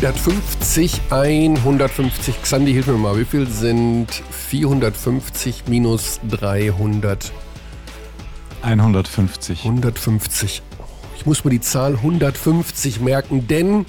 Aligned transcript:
150, 0.00 0.98
150. 1.10 2.42
Xandi, 2.42 2.72
hilf 2.72 2.86
mir 2.86 2.94
mal. 2.94 3.18
Wie 3.18 3.26
viel 3.26 3.46
sind 3.46 4.06
450 4.10 5.64
minus 5.68 6.20
300? 6.30 7.30
150. 8.62 9.66
150. 9.66 10.62
Ich 11.18 11.26
muss 11.26 11.44
mir 11.44 11.50
die 11.50 11.60
Zahl 11.60 11.96
150 11.96 13.00
merken, 13.02 13.46
denn 13.46 13.84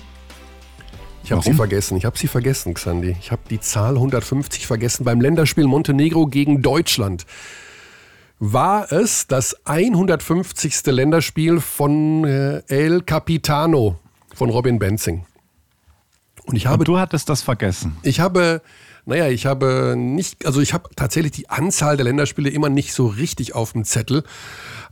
ich 1.23 1.31
habe 1.31 1.43
sie 1.43 1.53
vergessen. 1.53 1.95
Ich 1.95 2.03
habe 2.03 2.17
sie 2.17 2.27
vergessen, 2.27 2.73
Xandi. 2.73 3.15
Ich 3.21 3.31
habe 3.31 3.43
die 3.49 3.61
Zahl 3.61 3.93
150 3.93 4.67
vergessen 4.67 5.05
beim 5.05 5.21
Länderspiel 5.21 5.65
Montenegro 5.65 6.27
gegen 6.27 6.61
Deutschland. 6.61 7.25
War 8.37 8.91
es 8.91 9.27
das 9.27 9.55
150. 9.65 10.87
Länderspiel 10.87 11.61
von 11.61 12.25
äh, 12.25 12.63
El 12.67 13.01
Capitano 13.03 13.97
von 14.35 14.49
Robin 14.49 14.77
Benzing? 14.77 15.25
Und 16.51 16.57
ich 16.57 16.67
habe. 16.67 16.79
Und 16.79 16.87
du 16.87 16.99
hattest 16.99 17.29
das 17.29 17.41
vergessen. 17.41 17.97
Ich 18.03 18.19
habe, 18.19 18.61
naja, 19.05 19.27
ich 19.27 19.45
habe 19.45 19.95
nicht, 19.97 20.45
also 20.45 20.61
ich 20.61 20.73
habe 20.73 20.89
tatsächlich 20.95 21.31
die 21.31 21.49
Anzahl 21.49 21.97
der 21.97 22.03
Länderspiele 22.03 22.49
immer 22.49 22.69
nicht 22.69 22.93
so 22.93 23.07
richtig 23.07 23.55
auf 23.55 23.73
dem 23.73 23.85
Zettel. 23.85 24.23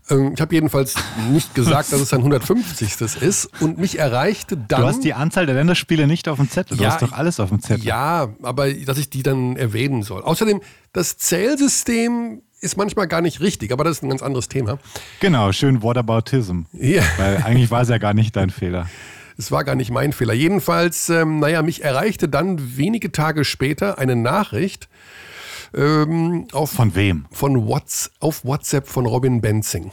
Ähm, 0.09 0.31
ich 0.33 0.41
habe 0.41 0.55
jedenfalls 0.55 0.95
nicht 1.31 1.53
gesagt, 1.53 1.91
dass 1.91 1.99
es 1.99 2.13
ein 2.13 2.19
150. 2.19 3.01
ist 3.21 3.49
und 3.59 3.77
mich 3.77 3.99
erreichte 3.99 4.57
dann. 4.57 4.81
Du 4.81 4.87
hast 4.87 5.03
die 5.03 5.13
Anzahl 5.13 5.45
der 5.45 5.55
Länderspiele 5.55 6.07
nicht 6.07 6.27
auf 6.27 6.37
dem 6.37 6.49
Zettel. 6.49 6.77
Du 6.77 6.83
ja, 6.83 6.91
hast 6.91 7.01
doch 7.01 7.11
alles 7.11 7.39
auf 7.39 7.49
dem 7.49 7.61
Zettel. 7.61 7.85
Ja, 7.85 8.29
aber 8.41 8.73
dass 8.73 8.97
ich 8.97 9.09
die 9.09 9.23
dann 9.23 9.57
erwähnen 9.57 10.03
soll. 10.03 10.21
Außerdem, 10.21 10.61
das 10.93 11.17
Zählsystem 11.17 12.41
ist 12.61 12.77
manchmal 12.77 13.07
gar 13.07 13.21
nicht 13.21 13.39
richtig, 13.39 13.71
aber 13.71 13.83
das 13.83 13.97
ist 13.97 14.03
ein 14.03 14.09
ganz 14.09 14.21
anderes 14.21 14.49
Thema. 14.49 14.79
Genau, 15.19 15.51
schön 15.51 15.81
Whataboutism. 15.81 16.61
Ja. 16.73 17.03
Weil 17.17 17.37
eigentlich 17.43 17.71
war 17.71 17.81
es 17.81 17.89
ja 17.89 17.97
gar 17.97 18.13
nicht 18.13 18.35
dein 18.35 18.49
Fehler. 18.49 18.87
Es 19.39 19.53
war 19.53 19.63
gar 19.63 19.75
nicht 19.75 19.89
mein 19.89 20.11
Fehler. 20.11 20.33
Jedenfalls, 20.33 21.07
ähm, 21.07 21.39
naja, 21.39 21.61
mich 21.61 21.81
erreichte 21.81 22.27
dann 22.27 22.75
wenige 22.75 23.13
Tage 23.13 23.45
später 23.45 23.97
eine 23.97 24.17
Nachricht. 24.17 24.89
Ähm, 25.73 26.49
auf, 26.51 26.71
von 26.71 26.93
wem? 26.93 27.25
Von 27.31 27.65
What's, 27.65 28.11
auf 28.19 28.43
WhatsApp 28.43 28.89
von 28.89 29.05
Robin 29.05 29.39
Benzing. 29.39 29.91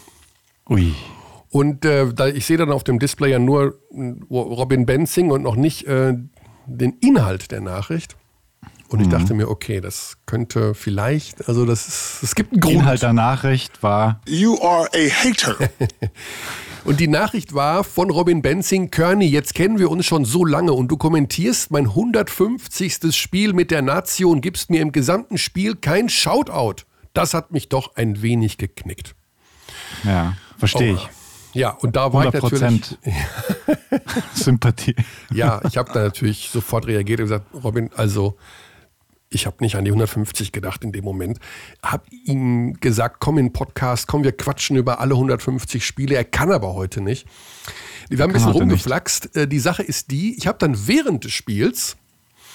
Ui. 0.69 0.93
Und 1.49 1.85
äh, 1.85 2.13
da, 2.13 2.27
ich 2.27 2.45
sehe 2.45 2.57
dann 2.57 2.73
auf 2.73 2.83
dem 2.83 2.99
Display 2.99 3.31
ja 3.31 3.39
nur 3.39 3.79
äh, 3.93 4.15
Robin 4.31 4.85
Benzing 4.85 5.31
und 5.31 5.43
noch 5.43 5.55
nicht 5.55 5.87
äh, 5.87 6.15
den 6.67 6.95
Inhalt 6.95 7.53
der 7.53 7.61
Nachricht. 7.61 8.17
Und 8.89 8.99
ich 8.99 9.07
mhm. 9.07 9.13
dachte 9.13 9.35
mir, 9.35 9.49
okay, 9.49 9.81
das 9.81 10.17
könnte 10.27 10.75
vielleicht, 10.75 11.49
also 11.49 11.65
das 11.65 11.87
ist, 11.87 12.23
es 12.25 12.35
gibt 12.35 12.53
einen 12.53 12.61
Grund. 12.61 12.75
Inhalt 12.75 13.03
der 13.03 13.13
Nachricht 13.13 13.81
war 13.85 14.21
You 14.27 14.61
are 14.61 14.89
a 14.93 15.09
hater. 15.09 15.57
und 16.87 17.01
die 17.01 17.09
Nachricht 17.09 17.53
war 17.55 17.85
von 17.85 18.11
Robin 18.11 18.43
Benzing, 18.43 18.91
Kearney, 18.91 19.27
jetzt 19.27 19.55
kennen 19.55 19.79
wir 19.79 19.91
uns 19.91 20.07
schon 20.07 20.25
so 20.25 20.45
lange 20.45 20.73
und 20.73 20.89
du 20.89 20.97
kommentierst 20.97 21.71
mein 21.71 21.87
150. 21.87 23.15
Spiel 23.15 23.53
mit 23.53 23.71
der 23.71 23.83
Nation, 23.83 24.41
gibst 24.41 24.71
mir 24.71 24.81
im 24.81 24.93
gesamten 24.93 25.37
Spiel 25.37 25.75
kein 25.75 26.09
Shoutout. 26.09 26.85
Das 27.13 27.35
hat 27.35 27.51
mich 27.51 27.69
doch 27.69 27.97
ein 27.97 28.23
wenig 28.23 28.57
geknickt. 28.57 29.15
Ja, 30.05 30.37
verstehe 30.59 30.95
oh. 30.95 30.97
ich. 30.97 31.09
Ja, 31.61 31.71
und 31.71 31.97
da 31.97 32.13
war 32.13 32.27
100%. 32.27 32.37
ich 32.37 32.61
natürlich. 32.61 32.97
Sympathie. 34.35 34.95
Ja, 35.33 35.61
ich 35.67 35.79
habe 35.79 35.91
da 35.93 36.03
natürlich 36.03 36.51
sofort 36.51 36.87
reagiert 36.87 37.21
und 37.21 37.27
gesagt, 37.27 37.47
Robin, 37.65 37.91
also 37.97 38.37
ich 39.29 39.47
habe 39.47 39.57
nicht 39.61 39.77
an 39.77 39.85
die 39.85 39.91
150 39.91 40.53
gedacht 40.53 40.85
in 40.85 40.93
dem 40.93 41.05
Moment, 41.05 41.39
habe 41.83 42.05
ihm 42.11 42.75
gesagt, 42.81 43.17
komm 43.21 43.39
in 43.39 43.47
den 43.47 43.53
Podcast, 43.53 44.07
komm, 44.07 44.25
wir 44.25 44.33
quatschen 44.33 44.77
über 44.77 45.01
alle 45.01 45.15
150 45.15 45.85
Spiele. 45.85 46.15
Er 46.15 46.25
kann 46.25 46.53
aber 46.53 46.75
heute 46.75 47.01
nicht. 47.01 47.27
Wir 48.09 48.19
haben 48.21 48.31
ein 48.31 48.35
bisschen 48.35 48.53
rumgeflaxt. 48.53 49.25
Nicht. 49.25 49.37
Äh, 49.37 49.49
die 49.49 49.59
Sache 49.59 49.83
ist 49.83 50.11
die, 50.11 50.37
ich 50.37 50.47
habe 50.47 50.59
dann 50.59 50.87
während 50.87 51.25
des 51.25 51.33
Spiels 51.33 51.97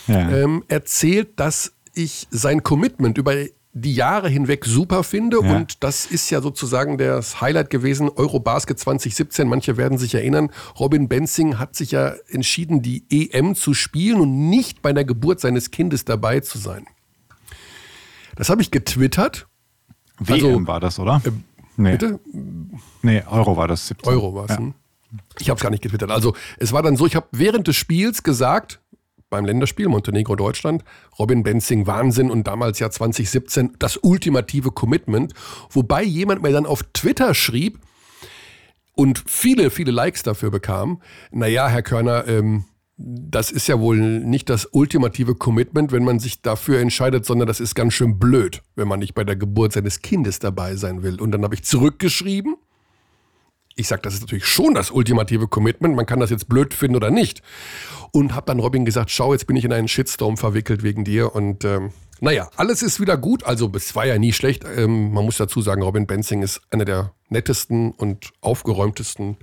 ja. 0.08 0.30
ähm, 0.30 0.64
erzählt, 0.68 1.40
dass 1.40 1.74
ich 1.94 2.28
sein 2.32 2.64
Commitment 2.64 3.18
über 3.18 3.36
die 3.74 3.94
Jahre 3.94 4.30
hinweg 4.30 4.66
super 4.66 5.04
finde. 5.04 5.40
Ja. 5.44 5.56
Und 5.56 5.84
das 5.84 6.06
ist 6.06 6.30
ja 6.30 6.42
sozusagen 6.42 6.98
das 6.98 7.40
Highlight 7.42 7.70
gewesen, 7.70 8.10
Eurobasket 8.10 8.78
2017. 8.78 9.48
Manche 9.48 9.78
werden 9.78 9.98
sich 9.98 10.14
erinnern, 10.14 10.52
Robin 10.80 11.08
Benzing 11.08 11.58
hat 11.58 11.76
sich 11.76 11.92
ja 11.92 12.14
entschieden, 12.30 12.82
die 12.82 13.06
EM 13.10 13.56
zu 13.56 13.74
spielen 13.74 14.20
und 14.20 14.50
nicht 14.50 14.82
bei 14.82 14.94
der 14.94 15.06
Geburt 15.06 15.40
seines 15.40 15.72
Kindes 15.72 16.06
dabei 16.06 16.42
zu 16.42 16.58
sein. 16.58 16.86
Das 18.36 18.50
habe 18.50 18.62
ich 18.62 18.72
getwittert. 18.72 19.48
WM 20.20 20.34
also, 20.34 20.68
war 20.68 20.80
das, 20.80 21.00
oder? 21.00 21.22
Äh, 21.26 21.32
nee. 21.78 21.92
Bitte? 21.92 22.20
Nee, 23.02 23.24
Euro 23.30 23.58
war 23.58 23.68
das. 23.68 23.88
17. 23.88 24.14
Euro 24.14 24.36
war 24.36 24.46
es. 24.46 24.52
Ja. 24.52 24.58
Hm? 24.58 24.74
Ich 25.40 25.50
habe 25.50 25.58
es 25.58 25.64
gar 25.64 25.72
nicht 25.72 25.84
getwittert. 25.84 26.12
Also 26.12 26.36
es 26.58 26.72
war 26.72 26.84
dann 26.84 26.96
so, 26.96 27.06
ich 27.06 27.16
habe 27.16 27.28
während 27.32 27.68
des 27.68 27.76
Spiels 27.76 28.24
gesagt, 28.24 28.80
beim 29.32 29.46
Länderspiel 29.46 29.88
Montenegro-Deutschland. 29.88 30.84
Robin 31.18 31.42
Benzing 31.42 31.88
Wahnsinn 31.88 32.30
und 32.30 32.46
damals 32.46 32.78
ja 32.78 32.92
2017 32.92 33.78
das 33.80 33.98
ultimative 33.98 34.70
Commitment. 34.72 35.34
Wobei 35.72 36.04
jemand 36.04 36.44
mir 36.44 36.52
dann 36.52 36.68
auf 36.68 36.84
Twitter 36.94 37.34
schrieb 37.34 37.80
und 38.94 39.24
viele, 39.26 39.72
viele 39.72 39.92
Likes 39.92 40.22
dafür 40.22 40.52
bekam. 40.52 41.02
Naja, 41.32 41.68
Herr 41.70 41.82
Körner, 41.82 42.28
ähm, 42.28 42.66
das 42.98 43.52
ist 43.52 43.68
ja 43.68 43.80
wohl 43.80 43.98
nicht 43.98 44.50
das 44.50 44.68
ultimative 44.72 45.34
Commitment, 45.34 45.92
wenn 45.92 46.04
man 46.04 46.20
sich 46.20 46.42
dafür 46.42 46.80
entscheidet, 46.80 47.26
sondern 47.26 47.48
das 47.48 47.60
ist 47.60 47.74
ganz 47.74 47.94
schön 47.94 48.20
blöd, 48.20 48.62
wenn 48.76 48.88
man 48.88 49.00
nicht 49.00 49.16
bei 49.16 49.24
der 49.24 49.38
Geburt 49.38 49.72
seines 49.74 50.02
Kindes 50.02 50.40
dabei 50.40 50.76
sein 50.76 51.02
will. 51.04 51.20
Und 51.20 51.32
dann 51.32 51.44
habe 51.44 51.56
ich 51.56 51.64
zurückgeschrieben. 51.64 52.58
Ich 53.82 53.88
sage, 53.88 54.02
das 54.02 54.14
ist 54.14 54.22
natürlich 54.22 54.46
schon 54.46 54.74
das 54.74 54.92
ultimative 54.92 55.48
Commitment. 55.48 55.96
Man 55.96 56.06
kann 56.06 56.20
das 56.20 56.30
jetzt 56.30 56.48
blöd 56.48 56.74
finden 56.74 56.96
oder 56.96 57.12
nicht 57.12 57.42
und 58.12 58.36
habe 58.36 58.46
dann 58.46 58.60
Robin 58.60 58.86
gesagt, 58.86 59.12
schau, 59.12 59.34
jetzt 59.34 59.48
bin 59.48 59.56
ich 59.56 59.66
in 59.66 59.74
einen 59.74 59.88
Shitstorm 59.88 60.38
verwickelt 60.38 60.84
wegen 60.84 61.04
dir 61.04 61.36
und 61.36 61.66
ähm, 61.66 61.92
naja, 62.20 62.50
alles 62.56 62.84
ist 62.84 63.00
wieder 63.00 63.18
gut. 63.18 63.44
Also 63.44 63.72
es 63.76 63.96
war 63.96 64.06
ja 64.06 64.20
nie 64.20 64.32
schlecht. 64.32 64.64
Ähm, 64.64 65.12
man 65.12 65.26
muss 65.26 65.38
dazu 65.38 65.62
sagen, 65.62 65.82
Robin 65.82 66.06
Benzing 66.06 66.44
ist 66.44 66.62
einer 66.70 66.86
der 66.86 67.14
nettesten 67.30 67.92
und 67.92 68.32
aufgeräumtesten 68.42 69.38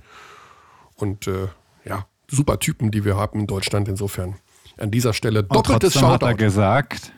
und 0.95 1.27
äh, 1.27 1.47
ja, 1.83 2.05
super 2.29 2.59
Typen, 2.59 2.91
die 2.91 3.03
wir 3.03 3.17
haben 3.17 3.41
in 3.41 3.47
Deutschland. 3.47 3.89
Insofern 3.89 4.35
an 4.77 4.91
dieser 4.91 5.13
Stelle 5.13 5.43
doppeltes 5.43 5.93
Shoutout. 5.93 6.13
hat 6.13 6.23
er 6.23 6.33
gesagt, 6.35 7.11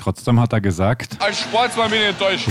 Trotzdem 0.00 0.40
hat 0.40 0.54
er 0.54 0.62
gesagt. 0.62 1.18
Als 1.20 1.40
Sportsmann 1.40 1.90
bin 1.90 2.00
ich 2.00 2.08
enttäuscht. 2.08 2.48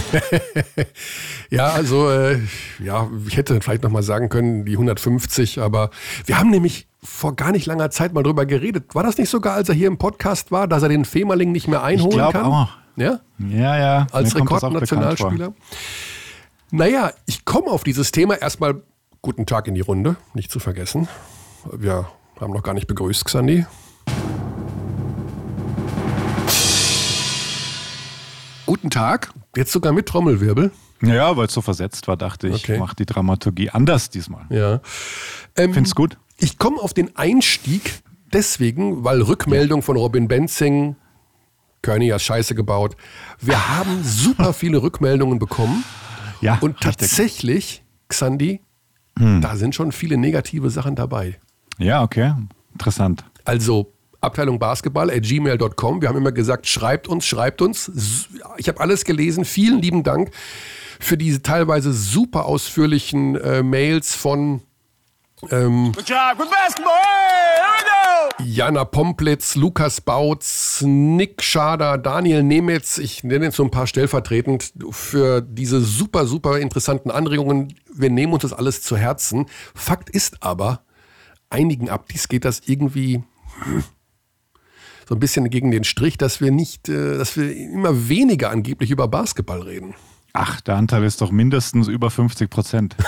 ja, 1.50 1.70
also, 1.70 2.08
äh, 2.12 2.40
ja, 2.78 3.10
ich 3.28 3.38
hätte 3.38 3.60
vielleicht 3.60 3.82
nochmal 3.82 4.04
sagen 4.04 4.30
können, 4.30 4.66
die 4.66 4.74
150, 4.74 5.60
aber 5.60 5.90
wir 6.28 6.38
haben 6.38 6.52
nämlich 6.52 6.88
vor 7.04 7.36
gar 7.36 7.52
nicht 7.52 7.66
langer 7.66 7.90
Zeit 7.90 8.14
mal 8.14 8.22
drüber 8.22 8.46
geredet. 8.46 8.94
War 8.94 9.02
das 9.02 9.18
nicht 9.18 9.30
sogar, 9.30 9.56
als 9.56 9.68
er 9.68 9.74
hier 9.74 9.88
im 9.88 9.98
Podcast 9.98 10.52
war, 10.52 10.68
dass 10.68 10.84
er 10.84 10.90
den 10.90 11.06
Femerling 11.06 11.52
nicht 11.52 11.68
mehr 11.68 11.82
einholen 11.82 12.24
ich 12.28 12.34
kann? 12.34 12.46
Auch. 12.46 12.70
Ja? 12.98 13.20
Ja, 13.40 13.78
ja. 13.80 14.08
Als 14.12 14.36
Rekordnationalspieler. 14.36 15.54
Naja, 16.70 17.12
ich 17.26 17.46
komme 17.46 17.72
auf 17.72 17.84
dieses 17.84 18.12
Thema. 18.12 18.36
Erstmal 18.36 18.84
guten 19.24 19.48
Tag 19.48 19.68
in 19.68 19.74
die 19.74 19.82
Runde, 19.82 20.18
nicht 20.36 20.52
zu 20.52 20.60
vergessen. 20.60 21.08
Wir 21.72 22.08
haben 22.40 22.54
noch 22.54 22.62
gar 22.62 22.76
nicht 22.76 22.86
begrüßt, 22.86 23.26
Xandi. 23.26 23.66
Guten 28.70 28.92
Tag. 28.92 29.32
Jetzt 29.56 29.72
sogar 29.72 29.94
mit 29.94 30.06
Trommelwirbel. 30.06 30.70
Ja, 31.02 31.36
weil 31.36 31.48
es 31.48 31.54
so 31.54 31.62
versetzt 31.62 32.08
war, 32.08 32.18
dachte 32.18 32.50
ich, 32.50 32.66
okay. 32.66 32.78
mach 32.78 32.94
die 32.94 33.08
Dramaturgie 33.08 33.72
anders 33.72 34.12
diesmal. 34.12 34.46
Ja. 34.52 34.82
Ähm, 35.56 35.74
Find's 35.74 35.96
gut? 35.96 36.20
Ich 36.38 36.60
komme 36.60 36.80
auf 36.80 36.94
den 36.94 37.16
Einstieg 37.16 38.04
deswegen, 38.32 39.04
weil 39.04 39.24
Rückmeldung 39.24 39.82
von 39.82 39.98
Robin 39.98 40.28
Benzing, 40.28 40.98
Kearney 41.82 42.10
hat 42.10 42.22
Scheiße 42.22 42.54
gebaut. 42.54 42.96
Wir 43.42 43.70
haben 43.76 44.04
super 44.04 44.54
viele 44.54 44.84
Rückmeldungen 44.84 45.40
bekommen. 45.40 45.84
Ja. 46.40 46.60
Und 46.62 46.80
tatsächlich, 46.80 47.84
Xandi, 48.08 48.62
hm. 49.18 49.42
da 49.42 49.56
sind 49.56 49.74
schon 49.74 49.92
viele 49.92 50.16
negative 50.16 50.70
Sachen 50.70 50.96
dabei. 50.96 51.40
Ja, 51.80 52.04
okay. 52.04 52.36
Interessant. 52.74 53.26
Also 53.46 53.92
Abteilung 54.22 54.60
Basketball 54.60 55.10
at 55.10 55.24
gmail.com. 55.24 56.02
Wir 56.02 56.10
haben 56.10 56.18
immer 56.18 56.32
gesagt, 56.32 56.68
schreibt 56.68 57.08
uns, 57.08 57.26
schreibt 57.26 57.62
uns. 57.62 58.28
Ich 58.58 58.68
habe 58.68 58.80
alles 58.80 59.06
gelesen. 59.06 59.46
Vielen 59.46 59.82
lieben 59.82 60.04
Dank 60.04 60.32
für 61.00 61.18
diese 61.18 61.42
teilweise 61.42 61.94
super 61.94 62.46
ausführlichen 62.46 63.36
äh, 63.36 63.64
Mails 63.64 64.16
von 64.16 64.62
ähm! 65.50 65.94
Jana 68.44 68.86
Pomplitz, 68.86 69.56
Lukas 69.56 70.02
Bautz, 70.02 70.82
Nick 70.86 71.42
Schader, 71.42 71.98
Daniel 71.98 72.44
Nemetz, 72.44 72.98
ich 72.98 73.24
nenne 73.24 73.46
jetzt 73.46 73.56
so 73.56 73.64
ein 73.64 73.72
paar 73.72 73.88
stellvertretend 73.88 74.74
für 74.92 75.42
diese 75.42 75.82
super, 75.82 76.26
super 76.26 76.60
interessanten 76.60 77.12
Anregungen. 77.12 77.76
Wir 77.94 78.10
nehmen 78.10 78.34
uns 78.34 78.42
das 78.42 78.54
alles 78.54 78.82
zu 78.82 78.98
Herzen. 78.98 79.46
Fakt 79.74 80.10
ist 80.10 80.44
aber, 80.44 80.82
einigen 81.50 81.90
Abdis 81.90 82.28
geht 82.28 82.44
das 82.44 82.62
irgendwie 82.66 83.24
hm, 83.64 83.84
so 85.10 85.16
ein 85.16 85.20
bisschen 85.20 85.50
gegen 85.50 85.72
den 85.72 85.84
Strich, 85.84 86.20
dass 86.20 86.40
wir 86.40 86.52
nicht, 86.52 86.88
äh, 86.88 87.18
dass 87.18 87.36
wir 87.36 87.52
immer 87.52 88.08
weniger 88.10 88.52
angeblich 88.52 88.92
über 88.92 89.08
Basketball 89.08 89.64
reden. 89.64 89.96
Ach, 90.34 90.62
der 90.62 90.76
Anteil 90.76 91.04
ist 91.04 91.20
doch 91.22 91.32
mindestens 91.32 91.88
über 91.88 92.12
50 92.12 92.48
Prozent. 92.48 92.96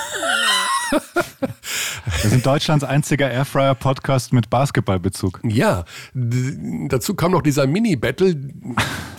Wir 0.91 2.29
sind 2.29 2.45
Deutschlands 2.45 2.83
einziger 2.83 3.31
Airfryer-Podcast 3.31 4.33
mit 4.33 4.49
Basketballbezug. 4.49 5.39
Ja, 5.43 5.85
dazu 6.13 7.15
kam 7.15 7.31
noch 7.31 7.41
dieser 7.41 7.65
Mini-Battle. 7.67 8.35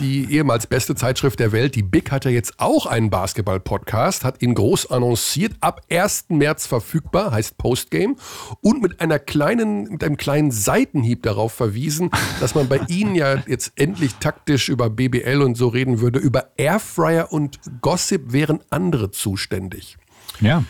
Die 0.00 0.30
ehemals 0.32 0.66
beste 0.66 0.94
Zeitschrift 0.94 1.40
der 1.40 1.52
Welt, 1.52 1.74
die 1.74 1.82
Big, 1.82 2.10
hat 2.10 2.24
ja 2.24 2.30
jetzt 2.30 2.54
auch 2.58 2.86
einen 2.86 3.08
Basketball-Podcast, 3.08 4.24
hat 4.24 4.42
ihn 4.42 4.54
groß 4.54 4.90
annonciert, 4.90 5.54
ab 5.60 5.80
1. 5.90 6.26
März 6.28 6.66
verfügbar, 6.66 7.30
heißt 7.32 7.56
Postgame, 7.56 8.16
und 8.60 8.82
mit 8.82 9.00
einer 9.00 9.18
kleinen, 9.18 9.84
mit 9.84 10.04
einem 10.04 10.16
kleinen 10.16 10.50
Seitenhieb 10.50 11.22
darauf 11.22 11.52
verwiesen, 11.52 12.10
dass 12.40 12.54
man 12.54 12.68
bei 12.68 12.80
Ihnen 12.88 13.14
ja 13.14 13.42
jetzt 13.46 13.72
endlich 13.76 14.14
taktisch 14.16 14.68
über 14.68 14.90
BBL 14.90 15.40
und 15.42 15.56
so 15.56 15.68
reden 15.68 16.00
würde. 16.00 16.18
Über 16.18 16.50
Airfryer 16.56 17.32
und 17.32 17.60
Gossip 17.80 18.32
wären 18.32 18.60
andere 18.70 19.10
zuständig. 19.10 19.96
Ja. 20.40 20.64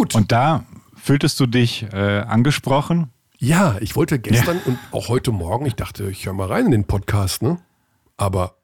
Gut. 0.00 0.14
Und 0.14 0.32
da 0.32 0.64
fühltest 0.96 1.38
du 1.40 1.46
dich 1.46 1.82
äh, 1.92 2.20
angesprochen? 2.20 3.10
Ja, 3.36 3.76
ich 3.82 3.96
wollte 3.96 4.18
gestern 4.18 4.56
ja. 4.56 4.62
und 4.64 4.78
auch 4.92 5.08
heute 5.10 5.30
Morgen, 5.30 5.66
ich 5.66 5.74
dachte, 5.74 6.08
ich 6.10 6.24
höre 6.24 6.32
mal 6.32 6.46
rein 6.46 6.64
in 6.64 6.70
den 6.70 6.86
Podcast, 6.86 7.42
ne? 7.42 7.58
Aber 8.16 8.54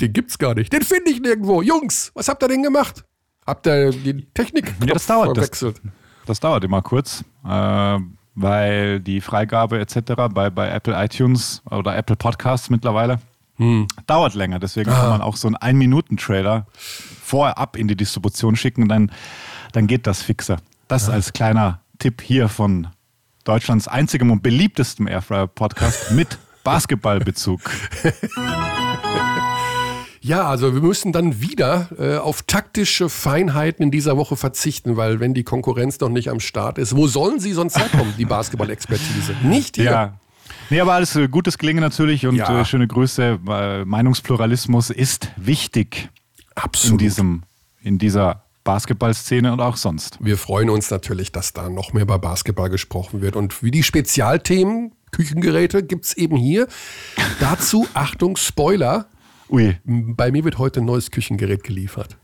den 0.00 0.12
gibt's 0.12 0.38
gar 0.38 0.54
nicht. 0.54 0.72
Den 0.72 0.82
finde 0.82 1.10
ich 1.10 1.20
nirgendwo. 1.20 1.60
Jungs, 1.60 2.12
was 2.14 2.28
habt 2.28 2.44
ihr 2.44 2.46
denn 2.46 2.62
gemacht? 2.62 3.04
Habt 3.44 3.66
ihr 3.66 3.90
die 3.90 4.26
Technik 4.32 4.72
ja, 4.78 4.94
das 4.94 5.06
dauert, 5.06 5.34
verwechselt? 5.34 5.80
Das, 5.82 5.92
das, 6.26 6.38
dauert 6.38 6.62
immer 6.62 6.82
kurz, 6.82 7.24
äh, 7.44 7.98
weil 8.36 9.00
die 9.00 9.20
Freigabe 9.20 9.80
etc. 9.80 10.12
Bei, 10.32 10.50
bei 10.50 10.68
Apple 10.68 10.94
iTunes 11.04 11.62
oder 11.68 11.96
Apple 11.96 12.14
Podcasts 12.14 12.70
mittlerweile 12.70 13.18
hm. 13.56 13.88
dauert 14.06 14.34
länger. 14.34 14.60
Deswegen 14.60 14.90
ah. 14.90 15.00
kann 15.00 15.08
man 15.10 15.20
auch 15.20 15.34
so 15.34 15.48
einen 15.48 15.56
Ein-Minuten-Trailer 15.56 16.68
vorab 16.72 17.76
in 17.76 17.88
die 17.88 17.96
Distribution 17.96 18.54
schicken, 18.54 18.88
dann, 18.88 19.10
dann 19.72 19.86
geht 19.86 20.06
das 20.06 20.22
fixer. 20.22 20.58
Das 20.88 21.06
ja. 21.06 21.14
als 21.14 21.32
kleiner 21.32 21.80
Tipp 21.98 22.22
hier 22.22 22.48
von 22.48 22.88
Deutschlands 23.44 23.88
einzigem 23.88 24.30
und 24.30 24.42
beliebtestem 24.42 25.06
Airfryer-Podcast 25.06 26.10
mit 26.12 26.38
Basketballbezug. 26.64 27.60
Ja, 30.22 30.46
also 30.48 30.74
wir 30.74 30.82
müssen 30.82 31.12
dann 31.12 31.40
wieder 31.40 31.88
äh, 31.98 32.18
auf 32.18 32.42
taktische 32.42 33.08
Feinheiten 33.08 33.82
in 33.84 33.90
dieser 33.90 34.18
Woche 34.18 34.36
verzichten, 34.36 34.96
weil 34.98 35.18
wenn 35.18 35.32
die 35.32 35.44
Konkurrenz 35.44 35.98
noch 36.00 36.10
nicht 36.10 36.28
am 36.28 36.40
Start 36.40 36.76
ist, 36.76 36.94
wo 36.94 37.06
sollen 37.06 37.40
sie 37.40 37.54
sonst 37.54 37.78
herkommen, 37.78 38.12
die 38.18 38.26
Basketball-Expertise? 38.26 39.34
Nicht 39.42 39.76
hier. 39.76 39.84
Ja. 39.84 40.20
Nee, 40.68 40.80
aber 40.80 40.92
alles 40.92 41.16
äh, 41.16 41.26
gutes 41.28 41.56
Gelingen 41.56 41.80
natürlich 41.80 42.26
und 42.26 42.36
ja. 42.36 42.60
äh, 42.60 42.64
schöne 42.66 42.86
Grüße. 42.86 43.38
Meinungspluralismus 43.86 44.90
ist 44.90 45.32
wichtig. 45.36 46.10
Absolut. 46.54 47.00
In, 47.00 47.06
diesem, 47.06 47.42
in 47.82 47.98
dieser 47.98 48.44
Basketballszene 48.64 49.52
und 49.52 49.60
auch 49.60 49.76
sonst. 49.76 50.18
Wir 50.20 50.36
freuen 50.36 50.70
uns 50.70 50.90
natürlich, 50.90 51.32
dass 51.32 51.52
da 51.52 51.68
noch 51.68 51.92
mehr 51.92 52.02
über 52.02 52.18
Basketball 52.18 52.68
gesprochen 52.68 53.22
wird. 53.22 53.36
Und 53.36 53.62
wie 53.62 53.70
die 53.70 53.82
Spezialthemen, 53.82 54.92
Küchengeräte, 55.12 55.82
gibt 55.82 56.04
es 56.04 56.16
eben 56.16 56.36
hier. 56.36 56.68
Dazu, 57.40 57.86
Achtung, 57.94 58.36
Spoiler. 58.36 59.06
Ui. 59.48 59.76
Bei 59.84 60.30
mir 60.30 60.44
wird 60.44 60.58
heute 60.58 60.80
ein 60.80 60.86
neues 60.86 61.10
Küchengerät 61.10 61.64
geliefert. 61.64 62.16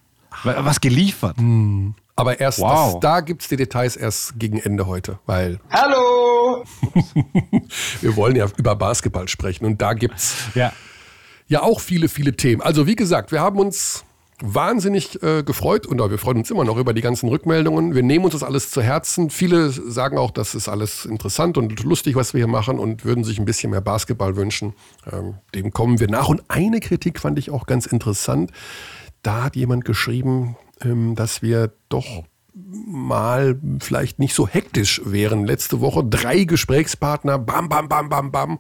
Was 0.45 0.81
geliefert? 0.81 1.39
Hm. 1.39 1.95
Aber 2.15 2.41
erst, 2.41 2.61
wow. 2.61 2.95
das, 2.95 3.01
da 3.01 3.21
gibt 3.21 3.43
es 3.43 3.49
die 3.49 3.57
Details 3.57 3.95
erst 3.95 4.39
gegen 4.39 4.59
Ende 4.59 4.87
heute, 4.87 5.19
weil. 5.27 5.61
Hallo! 5.71 6.65
wir 8.01 8.17
wollen 8.17 8.37
ja 8.37 8.47
über 8.57 8.75
Basketball 8.75 9.29
sprechen 9.29 9.67
und 9.67 9.83
da 9.83 9.93
gibt 9.93 10.17
es 10.17 10.35
ja. 10.55 10.73
ja 11.47 11.63
auch 11.63 11.81
viele, 11.81 12.09
viele 12.09 12.35
Themen. 12.35 12.63
Also, 12.63 12.87
wie 12.87 12.97
gesagt, 12.97 13.33
wir 13.33 13.41
haben 13.41 13.59
uns 13.59 14.06
wahnsinnig 14.41 15.23
äh, 15.23 15.43
gefreut 15.43 15.87
und 15.87 15.99
wir 15.99 16.19
freuen 16.19 16.39
uns 16.39 16.51
immer 16.51 16.65
noch 16.65 16.77
über 16.77 16.93
die 16.93 17.01
ganzen 17.01 17.29
Rückmeldungen. 17.29 17.95
Wir 17.95 18.03
nehmen 18.03 18.25
uns 18.25 18.35
das 18.35 18.43
alles 18.43 18.71
zu 18.71 18.83
Herzen. 18.83 19.31
Viele 19.31 19.71
sagen 19.71 20.19
auch, 20.19 20.31
das 20.31 20.55
ist 20.55 20.69
alles 20.69 21.07
interessant 21.07 21.57
und 21.57 21.83
lustig, 21.83 22.17
was 22.17 22.35
wir 22.35 22.39
hier 22.39 22.47
machen 22.47 22.79
und 22.79 23.05
würden 23.05 23.25
sich 23.25 23.39
ein 23.39 23.47
bisschen 23.47 23.71
mehr 23.71 23.81
Basketball 23.81 24.37
wünschen. 24.37 24.75
Ähm, 25.11 25.37
dem 25.55 25.73
kommen 25.73 26.01
wir 26.01 26.09
nach. 26.09 26.29
Und 26.29 26.43
eine 26.49 26.81
Kritik 26.81 27.19
fand 27.19 27.39
ich 27.39 27.51
auch 27.51 27.67
ganz 27.67 27.87
interessant. 27.87 28.51
Da 29.23 29.45
hat 29.45 29.57
jemand 29.57 29.85
geschrieben, 29.85 30.57
ähm, 30.83 31.15
dass 31.15 31.41
wir 31.41 31.73
doch 31.89 32.25
mal 32.87 33.59
vielleicht 33.81 34.19
nicht 34.19 34.35
so 34.35 34.47
hektisch 34.47 35.01
wären. 35.05 35.47
Letzte 35.47 35.81
Woche 35.81 36.05
drei 36.05 36.45
Gesprächspartner, 36.45 37.39
bam, 37.39 37.69
bam, 37.69 37.89
bam, 37.89 38.09
bam, 38.09 38.31
bam. 38.31 38.59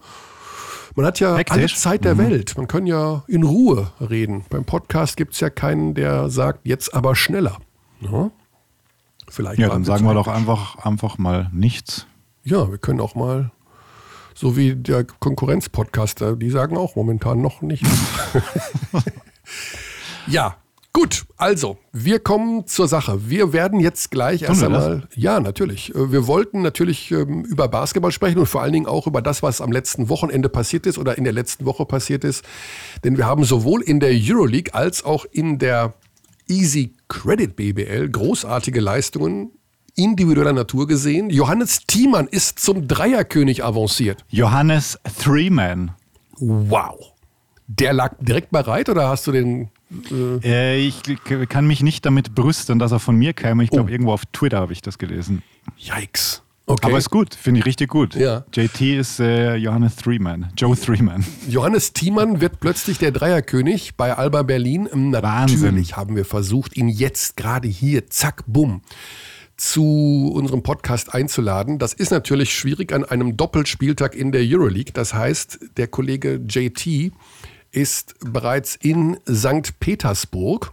Man 0.96 1.04
hat 1.04 1.20
ja 1.20 1.36
Hektisch. 1.36 1.56
alle 1.56 1.66
Zeit 1.68 2.04
der 2.06 2.14
mhm. 2.14 2.18
Welt. 2.18 2.56
Man 2.56 2.68
kann 2.68 2.86
ja 2.86 3.22
in 3.28 3.42
Ruhe 3.42 3.92
reden. 4.00 4.46
Beim 4.48 4.64
Podcast 4.64 5.18
gibt 5.18 5.34
es 5.34 5.40
ja 5.40 5.50
keinen, 5.50 5.92
der 5.92 6.30
sagt, 6.30 6.60
jetzt 6.64 6.94
aber 6.94 7.14
schneller. 7.14 7.58
Ja, 8.00 8.30
Vielleicht 9.28 9.58
ja 9.58 9.68
dann 9.68 9.84
sagen 9.84 10.06
wir 10.06 10.14
doch 10.14 10.26
einfach, 10.26 10.76
einfach 10.84 11.18
mal 11.18 11.50
nichts. 11.52 12.06
Ja, 12.44 12.70
wir 12.70 12.78
können 12.78 13.00
auch 13.00 13.14
mal, 13.14 13.50
so 14.34 14.56
wie 14.56 14.74
der 14.74 15.04
Konkurrenzpodcaster, 15.04 16.34
die 16.34 16.48
sagen 16.48 16.78
auch 16.78 16.96
momentan 16.96 17.42
noch 17.42 17.60
nichts. 17.60 17.90
ja, 20.26 20.56
Gut, 20.96 21.26
also, 21.36 21.76
wir 21.92 22.20
kommen 22.20 22.66
zur 22.66 22.88
Sache. 22.88 23.28
Wir 23.28 23.52
werden 23.52 23.80
jetzt 23.80 24.10
gleich 24.10 24.40
erst 24.40 24.64
einmal. 24.64 25.06
Ja, 25.14 25.40
natürlich. 25.40 25.94
Äh, 25.94 26.10
wir 26.10 26.26
wollten 26.26 26.62
natürlich 26.62 27.10
ähm, 27.10 27.44
über 27.44 27.68
Basketball 27.68 28.12
sprechen 28.12 28.38
und 28.38 28.46
vor 28.46 28.62
allen 28.62 28.72
Dingen 28.72 28.86
auch 28.86 29.06
über 29.06 29.20
das, 29.20 29.42
was 29.42 29.60
am 29.60 29.70
letzten 29.72 30.08
Wochenende 30.08 30.48
passiert 30.48 30.86
ist 30.86 30.96
oder 30.96 31.18
in 31.18 31.24
der 31.24 31.34
letzten 31.34 31.66
Woche 31.66 31.84
passiert 31.84 32.24
ist. 32.24 32.46
Denn 33.04 33.18
wir 33.18 33.26
haben 33.26 33.44
sowohl 33.44 33.82
in 33.82 34.00
der 34.00 34.12
Euroleague 34.14 34.72
als 34.72 35.04
auch 35.04 35.26
in 35.30 35.58
der 35.58 35.92
Easy 36.48 36.94
Credit 37.08 37.54
BBL 37.54 38.08
großartige 38.08 38.80
Leistungen 38.80 39.50
individueller 39.96 40.54
Natur 40.54 40.86
gesehen. 40.86 41.28
Johannes 41.28 41.80
Thiemann 41.86 42.26
ist 42.26 42.58
zum 42.58 42.88
Dreierkönig 42.88 43.62
avanciert. 43.62 44.24
Johannes 44.30 44.98
Threeman. 45.22 45.90
Wow. 46.38 47.12
Der 47.66 47.92
lag 47.92 48.14
direkt 48.18 48.50
bereit 48.50 48.88
oder 48.88 49.10
hast 49.10 49.26
du 49.26 49.32
den 49.32 49.68
äh, 50.44 50.78
ich 50.78 51.02
kann 51.48 51.66
mich 51.66 51.82
nicht 51.82 52.04
damit 52.06 52.34
brüsten, 52.34 52.78
dass 52.78 52.92
er 52.92 52.98
von 52.98 53.16
mir 53.16 53.32
käme. 53.32 53.64
Ich 53.64 53.70
glaube, 53.70 53.90
oh. 53.90 53.92
irgendwo 53.92 54.12
auf 54.12 54.22
Twitter 54.32 54.58
habe 54.58 54.72
ich 54.72 54.82
das 54.82 54.98
gelesen. 54.98 55.42
Yikes. 55.78 56.42
Okay. 56.68 56.88
Aber 56.88 56.98
ist 56.98 57.10
gut, 57.10 57.32
finde 57.36 57.60
ich 57.60 57.66
richtig 57.66 57.88
gut. 57.88 58.16
Ja. 58.16 58.44
JT 58.52 58.80
ist 58.80 59.20
äh, 59.20 59.54
Johannes 59.54 59.94
Threeman, 59.94 60.48
Joe 60.56 60.76
Threeman. 60.76 61.24
Johannes 61.48 61.92
Thiemann 61.92 62.40
wird 62.40 62.58
plötzlich 62.58 62.98
der 62.98 63.12
Dreierkönig 63.12 63.94
bei 63.94 64.16
Alba 64.16 64.42
Berlin. 64.42 64.88
Natürlich 64.92 65.22
Wahnsinn. 65.22 65.96
haben 65.96 66.16
wir 66.16 66.24
versucht, 66.24 66.76
ihn 66.76 66.88
jetzt 66.88 67.36
gerade 67.36 67.68
hier, 67.68 68.08
zack, 68.10 68.42
bumm, 68.48 68.80
zu 69.56 70.32
unserem 70.34 70.64
Podcast 70.64 71.14
einzuladen. 71.14 71.78
Das 71.78 71.92
ist 71.92 72.10
natürlich 72.10 72.52
schwierig 72.52 72.92
an 72.92 73.04
einem 73.04 73.36
Doppelspieltag 73.36 74.16
in 74.16 74.32
der 74.32 74.42
Euroleague. 74.44 74.92
Das 74.92 75.14
heißt, 75.14 75.60
der 75.76 75.86
Kollege 75.86 76.40
JT 76.48 77.12
ist 77.76 78.14
bereits 78.20 78.74
in 78.74 79.18
St. 79.30 79.78
Petersburg. 79.78 80.72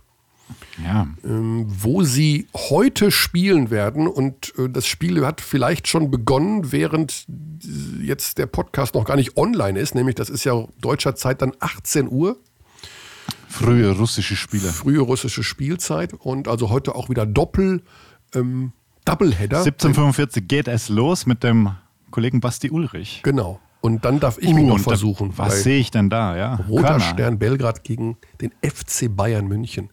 Ja. 0.83 1.07
Ähm, 1.23 1.65
wo 1.67 2.03
sie 2.03 2.47
heute 2.55 3.11
spielen 3.11 3.69
werden. 3.69 4.07
Und 4.07 4.53
äh, 4.57 4.69
das 4.69 4.87
Spiel 4.87 5.25
hat 5.25 5.41
vielleicht 5.41 5.87
schon 5.87 6.09
begonnen, 6.09 6.71
während 6.71 7.25
jetzt 8.01 8.37
der 8.37 8.47
Podcast 8.47 8.95
noch 8.95 9.05
gar 9.05 9.15
nicht 9.15 9.37
online 9.37 9.79
ist. 9.79 9.95
Nämlich, 9.95 10.15
das 10.15 10.29
ist 10.29 10.43
ja 10.43 10.65
deutscher 10.79 11.15
Zeit 11.15 11.41
dann 11.41 11.53
18 11.59 12.09
Uhr. 12.09 12.37
Frühe 13.47 13.91
russische 13.91 14.35
Spiele. 14.35 14.69
Frühe 14.69 14.99
russische 14.99 15.43
Spielzeit. 15.43 16.13
Und 16.13 16.47
also 16.47 16.69
heute 16.69 16.95
auch 16.95 17.09
wieder 17.09 17.25
Doppel, 17.25 17.83
ähm, 18.33 18.73
Doubleheader. 19.05 19.59
1745 19.59 20.47
geht 20.47 20.67
es 20.67 20.89
los 20.89 21.25
mit 21.25 21.43
dem 21.43 21.71
Kollegen 22.11 22.39
Basti 22.39 22.69
Ulrich. 22.71 23.21
Genau. 23.23 23.59
Und 23.85 24.05
dann 24.05 24.21
darf 24.21 24.37
ich 24.37 24.47
uh, 24.47 24.53
mich 24.53 24.63
noch 24.63 24.79
versuchen. 24.79 25.33
Da, 25.35 25.39
was 25.39 25.63
sehe 25.63 25.77
ich 25.77 25.91
denn 25.91 26.09
da? 26.09 26.37
Ja. 26.37 26.55
Roter 26.69 26.83
Körner. 26.83 26.99
Stern 27.01 27.37
Belgrad 27.37 27.83
gegen 27.83 28.15
den 28.39 28.51
FC 28.61 29.13
Bayern 29.13 29.45
München. 29.45 29.89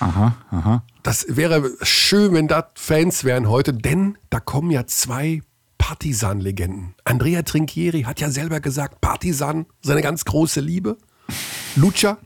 Aha, 0.00 0.36
aha. 0.50 0.82
Das 1.04 1.24
wäre 1.28 1.70
schön, 1.82 2.34
wenn 2.34 2.48
da 2.48 2.66
Fans 2.74 3.22
wären 3.22 3.48
heute, 3.48 3.72
denn 3.72 4.18
da 4.30 4.40
kommen 4.40 4.72
ja 4.72 4.88
zwei 4.88 5.42
Partisan-Legenden. 5.78 6.96
Andrea 7.04 7.42
Trinchieri 7.42 8.02
hat 8.02 8.20
ja 8.20 8.28
selber 8.28 8.58
gesagt, 8.58 9.00
Partisan, 9.00 9.66
seine 9.82 10.02
ganz 10.02 10.24
große 10.24 10.60
Liebe. 10.60 10.98
Lucha, 11.76 12.18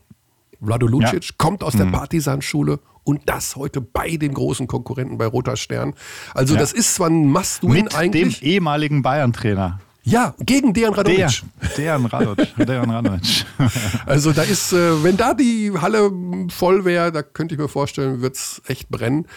Vlado 0.63 0.87
Lucic, 0.87 1.25
ja. 1.25 1.35
kommt 1.37 1.63
aus 1.63 1.73
der 1.73 1.85
mhm. 1.85 1.91
Partisan-Schule 1.91 2.79
und 3.03 3.21
das 3.27 3.55
heute 3.55 3.81
bei 3.81 4.17
den 4.17 4.33
großen 4.33 4.65
Konkurrenten 4.65 5.19
bei 5.19 5.27
Roter 5.27 5.57
Stern. 5.57 5.93
Also 6.33 6.55
ja. 6.55 6.59
das 6.59 6.73
ist 6.73 6.95
zwar 6.95 7.11
ein 7.11 7.27
Must-Win 7.27 7.89
eigentlich. 7.89 8.25
Mit 8.25 8.41
dem 8.41 8.47
ehemaligen 8.47 9.03
Bayern-Trainer. 9.03 9.79
Ja, 10.05 10.35
gegen 10.39 10.73
Dejan 10.73 10.93
Radonic. 10.93 11.43
Dejan 11.77 12.05
Radonic. 12.05 12.55
Dejan 12.57 12.89
Radonic. 12.89 13.45
also 14.05 14.33
da 14.33 14.43
ist, 14.43 14.73
äh, 14.73 15.01
wenn 15.03 15.15
da 15.15 15.33
die 15.33 15.71
Halle 15.79 16.11
voll 16.49 16.83
wäre, 16.83 17.11
da 17.11 17.23
könnte 17.23 17.55
ich 17.55 17.61
mir 17.61 17.69
vorstellen, 17.69 18.21
wird 18.21 18.35
es 18.35 18.61
echt 18.67 18.89
brennen. 18.89 19.27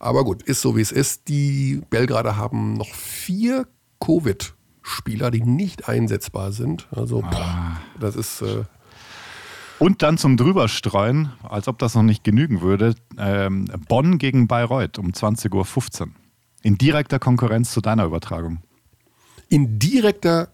Aber 0.00 0.24
gut, 0.24 0.42
ist 0.42 0.60
so 0.60 0.76
wie 0.76 0.80
es 0.80 0.90
ist. 0.90 1.28
Die 1.28 1.80
Belgrader 1.90 2.36
haben 2.36 2.74
noch 2.74 2.92
vier 2.92 3.66
Covid-Spieler, 4.00 5.30
die 5.30 5.42
nicht 5.42 5.88
einsetzbar 5.88 6.50
sind. 6.50 6.88
Also 6.90 7.22
ah. 7.22 7.30
boah, 7.30 7.80
das 8.00 8.16
ist... 8.16 8.42
Äh, 8.42 8.64
und 9.78 10.02
dann 10.02 10.16
zum 10.16 10.38
Drüberstreuen, 10.38 11.32
als 11.42 11.68
ob 11.68 11.78
das 11.78 11.94
noch 11.94 12.02
nicht 12.02 12.24
genügen 12.24 12.62
würde, 12.62 12.94
ähm, 13.18 13.66
Bonn 13.88 14.16
gegen 14.16 14.48
Bayreuth 14.48 14.98
um 14.98 15.08
20.15 15.08 16.00
Uhr 16.00 16.08
in 16.62 16.78
direkter 16.78 17.18
Konkurrenz 17.18 17.72
zu 17.72 17.82
deiner 17.82 18.06
Übertragung. 18.06 18.60
In 19.48 19.78
direkter, 19.78 20.48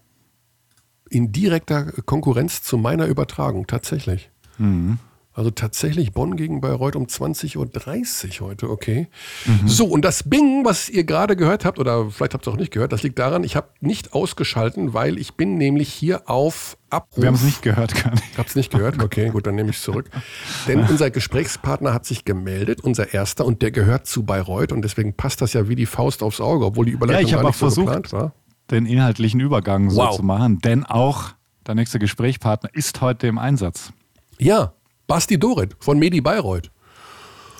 in 1.09 1.31
direkter 1.31 1.91
Konkurrenz 2.05 2.63
zu 2.63 2.77
meiner 2.77 3.07
Übertragung, 3.07 3.67
tatsächlich. 3.67 4.29
Mhm. 4.57 4.99
Also 5.35 5.49
tatsächlich 5.49 6.11
Bonn 6.11 6.35
gegen 6.35 6.61
Bayreuth 6.61 6.95
um 6.95 7.05
20.30 7.05 8.39
Uhr 8.39 8.47
heute, 8.47 8.69
okay. 8.69 9.07
Mhm. 9.45 9.67
So, 9.67 9.85
und 9.85 10.05
das 10.05 10.29
Bing, 10.29 10.63
was 10.63 10.89
ihr 10.89 11.05
gerade 11.05 11.35
gehört 11.35 11.65
habt, 11.65 11.79
oder 11.79 12.11
vielleicht 12.11 12.35
habt 12.35 12.47
ihr 12.47 12.51
auch 12.51 12.57
nicht 12.57 12.71
gehört, 12.71 12.93
das 12.93 13.01
liegt 13.01 13.17
daran, 13.17 13.43
ich 13.43 13.55
habe 13.55 13.69
nicht 13.81 14.13
ausgeschalten, 14.13 14.93
weil 14.93 15.17
ich 15.17 15.33
bin 15.33 15.57
nämlich 15.57 15.91
hier 15.91 16.29
auf 16.29 16.77
Abruf. 16.91 17.23
Wir 17.23 17.29
haben 17.29 17.35
es 17.35 17.43
nicht 17.43 17.63
gehört, 17.63 17.95
gar 18.03 18.11
nicht. 18.11 18.37
Hab's 18.37 18.55
nicht 18.55 18.71
gehört? 18.71 19.01
Okay, 19.01 19.31
gut, 19.31 19.47
dann 19.47 19.55
nehme 19.55 19.71
ich 19.71 19.77
es 19.77 19.81
zurück. 19.81 20.11
Denn 20.67 20.81
unser 20.81 21.09
Gesprächspartner 21.09 21.95
hat 21.95 22.05
sich 22.05 22.25
gemeldet, 22.25 22.81
unser 22.81 23.11
erster, 23.11 23.43
und 23.43 23.63
der 23.63 23.71
gehört 23.71 24.05
zu 24.05 24.21
Bayreuth 24.21 24.71
und 24.71 24.83
deswegen 24.83 25.15
passt 25.15 25.41
das 25.41 25.53
ja 25.53 25.67
wie 25.67 25.75
die 25.75 25.87
Faust 25.87 26.21
aufs 26.21 26.41
Auge, 26.41 26.65
obwohl 26.65 26.85
die 26.85 26.91
Überleitung 26.91 27.21
ja, 27.23 27.27
ich 27.27 27.33
gar 27.33 27.41
nicht 27.41 27.49
auch 27.49 27.53
so 27.55 27.65
versucht, 27.65 27.87
geplant 27.87 28.13
war. 28.13 28.33
Den 28.71 28.85
inhaltlichen 28.85 29.39
Übergang 29.39 29.87
wow. 29.93 30.11
so 30.11 30.17
zu 30.17 30.23
machen, 30.23 30.59
denn 30.59 30.85
auch 30.85 31.33
der 31.67 31.75
nächste 31.75 31.99
Gesprächspartner 31.99 32.69
ist 32.73 33.01
heute 33.01 33.27
im 33.27 33.37
Einsatz. 33.37 33.93
Ja, 34.37 34.73
Basti 35.07 35.39
Doret 35.39 35.75
von 35.79 35.99
Medi 35.99 36.21
Bayreuth. 36.21 36.71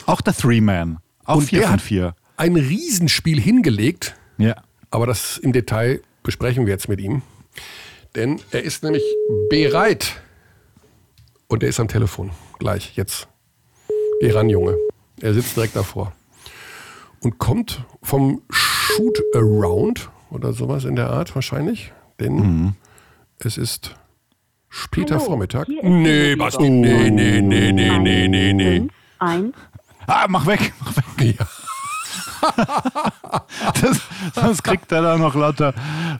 Auch 0.06 0.22
der 0.22 0.34
Three-Man. 0.34 1.00
Auch 1.26 1.38
Und 1.38 1.44
4 1.44 1.68
von 1.68 1.80
4. 1.80 2.16
Ein 2.36 2.56
Riesenspiel 2.56 3.40
hingelegt. 3.40 4.16
Ja. 4.38 4.56
Aber 4.92 5.08
das 5.08 5.38
im 5.38 5.54
Detail 5.54 6.02
besprechen 6.24 6.66
wir 6.66 6.74
jetzt 6.74 6.90
mit 6.90 7.00
ihm. 7.00 7.22
Denn 8.16 8.42
er 8.52 8.64
ist 8.64 8.84
nämlich 8.84 9.04
bereit. 9.50 10.22
Und 11.48 11.64
er 11.64 11.70
ist 11.70 11.80
am 11.80 11.88
Telefon. 11.88 12.32
Gleich, 12.60 12.96
jetzt. 12.96 13.28
Geh 14.20 14.32
ran, 14.32 14.50
Junge. 14.50 14.78
Er 15.22 15.34
sitzt 15.34 15.56
direkt 15.56 15.76
davor. 15.76 16.14
Und 17.22 17.38
kommt 17.38 17.86
vom 18.02 18.42
Shoot-Around 18.50 20.10
oder 20.34 20.54
sowas 20.54 20.84
in 20.86 20.96
der 20.96 21.10
Art 21.10 21.34
wahrscheinlich. 21.36 21.94
Denn 22.20 22.36
mhm. 22.36 22.76
es 23.40 23.58
ist 23.58 23.96
Später 24.76 25.16
Hallo, 25.16 25.26
Vormittag? 25.26 25.68
Nee, 25.68 26.36
Basti, 26.36 26.68
nee, 26.68 27.12
nee, 27.12 27.42
nee, 27.42 27.72
nee, 27.72 28.00
nee, 28.00 28.28
nee, 28.28 28.54
nee. 28.54 28.88
Eins. 29.20 29.54
Ah, 30.08 30.26
mach 30.28 30.48
weg, 30.48 30.74
mach 30.84 30.98
weg. 30.98 31.38
Ja. 31.38 31.46
das, 33.82 34.02
sonst 34.34 34.64
kriegt 34.64 34.92
er 34.92 35.04
da 35.04 35.18
noch 35.18 35.36
lauter 35.36 35.76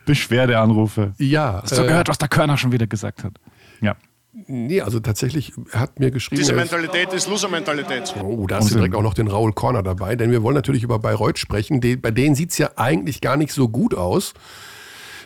Beschwerdeanrufe. 0.06 1.14
Ja. 1.18 1.62
Hast 1.64 1.76
du 1.76 1.82
äh, 1.82 1.88
gehört, 1.88 2.10
was 2.10 2.20
der 2.20 2.30
Körner 2.30 2.56
schon 2.58 2.72
wieder 2.72 2.86
gesagt 2.86 3.24
hat? 3.24 3.34
Ja. 3.82 3.96
Nee, 4.34 4.82
also 4.82 5.00
tatsächlich 5.00 5.54
hat 5.72 6.00
mir 6.00 6.10
geschrieben. 6.10 6.42
Diese 6.42 6.54
Mentalität 6.54 7.14
ist 7.14 7.28
Loser-Mentalität. 7.28 8.16
Oh, 8.20 8.48
da 8.48 8.58
hast 8.58 8.72
du 8.72 8.76
direkt 8.76 8.96
auch 8.96 9.04
noch 9.04 9.14
den 9.14 9.28
Raul 9.28 9.54
Corner 9.54 9.84
dabei, 9.84 10.16
denn 10.16 10.32
wir 10.32 10.42
wollen 10.42 10.56
natürlich 10.56 10.82
über 10.82 10.98
Bayreuth 10.98 11.38
sprechen. 11.38 11.80
bei 11.80 12.12
denen 12.12 12.34
sieht 12.36 12.50
es 12.50 12.58
ja 12.58 12.72
eigentlich 12.76 13.22
gar 13.22 13.38
nicht 13.38 13.54
so 13.54 13.70
gut 13.70 13.94
aus. 13.94 14.34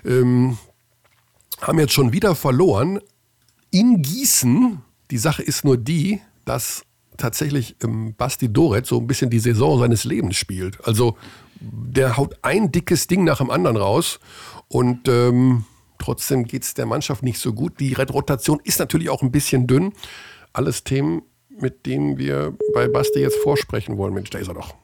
Ähm, 0.05 0.57
haben 1.61 1.79
jetzt 1.79 1.93
schon 1.93 2.11
wieder 2.11 2.35
verloren, 2.35 2.99
in 3.71 4.01
Gießen. 4.01 4.81
Die 5.09 5.17
Sache 5.17 5.41
ist 5.41 5.63
nur 5.63 5.77
die, 5.77 6.19
dass 6.43 6.83
tatsächlich 7.15 7.77
ähm, 7.83 8.13
Basti 8.15 8.51
Doret 8.51 8.85
so 8.85 8.99
ein 8.99 9.07
bisschen 9.07 9.29
die 9.29 9.39
Saison 9.39 9.79
seines 9.79 10.03
Lebens 10.03 10.35
spielt. 10.35 10.85
Also 10.85 11.17
der 11.59 12.17
haut 12.17 12.37
ein 12.41 12.71
dickes 12.71 13.07
Ding 13.07 13.23
nach 13.23 13.37
dem 13.37 13.49
anderen 13.49 13.77
raus 13.77 14.19
und 14.67 15.07
ähm, 15.07 15.65
trotzdem 15.99 16.45
geht 16.45 16.63
es 16.63 16.73
der 16.73 16.85
Mannschaft 16.85 17.23
nicht 17.23 17.39
so 17.39 17.53
gut. 17.53 17.79
Die 17.79 17.93
Rotation 17.93 18.59
ist 18.63 18.79
natürlich 18.79 19.09
auch 19.09 19.21
ein 19.21 19.31
bisschen 19.31 19.67
dünn. 19.67 19.93
Alles 20.53 20.83
Themen, 20.83 21.23
mit 21.49 21.85
denen 21.85 22.17
wir 22.17 22.55
bei 22.73 22.87
Basti 22.87 23.19
jetzt 23.19 23.37
vorsprechen 23.43 23.97
wollen. 23.97 24.13
Mensch, 24.13 24.29
da 24.29 24.39
ist 24.39 24.47
er 24.47 24.53
doch. 24.53 24.75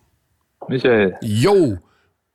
Michael. 0.68 1.18
Yo, 1.22 1.78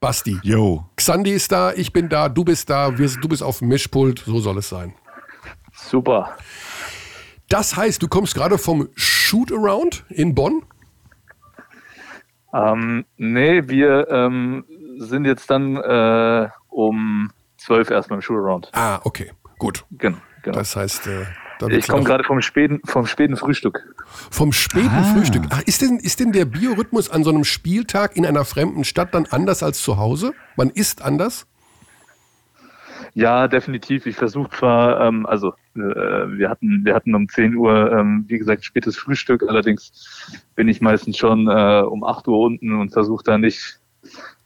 Basti. 0.00 0.38
Yo. 0.42 0.84
Xandi 0.96 1.32
ist 1.32 1.50
da, 1.50 1.72
ich 1.72 1.92
bin 1.92 2.08
da, 2.08 2.28
du 2.28 2.44
bist 2.44 2.70
da, 2.70 2.98
wir, 2.98 3.08
du 3.08 3.28
bist 3.28 3.42
auf 3.42 3.58
dem 3.58 3.68
Mischpult, 3.68 4.20
so 4.26 4.38
soll 4.38 4.58
es 4.58 4.68
sein. 4.68 4.94
Super. 5.72 6.36
Das 7.48 7.76
heißt, 7.76 8.02
du 8.02 8.08
kommst 8.08 8.34
gerade 8.34 8.58
vom 8.58 8.88
Shoot-Around 8.94 10.04
in 10.10 10.34
Bonn? 10.34 10.62
Ähm, 12.52 13.04
nee, 13.16 13.68
wir 13.68 14.08
ähm, 14.10 14.64
sind 14.98 15.24
jetzt 15.24 15.50
dann 15.50 15.76
äh, 15.76 16.48
um 16.68 17.30
12 17.68 17.90
erst 17.90 18.08
beim 18.08 18.22
Shoot-Around. 18.22 18.70
Ah, 18.72 18.98
okay, 19.04 19.30
gut. 19.58 19.84
Genau. 19.90 20.16
genau. 20.42 20.58
Das 20.58 20.74
heißt, 20.74 21.06
äh, 21.06 21.26
ich 21.68 21.86
komme 21.86 22.02
gerade 22.02 22.24
vom 22.24 22.40
späten, 22.40 22.80
vom 22.84 23.06
späten 23.06 23.36
Frühstück. 23.36 23.94
Vom 24.30 24.52
späten 24.52 24.88
ah. 24.88 25.14
Frühstück. 25.14 25.42
Ach, 25.50 25.60
ist, 25.62 25.82
denn, 25.82 25.98
ist 25.98 26.18
denn 26.18 26.32
der 26.32 26.46
Biorhythmus 26.46 27.10
an 27.10 27.24
so 27.24 27.30
einem 27.30 27.44
Spieltag 27.44 28.16
in 28.16 28.24
einer 28.24 28.46
fremden 28.46 28.84
Stadt 28.84 29.14
dann 29.14 29.26
anders 29.26 29.62
als 29.62 29.82
zu 29.82 29.98
Hause? 29.98 30.32
Man 30.56 30.70
isst 30.70 31.02
anders? 31.02 31.46
Ja, 33.12 33.48
definitiv. 33.48 34.06
Ich 34.06 34.16
versuche 34.16 34.48
zwar, 34.50 35.00
ähm, 35.02 35.26
also 35.26 35.52
äh, 35.74 35.80
wir 35.80 36.48
hatten 36.48 36.84
wir 36.84 36.94
hatten 36.94 37.14
um 37.14 37.28
10 37.28 37.54
Uhr, 37.54 37.92
ähm, 37.92 38.24
wie 38.28 38.38
gesagt, 38.38 38.64
spätes 38.64 38.96
Frühstück. 38.96 39.42
Allerdings 39.46 39.92
bin 40.54 40.68
ich 40.68 40.80
meistens 40.80 41.18
schon 41.18 41.48
äh, 41.48 41.82
um 41.82 42.02
8 42.02 42.28
Uhr 42.28 42.38
unten 42.38 42.80
und 42.80 42.92
versuche 42.92 43.24
da 43.24 43.36
nicht 43.36 43.77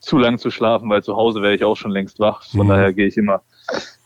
zu 0.03 0.19
lang 0.19 0.39
zu 0.39 0.51
schlafen, 0.51 0.91
weil 0.91 1.03
zu 1.03 1.17
Hause 1.17 1.41
wäre 1.41 1.55
ich 1.55 1.65
auch 1.65 1.77
schon 1.77 1.91
längst 1.91 2.19
wach. 2.19 2.43
Von 2.43 2.67
mhm. 2.67 2.71
daher 2.71 2.93
gehe 2.93 3.07
ich 3.07 3.17
immer 3.17 3.43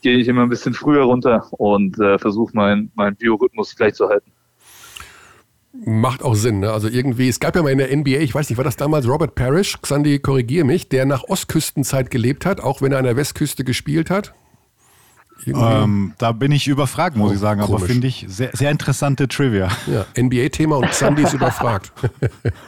gehe 0.03 0.19
ich 0.19 0.29
immer 0.29 0.43
ein 0.43 0.49
bisschen 0.49 0.75
früher 0.75 1.03
runter 1.03 1.49
und 1.53 1.99
äh, 1.99 2.19
versuche 2.19 2.55
meinen 2.55 2.93
mein 2.95 3.17
Biorhythmus 3.17 3.75
gleich 3.75 3.95
zu 3.95 4.09
halten. 4.09 4.31
Macht 5.85 6.23
auch 6.23 6.35
Sinn. 6.35 6.61
Ne? 6.61 6.71
Also 6.71 6.88
irgendwie, 6.88 7.29
es 7.29 7.41
gab 7.41 7.57
ja 7.57 7.62
mal 7.62 7.71
in 7.71 7.79
der 7.79 7.95
NBA, 7.95 8.21
ich 8.21 8.35
weiß 8.35 8.49
nicht, 8.49 8.57
war 8.57 8.65
das 8.65 8.76
damals 8.76 9.09
Robert 9.09 9.35
Parrish, 9.35 9.81
Xandi, 9.83 10.21
korrigiere 10.21 10.65
mich, 10.65 10.88
der 10.88 11.07
nach 11.07 11.25
Ostküstenzeit 11.25 12.11
gelebt 12.11 12.47
hat, 12.47 12.61
auch 12.61 12.81
wenn 12.81 12.93
er 12.93 12.99
an 12.99 13.05
der 13.05 13.17
Westküste 13.17 13.65
gespielt 13.65 14.09
hat. 14.09 14.33
Ähm, 15.47 16.14
da 16.19 16.33
bin 16.33 16.50
ich 16.50 16.66
überfragt, 16.66 17.16
muss 17.16 17.31
oh, 17.31 17.35
ich 17.35 17.38
sagen, 17.38 17.61
aber 17.61 17.78
finde 17.78 18.07
ich 18.07 18.25
sehr, 18.28 18.50
sehr 18.52 18.71
interessante 18.71 19.28
Trivia. 19.28 19.69
Ja, 19.87 20.05
NBA-Thema 20.21 20.76
und 20.76 20.93
Sandy 20.93 21.23
ist 21.23 21.35
überfragt. 21.35 21.93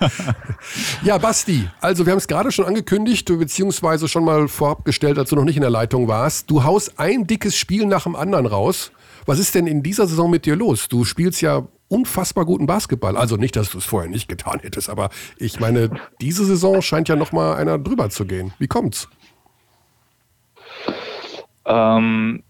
ja, 1.03 1.19
Basti, 1.19 1.69
also 1.81 2.07
wir 2.07 2.13
haben 2.13 2.19
es 2.19 2.29
gerade 2.29 2.53
schon 2.53 2.67
angekündigt, 2.67 3.27
beziehungsweise 3.27 4.07
schon 4.07 4.25
mal 4.25 4.49
vorab 4.49 4.85
gestellt, 4.85 5.19
als 5.19 5.31
du 5.31 5.37
noch 5.37 5.45
nicht 5.45 5.57
in 5.57 5.63
der 5.63 5.71
Leitung 5.71 6.09
warst. 6.09 6.51
Du 6.51 6.63
haust 6.63 6.99
ein 6.99 7.27
dickes 7.27 7.57
Spiel 7.57 7.87
nach 7.87 8.05
dem 8.05 8.15
anderen 8.15 8.47
raus. 8.47 8.93
Was 9.27 9.39
ist 9.39 9.55
denn 9.55 9.67
in 9.67 9.83
dieser 9.83 10.07
Saison 10.07 10.31
mit 10.31 10.47
dir 10.47 10.57
los? 10.57 10.89
Du 10.89 11.05
spielst 11.05 11.43
ja 11.43 11.67
unfassbar 11.89 12.45
guten 12.45 12.67
Basketball. 12.67 13.17
Also 13.17 13.37
nicht, 13.37 13.57
dass 13.57 13.71
du 13.71 13.79
es 13.79 13.85
vorher 13.85 14.11
nicht 14.11 14.29
getan 14.29 14.61
hättest, 14.61 14.89
aber 14.89 15.11
ich 15.39 15.59
meine, 15.59 15.91
diese 16.21 16.45
Saison 16.45 16.83
scheint 16.83 17.09
ja 17.09 17.17
noch 17.17 17.33
mal 17.33 17.55
einer 17.57 17.79
drüber 17.79 18.11
zu 18.11 18.25
gehen. 18.25 18.53
Wie 18.59 18.69
kommt's? 18.69 19.09
Ähm, 21.69 22.43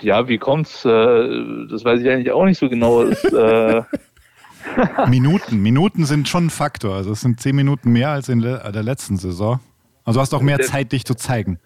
ja, 0.00 0.26
wie 0.26 0.38
kommt's? 0.38 0.84
Äh, 0.84 0.88
das 1.70 1.84
weiß 1.84 2.00
ich 2.00 2.08
eigentlich 2.10 2.32
auch 2.32 2.44
nicht 2.44 2.58
so 2.58 2.68
genau. 2.68 3.02
Es, 3.02 3.22
äh 3.24 3.82
Minuten, 5.08 5.62
Minuten 5.62 6.04
sind 6.04 6.28
schon 6.28 6.46
ein 6.46 6.50
Faktor. 6.50 6.96
Also 6.96 7.12
es 7.12 7.20
sind 7.20 7.40
zehn 7.40 7.54
Minuten 7.54 7.92
mehr 7.92 8.10
als 8.10 8.28
in 8.28 8.40
der 8.40 8.82
letzten 8.82 9.16
Saison. 9.16 9.60
Also 10.04 10.18
du 10.18 10.22
hast 10.22 10.34
auch 10.34 10.42
mehr 10.42 10.60
Zeit, 10.60 10.92
dich 10.92 11.04
zu 11.04 11.14
zeigen. 11.14 11.58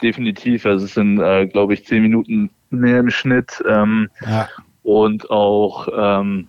Definitiv. 0.00 0.64
Also 0.64 0.84
es 0.84 0.94
sind, 0.94 1.20
äh, 1.20 1.46
glaube 1.46 1.74
ich, 1.74 1.84
zehn 1.84 2.02
Minuten 2.02 2.50
mehr 2.70 3.00
im 3.00 3.10
Schnitt. 3.10 3.62
Ähm, 3.68 4.08
ja. 4.24 4.48
Und 4.82 5.30
auch, 5.30 5.88
ähm, 5.94 6.48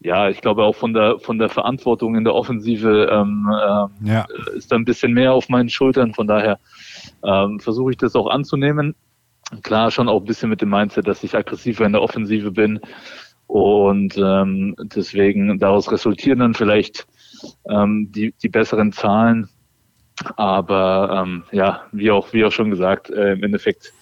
ja, 0.00 0.28
ich 0.28 0.40
glaube 0.40 0.64
auch 0.64 0.74
von 0.74 0.92
der 0.92 1.18
von 1.18 1.38
der 1.38 1.48
Verantwortung 1.48 2.16
in 2.16 2.24
der 2.24 2.34
Offensive 2.34 3.08
ähm, 3.10 3.48
ähm 3.50 3.88
ja. 4.06 4.26
ist 4.54 4.70
da 4.70 4.76
ein 4.76 4.84
bisschen 4.84 5.12
mehr 5.12 5.32
auf 5.32 5.48
meinen 5.48 5.68
Schultern. 5.68 6.14
Von 6.14 6.26
daher 6.26 6.58
ähm, 7.26 7.60
versuche 7.60 7.90
ich 7.90 7.96
das 7.96 8.14
auch 8.14 8.28
anzunehmen. 8.28 8.94
Klar, 9.62 9.90
schon 9.90 10.08
auch 10.08 10.20
ein 10.20 10.26
bisschen 10.26 10.50
mit 10.50 10.60
dem 10.60 10.70
Mindset, 10.70 11.06
dass 11.06 11.22
ich 11.22 11.36
aggressiver 11.36 11.84
in 11.84 11.92
der 11.92 12.02
Offensive 12.02 12.50
bin. 12.50 12.80
Und 13.46 14.16
ähm, 14.18 14.74
deswegen 14.94 15.58
daraus 15.58 15.90
resultieren 15.92 16.40
dann 16.40 16.54
vielleicht 16.54 17.06
ähm, 17.68 18.10
die, 18.10 18.34
die 18.42 18.48
besseren 18.48 18.92
Zahlen. 18.92 19.48
Aber 20.36 21.24
ähm, 21.24 21.44
ja, 21.52 21.82
wie 21.92 22.10
auch, 22.10 22.32
wie 22.32 22.44
auch 22.44 22.50
schon 22.50 22.70
gesagt, 22.70 23.10
äh, 23.10 23.32
im 23.34 23.42
Endeffekt 23.44 23.92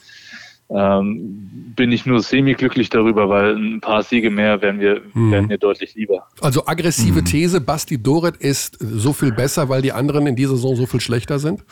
ähm, 0.70 1.72
bin 1.76 1.92
ich 1.92 2.06
nur 2.06 2.20
semi-glücklich 2.22 2.88
darüber, 2.88 3.28
weil 3.28 3.54
ein 3.54 3.80
paar 3.80 4.02
Siege 4.02 4.30
mehr 4.30 4.62
wären 4.62 4.78
mir, 4.78 5.02
hm. 5.12 5.30
wären 5.30 5.46
mir 5.46 5.58
deutlich 5.58 5.94
lieber. 5.94 6.26
Also 6.40 6.64
aggressive 6.66 7.18
hm. 7.18 7.24
These, 7.24 7.60
Basti 7.60 8.02
Doret 8.02 8.36
ist 8.38 8.78
so 8.80 9.12
viel 9.12 9.32
besser, 9.32 9.68
weil 9.68 9.82
die 9.82 9.92
anderen 9.92 10.26
in 10.26 10.36
dieser 10.36 10.56
Saison 10.56 10.76
so 10.76 10.86
viel 10.86 11.00
schlechter 11.00 11.38
sind? 11.38 11.62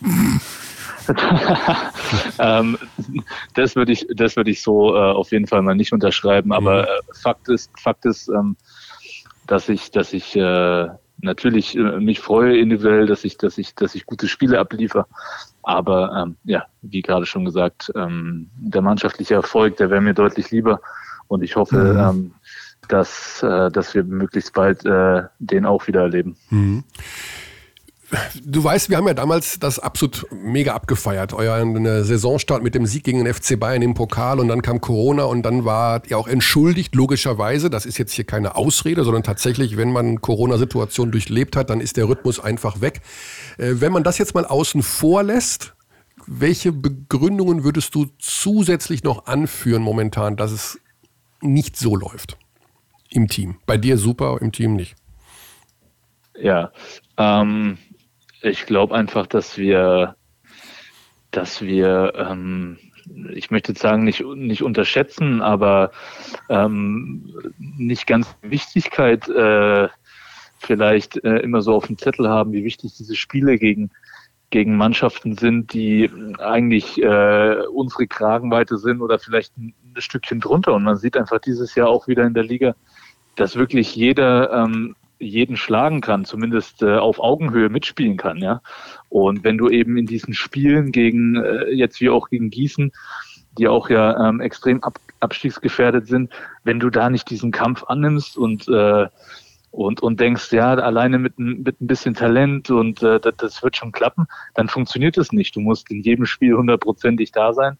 ähm, 2.38 2.78
das 3.54 3.76
würde 3.76 3.92
ich, 3.92 4.06
das 4.14 4.36
würde 4.36 4.50
ich 4.50 4.62
so 4.62 4.94
äh, 4.94 4.98
auf 4.98 5.32
jeden 5.32 5.46
Fall 5.46 5.62
mal 5.62 5.74
nicht 5.74 5.92
unterschreiben. 5.92 6.52
Aber 6.52 6.82
mhm. 6.82 6.88
äh, 6.88 7.14
Fakt 7.20 7.48
ist, 7.48 7.70
Fakt 7.78 8.04
ist, 8.04 8.28
ähm, 8.28 8.56
dass 9.46 9.68
ich, 9.68 9.90
dass 9.90 10.12
ich 10.12 10.36
äh, 10.36 10.88
natürlich 11.18 11.76
äh, 11.76 12.00
mich 12.00 12.20
freue 12.20 12.58
individuell, 12.58 13.06
dass 13.06 13.24
ich, 13.24 13.38
dass 13.38 13.58
ich, 13.58 13.74
dass 13.74 13.94
ich 13.94 14.06
gute 14.06 14.28
Spiele 14.28 14.58
abliefer. 14.58 15.06
Aber 15.62 16.12
ähm, 16.16 16.36
ja, 16.44 16.66
wie 16.82 17.02
gerade 17.02 17.26
schon 17.26 17.44
gesagt, 17.44 17.92
ähm, 17.94 18.50
der 18.56 18.82
mannschaftliche 18.82 19.34
Erfolg, 19.34 19.76
der 19.76 19.90
wäre 19.90 20.00
mir 20.00 20.14
deutlich 20.14 20.50
lieber. 20.50 20.80
Und 21.28 21.42
ich 21.42 21.56
hoffe, 21.56 21.76
mhm. 21.76 21.98
ähm, 21.98 22.34
dass, 22.88 23.42
äh, 23.42 23.70
dass 23.70 23.94
wir 23.94 24.04
möglichst 24.04 24.52
bald 24.52 24.84
äh, 24.84 25.22
den 25.38 25.64
auch 25.66 25.86
wieder 25.86 26.02
erleben. 26.02 26.36
Mhm 26.50 26.84
Du 28.44 28.62
weißt, 28.62 28.90
wir 28.90 28.98
haben 28.98 29.06
ja 29.06 29.14
damals 29.14 29.58
das 29.58 29.78
absolut 29.78 30.26
mega 30.30 30.74
abgefeiert. 30.74 31.32
Euer 31.32 32.04
Saisonstart 32.04 32.62
mit 32.62 32.74
dem 32.74 32.84
Sieg 32.84 33.04
gegen 33.04 33.24
den 33.24 33.32
FC 33.32 33.58
Bayern 33.58 33.80
im 33.80 33.94
Pokal 33.94 34.38
und 34.38 34.48
dann 34.48 34.60
kam 34.60 34.82
Corona 34.82 35.24
und 35.24 35.42
dann 35.42 35.64
war 35.64 36.02
ihr 36.06 36.18
auch 36.18 36.28
entschuldigt, 36.28 36.94
logischerweise. 36.94 37.70
Das 37.70 37.86
ist 37.86 37.96
jetzt 37.96 38.12
hier 38.12 38.26
keine 38.26 38.54
Ausrede, 38.54 39.04
sondern 39.04 39.22
tatsächlich, 39.22 39.78
wenn 39.78 39.92
man 39.92 40.20
Corona-Situation 40.20 41.10
durchlebt 41.10 41.56
hat, 41.56 41.70
dann 41.70 41.80
ist 41.80 41.96
der 41.96 42.06
Rhythmus 42.06 42.38
einfach 42.38 42.82
weg. 42.82 43.00
Äh, 43.56 43.74
wenn 43.76 43.92
man 43.92 44.04
das 44.04 44.18
jetzt 44.18 44.34
mal 44.34 44.44
außen 44.44 44.82
vor 44.82 45.22
lässt, 45.22 45.74
welche 46.26 46.70
Begründungen 46.70 47.64
würdest 47.64 47.94
du 47.94 48.06
zusätzlich 48.18 49.04
noch 49.04 49.26
anführen 49.26 49.82
momentan, 49.82 50.36
dass 50.36 50.52
es 50.52 50.78
nicht 51.40 51.76
so 51.76 51.96
läuft 51.96 52.36
im 53.08 53.28
Team? 53.28 53.56
Bei 53.64 53.78
dir 53.78 53.96
super, 53.96 54.38
im 54.40 54.52
Team 54.52 54.76
nicht. 54.76 54.96
Ja, 56.38 56.72
ähm, 57.16 57.78
ich 58.42 58.66
glaube 58.66 58.94
einfach, 58.94 59.26
dass 59.26 59.56
wir, 59.56 60.16
dass 61.30 61.62
wir, 61.62 62.12
ähm, 62.16 62.78
ich 63.32 63.50
möchte 63.50 63.74
sagen, 63.74 64.04
nicht, 64.04 64.24
nicht 64.24 64.62
unterschätzen, 64.62 65.42
aber 65.42 65.90
ähm, 66.48 67.34
nicht 67.58 68.06
ganz 68.06 68.34
Wichtigkeit 68.42 69.28
äh, 69.28 69.88
vielleicht 70.58 71.22
äh, 71.24 71.38
immer 71.38 71.62
so 71.62 71.74
auf 71.74 71.86
dem 71.86 71.98
Zettel 71.98 72.28
haben, 72.28 72.52
wie 72.52 72.64
wichtig 72.64 72.94
diese 72.96 73.16
Spiele 73.16 73.58
gegen 73.58 73.90
gegen 74.52 74.76
Mannschaften 74.76 75.36
sind, 75.36 75.72
die 75.72 76.10
eigentlich 76.38 77.02
äh, 77.02 77.56
unsere 77.72 78.06
Kragenweite 78.06 78.76
sind 78.76 79.00
oder 79.00 79.18
vielleicht 79.18 79.56
ein, 79.56 79.74
ein 79.82 80.00
Stückchen 80.00 80.40
drunter. 80.40 80.74
Und 80.74 80.84
man 80.84 80.98
sieht 80.98 81.16
einfach 81.16 81.40
dieses 81.40 81.74
Jahr 81.74 81.88
auch 81.88 82.06
wieder 82.06 82.24
in 82.24 82.34
der 82.34 82.44
Liga, 82.44 82.74
dass 83.34 83.56
wirklich 83.56 83.96
jeder 83.96 84.52
ähm, 84.52 84.94
jeden 85.22 85.56
schlagen 85.56 86.00
kann, 86.00 86.24
zumindest 86.24 86.82
äh, 86.82 86.96
auf 86.96 87.20
Augenhöhe 87.20 87.68
mitspielen 87.68 88.16
kann, 88.16 88.38
ja. 88.38 88.60
Und 89.08 89.44
wenn 89.44 89.58
du 89.58 89.68
eben 89.68 89.96
in 89.96 90.06
diesen 90.06 90.34
Spielen 90.34 90.92
gegen, 90.92 91.36
äh, 91.36 91.70
jetzt 91.70 92.00
wie 92.00 92.10
auch 92.10 92.28
gegen 92.28 92.50
Gießen, 92.50 92.92
die 93.58 93.68
auch 93.68 93.90
ja 93.90 94.28
ähm, 94.28 94.40
extrem 94.40 94.82
ab, 94.82 94.98
abstiegsgefährdet 95.20 96.06
sind, 96.06 96.32
wenn 96.64 96.80
du 96.80 96.90
da 96.90 97.10
nicht 97.10 97.30
diesen 97.30 97.52
Kampf 97.52 97.84
annimmst 97.84 98.36
und 98.36 98.68
äh, 98.68 99.06
und, 99.72 100.02
und 100.02 100.20
denkst, 100.20 100.52
ja, 100.52 100.74
alleine 100.74 101.18
mit, 101.18 101.38
mit 101.38 101.80
ein 101.80 101.86
bisschen 101.86 102.12
Talent 102.12 102.70
und 102.70 103.02
äh, 103.02 103.18
das, 103.18 103.34
das 103.38 103.62
wird 103.62 103.74
schon 103.74 103.90
klappen, 103.90 104.26
dann 104.54 104.68
funktioniert 104.68 105.16
es 105.16 105.32
nicht. 105.32 105.56
Du 105.56 105.60
musst 105.60 105.90
in 105.90 106.02
jedem 106.02 106.26
Spiel 106.26 106.54
hundertprozentig 106.54 107.32
da 107.32 107.54
sein. 107.54 107.78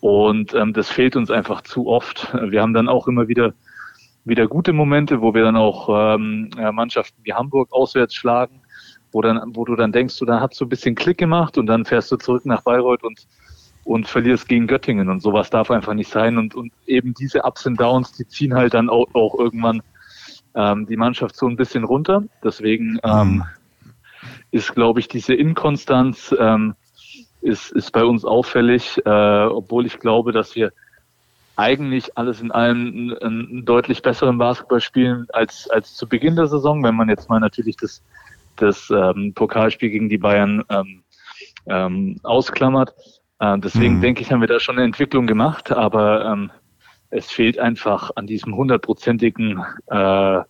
Und 0.00 0.52
ähm, 0.52 0.72
das 0.72 0.90
fehlt 0.90 1.14
uns 1.14 1.30
einfach 1.30 1.62
zu 1.62 1.86
oft. 1.86 2.34
Wir 2.50 2.60
haben 2.60 2.74
dann 2.74 2.88
auch 2.88 3.06
immer 3.06 3.28
wieder 3.28 3.54
wieder 4.24 4.46
gute 4.46 4.72
Momente, 4.72 5.20
wo 5.20 5.34
wir 5.34 5.42
dann 5.42 5.56
auch 5.56 5.88
ähm, 6.16 6.50
Mannschaften 6.72 7.20
wie 7.24 7.32
Hamburg 7.32 7.72
auswärts 7.72 8.14
schlagen, 8.14 8.60
wo 9.10 9.20
dann, 9.20 9.40
wo 9.54 9.64
du 9.64 9.76
dann 9.76 9.92
denkst, 9.92 10.18
du, 10.18 10.24
dann 10.24 10.40
hast 10.40 10.60
du 10.60 10.64
ein 10.64 10.68
bisschen 10.68 10.94
Klick 10.94 11.18
gemacht 11.18 11.58
und 11.58 11.66
dann 11.66 11.84
fährst 11.84 12.10
du 12.12 12.16
zurück 12.16 12.46
nach 12.46 12.62
Bayreuth 12.62 13.02
und 13.02 13.26
und 13.84 14.06
verlierst 14.06 14.48
gegen 14.48 14.68
Göttingen 14.68 15.08
und 15.08 15.22
sowas 15.22 15.50
darf 15.50 15.70
einfach 15.70 15.94
nicht 15.94 16.10
sein 16.10 16.38
und 16.38 16.54
und 16.54 16.72
eben 16.86 17.14
diese 17.14 17.42
Ups 17.42 17.66
und 17.66 17.80
Downs, 17.80 18.12
die 18.12 18.26
ziehen 18.26 18.54
halt 18.54 18.74
dann 18.74 18.88
auch, 18.88 19.08
auch 19.12 19.36
irgendwann 19.38 19.82
ähm, 20.54 20.86
die 20.86 20.96
Mannschaft 20.96 21.36
so 21.36 21.48
ein 21.48 21.56
bisschen 21.56 21.84
runter. 21.84 22.22
Deswegen 22.44 23.00
ähm, 23.02 23.28
mhm. 23.28 23.44
ist, 24.52 24.74
glaube 24.74 25.00
ich, 25.00 25.08
diese 25.08 25.34
Inkonstanz 25.34 26.34
ähm, 26.38 26.74
ist 27.40 27.72
ist 27.72 27.90
bei 27.90 28.04
uns 28.04 28.24
auffällig, 28.24 29.00
äh, 29.04 29.44
obwohl 29.46 29.84
ich 29.86 29.98
glaube, 29.98 30.30
dass 30.30 30.54
wir 30.54 30.72
eigentlich 31.56 32.16
alles 32.16 32.40
in 32.40 32.50
allem 32.50 33.16
einen, 33.20 33.64
deutlich 33.64 34.02
besseren 34.02 34.38
Basketball 34.38 34.80
spielen 34.80 35.26
als, 35.32 35.68
als 35.70 35.94
zu 35.94 36.08
Beginn 36.08 36.36
der 36.36 36.46
Saison, 36.46 36.82
wenn 36.82 36.94
man 36.94 37.08
jetzt 37.08 37.28
mal 37.28 37.40
natürlich 37.40 37.76
das, 37.76 38.02
das 38.56 38.90
ähm, 38.90 39.32
Pokalspiel 39.34 39.90
gegen 39.90 40.08
die 40.08 40.18
Bayern 40.18 40.64
ähm, 40.70 41.02
ähm, 41.66 42.16
ausklammert. 42.22 42.94
Äh, 43.38 43.58
deswegen 43.58 43.96
mhm. 43.96 44.00
denke 44.00 44.22
ich, 44.22 44.32
haben 44.32 44.40
wir 44.40 44.48
da 44.48 44.60
schon 44.60 44.76
eine 44.76 44.84
Entwicklung 44.84 45.26
gemacht, 45.26 45.70
aber 45.70 46.24
ähm, 46.24 46.50
es 47.10 47.30
fehlt 47.30 47.58
einfach 47.58 48.10
an 48.16 48.26
diesem 48.26 48.56
hundertprozentigen 48.56 49.62
äh, 49.88 50.40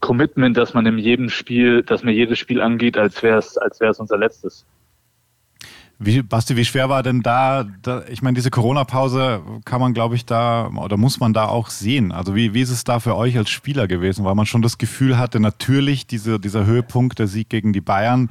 Commitment, 0.00 0.56
dass 0.56 0.74
man 0.74 0.86
in 0.86 0.98
jedem 0.98 1.30
Spiel, 1.30 1.82
dass 1.82 2.02
man 2.02 2.12
jedes 2.12 2.38
Spiel 2.38 2.60
angeht, 2.60 2.98
als 2.98 3.22
wäre 3.22 3.38
es 3.38 3.56
als 3.56 3.80
wäre 3.80 3.92
es 3.92 4.00
unser 4.00 4.18
letztes. 4.18 4.66
Wie, 5.98 6.20
Basti, 6.20 6.56
wie 6.56 6.64
schwer 6.66 6.90
war 6.90 7.02
denn 7.02 7.22
da, 7.22 7.64
da 7.82 8.02
ich 8.10 8.20
meine, 8.20 8.34
diese 8.34 8.50
Corona-Pause 8.50 9.40
kann 9.64 9.80
man, 9.80 9.94
glaube 9.94 10.14
ich, 10.14 10.26
da 10.26 10.68
oder 10.68 10.98
muss 10.98 11.20
man 11.20 11.32
da 11.32 11.46
auch 11.46 11.70
sehen. 11.70 12.12
Also 12.12 12.34
wie, 12.34 12.52
wie 12.52 12.60
ist 12.60 12.70
es 12.70 12.84
da 12.84 13.00
für 13.00 13.16
euch 13.16 13.38
als 13.38 13.48
Spieler 13.48 13.88
gewesen? 13.88 14.24
Weil 14.24 14.34
man 14.34 14.44
schon 14.44 14.60
das 14.60 14.76
Gefühl 14.76 15.18
hatte, 15.18 15.40
natürlich 15.40 16.06
diese, 16.06 16.38
dieser 16.38 16.66
Höhepunkt, 16.66 17.18
der 17.18 17.28
Sieg 17.28 17.48
gegen 17.48 17.72
die 17.72 17.80
Bayern, 17.80 18.28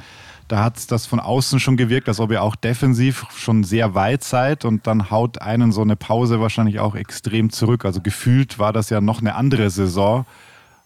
da 0.47 0.63
hat 0.63 0.91
das 0.91 1.07
von 1.07 1.19
außen 1.19 1.59
schon 1.59 1.75
gewirkt, 1.75 2.07
als 2.07 2.19
ob 2.19 2.31
ihr 2.31 2.43
auch 2.43 2.55
defensiv 2.55 3.25
schon 3.35 3.63
sehr 3.63 3.95
weit 3.95 4.23
seid 4.23 4.63
und 4.63 4.85
dann 4.85 5.09
haut 5.09 5.41
einen 5.41 5.71
so 5.71 5.81
eine 5.81 5.95
Pause 5.95 6.39
wahrscheinlich 6.39 6.79
auch 6.79 6.93
extrem 6.93 7.49
zurück. 7.49 7.83
Also 7.83 7.99
gefühlt 7.99 8.59
war 8.59 8.73
das 8.73 8.91
ja 8.91 9.01
noch 9.01 9.21
eine 9.21 9.33
andere 9.33 9.71
Saison, 9.71 10.27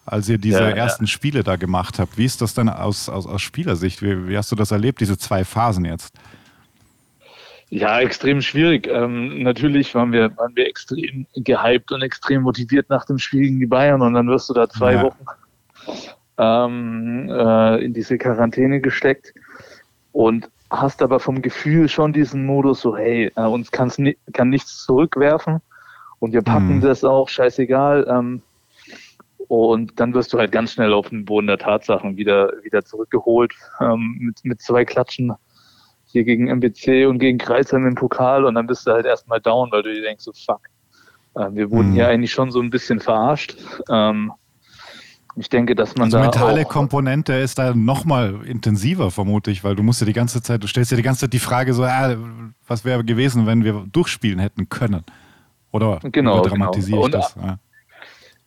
als 0.06 0.30
ihr 0.30 0.38
diese 0.38 0.62
ja, 0.62 0.70
ersten 0.70 1.04
ja. 1.04 1.08
Spiele 1.10 1.44
da 1.44 1.58
gemacht 1.58 2.00
habt. 2.00 2.18
Wie 2.18 2.24
ist 2.24 2.42
das 2.42 2.54
denn 2.54 2.70
aus, 2.70 3.10
aus, 3.10 3.28
aus 3.28 3.42
Spielersicht? 3.42 4.02
Wie, 4.02 4.30
wie 4.30 4.38
hast 4.38 4.50
du 4.50 4.56
das 4.56 4.72
erlebt, 4.72 5.02
diese 5.02 5.18
zwei 5.18 5.44
Phasen 5.44 5.84
jetzt? 5.84 6.14
Ja, 7.72 8.00
extrem 8.00 8.42
schwierig. 8.42 8.88
Ähm, 8.88 9.44
natürlich 9.44 9.94
waren 9.94 10.12
wir, 10.12 10.36
waren 10.38 10.56
wir 10.56 10.68
extrem 10.68 11.28
gehypt 11.36 11.92
und 11.92 12.02
extrem 12.02 12.42
motiviert 12.42 12.90
nach 12.90 13.06
dem 13.06 13.20
Spiel 13.20 13.42
gegen 13.42 13.60
die 13.60 13.68
Bayern 13.68 14.02
und 14.02 14.14
dann 14.16 14.28
wirst 14.28 14.50
du 14.50 14.54
da 14.54 14.68
zwei 14.68 14.94
ja. 14.94 15.04
Wochen 15.04 15.26
ähm, 16.40 17.30
äh, 17.30 17.84
in 17.84 17.94
diese 17.94 18.18
Quarantäne 18.18 18.80
gesteckt 18.82 19.34
und 20.14 20.50
hast 20.72 21.02
aber 21.02 21.20
vom 21.20 21.42
Gefühl 21.42 21.90
schon 21.90 22.14
diesen 22.14 22.46
Modus 22.46 22.82
so, 22.82 22.96
hey, 22.98 23.32
äh, 23.36 23.42
uns 23.42 23.72
kann's 23.72 23.98
ni 23.98 24.18
kann 24.34 24.50
nichts 24.50 24.86
zurückwerfen 24.86 25.60
und 26.20 26.34
wir 26.34 26.42
packen 26.42 26.78
mhm. 26.78 26.82
das 26.82 27.04
auch, 27.04 27.30
scheißegal. 27.30 28.08
Ähm, 28.10 28.42
und 29.48 30.00
dann 30.00 30.14
wirst 30.14 30.32
du 30.32 30.38
halt 30.38 30.52
ganz 30.52 30.74
schnell 30.74 30.94
auf 30.94 31.10
den 31.10 31.26
Boden 31.26 31.48
der 31.48 31.58
Tatsachen 31.58 32.18
wieder, 32.18 32.54
wieder 32.64 32.86
zurückgeholt 32.86 33.54
ähm, 33.80 34.18
mit, 34.20 34.40
mit 34.44 34.62
zwei 34.62 34.86
Klatschen 34.86 35.34
hier 36.12 36.24
gegen 36.24 36.48
MBC 36.48 37.08
und 37.08 37.20
gegen 37.20 37.38
Kreisheim 37.38 37.86
im 37.86 37.96
Pokal 37.96 38.46
und 38.46 38.56
dann 38.56 38.68
bist 38.68 38.88
du 38.88 38.92
halt 38.92 39.06
erstmal 39.06 39.40
down, 39.40 39.72
weil 39.72 39.84
du 39.84 39.94
dir 39.94 40.02
denkst, 40.02 40.24
so 40.24 40.32
fuck, 40.34 40.62
äh, 41.36 41.48
wir 41.52 41.70
wurden 41.70 41.90
mhm. 41.90 41.94
hier 41.94 42.08
eigentlich 42.08 42.32
schon 42.32 42.52
so 42.52 42.60
ein 42.62 42.70
bisschen 42.70 43.00
verarscht. 43.00 43.56
Ähm, 43.90 44.32
ich 45.36 45.50
denke, 45.50 45.76
dass 45.76 45.96
man 45.96 46.06
also 46.06 46.18
da. 46.18 46.24
Die 46.24 46.30
mentale 46.30 46.66
Komponente 46.66 47.34
ist 47.34 47.60
da 47.60 47.74
nochmal 47.74 48.42
intensiver, 48.46 49.12
vermute 49.12 49.52
ich, 49.52 49.64
weil 49.64 49.76
du 49.76 49.84
musst 49.84 50.02
ja 50.02 50.08
die 50.08 50.14
ganze 50.14 50.42
Zeit, 50.42 50.64
du 50.64 50.68
stellst 50.68 50.92
dir 50.92 50.96
die 50.96 51.04
ganze 51.04 51.22
Zeit 51.22 51.34
die 51.34 51.40
Frage 51.40 51.74
so, 51.74 51.84
ah, 51.84 52.16
was 52.68 52.84
wäre 52.84 53.04
gewesen, 53.04 53.46
wenn 53.46 53.64
wir 53.64 53.86
durchspielen 53.92 54.40
hätten 54.40 54.68
können? 54.68 55.04
Oder 55.72 56.00
genau, 56.04 56.42
dramatisiere 56.42 57.04
genau. 57.04 57.06
ich 57.06 57.12
das? 57.12 57.36
Ja. 57.36 57.60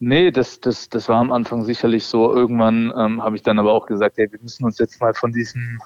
Nee, 0.00 0.32
das, 0.32 0.60
das, 0.60 0.88
das 0.88 1.08
war 1.08 1.20
am 1.20 1.30
Anfang 1.30 1.64
sicherlich 1.64 2.04
so. 2.04 2.34
Irgendwann 2.34 2.92
ähm, 2.98 3.22
habe 3.22 3.36
ich 3.36 3.42
dann 3.42 3.60
aber 3.60 3.72
auch 3.72 3.86
gesagt, 3.86 4.18
hey, 4.18 4.30
wir 4.30 4.40
müssen 4.42 4.64
uns 4.64 4.78
jetzt 4.78 5.00
mal 5.00 5.14
von 5.14 5.32
diesem 5.32 5.80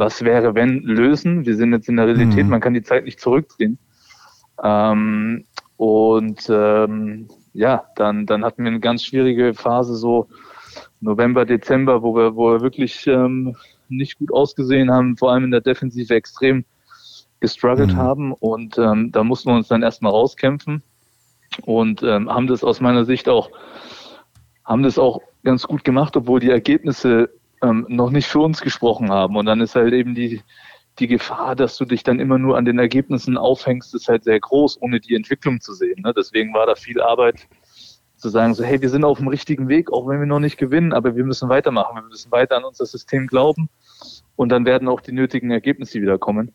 was 0.00 0.24
wäre, 0.24 0.56
wenn 0.56 0.80
lösen. 0.82 1.46
Wir 1.46 1.54
sind 1.54 1.72
jetzt 1.72 1.88
in 1.88 1.96
der 1.96 2.08
Realität, 2.08 2.44
mhm. 2.44 2.50
man 2.50 2.60
kann 2.60 2.74
die 2.74 2.82
Zeit 2.82 3.04
nicht 3.04 3.20
zurückdrehen. 3.20 3.78
Ähm, 4.62 5.44
und 5.76 6.50
ähm, 6.50 7.28
ja, 7.52 7.84
dann, 7.94 8.26
dann 8.26 8.44
hatten 8.44 8.64
wir 8.64 8.70
eine 8.70 8.80
ganz 8.80 9.04
schwierige 9.04 9.54
Phase, 9.54 9.94
so 9.94 10.26
November, 11.00 11.44
Dezember, 11.44 12.02
wo 12.02 12.14
wir, 12.14 12.34
wo 12.34 12.52
wir 12.52 12.60
wirklich 12.60 13.06
ähm, 13.06 13.54
nicht 13.88 14.18
gut 14.18 14.32
ausgesehen 14.32 14.90
haben, 14.90 15.16
vor 15.16 15.32
allem 15.32 15.44
in 15.44 15.50
der 15.50 15.60
Defensive 15.60 16.14
extrem 16.14 16.64
gestruggelt 17.40 17.92
mhm. 17.92 17.96
haben. 17.96 18.32
Und 18.32 18.78
ähm, 18.78 19.12
da 19.12 19.22
mussten 19.22 19.50
wir 19.50 19.56
uns 19.56 19.68
dann 19.68 19.82
erstmal 19.82 20.12
rauskämpfen 20.12 20.82
und 21.62 22.02
ähm, 22.02 22.28
haben 22.28 22.46
das 22.46 22.64
aus 22.64 22.80
meiner 22.80 23.04
Sicht 23.04 23.28
auch, 23.28 23.50
haben 24.64 24.82
das 24.82 24.98
auch 24.98 25.20
ganz 25.44 25.66
gut 25.66 25.84
gemacht, 25.84 26.16
obwohl 26.16 26.40
die 26.40 26.50
Ergebnisse 26.50 27.30
ähm, 27.62 27.86
noch 27.88 28.10
nicht 28.10 28.28
für 28.28 28.40
uns 28.40 28.60
gesprochen 28.60 29.10
haben. 29.10 29.36
Und 29.36 29.46
dann 29.46 29.60
ist 29.60 29.74
halt 29.74 29.92
eben 29.92 30.14
die, 30.14 30.42
die 30.98 31.06
Gefahr, 31.06 31.56
dass 31.56 31.76
du 31.76 31.84
dich 31.84 32.02
dann 32.02 32.20
immer 32.20 32.38
nur 32.38 32.56
an 32.56 32.64
den 32.64 32.78
Ergebnissen 32.78 33.36
aufhängst, 33.36 33.94
ist 33.94 34.08
halt 34.08 34.24
sehr 34.24 34.40
groß, 34.40 34.80
ohne 34.82 35.00
die 35.00 35.14
Entwicklung 35.14 35.60
zu 35.60 35.72
sehen. 35.72 36.02
Ne? 36.02 36.12
Deswegen 36.16 36.52
war 36.54 36.66
da 36.66 36.74
viel 36.74 37.00
Arbeit 37.00 37.46
zu 38.16 38.28
sagen, 38.28 38.54
so, 38.54 38.62
hey, 38.62 38.80
wir 38.82 38.90
sind 38.90 39.04
auf 39.04 39.18
dem 39.18 39.28
richtigen 39.28 39.68
Weg, 39.68 39.90
auch 39.92 40.06
wenn 40.06 40.20
wir 40.20 40.26
noch 40.26 40.40
nicht 40.40 40.58
gewinnen, 40.58 40.92
aber 40.92 41.16
wir 41.16 41.24
müssen 41.24 41.48
weitermachen, 41.48 41.96
wir 41.96 42.02
müssen 42.02 42.30
weiter 42.30 42.56
an 42.56 42.64
unser 42.64 42.84
System 42.84 43.26
glauben 43.26 43.70
und 44.36 44.50
dann 44.50 44.66
werden 44.66 44.88
auch 44.88 45.00
die 45.00 45.12
nötigen 45.12 45.50
Ergebnisse 45.50 46.02
wieder 46.02 46.18
kommen. 46.18 46.52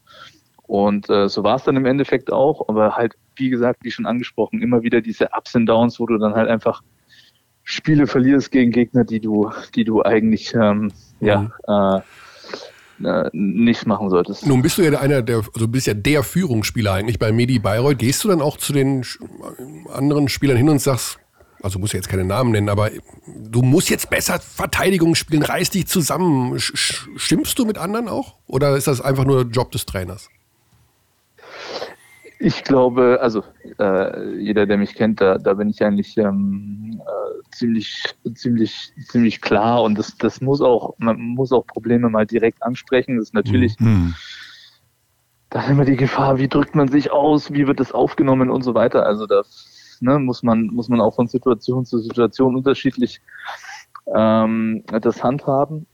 Und 0.67 1.09
äh, 1.09 1.27
so 1.27 1.43
war 1.43 1.55
es 1.55 1.63
dann 1.63 1.75
im 1.75 1.85
Endeffekt 1.85 2.31
auch, 2.31 2.67
aber 2.69 2.95
halt, 2.95 3.15
wie 3.35 3.49
gesagt, 3.49 3.83
wie 3.83 3.91
schon 3.91 4.05
angesprochen, 4.05 4.61
immer 4.61 4.83
wieder 4.83 5.01
diese 5.01 5.29
Ups 5.35 5.55
und 5.55 5.65
Downs, 5.65 5.99
wo 5.99 6.05
du 6.05 6.17
dann 6.17 6.35
halt 6.35 6.49
einfach 6.49 6.81
Spiele 7.65 8.07
verlierst 8.07 8.51
gegen 8.51 8.71
Gegner, 8.71 9.03
die 9.03 9.19
du, 9.19 9.51
die 9.73 9.83
du 9.83 10.03
eigentlich 10.03 10.53
ähm, 10.53 10.91
ja, 11.19 11.41
mhm. 11.41 11.51
äh, 11.67 12.01
äh, 13.03 13.29
nicht 13.33 13.87
machen 13.87 14.09
solltest. 14.09 14.45
Nun 14.45 14.61
bist 14.61 14.77
du 14.77 14.83
ja 14.83 14.97
einer 14.99 15.21
der, 15.21 15.43
also 15.53 15.67
bist 15.67 15.87
ja 15.87 15.95
der 15.95 16.23
Führungsspieler 16.23 16.93
eigentlich 16.93 17.19
bei 17.19 17.31
Medi 17.31 17.59
Bayreuth. 17.59 17.97
Gehst 17.97 18.23
du 18.23 18.29
dann 18.29 18.41
auch 18.41 18.57
zu 18.57 18.71
den 18.71 19.03
anderen 19.91 20.29
Spielern 20.29 20.57
hin 20.57 20.69
und 20.69 20.79
sagst, 20.79 21.19
also 21.61 21.79
muss 21.79 21.91
ja 21.91 21.97
jetzt 21.97 22.07
keine 22.07 22.23
Namen 22.23 22.51
nennen, 22.51 22.69
aber 22.69 22.91
du 23.25 23.63
musst 23.63 23.89
jetzt 23.89 24.11
besser 24.11 24.39
Verteidigung 24.39 25.15
spielen, 25.15 25.41
reiß 25.41 25.71
dich 25.71 25.87
zusammen. 25.87 26.59
Schimpfst 26.59 27.55
du 27.57 27.65
mit 27.65 27.79
anderen 27.79 28.07
auch? 28.07 28.35
Oder 28.45 28.77
ist 28.77 28.85
das 28.85 29.01
einfach 29.01 29.25
nur 29.25 29.41
Job 29.41 29.71
des 29.71 29.87
Trainers? 29.87 30.29
Ich 32.39 32.63
glaube, 32.63 33.19
also 33.21 33.43
äh, 33.79 34.37
jeder, 34.37 34.65
der 34.65 34.77
mich 34.77 34.95
kennt, 34.95 35.21
da, 35.21 35.37
da 35.37 35.53
bin 35.53 35.69
ich 35.69 35.83
eigentlich 35.83 36.17
ähm, 36.17 37.01
äh, 37.01 37.49
ziemlich, 37.51 38.03
ziemlich, 38.33 38.91
ziemlich 39.07 39.41
klar 39.41 39.83
und 39.83 39.97
das, 39.97 40.17
das 40.17 40.41
muss 40.41 40.61
auch, 40.61 40.95
man 40.97 41.17
muss 41.19 41.51
auch 41.51 41.65
Probleme 41.65 42.09
mal 42.09 42.25
direkt 42.25 42.61
ansprechen. 42.63 43.17
Das 43.17 43.27
ist 43.27 43.33
natürlich 43.33 43.79
mhm. 43.79 44.15
dann 45.49 45.71
immer 45.71 45.85
die 45.85 45.95
Gefahr, 45.95 46.37
wie 46.37 46.47
drückt 46.47 46.75
man 46.75 46.89
sich 46.89 47.11
aus, 47.11 47.53
wie 47.53 47.67
wird 47.67 47.79
das 47.79 47.91
aufgenommen 47.91 48.49
und 48.49 48.63
so 48.63 48.73
weiter. 48.73 49.05
Also 49.05 49.25
das 49.25 49.97
ne, 50.01 50.19
muss 50.19 50.43
man, 50.43 50.67
muss 50.67 50.89
man 50.89 51.01
auch 51.01 51.15
von 51.15 51.27
Situation 51.27 51.85
zu 51.85 51.99
Situation 51.99 52.55
unterschiedlich 52.55 53.21
ähm, 54.13 54.83
das 55.01 55.23
handhaben. 55.23 55.87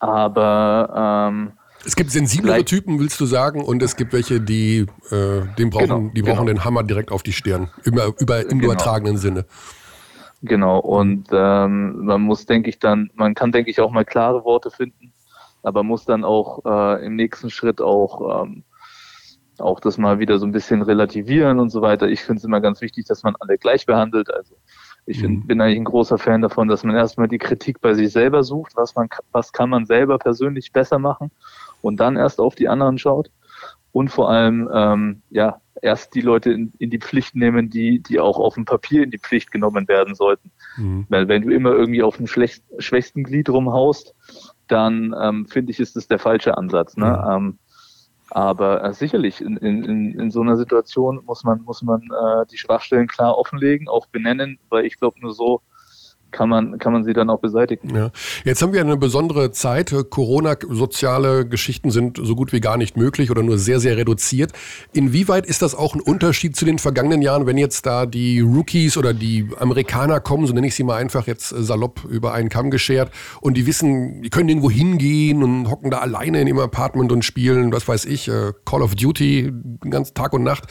Aber 0.00 1.30
ähm, 1.30 1.52
es 1.84 1.96
gibt 1.96 2.10
sensiblere 2.10 2.64
Typen, 2.64 2.98
willst 2.98 3.20
du 3.20 3.26
sagen, 3.26 3.62
und 3.62 3.82
es 3.82 3.96
gibt 3.96 4.12
welche, 4.12 4.40
die, 4.40 4.86
äh, 5.10 5.42
den 5.58 5.70
brauchen, 5.70 5.88
genau, 5.88 6.10
die 6.14 6.22
brauchen 6.22 6.46
genau. 6.46 6.60
den 6.60 6.64
Hammer 6.64 6.82
direkt 6.82 7.10
auf 7.10 7.22
die 7.22 7.32
Stirn, 7.32 7.70
über, 7.84 8.12
über, 8.18 8.42
im 8.42 8.60
genau. 8.60 8.72
übertragenen 8.72 9.16
Sinne. 9.16 9.46
Genau, 10.42 10.78
und 10.78 11.28
ähm, 11.32 12.04
man 12.04 12.20
muss, 12.20 12.46
denke 12.46 12.68
ich, 12.70 12.78
dann, 12.78 13.10
man 13.14 13.34
kann, 13.34 13.52
denke 13.52 13.70
ich, 13.70 13.80
auch 13.80 13.90
mal 13.90 14.04
klare 14.04 14.44
Worte 14.44 14.70
finden, 14.70 15.12
aber 15.62 15.82
muss 15.82 16.04
dann 16.04 16.24
auch 16.24 16.64
äh, 16.64 17.04
im 17.04 17.16
nächsten 17.16 17.50
Schritt 17.50 17.80
auch 17.80 18.42
ähm, 18.42 18.64
auch 19.58 19.80
das 19.80 19.98
mal 19.98 20.20
wieder 20.20 20.38
so 20.38 20.46
ein 20.46 20.52
bisschen 20.52 20.82
relativieren 20.82 21.58
und 21.58 21.70
so 21.70 21.82
weiter. 21.82 22.08
Ich 22.08 22.20
finde 22.22 22.38
es 22.38 22.44
immer 22.44 22.60
ganz 22.60 22.80
wichtig, 22.80 23.06
dass 23.06 23.24
man 23.24 23.34
alle 23.40 23.58
gleich 23.58 23.86
behandelt. 23.86 24.32
Also 24.32 24.54
ich 25.04 25.18
find, 25.18 25.42
mhm. 25.42 25.46
bin 25.46 25.60
eigentlich 25.60 25.78
ein 25.78 25.84
großer 25.84 26.18
Fan 26.18 26.42
davon, 26.42 26.68
dass 26.68 26.84
man 26.84 26.94
erstmal 26.94 27.26
die 27.26 27.38
Kritik 27.38 27.80
bei 27.80 27.94
sich 27.94 28.12
selber 28.12 28.44
sucht, 28.44 28.76
was 28.76 28.94
man, 28.94 29.08
was 29.32 29.52
kann 29.52 29.70
man 29.70 29.86
selber 29.86 30.18
persönlich 30.18 30.72
besser 30.72 31.00
machen 31.00 31.32
und 31.80 31.98
dann 32.00 32.16
erst 32.16 32.40
auf 32.40 32.54
die 32.54 32.68
anderen 32.68 32.98
schaut. 32.98 33.30
Und 33.92 34.08
vor 34.10 34.30
allem, 34.30 34.68
ähm, 34.72 35.22
ja, 35.30 35.60
erst 35.82 36.14
die 36.14 36.20
Leute 36.20 36.52
in, 36.52 36.72
in 36.78 36.90
die 36.90 36.98
Pflicht 36.98 37.34
nehmen, 37.34 37.70
die, 37.70 38.00
die 38.00 38.20
auch 38.20 38.38
auf 38.38 38.54
dem 38.54 38.64
Papier 38.64 39.02
in 39.02 39.10
die 39.10 39.18
Pflicht 39.18 39.50
genommen 39.50 39.88
werden 39.88 40.14
sollten. 40.14 40.50
Mhm. 40.76 41.06
Weil 41.08 41.28
wenn 41.28 41.42
du 41.42 41.50
immer 41.50 41.72
irgendwie 41.72 42.02
auf 42.02 42.16
dem 42.16 42.26
schlecht, 42.26 42.64
schwächsten 42.78 43.24
Glied 43.24 43.48
rumhaust, 43.48 44.14
dann 44.66 45.14
ähm, 45.20 45.46
finde 45.46 45.72
ich, 45.72 45.80
ist 45.80 45.96
das 45.96 46.08
der 46.08 46.18
falsche 46.18 46.56
Ansatz. 46.56 46.96
Ne? 46.96 47.06
Mhm. 47.06 47.30
Ähm, 47.32 47.58
aber 48.30 48.84
äh, 48.84 48.92
sicherlich, 48.92 49.40
in, 49.40 49.56
in, 49.56 50.18
in 50.18 50.30
so 50.30 50.42
einer 50.42 50.56
Situation 50.56 51.22
muss 51.24 51.44
man, 51.44 51.62
muss 51.62 51.82
man 51.82 52.02
äh, 52.02 52.46
die 52.50 52.58
Schwachstellen 52.58 53.06
klar 53.06 53.38
offenlegen, 53.38 53.88
auch 53.88 54.06
benennen, 54.06 54.58
weil 54.68 54.84
ich 54.84 54.98
glaube, 54.98 55.20
nur 55.20 55.32
so 55.32 55.62
kann 56.30 56.48
man, 56.48 56.78
kann 56.78 56.92
man 56.92 57.04
sie 57.04 57.12
dann 57.12 57.30
auch 57.30 57.40
beseitigen. 57.40 57.94
Ja. 57.94 58.10
Jetzt 58.44 58.62
haben 58.62 58.72
wir 58.72 58.80
eine 58.80 58.96
besondere 58.96 59.50
Zeit. 59.50 59.94
Corona, 60.10 60.56
soziale 60.68 61.46
Geschichten 61.46 61.90
sind 61.90 62.18
so 62.22 62.34
gut 62.34 62.52
wie 62.52 62.60
gar 62.60 62.76
nicht 62.76 62.96
möglich 62.96 63.30
oder 63.30 63.42
nur 63.42 63.58
sehr, 63.58 63.80
sehr 63.80 63.96
reduziert. 63.96 64.52
Inwieweit 64.92 65.46
ist 65.46 65.62
das 65.62 65.74
auch 65.74 65.94
ein 65.94 66.00
Unterschied 66.00 66.56
zu 66.56 66.64
den 66.64 66.78
vergangenen 66.78 67.22
Jahren, 67.22 67.46
wenn 67.46 67.58
jetzt 67.58 67.86
da 67.86 68.06
die 68.06 68.40
Rookies 68.40 68.96
oder 68.96 69.14
die 69.14 69.48
Amerikaner 69.58 70.20
kommen, 70.20 70.46
so 70.46 70.52
nenne 70.52 70.66
ich 70.66 70.74
sie 70.74 70.84
mal 70.84 70.96
einfach 70.96 71.26
jetzt 71.26 71.48
salopp 71.48 72.04
über 72.04 72.34
einen 72.34 72.48
Kamm 72.48 72.70
geschert 72.70 73.10
und 73.40 73.56
die 73.56 73.66
wissen, 73.66 74.22
die 74.22 74.30
können 74.30 74.48
irgendwo 74.48 74.70
hingehen 74.70 75.42
und 75.42 75.70
hocken 75.70 75.90
da 75.90 75.98
alleine 75.98 76.40
in 76.40 76.46
ihrem 76.46 76.58
Apartment 76.58 77.12
und 77.12 77.24
spielen, 77.24 77.72
was 77.72 77.88
weiß 77.88 78.04
ich, 78.04 78.28
äh, 78.28 78.52
Call 78.64 78.82
of 78.82 78.94
Duty, 78.94 79.52
ganzen 79.88 80.14
Tag 80.14 80.32
und 80.32 80.42
Nacht. 80.42 80.64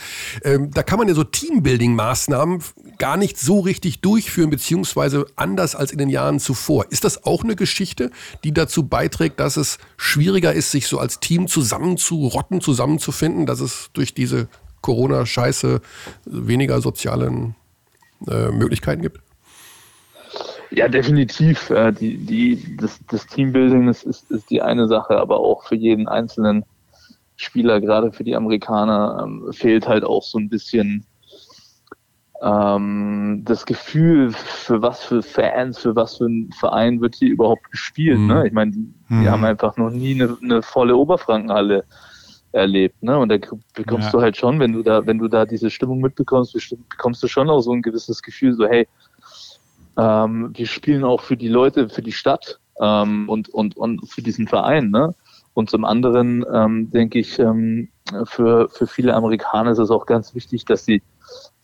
Ähm, 0.44 0.72
da 0.72 0.84
kann 0.84 1.00
man 1.00 1.08
ja 1.08 1.14
so 1.14 1.24
Teambuilding-Maßnahmen 1.24 2.62
gar 2.98 3.18
nicht 3.18 3.38
so 3.38 3.60
richtig 3.60 4.02
durchführen, 4.02 4.50
beziehungsweise 4.50 5.26
anders 5.48 5.76
als 5.76 5.92
in 5.92 5.98
den 5.98 6.10
Jahren 6.10 6.40
zuvor. 6.40 6.86
Ist 6.90 7.06
das 7.06 7.24
auch 7.24 7.44
eine 7.44 7.56
Geschichte, 7.56 8.12
die 8.44 8.52
dazu 8.52 8.84
beiträgt, 8.84 9.40
dass 9.40 9.56
es 9.56 9.78
schwieriger 9.96 10.52
ist, 10.52 10.72
sich 10.72 10.88
so 10.88 11.00
als 11.00 11.20
Team 11.22 11.48
zusammenzurotten, 11.48 12.60
zusammenzufinden, 12.60 13.46
dass 13.46 13.62
es 13.62 13.90
durch 13.94 14.14
diese 14.14 14.50
Corona-Scheiße 14.82 15.82
weniger 16.26 16.82
sozialen 16.82 17.56
äh, 18.28 18.50
Möglichkeiten 18.50 19.02
gibt? 19.02 19.22
Ja, 20.72 20.90
definitiv. 20.90 21.70
Äh, 21.70 21.94
die, 21.94 22.18
die, 22.18 22.78
das, 22.78 23.00
das 23.10 23.26
Teambuilding 23.28 23.88
ist, 23.88 24.04
ist, 24.04 24.30
ist 24.30 24.50
die 24.50 24.62
eine 24.62 24.88
Sache, 24.88 25.18
aber 25.18 25.40
auch 25.40 25.64
für 25.64 25.76
jeden 25.76 26.10
einzelnen 26.10 26.66
Spieler, 27.38 27.80
gerade 27.80 28.12
für 28.12 28.26
die 28.26 28.36
Amerikaner, 28.36 29.24
ähm, 29.24 29.54
fehlt 29.54 29.88
halt 29.88 30.04
auch 30.04 30.24
so 30.24 30.38
ein 30.40 30.50
bisschen 30.50 31.06
ähm, 32.42 33.42
das 33.46 33.66
Gefühl, 33.66 34.32
für 34.32 34.82
was 34.82 35.04
für 35.04 35.24
Fans, 35.24 35.80
für 35.80 35.96
was 35.96 36.18
für 36.18 36.26
ein 36.26 36.52
Verein 36.52 37.02
wird 37.02 37.16
hier 37.16 37.32
überhaupt 37.32 37.72
gespielt. 37.72 38.20
Mhm. 38.20 38.28
Ne? 38.28 38.48
Ich 38.48 38.54
meine, 38.54 38.72
die, 38.72 38.94
die 39.10 39.14
mhm. 39.14 39.30
haben 39.30 39.46
einfach 39.46 39.78
noch 39.78 39.90
nie 39.90 40.14
eine, 40.14 40.38
eine 40.42 40.62
volle 40.62 40.96
Oberfrankenhalle 40.96 41.84
erlebt, 42.52 43.04
ne? 43.04 43.18
Und 43.18 43.30
da 43.30 43.38
bekommst 43.74 44.08
ja. 44.08 44.12
du 44.12 44.22
halt 44.22 44.38
schon, 44.38 44.60
wenn 44.60 44.74
du 44.74 44.82
da, 44.82 45.06
wenn 45.06 45.18
du 45.18 45.28
da 45.28 45.46
diese 45.46 45.70
Stimmung 45.70 46.00
mitbekommst, 46.00 46.56
bekommst 46.90 47.22
du 47.22 47.28
schon 47.28 47.50
auch 47.50 47.62
so 47.62 47.72
ein 47.72 47.82
gewisses 47.82 48.22
Gefühl, 48.22 48.54
so 48.54 48.66
hey, 48.66 48.88
ähm, 49.98 50.52
wir 50.54 50.66
spielen 50.66 51.04
auch 51.04 51.22
für 51.22 51.38
die 51.38 51.50
Leute, 51.50 51.90
für 51.90 52.02
die 52.02 52.12
Stadt 52.12 52.60
ähm, 52.80 53.28
und 53.28 53.50
und 53.50 53.76
und 53.76 54.10
für 54.10 54.22
diesen 54.22 54.48
Verein, 54.48 54.92
ne? 54.92 55.14
Und 55.54 55.70
zum 55.70 55.86
anderen 55.86 56.46
ähm, 56.54 56.90
denke 56.92 57.20
ich, 57.20 57.38
ähm, 57.40 57.90
für 58.26 58.70
für 58.70 58.88
viele 58.88 59.14
Amerikaner 59.14 59.72
ist 59.72 59.80
es 59.80 59.92
auch 59.92 60.06
ganz 60.06 60.34
wichtig, 60.34 60.66
dass 60.66 60.86
sie 60.86 61.02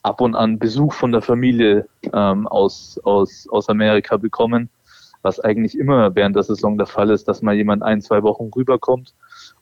ab 0.03 0.21
und 0.21 0.35
an 0.35 0.59
Besuch 0.59 0.93
von 0.93 1.11
der 1.11 1.21
Familie 1.21 1.87
ähm, 2.11 2.47
aus, 2.47 2.99
aus, 3.03 3.47
aus 3.49 3.69
Amerika 3.69 4.17
bekommen, 4.17 4.69
was 5.21 5.39
eigentlich 5.39 5.77
immer 5.77 6.13
während 6.15 6.35
der 6.35 6.43
Saison 6.43 6.77
der 6.77 6.87
Fall 6.87 7.09
ist, 7.09 7.27
dass 7.27 7.41
mal 7.41 7.55
jemand 7.55 7.81
ein, 7.81 8.01
zwei 8.01 8.21
Wochen 8.21 8.51
rüberkommt. 8.53 9.13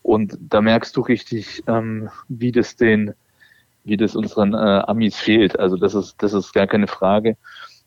Und 0.01 0.37
da 0.41 0.61
merkst 0.61 0.97
du 0.97 1.01
richtig, 1.01 1.63
ähm, 1.67 2.09
wie 2.27 2.51
das 2.51 2.75
den, 2.75 3.13
wie 3.83 3.97
das 3.97 4.15
unseren 4.15 4.55
äh, 4.55 4.83
Amis 4.87 5.15
fehlt. 5.15 5.59
Also 5.59 5.77
das 5.77 5.93
ist, 5.93 6.15
das 6.17 6.33
ist 6.33 6.53
gar 6.53 6.67
keine 6.67 6.87
Frage. 6.87 7.37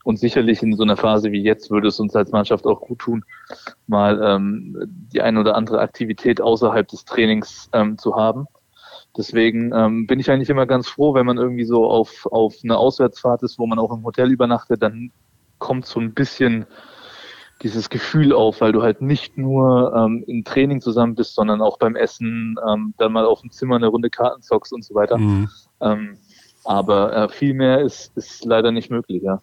Und 0.04 0.18
sicherlich 0.18 0.62
in 0.62 0.76
so 0.76 0.82
einer 0.82 0.96
Phase 0.96 1.32
wie 1.32 1.42
jetzt 1.42 1.70
würde 1.70 1.88
es 1.88 1.98
uns 1.98 2.14
als 2.14 2.30
Mannschaft 2.30 2.66
auch 2.66 2.80
gut 2.82 3.00
tun, 3.00 3.24
mal 3.86 4.20
ähm, 4.22 4.76
die 5.12 5.22
ein 5.22 5.38
oder 5.38 5.56
andere 5.56 5.80
Aktivität 5.80 6.40
außerhalb 6.40 6.86
des 6.86 7.04
Trainings 7.04 7.68
ähm, 7.72 7.98
zu 7.98 8.14
haben. 8.14 8.46
Deswegen 9.16 9.72
ähm, 9.72 10.06
bin 10.06 10.18
ich 10.18 10.30
eigentlich 10.30 10.50
immer 10.50 10.66
ganz 10.66 10.88
froh, 10.88 11.14
wenn 11.14 11.26
man 11.26 11.38
irgendwie 11.38 11.64
so 11.64 11.88
auf, 11.88 12.26
auf 12.26 12.56
eine 12.64 12.76
Auswärtsfahrt 12.76 13.42
ist, 13.42 13.58
wo 13.58 13.66
man 13.66 13.78
auch 13.78 13.92
im 13.92 14.04
Hotel 14.04 14.30
übernachtet, 14.30 14.82
dann 14.82 15.12
kommt 15.58 15.86
so 15.86 16.00
ein 16.00 16.14
bisschen 16.14 16.66
dieses 17.62 17.88
Gefühl 17.88 18.32
auf, 18.32 18.60
weil 18.60 18.72
du 18.72 18.82
halt 18.82 19.00
nicht 19.00 19.38
nur 19.38 19.94
ähm, 19.96 20.24
im 20.26 20.44
Training 20.44 20.80
zusammen 20.80 21.14
bist, 21.14 21.34
sondern 21.34 21.62
auch 21.62 21.78
beim 21.78 21.94
Essen, 21.94 22.56
ähm, 22.68 22.94
dann 22.98 23.12
mal 23.12 23.24
auf 23.24 23.40
dem 23.40 23.50
Zimmer 23.50 23.76
eine 23.76 23.86
Runde 23.86 24.10
Karten 24.10 24.42
zockst 24.42 24.72
und 24.72 24.84
so 24.84 24.94
weiter. 24.94 25.16
Mhm. 25.16 25.48
Ähm, 25.80 26.18
aber 26.64 27.14
äh, 27.16 27.28
viel 27.28 27.54
mehr 27.54 27.80
ist, 27.80 28.16
ist 28.16 28.44
leider 28.44 28.72
nicht 28.72 28.90
möglich, 28.90 29.22
ja. 29.22 29.40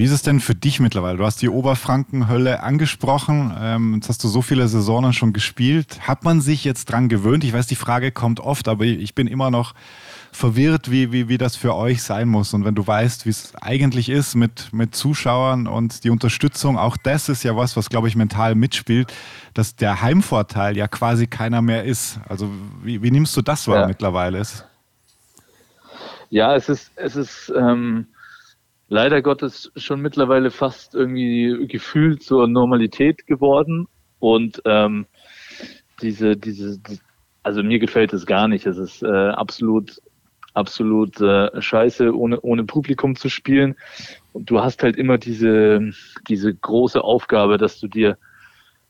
Wie 0.00 0.04
ist 0.04 0.12
es 0.12 0.22
denn 0.22 0.40
für 0.40 0.54
dich 0.54 0.80
mittlerweile? 0.80 1.18
Du 1.18 1.26
hast 1.26 1.42
die 1.42 1.50
Oberfrankenhölle 1.50 2.62
angesprochen. 2.62 3.54
Ähm, 3.60 3.96
jetzt 3.96 4.08
hast 4.08 4.24
du 4.24 4.28
so 4.28 4.40
viele 4.40 4.66
Saisonen 4.66 5.12
schon 5.12 5.34
gespielt. 5.34 6.08
Hat 6.08 6.24
man 6.24 6.40
sich 6.40 6.64
jetzt 6.64 6.86
dran 6.86 7.10
gewöhnt? 7.10 7.44
Ich 7.44 7.52
weiß, 7.52 7.66
die 7.66 7.74
Frage 7.74 8.10
kommt 8.10 8.40
oft, 8.40 8.66
aber 8.68 8.86
ich 8.86 9.14
bin 9.14 9.26
immer 9.26 9.50
noch 9.50 9.74
verwirrt, 10.32 10.90
wie, 10.90 11.12
wie, 11.12 11.28
wie 11.28 11.36
das 11.36 11.54
für 11.54 11.74
euch 11.74 12.02
sein 12.02 12.28
muss. 12.28 12.54
Und 12.54 12.64
wenn 12.64 12.74
du 12.74 12.86
weißt, 12.86 13.26
wie 13.26 13.28
es 13.28 13.52
eigentlich 13.60 14.08
ist 14.08 14.36
mit, 14.36 14.72
mit 14.72 14.94
Zuschauern 14.94 15.66
und 15.66 16.02
die 16.02 16.08
Unterstützung, 16.08 16.78
auch 16.78 16.96
das 16.96 17.28
ist 17.28 17.42
ja 17.42 17.54
was, 17.54 17.76
was, 17.76 17.90
glaube 17.90 18.08
ich, 18.08 18.16
mental 18.16 18.54
mitspielt, 18.54 19.12
dass 19.52 19.76
der 19.76 20.00
Heimvorteil 20.00 20.78
ja 20.78 20.88
quasi 20.88 21.26
keiner 21.26 21.60
mehr 21.60 21.84
ist. 21.84 22.18
Also 22.26 22.50
wie, 22.82 23.02
wie 23.02 23.10
nimmst 23.10 23.36
du 23.36 23.42
das 23.42 23.68
wahr 23.68 23.82
ja. 23.82 23.86
mittlerweile? 23.86 24.42
Ja, 26.30 26.56
es 26.56 26.70
ist, 26.70 26.90
es 26.96 27.16
ist, 27.16 27.52
ähm 27.54 28.06
leider 28.90 29.22
Gottes 29.22 29.72
schon 29.76 30.02
mittlerweile 30.02 30.50
fast 30.50 30.94
irgendwie 30.94 31.66
gefühlt 31.68 32.22
zur 32.22 32.46
Normalität 32.48 33.26
geworden. 33.26 33.86
Und 34.18 34.60
ähm, 34.66 35.06
diese, 36.02 36.36
diese, 36.36 36.78
also 37.42 37.62
mir 37.62 37.78
gefällt 37.78 38.12
es 38.12 38.26
gar 38.26 38.48
nicht. 38.48 38.66
Es 38.66 38.76
ist 38.76 39.02
äh, 39.02 39.06
absolut, 39.06 40.02
absolut 40.52 41.20
äh, 41.20 41.62
scheiße, 41.62 42.14
ohne, 42.14 42.40
ohne 42.40 42.64
Publikum 42.64 43.16
zu 43.16 43.30
spielen. 43.30 43.76
Und 44.32 44.50
du 44.50 44.60
hast 44.60 44.82
halt 44.82 44.96
immer 44.96 45.18
diese, 45.18 45.92
diese 46.28 46.52
große 46.52 47.02
Aufgabe, 47.02 47.58
dass 47.58 47.78
du 47.78 47.86
dir 47.86 48.18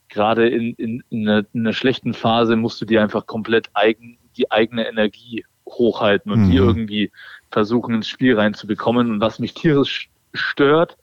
gerade 0.08 0.48
in, 0.48 0.74
in, 0.74 1.04
in, 1.10 1.28
einer, 1.28 1.46
in 1.52 1.60
einer 1.60 1.74
schlechten 1.74 2.14
Phase 2.14 2.56
musst 2.56 2.80
du 2.80 2.86
dir 2.86 3.02
einfach 3.02 3.26
komplett 3.26 3.68
eigen, 3.74 4.18
die 4.38 4.50
eigene 4.50 4.88
Energie 4.88 5.44
hochhalten 5.68 6.32
und 6.32 6.46
mhm. 6.46 6.50
die 6.50 6.56
irgendwie 6.56 7.12
versuchen, 7.50 7.96
ins 7.96 8.08
Spiel 8.08 8.38
reinzubekommen. 8.38 9.10
Und 9.10 9.20
was 9.20 9.38
mich 9.38 9.54
tierisch 9.54 10.10
stört, 10.32 10.96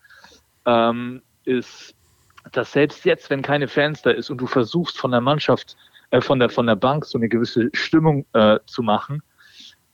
ähm, 0.66 1.22
ist, 1.44 1.96
dass 2.52 2.72
selbst 2.72 3.06
jetzt, 3.06 3.30
wenn 3.30 3.42
keine 3.42 3.68
Fans 3.68 4.02
da 4.02 4.12
ist 4.12 4.30
und 4.30 4.38
du 4.38 4.48
versuchst 4.48 4.98
von 4.98 5.12
der 5.12 5.22
Mannschaft, 5.22 5.76
äh, 6.12 6.22
von 6.22 6.40
der 6.40 6.50
von 6.50 6.68
der 6.68 6.76
Bank 6.76 7.06
so 7.06 7.18
eine 7.18 7.30
gewisse 7.30 7.70
Stimmung 7.74 8.26
äh, 8.34 8.60
zu 8.66 8.82
machen, 8.82 9.22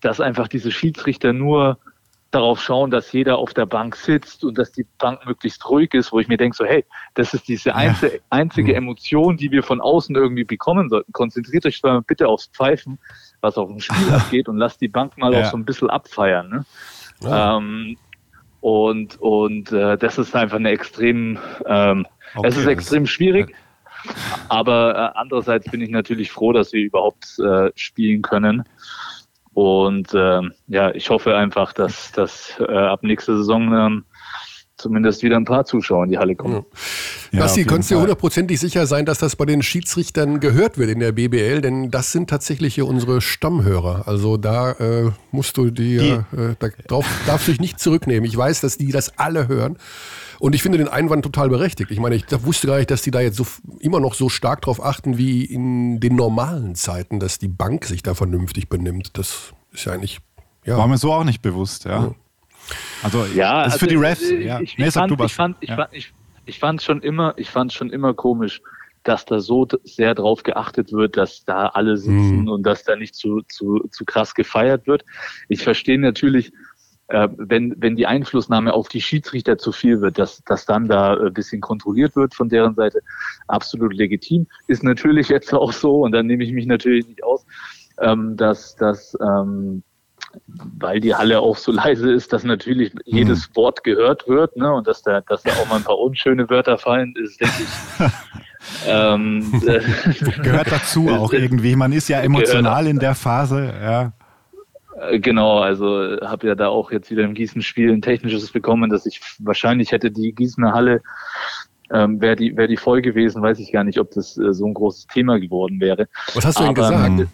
dass 0.02 0.20
einfach 0.20 0.48
diese 0.48 0.72
Schiedsrichter 0.72 1.34
nur 1.34 1.78
darauf 2.34 2.62
schauen, 2.62 2.90
dass 2.90 3.12
jeder 3.12 3.38
auf 3.38 3.54
der 3.54 3.68
Bank 3.68 3.96
sitzt 3.96 4.44
und 4.44 4.58
dass 4.58 4.72
die 4.72 4.88
Bank 4.98 5.26
möglichst 5.26 5.70
ruhig 5.70 5.94
ist, 5.94 6.12
wo 6.12 6.20
ich 6.20 6.28
mir 6.28 6.38
denke, 6.38 6.58
so 6.58 6.66
hey, 6.66 6.84
das 7.14 7.34
ist 7.34 7.48
diese 7.48 7.76
einzige, 7.76 8.22
einzige 8.30 8.72
mhm. 8.72 8.78
Emotion, 8.78 9.38
die 9.38 9.52
wir 9.52 9.62
von 9.62 9.80
außen 9.80 10.16
irgendwie 10.16 10.44
bekommen 10.44 10.90
sollten. 10.90 11.12
Konzentriert 11.14 11.66
euch 11.66 11.82
bitte 12.08 12.28
aufs 12.28 12.48
Pfeifen, 12.48 13.00
was 13.44 13.58
auf 13.58 13.70
dem 13.70 13.80
Spiel 13.80 14.10
abgeht 14.14 14.50
und 14.50 14.58
lasst 14.58 14.82
die 14.82 14.88
Bank 14.88 15.18
mal 15.18 15.34
ja. 15.34 15.42
auch 15.42 15.52
so 15.52 15.58
ein 15.58 15.66
bisschen 15.66 15.90
abfeiern. 15.90 16.50
Ne? 16.50 16.66
Ja. 17.22 17.58
Ähm, 17.58 17.98
und 18.62 19.20
und 19.20 19.72
äh, 19.72 19.98
das 19.98 20.18
ist 20.18 20.36
einfach 20.36 20.58
eine 20.58 20.70
extrem, 20.70 21.38
ähm, 21.66 22.08
okay. 22.34 22.48
es 22.48 22.58
ist 22.58 22.66
extrem 22.66 23.06
schwierig. 23.06 23.54
Aber 24.50 24.96
äh, 24.96 25.20
andererseits 25.20 25.70
bin 25.70 25.82
ich 25.82 25.90
natürlich 25.90 26.32
froh, 26.32 26.54
dass 26.54 26.74
wir 26.74 26.82
überhaupt 26.82 27.40
äh, 27.40 27.72
spielen 27.76 28.22
können. 28.22 28.64
Und 29.54 30.14
äh, 30.14 30.42
ja, 30.68 30.92
ich 30.92 31.10
hoffe 31.10 31.36
einfach, 31.36 31.74
dass, 31.74 32.12
dass 32.12 32.60
äh, 32.60 32.74
ab 32.74 33.04
nächster 33.04 33.38
Saison 33.38 33.74
ähm, 33.74 34.06
zumindest 34.84 35.24
wieder 35.24 35.38
ein 35.38 35.46
paar 35.46 35.66
Zuschauer 35.66 36.04
in 36.04 36.12
die 36.12 36.18
Halle 36.18 36.36
kommen. 36.36 36.66
Ja. 37.32 37.40
Basti, 37.40 37.66
kannst 37.66 37.90
du 37.90 38.00
hundertprozentig 38.00 38.60
sicher 38.60 38.86
sein, 38.86 39.06
dass 39.06 39.18
das 39.18 39.36
bei 39.36 39.46
den 39.46 39.64
Schiedsrichtern 39.64 40.40
gehört 40.40 40.78
wird 40.78 40.92
in 40.92 41.00
der 41.00 41.14
BBL? 41.14 41.62
Denn 41.62 41.90
das 41.90 42.12
sind 42.12 42.30
tatsächlich 42.30 42.76
hier 42.76 42.88
unsere 42.88 43.22
Stammhörer. 43.22 44.08
Also 44.08 44.38
da 44.38 44.74
äh, 44.74 45.12
musst 45.32 45.58
du 45.58 45.72
dir, 45.72 46.26
äh, 46.32 46.68
darauf 46.88 47.08
darfst 47.26 47.48
du 47.48 47.52
dich 47.52 47.62
nicht 47.62 47.80
zurücknehmen. 47.80 48.26
Ich 48.26 48.38
weiß, 48.38 48.62
dass 48.62 48.78
die 48.78 48.92
das 48.92 49.18
alle 49.18 49.48
hören. 49.48 49.78
Und 50.40 50.54
ich 50.54 50.62
finde 50.62 50.78
den 50.78 50.90
Einwand 50.90 51.24
total 51.24 51.50
berechtigt. 51.50 51.90
Ich 51.90 52.00
meine, 52.00 52.16
ich 52.16 52.26
wusste 52.44 52.68
gar 52.68 52.78
nicht, 52.78 52.92
dass 52.92 53.02
die 53.02 53.12
da 53.12 53.22
jetzt 53.22 53.38
so, 53.38 53.46
immer 53.80 54.00
noch 54.00 54.14
so 54.14 54.30
stark 54.30 54.62
drauf 54.62 54.84
achten 54.84 55.18
wie 55.18 55.46
in 55.46 56.00
den 56.00 56.16
normalen 56.16 56.76
Zeiten, 56.76 57.20
dass 57.20 57.40
die 57.40 57.48
Bank 57.48 57.86
sich 57.86 58.04
da 58.04 58.14
vernünftig 58.14 58.68
benimmt. 58.68 59.18
Das 59.18 59.54
ist 59.72 59.86
ja 59.86 59.94
eigentlich. 59.94 60.20
Ja. 60.66 60.78
War 60.78 60.88
mir 60.88 60.98
so 60.98 61.12
auch 61.14 61.24
nicht 61.24 61.42
bewusst, 61.42 61.86
ja. 61.86 62.04
ja. 62.04 62.16
Also, 63.02 63.26
ja, 63.26 63.64
das 63.64 63.68
ist 63.68 63.74
also, 63.74 63.86
für 63.86 63.88
die 63.88 63.96
Refs. 63.96 64.30
Ja. 64.30 64.60
Ich, 64.60 64.78
nee, 64.78 64.88
ich, 64.88 64.94
fand, 64.94 65.20
ich, 65.22 65.34
fand, 65.34 65.58
ich, 65.60 65.70
ja. 65.70 65.76
fand, 65.76 65.90
ich, 65.94 66.14
ich 66.46 66.60
fand 66.60 66.82
schon 66.82 67.02
immer, 67.02 67.34
ich 67.38 67.50
fand 67.50 67.74
schon 67.74 67.90
immer 67.90 68.14
komisch, 68.14 68.62
dass 69.04 69.26
da 69.26 69.40
so 69.40 69.68
sehr 69.84 70.16
drauf 70.16 70.44
geachtet 70.44 70.92
wird, 70.92 71.18
dass 71.18 71.44
da 71.46 71.68
alle 71.68 71.98
sitzen 71.98 72.42
mhm. 72.42 72.50
und 72.50 72.64
dass 72.64 72.84
da 72.84 72.96
nicht 72.96 73.16
zu, 73.16 73.42
zu, 73.50 73.86
zu 73.92 74.06
krass 74.06 74.34
gefeiert 74.34 74.88
wird. 74.88 75.04
Ich 75.50 75.62
verstehe 75.62 76.00
natürlich, 76.00 76.54
äh, 77.10 77.28
wenn, 77.38 77.76
wenn 77.78 77.96
die 77.96 78.08
Einflussnahme 78.08 78.74
auf 78.74 78.88
die 78.88 79.02
Schiedsrichter 79.02 79.58
zu 79.58 79.72
viel 79.72 80.00
wird, 80.00 80.18
dass, 80.18 80.42
dass 80.46 80.66
dann 80.66 80.88
da 80.88 81.16
ein 81.18 81.34
bisschen 81.34 81.60
kontrolliert 81.60 82.16
wird 82.16 82.34
von 82.34 82.48
deren 82.48 82.76
Seite, 82.76 83.02
absolut 83.48 83.94
legitim. 83.94 84.48
Ist 84.68 84.84
natürlich 84.84 85.28
jetzt 85.30 85.54
auch 85.54 85.74
so, 85.74 86.02
und 86.02 86.14
dann 86.14 86.26
nehme 86.26 86.44
ich 86.44 86.54
mich 86.54 86.66
natürlich 86.66 87.08
nicht 87.08 87.24
aus, 87.24 87.46
ähm, 88.00 88.38
dass, 88.38 88.76
dass 88.78 89.18
ähm, 89.22 89.84
weil 90.48 91.00
die 91.00 91.16
Halle 91.16 91.40
auch 91.40 91.58
so 91.58 91.72
leise 91.72 92.12
ist, 92.12 92.34
dass 92.34 92.44
natürlich 92.44 92.94
jedes 93.06 93.50
mhm. 93.50 93.56
Wort 93.56 93.84
gehört 93.84 94.28
wird, 94.28 94.56
ne? 94.58 94.74
Und 94.74 94.88
dass 94.88 95.02
da, 95.04 95.22
dass 95.22 95.44
da 95.44 95.52
auch 95.52 95.68
mal 95.70 95.78
ein 95.78 95.84
paar 95.84 96.00
unschöne 96.00 96.50
Wörter 96.50 96.78
fallen, 96.78 97.14
ist, 97.16 97.40
denke 97.40 97.56
ich. 97.60 98.08
ähm, 98.88 99.62
gehört 100.44 100.72
dazu 100.72 101.10
auch 101.10 101.34
irgendwie. 101.34 101.76
Man 101.76 101.92
ist 101.92 102.08
ja 102.08 102.22
emotional 102.22 102.88
in 102.88 103.00
der 103.00 103.16
Phase, 103.16 103.74
ja. 103.82 104.14
Äh, 105.10 105.20
genau, 105.20 105.60
also 105.60 106.18
habe 106.22 106.48
ja 106.48 106.56
da 106.56 106.68
auch 106.68 106.92
jetzt 106.92 107.10
wieder 107.12 107.24
im 107.24 107.34
Gießen-Spiel 107.34 107.92
ein 107.92 108.02
technisches 108.02 108.52
bekommen, 108.52 108.90
dass 108.90 109.06
ich 109.06 109.22
wahrscheinlich 109.40 109.92
hätte 109.92 110.12
die 110.12 110.34
Gießener 110.34 110.74
Halle, 110.74 111.02
ähm, 111.92 112.22
wäre 112.22 112.36
die, 112.36 112.56
wär 112.56 112.68
die 112.68 112.78
voll 112.78 113.02
gewesen, 113.02 113.42
weiß 113.42 113.60
ich 113.60 113.72
gar 113.72 113.84
nicht, 113.84 114.00
ob 114.00 114.12
das 114.12 114.38
äh, 114.38 114.54
so 114.54 114.66
ein 114.66 114.74
großes 114.74 115.08
Thema 115.08 115.40
geworden 115.40 115.80
wäre. 115.80 116.08
Was 116.34 116.46
hast 116.46 116.60
du 116.60 116.64
denn 116.64 116.74
gesagt? 116.74 117.28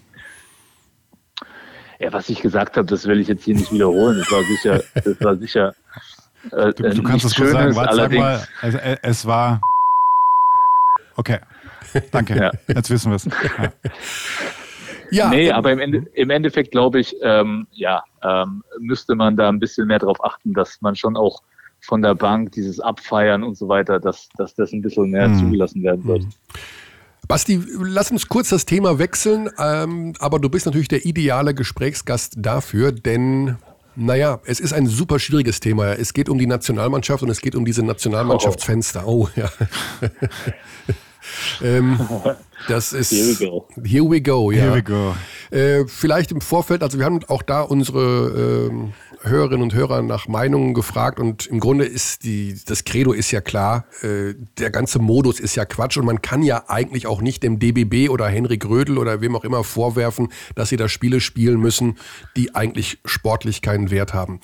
Äh, 1.99 2.05
ja, 2.05 2.13
was 2.13 2.29
ich 2.29 2.41
gesagt 2.41 2.77
habe, 2.77 2.87
das 2.87 3.05
will 3.05 3.19
ich 3.19 3.27
jetzt 3.27 3.43
hier 3.43 3.55
nicht 3.55 3.71
wiederholen. 3.71 4.17
Das 4.19 4.31
war 4.31 4.43
sicher, 4.43 4.83
das 4.95 5.21
war 5.21 5.35
sicher. 5.35 5.75
Äh, 6.51 6.73
du, 6.73 6.89
du 6.89 7.03
kannst 7.03 7.25
es 7.25 7.35
gut 7.35 7.49
sagen. 7.49 7.75
Warte, 7.75 7.95
sag 7.95 8.11
mal, 8.13 8.47
es, 8.61 8.75
es 9.01 9.25
war. 9.25 9.61
Okay. 11.15 11.39
Danke. 12.11 12.35
Ja. 12.35 12.51
Jetzt 12.67 12.89
wissen 12.89 13.11
wir 13.11 13.17
es. 13.17 13.25
Ja. 13.25 13.73
Ja, 15.11 15.29
nee, 15.29 15.51
aber 15.51 15.71
im, 15.71 15.79
Ende, 15.79 16.05
im 16.13 16.29
Endeffekt 16.29 16.69
glaube 16.71 16.99
ich, 16.99 17.15
ähm, 17.23 17.65
ja, 17.71 18.03
ähm, 18.23 18.63
müsste 18.79 19.15
man 19.15 19.35
da 19.35 19.49
ein 19.49 19.59
bisschen 19.59 19.87
mehr 19.87 19.97
darauf 19.97 20.23
achten, 20.23 20.53
dass 20.53 20.81
man 20.81 20.95
schon 20.95 21.17
auch 21.17 21.41
von 21.81 22.01
der 22.01 22.13
Bank 22.13 22.51
dieses 22.51 22.79
Abfeiern 22.79 23.43
und 23.43 23.57
so 23.57 23.67
weiter, 23.67 23.99
dass, 23.99 24.29
dass 24.37 24.53
das 24.53 24.71
ein 24.71 24.81
bisschen 24.81 25.09
mehr 25.09 25.27
mhm. 25.27 25.39
zugelassen 25.39 25.81
werden 25.81 26.05
wird. 26.05 26.23
Mhm. 26.23 26.29
Basti, 27.29 27.63
lass 27.79 28.09
uns 28.09 28.27
kurz 28.27 28.49
das 28.49 28.65
Thema 28.65 28.97
wechseln, 28.97 29.51
ähm, 29.59 30.13
aber 30.17 30.39
du 30.39 30.49
bist 30.49 30.65
natürlich 30.65 30.87
der 30.87 31.05
ideale 31.05 31.53
Gesprächsgast 31.53 32.33
dafür, 32.37 32.91
denn 32.91 33.57
naja, 33.95 34.39
es 34.45 34.59
ist 34.59 34.73
ein 34.73 34.87
super 34.87 35.19
schwieriges 35.19 35.59
Thema. 35.59 35.93
Es 35.93 36.13
geht 36.13 36.27
um 36.27 36.39
die 36.39 36.47
Nationalmannschaft 36.47 37.21
und 37.21 37.29
es 37.29 37.39
geht 37.39 37.53
um 37.53 37.65
diese 37.65 37.83
Nationalmannschaftsfenster. 37.83 39.05
Oh, 39.05 39.29
ja. 39.35 39.47
ähm, 41.61 41.99
das 42.67 42.93
ist. 42.93 43.11
Here 43.11 43.39
we 43.39 43.45
go. 43.45 43.67
Here 43.83 44.09
we 44.09 44.21
go, 44.21 44.51
ja. 44.51 44.63
Here 44.63 44.75
we 44.75 44.83
go. 44.83 45.15
Äh, 45.51 45.85
vielleicht 45.87 46.31
im 46.31 46.41
Vorfeld, 46.41 46.83
also 46.83 46.99
wir 46.99 47.05
haben 47.05 47.21
auch 47.27 47.41
da 47.41 47.61
unsere 47.61 48.69
äh, 48.71 49.27
Hörerinnen 49.27 49.63
und 49.63 49.73
Hörer 49.73 50.01
nach 50.01 50.27
Meinungen 50.27 50.73
gefragt 50.73 51.19
und 51.19 51.47
im 51.47 51.59
Grunde 51.59 51.85
ist 51.85 52.23
die, 52.23 52.55
das 52.65 52.83
Credo 52.85 53.11
ist 53.11 53.31
ja 53.31 53.41
klar, 53.41 53.85
äh, 54.01 54.35
der 54.57 54.69
ganze 54.69 54.99
Modus 54.99 55.39
ist 55.39 55.55
ja 55.55 55.65
Quatsch 55.65 55.97
und 55.97 56.05
man 56.05 56.21
kann 56.21 56.43
ja 56.43 56.65
eigentlich 56.67 57.07
auch 57.07 57.21
nicht 57.21 57.43
dem 57.43 57.59
DBB 57.59 58.09
oder 58.09 58.27
Henrik 58.27 58.65
Rödel 58.69 58.97
oder 58.97 59.21
wem 59.21 59.35
auch 59.35 59.43
immer 59.43 59.63
vorwerfen, 59.63 60.29
dass 60.55 60.69
sie 60.69 60.77
da 60.77 60.87
Spiele 60.87 61.19
spielen 61.19 61.59
müssen, 61.59 61.97
die 62.37 62.55
eigentlich 62.55 62.99
sportlich 63.03 63.61
keinen 63.61 63.91
Wert 63.91 64.13
haben. 64.13 64.39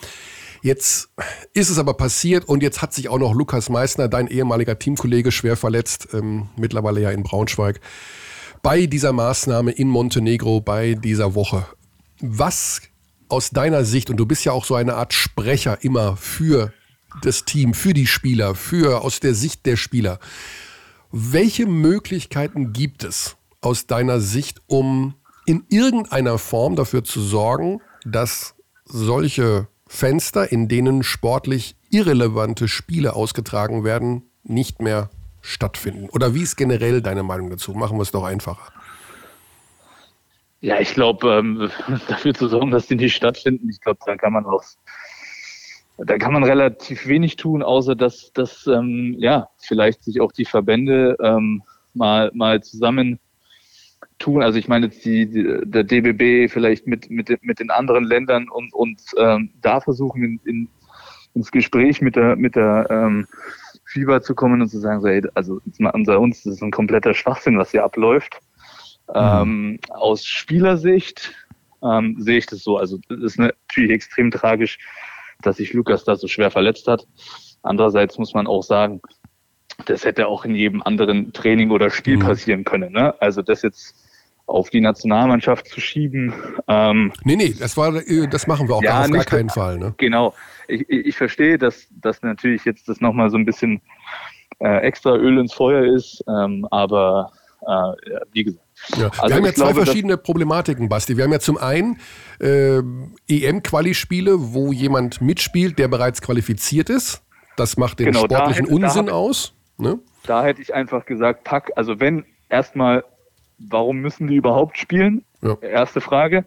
Jetzt 0.62 1.10
ist 1.54 1.70
es 1.70 1.78
aber 1.78 1.94
passiert 1.94 2.46
und 2.46 2.64
jetzt 2.64 2.82
hat 2.82 2.94
sich 2.94 3.10
auch 3.10 3.20
noch 3.20 3.34
Lukas 3.34 3.70
Meissner, 3.70 4.08
dein 4.08 4.28
ehemaliger 4.28 4.80
Teamkollege, 4.80 5.32
schwer 5.32 5.58
verletzt, 5.58 6.10
ähm, 6.14 6.50
mittlerweile 6.58 7.02
ja 7.02 7.12
in 7.12 7.24
Braunschweig, 7.24 7.80
bei 8.62 8.86
dieser 8.86 9.14
Maßnahme 9.14 9.72
in 9.72 9.88
Montenegro, 9.90 10.62
bei 10.62 10.96
dieser 10.96 11.36
Woche. 11.36 11.66
Was 12.20 12.82
aus 13.30 13.50
deiner 13.52 13.86
Sicht, 13.86 14.10
und 14.10 14.18
du 14.18 14.26
bist 14.26 14.46
ja 14.46 14.52
auch 14.52 14.66
so 14.66 14.76
eine 14.76 14.96
Art 14.96 15.14
Sprecher 15.14 15.84
immer 15.84 16.18
für 16.18 16.74
das 17.22 17.46
Team, 17.46 17.74
für 17.74 17.94
die 17.94 18.08
Spieler, 18.08 18.56
für 18.56 19.02
aus 19.02 19.20
der 19.20 19.34
Sicht 19.34 19.66
der 19.66 19.78
Spieler, 19.78 20.20
welche 21.12 21.66
Möglichkeiten 21.66 22.74
gibt 22.74 23.04
es 23.04 23.38
aus 23.62 23.88
deiner 23.88 24.20
Sicht, 24.20 24.62
um 24.68 25.16
in 25.46 25.64
irgendeiner 25.70 26.38
Form 26.38 26.76
dafür 26.76 27.04
zu 27.04 27.22
sorgen, 27.22 27.82
dass 28.06 28.56
solche 28.86 29.68
Fenster, 29.88 30.52
in 30.52 30.68
denen 30.68 31.04
sportlich 31.04 31.76
irrelevante 31.90 32.68
Spiele 32.68 33.16
ausgetragen 33.16 33.84
werden, 33.84 34.24
nicht 34.44 34.82
mehr 34.82 35.10
stattfinden? 35.42 36.10
Oder 36.10 36.34
wie 36.34 36.42
ist 36.42 36.56
generell 36.56 37.02
deine 37.02 37.24
Meinung 37.24 37.50
dazu? 37.50 37.74
Machen 37.74 37.98
wir 37.98 38.02
es 38.02 38.12
doch 38.12 38.24
einfacher. 38.24 38.72
Ja, 40.62 40.80
ich 40.80 40.94
glaube, 40.94 41.36
ähm, 41.36 41.70
dafür 42.08 42.34
zu 42.34 42.48
sorgen, 42.48 42.72
dass 42.72 42.88
die 42.88 42.96
nicht 42.96 43.16
stattfinden, 43.16 43.70
ich 43.70 43.80
glaube, 43.82 44.00
da 44.06 44.16
kann 44.18 44.34
man 44.34 44.46
auch, 44.46 44.64
da 45.98 46.18
kann 46.18 46.34
man 46.34 46.44
relativ 46.44 47.06
wenig 47.08 47.36
tun, 47.36 47.62
außer 47.62 47.96
dass, 47.96 48.32
dass 48.34 48.66
ähm, 48.68 49.16
ja, 49.20 49.48
vielleicht 49.60 50.04
sich 50.04 50.20
auch 50.20 50.32
die 50.32 50.46
Verbände 50.46 51.16
ähm, 51.22 51.62
mal, 51.94 52.32
mal 52.34 52.64
zusammen 52.64 53.20
tun. 54.20 54.42
Also 54.42 54.58
ich 54.58 54.68
meine 54.68 54.88
jetzt 54.88 55.04
die, 55.06 55.30
die, 55.30 55.60
der 55.64 55.84
DBB 55.84 56.52
vielleicht 56.52 56.88
mit, 56.88 57.10
mit, 57.10 57.30
mit 57.44 57.60
den 57.60 57.70
anderen 57.70 58.04
Ländern 58.04 58.50
und, 58.50 58.74
und 58.74 59.02
ähm, 59.18 59.52
da 59.62 59.82
versuchen 59.82 60.24
in, 60.24 60.40
in, 60.46 60.70
ins 61.34 61.52
Gespräch 61.52 62.02
mit 62.02 62.16
der, 62.16 62.36
mit 62.36 62.56
der 62.56 62.88
ähm, 62.90 63.28
FIBA 63.86 64.22
zu 64.22 64.36
kommen 64.36 64.62
und 64.62 64.70
zu 64.70 64.80
sagen, 64.80 65.02
so, 65.02 65.08
hey, 65.08 65.22
also 65.34 65.60
unter 65.94 66.20
uns, 66.20 66.44
das 66.44 66.56
ist 66.56 66.64
ein 66.64 66.72
kompletter 66.72 67.14
Schwachsinn, 67.14 67.58
was 67.58 67.72
hier 67.72 67.84
abläuft. 67.84 68.40
Mhm. 69.10 69.14
Ähm, 69.16 69.80
aus 69.90 70.26
Spielersicht 70.26 71.34
ähm, 71.84 72.16
sehe 72.20 72.38
ich 72.38 72.46
das 72.48 72.64
so. 72.64 72.78
Also 72.78 73.00
das 73.10 73.20
ist 73.20 73.40
natürlich 73.40 73.92
extrem 73.92 74.32
tragisch, 74.32 74.80
dass 75.42 75.58
sich 75.58 75.74
Lukas 75.74 76.04
da 76.04 76.16
so 76.16 76.28
schwer 76.28 76.52
verletzt 76.52 76.88
hat. 76.88 77.06
Andererseits 77.62 78.18
muss 78.18 78.34
man 78.34 78.48
auch 78.48 78.64
sagen, 78.64 79.02
das 79.86 80.06
hätte 80.06 80.28
auch 80.28 80.46
in 80.46 80.56
jedem 80.56 80.82
anderen 80.82 81.34
Training 81.34 81.72
oder 81.72 81.90
Spiel 81.90 82.18
mhm. 82.18 82.22
passieren 82.22 82.64
können. 82.64 82.94
Ne? 82.94 83.20
Also 83.22 83.42
das 83.42 83.62
jetzt 83.62 84.05
auf 84.48 84.70
die 84.70 84.82
Nationalmannschaft 84.82 85.68
zu 85.68 85.82
schieben. 85.82 86.34
Ähm, 86.68 87.12
nee, 87.24 87.36
nee, 87.36 87.56
das, 87.58 87.76
war, 87.78 87.96
äh, 87.96 88.28
das 88.28 88.48
machen 88.48 88.68
wir 88.68 88.76
auch 88.76 88.84
ja, 88.84 89.02
auf 89.02 89.12
gar 89.12 89.24
keinen 89.24 89.50
Fall. 89.50 89.78
Ne? 89.78 89.94
Genau. 89.98 90.34
Ich, 90.68 90.88
ich 90.90 91.16
verstehe, 91.16 91.58
dass, 91.58 91.88
dass 91.92 92.22
natürlich 92.22 92.66
jetzt 92.66 92.88
das 92.88 93.02
nochmal 93.02 93.30
so 93.30 93.38
ein 93.38 93.46
bisschen 93.46 93.82
äh, 94.60 94.78
extra 94.80 95.16
Öl 95.16 95.40
ins 95.40 95.54
Feuer 95.54 95.84
ist, 95.96 96.24
ähm, 96.28 96.68
aber 96.72 97.32
äh, 97.62 98.22
wie 98.32 98.44
gesagt. 98.44 98.66
Ja. 98.98 99.08
Also 99.08 99.28
wir 99.28 99.36
haben 99.36 99.46
ja 99.46 99.54
zwei 99.54 99.72
glaube, 99.72 99.86
verschiedene 99.86 100.18
Problematiken, 100.18 100.90
Basti. 100.90 101.18
Wir 101.18 101.24
haben 101.24 101.32
ja 101.32 101.40
zum 101.40 101.58
einen 101.58 101.98
äh, 102.40 102.82
EM-Quali-Spiele, 103.28 104.54
wo 104.54 104.72
jemand 104.72 105.22
mitspielt, 105.22 105.80
der 105.80 105.88
bereits 105.88 106.22
qualifiziert 106.22 106.90
ist. 106.90 107.24
Das 107.56 107.78
macht 107.78 108.00
den 108.00 108.08
genau, 108.08 108.26
sportlichen 108.26 108.66
hätte, 108.66 108.76
Unsinn 108.76 109.10
aus. 109.10 109.54
Ne? 109.78 110.00
Da 110.26 110.44
hätte 110.44 110.62
ich 110.62 110.74
einfach 110.74 111.06
gesagt, 111.06 111.46
pack, 111.46 111.72
also 111.76 112.00
wenn 112.00 112.26
erstmal 112.50 113.06
warum 113.58 113.98
müssen 113.98 114.28
die 114.28 114.36
überhaupt 114.36 114.78
spielen? 114.78 115.24
Ja. 115.42 115.58
Erste 115.62 116.02
Frage. 116.02 116.46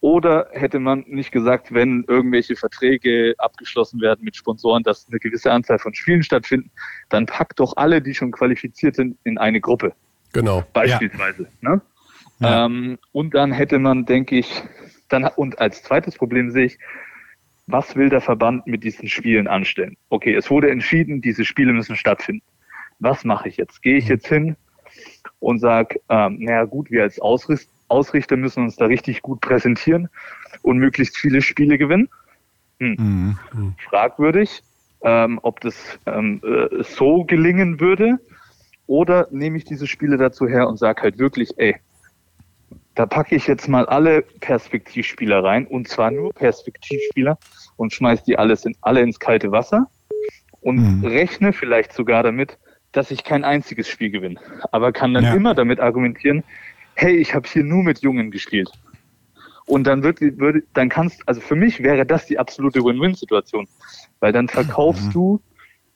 Oder 0.00 0.48
hätte 0.50 0.80
man 0.80 1.04
nicht 1.06 1.30
gesagt, 1.30 1.72
wenn 1.72 2.04
irgendwelche 2.08 2.56
Verträge 2.56 3.34
abgeschlossen 3.38 4.00
werden 4.00 4.24
mit 4.24 4.34
Sponsoren, 4.34 4.82
dass 4.82 5.06
eine 5.08 5.20
gewisse 5.20 5.52
Anzahl 5.52 5.78
von 5.78 5.94
Spielen 5.94 6.24
stattfinden, 6.24 6.72
dann 7.08 7.26
packt 7.26 7.60
doch 7.60 7.76
alle, 7.76 8.02
die 8.02 8.12
schon 8.12 8.32
qualifiziert 8.32 8.96
sind, 8.96 9.16
in 9.22 9.38
eine 9.38 9.60
Gruppe. 9.60 9.94
Genau. 10.32 10.64
Beispielsweise. 10.72 11.46
Ja. 11.60 11.70
Ne? 11.70 11.80
Ja. 12.40 12.66
Ähm, 12.66 12.98
und 13.12 13.34
dann 13.34 13.52
hätte 13.52 13.78
man, 13.78 14.04
denke 14.04 14.38
ich, 14.38 14.64
dann, 15.08 15.24
und 15.36 15.60
als 15.60 15.84
zweites 15.84 16.16
Problem 16.16 16.50
sehe 16.50 16.64
ich, 16.64 16.78
was 17.68 17.94
will 17.94 18.08
der 18.08 18.20
Verband 18.20 18.66
mit 18.66 18.82
diesen 18.82 19.08
Spielen 19.08 19.46
anstellen? 19.46 19.96
Okay, 20.08 20.34
es 20.34 20.50
wurde 20.50 20.68
entschieden, 20.68 21.20
diese 21.20 21.44
Spiele 21.44 21.72
müssen 21.72 21.94
stattfinden. 21.94 22.44
Was 22.98 23.24
mache 23.24 23.48
ich 23.48 23.56
jetzt? 23.56 23.82
Gehe 23.82 23.98
ich 23.98 24.08
jetzt 24.08 24.26
hin 24.26 24.56
und 25.42 25.58
sage, 25.58 26.00
ähm, 26.08 26.38
naja 26.40 26.64
gut, 26.64 26.90
wir 26.90 27.02
als 27.02 27.20
Ausriss 27.20 27.68
Ausrichter 27.88 28.38
müssen 28.38 28.62
uns 28.64 28.76
da 28.76 28.86
richtig 28.86 29.20
gut 29.20 29.42
präsentieren 29.42 30.08
und 30.62 30.78
möglichst 30.78 31.18
viele 31.18 31.42
Spiele 31.42 31.76
gewinnen. 31.76 32.08
Hm. 32.80 33.36
Mhm. 33.52 33.74
Fragwürdig, 33.90 34.62
ähm, 35.02 35.38
ob 35.42 35.60
das 35.60 35.98
ähm, 36.06 36.40
äh, 36.42 36.82
so 36.82 37.24
gelingen 37.24 37.80
würde. 37.80 38.18
Oder 38.86 39.28
nehme 39.30 39.58
ich 39.58 39.64
diese 39.64 39.86
Spiele 39.86 40.16
dazu 40.16 40.48
her 40.48 40.68
und 40.68 40.78
sage 40.78 41.02
halt 41.02 41.18
wirklich, 41.18 41.50
ey, 41.58 41.76
da 42.94 43.06
packe 43.06 43.36
ich 43.36 43.46
jetzt 43.46 43.68
mal 43.68 43.86
alle 43.86 44.22
Perspektivspieler 44.40 45.44
rein 45.44 45.66
und 45.66 45.88
zwar 45.88 46.10
nur 46.10 46.32
Perspektivspieler 46.32 47.38
und 47.76 47.92
schmeiß 47.92 48.24
die 48.24 48.38
alles 48.38 48.64
in, 48.64 48.74
alle 48.80 49.00
ins 49.00 49.18
kalte 49.18 49.52
Wasser 49.52 49.86
und 50.60 50.76
mhm. 50.76 51.04
rechne 51.04 51.52
vielleicht 51.52 51.92
sogar 51.92 52.22
damit, 52.22 52.58
dass 52.92 53.10
ich 53.10 53.24
kein 53.24 53.44
einziges 53.44 53.88
Spiel 53.88 54.10
gewinne. 54.10 54.40
Aber 54.70 54.92
kann 54.92 55.14
dann 55.14 55.24
ja. 55.24 55.34
immer 55.34 55.54
damit 55.54 55.80
argumentieren, 55.80 56.44
hey, 56.94 57.16
ich 57.16 57.34
habe 57.34 57.48
hier 57.48 57.64
nur 57.64 57.82
mit 57.82 58.00
Jungen 58.00 58.30
gespielt. 58.30 58.70
Und 59.66 59.86
dann 59.86 60.02
wird, 60.02 60.20
würde, 60.20 60.62
dann 60.74 60.88
kannst, 60.88 61.26
also 61.26 61.40
für 61.40 61.56
mich 61.56 61.82
wäre 61.82 62.04
das 62.04 62.26
die 62.26 62.38
absolute 62.38 62.84
Win-Win-Situation, 62.84 63.66
weil 64.20 64.32
dann 64.32 64.48
verkaufst 64.48 65.06
mhm. 65.06 65.12
du 65.12 65.42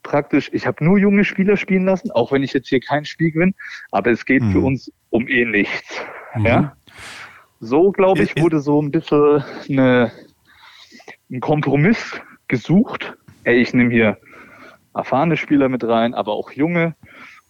praktisch, 0.03 0.49
ich 0.53 0.65
habe 0.65 0.83
nur 0.83 0.97
junge 0.97 1.25
Spieler 1.25 1.57
spielen 1.57 1.85
lassen, 1.85 2.11
auch 2.11 2.31
wenn 2.31 2.43
ich 2.43 2.53
jetzt 2.53 2.69
hier 2.69 2.79
kein 2.79 3.05
Spiel 3.05 3.31
gewinne, 3.31 3.53
aber 3.91 4.11
es 4.11 4.25
geht 4.25 4.41
mhm. 4.41 4.51
für 4.51 4.59
uns 4.59 4.91
um 5.09 5.27
eh 5.27 5.45
nichts. 5.45 6.01
Mhm. 6.35 6.45
Ja? 6.45 6.77
So, 7.59 7.91
glaube 7.91 8.23
ich, 8.23 8.39
wurde 8.39 8.59
so 8.59 8.81
ein 8.81 8.91
bisschen 8.91 9.43
eine, 9.69 10.11
ein 11.29 11.39
Kompromiss 11.39 12.19
gesucht. 12.47 13.15
Ey, 13.43 13.57
ich 13.57 13.73
nehme 13.73 13.91
hier 13.91 14.17
erfahrene 14.97 15.37
Spieler 15.37 15.69
mit 15.69 15.83
rein, 15.83 16.13
aber 16.13 16.33
auch 16.33 16.51
junge. 16.51 16.95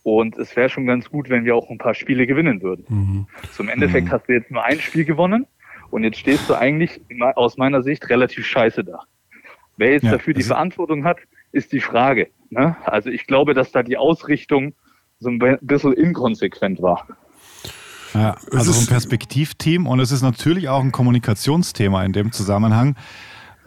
Und 0.04 0.38
es 0.38 0.56
wäre 0.56 0.70
schon 0.70 0.86
ganz 0.86 1.10
gut, 1.10 1.30
wenn 1.30 1.44
wir 1.44 1.56
auch 1.56 1.70
ein 1.70 1.78
paar 1.78 1.94
Spiele 1.94 2.28
gewinnen 2.28 2.62
würden. 2.62 2.86
Mhm. 2.88 3.28
Zum 3.52 3.68
Endeffekt 3.68 4.08
mhm. 4.08 4.12
hast 4.12 4.28
du 4.28 4.34
jetzt 4.34 4.52
nur 4.52 4.64
ein 4.64 4.80
Spiel 4.80 5.04
gewonnen 5.04 5.46
und 5.90 6.04
jetzt 6.04 6.18
stehst 6.18 6.50
du 6.50 6.56
eigentlich 6.56 7.02
aus 7.36 7.58
meiner 7.58 7.84
Sicht 7.84 8.10
relativ 8.10 8.46
scheiße 8.46 8.84
da. 8.84 9.00
Wer 9.78 9.92
jetzt 9.92 10.04
ja, 10.04 10.12
dafür 10.12 10.34
die 10.34 10.44
Verantwortung 10.44 11.04
hat, 11.04 11.18
ist 11.52 11.72
die 11.72 11.82
Frage. 11.82 12.30
Ne? 12.50 12.76
Also 12.86 13.10
ich 13.10 13.28
glaube, 13.28 13.54
dass 13.54 13.72
da 13.72 13.84
die 13.84 13.98
Ausrichtung 13.98 14.74
so 15.20 15.30
ein 15.30 15.40
bisschen 15.62 15.94
inkonsequent 15.94 16.82
war. 16.82 17.08
Ja, 18.14 18.38
also 18.52 18.72
ein 18.80 18.88
Perspektivteam 18.88 19.86
und 19.88 20.00
es 20.00 20.12
ist 20.12 20.22
natürlich 20.22 20.70
auch 20.70 20.82
ein 20.82 20.92
Kommunikationsthema 20.92 22.04
in 22.04 22.14
dem 22.14 22.32
Zusammenhang. 22.32 22.96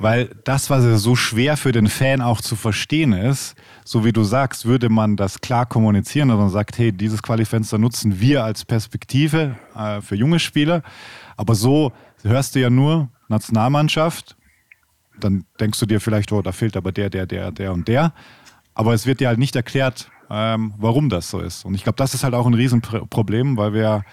Weil 0.00 0.30
das, 0.44 0.70
was 0.70 0.84
ja 0.84 0.96
so 0.96 1.14
schwer 1.14 1.58
für 1.58 1.72
den 1.72 1.86
Fan 1.86 2.22
auch 2.22 2.40
zu 2.40 2.56
verstehen 2.56 3.12
ist, 3.12 3.54
so 3.84 4.02
wie 4.02 4.12
du 4.12 4.24
sagst, 4.24 4.64
würde 4.64 4.88
man 4.88 5.16
das 5.16 5.42
klar 5.42 5.66
kommunizieren 5.66 6.30
und 6.30 6.38
dann 6.38 6.48
sagt, 6.48 6.78
hey, 6.78 6.90
dieses 6.90 7.22
Qualifenster 7.22 7.76
nutzen 7.76 8.18
wir 8.18 8.42
als 8.42 8.64
Perspektive 8.64 9.56
äh, 9.76 10.00
für 10.00 10.16
junge 10.16 10.38
Spieler. 10.38 10.82
Aber 11.36 11.54
so 11.54 11.92
hörst 12.22 12.54
du 12.54 12.60
ja 12.60 12.70
nur 12.70 13.10
Nationalmannschaft, 13.28 14.36
dann 15.20 15.44
denkst 15.60 15.78
du 15.78 15.84
dir 15.84 16.00
vielleicht, 16.00 16.32
oh, 16.32 16.40
da 16.40 16.52
fehlt 16.52 16.78
aber 16.78 16.92
der, 16.92 17.10
der, 17.10 17.26
der, 17.26 17.52
der 17.52 17.72
und 17.72 17.86
der. 17.86 18.14
Aber 18.74 18.94
es 18.94 19.06
wird 19.06 19.20
dir 19.20 19.28
halt 19.28 19.38
nicht 19.38 19.54
erklärt, 19.54 20.10
ähm, 20.30 20.72
warum 20.78 21.10
das 21.10 21.28
so 21.28 21.40
ist. 21.40 21.66
Und 21.66 21.74
ich 21.74 21.82
glaube, 21.82 21.96
das 21.96 22.14
ist 22.14 22.24
halt 22.24 22.32
auch 22.32 22.46
ein 22.46 22.54
Riesenproblem, 22.54 23.58
weil 23.58 23.74
wir 23.74 24.04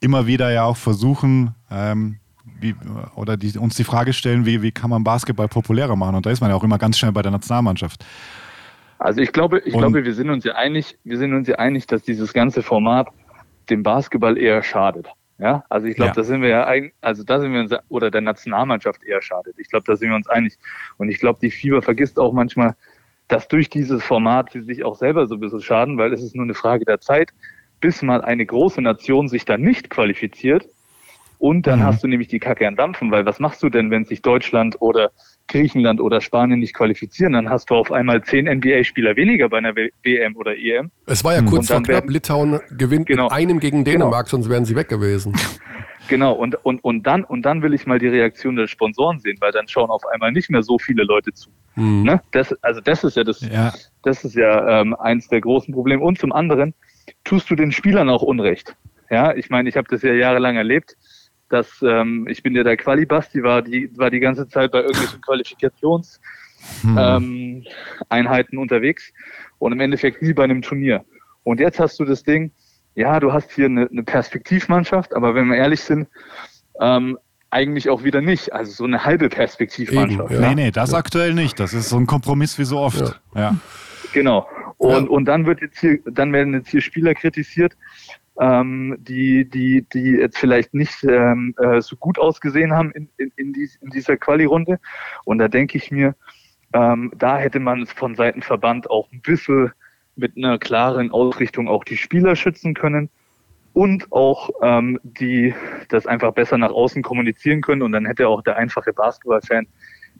immer 0.00 0.26
wieder 0.26 0.52
ja 0.52 0.64
auch 0.64 0.76
versuchen, 0.76 1.54
ähm, 1.70 2.18
wie, 2.60 2.74
oder 3.14 3.36
die, 3.36 3.58
uns 3.58 3.74
die 3.76 3.84
Frage 3.84 4.12
stellen, 4.12 4.46
wie, 4.46 4.62
wie 4.62 4.72
kann 4.72 4.90
man 4.90 5.04
Basketball 5.04 5.48
populärer 5.48 5.96
machen? 5.96 6.16
Und 6.16 6.26
da 6.26 6.30
ist 6.30 6.40
man 6.40 6.50
ja 6.50 6.56
auch 6.56 6.64
immer 6.64 6.78
ganz 6.78 6.98
schnell 6.98 7.12
bei 7.12 7.22
der 7.22 7.32
Nationalmannschaft. 7.32 8.04
Also 8.98 9.20
ich 9.20 9.32
glaube, 9.32 9.60
ich 9.60 9.74
glaube, 9.74 10.04
wir 10.04 10.14
sind 10.14 10.30
uns 10.30 10.44
ja 10.44 10.54
einig, 10.54 10.96
wir 11.04 11.18
sind 11.18 11.34
uns 11.34 11.48
ja 11.48 11.56
einig, 11.56 11.86
dass 11.86 12.02
dieses 12.02 12.32
ganze 12.32 12.62
Format 12.62 13.08
dem 13.68 13.82
Basketball 13.82 14.38
eher 14.38 14.62
schadet. 14.62 15.08
Ja, 15.38 15.64
also 15.68 15.88
ich 15.88 15.96
glaube, 15.96 16.10
ja. 16.10 16.14
da 16.14 16.22
sind 16.22 16.42
wir 16.42 16.48
ja 16.48 16.64
ein, 16.66 16.92
also 17.00 17.24
da 17.24 17.40
sind 17.40 17.52
wir 17.52 17.60
uns 17.60 17.74
oder 17.88 18.10
der 18.10 18.20
Nationalmannschaft 18.20 19.02
eher 19.02 19.20
schadet. 19.20 19.56
Ich 19.58 19.68
glaube, 19.68 19.84
da 19.84 19.96
sind 19.96 20.10
wir 20.10 20.16
uns 20.16 20.28
einig. 20.28 20.56
Und 20.96 21.08
ich 21.08 21.18
glaube, 21.18 21.40
die 21.42 21.50
Fieber 21.50 21.82
vergisst 21.82 22.20
auch 22.20 22.32
manchmal, 22.32 22.76
dass 23.26 23.48
durch 23.48 23.68
dieses 23.68 24.02
Format 24.02 24.52
sie 24.52 24.62
sich 24.62 24.84
auch 24.84 24.96
selber 24.96 25.26
so 25.26 25.34
ein 25.34 25.40
bisschen 25.40 25.60
schaden, 25.60 25.98
weil 25.98 26.12
es 26.12 26.22
ist 26.22 26.36
nur 26.36 26.44
eine 26.44 26.54
Frage 26.54 26.84
der 26.84 27.00
Zeit, 27.00 27.30
bis 27.80 28.00
mal 28.00 28.22
eine 28.22 28.46
große 28.46 28.80
Nation 28.80 29.28
sich 29.28 29.44
dann 29.44 29.60
nicht 29.60 29.90
qualifiziert 29.90 30.66
und 31.44 31.66
dann 31.66 31.80
mhm. 31.80 31.84
hast 31.84 32.02
du 32.02 32.08
nämlich 32.08 32.28
die 32.28 32.38
Kacke 32.38 32.66
an 32.66 32.74
Dampfen, 32.74 33.10
weil 33.10 33.26
was 33.26 33.38
machst 33.38 33.62
du 33.62 33.68
denn, 33.68 33.90
wenn 33.90 34.06
sich 34.06 34.22
Deutschland 34.22 34.80
oder 34.80 35.10
Griechenland 35.46 36.00
oder 36.00 36.22
Spanien 36.22 36.58
nicht 36.58 36.72
qualifizieren? 36.72 37.34
Dann 37.34 37.50
hast 37.50 37.68
du 37.68 37.74
auf 37.74 37.92
einmal 37.92 38.24
zehn 38.24 38.46
NBA-Spieler 38.46 39.14
weniger 39.16 39.50
bei 39.50 39.58
einer 39.58 39.76
WM 39.76 40.36
oder 40.36 40.56
EM. 40.56 40.90
Es 41.04 41.22
war 41.22 41.34
ja 41.34 41.42
mhm. 41.42 41.46
kurz 41.46 41.68
vor 41.68 41.82
knapp, 41.82 42.08
Litauen 42.08 42.60
gewinnt 42.78 43.08
genau, 43.08 43.24
mit 43.24 43.32
einem 43.32 43.60
gegen 43.60 43.84
genau. 43.84 43.98
Dänemark, 43.98 44.24
genau. 44.24 44.30
sonst 44.30 44.48
wären 44.48 44.64
sie 44.64 44.74
weg 44.74 44.88
gewesen. 44.88 45.34
Genau, 46.06 46.32
und, 46.34 46.62
und, 46.66 46.84
und, 46.84 47.06
dann, 47.06 47.24
und 47.24 47.46
dann 47.46 47.62
will 47.62 47.72
ich 47.72 47.86
mal 47.86 47.98
die 47.98 48.08
Reaktion 48.08 48.56
der 48.56 48.66
Sponsoren 48.66 49.20
sehen, 49.20 49.38
weil 49.40 49.52
dann 49.52 49.66
schauen 49.68 49.88
auf 49.88 50.04
einmal 50.04 50.32
nicht 50.32 50.50
mehr 50.50 50.62
so 50.62 50.78
viele 50.78 51.02
Leute 51.02 51.32
zu. 51.32 51.48
Mhm. 51.76 52.02
Ne? 52.02 52.20
Das, 52.32 52.52
also 52.60 52.82
das 52.82 53.04
ist 53.04 53.16
ja 53.16 53.24
das, 53.24 53.40
ja. 53.40 53.72
das 54.02 54.22
ist 54.22 54.34
ja 54.34 54.82
ähm, 54.82 54.94
eins 54.94 55.28
der 55.28 55.40
großen 55.40 55.72
Probleme. 55.72 56.02
Und 56.02 56.18
zum 56.18 56.30
anderen 56.32 56.74
tust 57.24 57.48
du 57.48 57.54
den 57.54 57.72
Spielern 57.72 58.10
auch 58.10 58.20
Unrecht. 58.20 58.76
Ja, 59.08 59.34
ich 59.34 59.48
meine, 59.48 59.66
ich 59.66 59.78
habe 59.78 59.88
das 59.88 60.02
ja 60.02 60.12
jahrelang 60.12 60.56
erlebt 60.56 60.94
dass 61.48 61.82
ähm, 61.82 62.26
ich 62.28 62.42
bin 62.42 62.54
ja 62.54 62.62
der 62.62 62.76
Qualibasti, 62.76 63.42
war 63.42 63.62
die, 63.62 63.90
war 63.96 64.10
die 64.10 64.20
ganze 64.20 64.48
Zeit 64.48 64.72
bei 64.72 64.80
irgendwelchen 64.80 65.20
Qualifikationseinheiten 65.20 67.70
hm. 68.10 68.10
ähm, 68.10 68.58
unterwegs 68.58 69.12
und 69.58 69.72
im 69.72 69.80
Endeffekt 69.80 70.22
nie 70.22 70.32
bei 70.32 70.44
einem 70.44 70.62
Turnier. 70.62 71.04
Und 71.42 71.60
jetzt 71.60 71.78
hast 71.78 72.00
du 72.00 72.04
das 72.04 72.22
Ding, 72.22 72.52
ja, 72.94 73.20
du 73.20 73.32
hast 73.32 73.52
hier 73.52 73.66
eine, 73.66 73.88
eine 73.90 74.02
Perspektivmannschaft, 74.02 75.14
aber 75.14 75.34
wenn 75.34 75.48
wir 75.48 75.56
ehrlich 75.56 75.80
sind, 75.80 76.08
ähm, 76.80 77.18
eigentlich 77.50 77.88
auch 77.88 78.02
wieder 78.02 78.20
nicht. 78.20 78.52
Also 78.52 78.72
so 78.72 78.84
eine 78.84 79.04
halbe 79.04 79.28
Perspektivmannschaft. 79.28 80.32
Eben, 80.32 80.42
ja. 80.42 80.48
Nee, 80.48 80.54
nee, 80.54 80.70
das 80.70 80.90
ja. 80.90 80.98
aktuell 80.98 81.34
nicht. 81.34 81.60
Das 81.60 81.72
ist 81.72 81.88
so 81.88 81.96
ein 81.96 82.06
Kompromiss 82.06 82.58
wie 82.58 82.64
so 82.64 82.78
oft. 82.78 83.20
Ja. 83.34 83.40
ja. 83.40 83.56
Genau. 84.12 84.48
Und, 84.76 85.08
und 85.08 85.24
dann 85.26 85.46
wird 85.46 85.60
jetzt 85.60 85.78
hier, 85.78 86.00
dann 86.04 86.32
werden 86.32 86.52
jetzt 86.52 86.68
hier 86.68 86.80
Spieler 86.80 87.14
kritisiert, 87.14 87.76
ähm, 88.40 88.96
die, 88.98 89.48
die, 89.48 89.86
die 89.92 90.12
jetzt 90.12 90.38
vielleicht 90.38 90.74
nicht 90.74 91.04
ähm, 91.04 91.54
äh, 91.58 91.80
so 91.80 91.96
gut 91.96 92.18
ausgesehen 92.18 92.72
haben 92.72 92.90
in, 92.92 93.08
in, 93.16 93.32
in, 93.36 93.52
dies, 93.52 93.76
in 93.76 93.90
dieser 93.90 94.16
Quali-Runde. 94.16 94.78
Und 95.24 95.38
da 95.38 95.48
denke 95.48 95.78
ich 95.78 95.90
mir, 95.90 96.14
ähm, 96.72 97.12
da 97.16 97.38
hätte 97.38 97.60
man 97.60 97.86
von 97.86 98.14
Seiten 98.14 98.42
Verband 98.42 98.90
auch 98.90 99.10
ein 99.12 99.20
bisschen 99.20 99.72
mit 100.16 100.36
einer 100.36 100.58
klaren 100.58 101.10
Ausrichtung 101.10 101.68
auch 101.68 101.84
die 101.84 101.96
Spieler 101.96 102.36
schützen 102.36 102.74
können 102.74 103.10
und 103.72 104.10
auch 104.12 104.50
ähm, 104.62 105.00
die 105.02 105.54
das 105.88 106.06
einfach 106.06 106.32
besser 106.32 106.58
nach 106.58 106.70
außen 106.70 107.02
kommunizieren 107.02 107.60
können 107.60 107.82
und 107.82 107.92
dann 107.92 108.06
hätte 108.06 108.28
auch 108.28 108.42
der 108.42 108.56
einfache 108.56 108.92
Basketballfan 108.92 109.66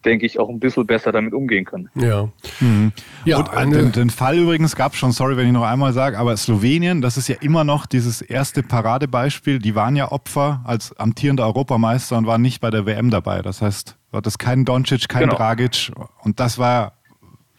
denke 0.05 0.27
ich, 0.27 0.39
auch 0.39 0.49
ein 0.49 0.61
bisschen 0.61 0.87
besser 0.87 1.13
damit 1.13 1.35
umgehen 1.35 1.65
können. 1.65 1.89
Ja. 1.95 2.29
Mhm. 2.61 2.93
ja 3.25 3.39
und 3.39 3.51
eine, 3.51 3.77
den, 3.77 3.93
den, 3.93 4.11
Fall 4.11 4.39
übrigens 4.39 4.77
gab 4.77 4.93
es 4.93 4.99
schon, 4.99 5.13
sorry, 5.13 5.37
wenn 5.37 5.47
ich 5.47 5.53
noch 5.53 5.65
einmal 5.65 5.93
sage, 5.93 6.19
aber 6.19 6.37
Slowenien, 6.37 7.01
das 7.01 7.17
ist 7.17 7.29
ja 7.29 7.37
immer 7.41 7.65
noch 7.65 7.87
dieses 7.87 8.23
erste 8.23 8.63
Paradebeispiel. 8.63 9.59
Die 9.59 9.75
waren 9.75 9.97
ja 9.97 10.13
Opfer 10.13 10.63
als 10.65 10.97
amtierender 10.99 11.45
Europameister 11.45 12.17
und 12.17 12.27
waren 12.27 12.43
nicht 12.43 12.61
bei 12.61 12.71
der 12.71 12.87
WM 12.87 13.11
dabei. 13.11 13.43
Das 13.43 13.63
heißt, 13.63 13.97
dort 14.13 14.27
ist 14.27 14.39
kein 14.39 14.65
Doncic, 14.65 15.09
kein 15.09 15.25
genau. 15.25 15.37
Dragic 15.37 15.93
und 16.23 16.41
das 16.41 16.59
war, 16.59 16.93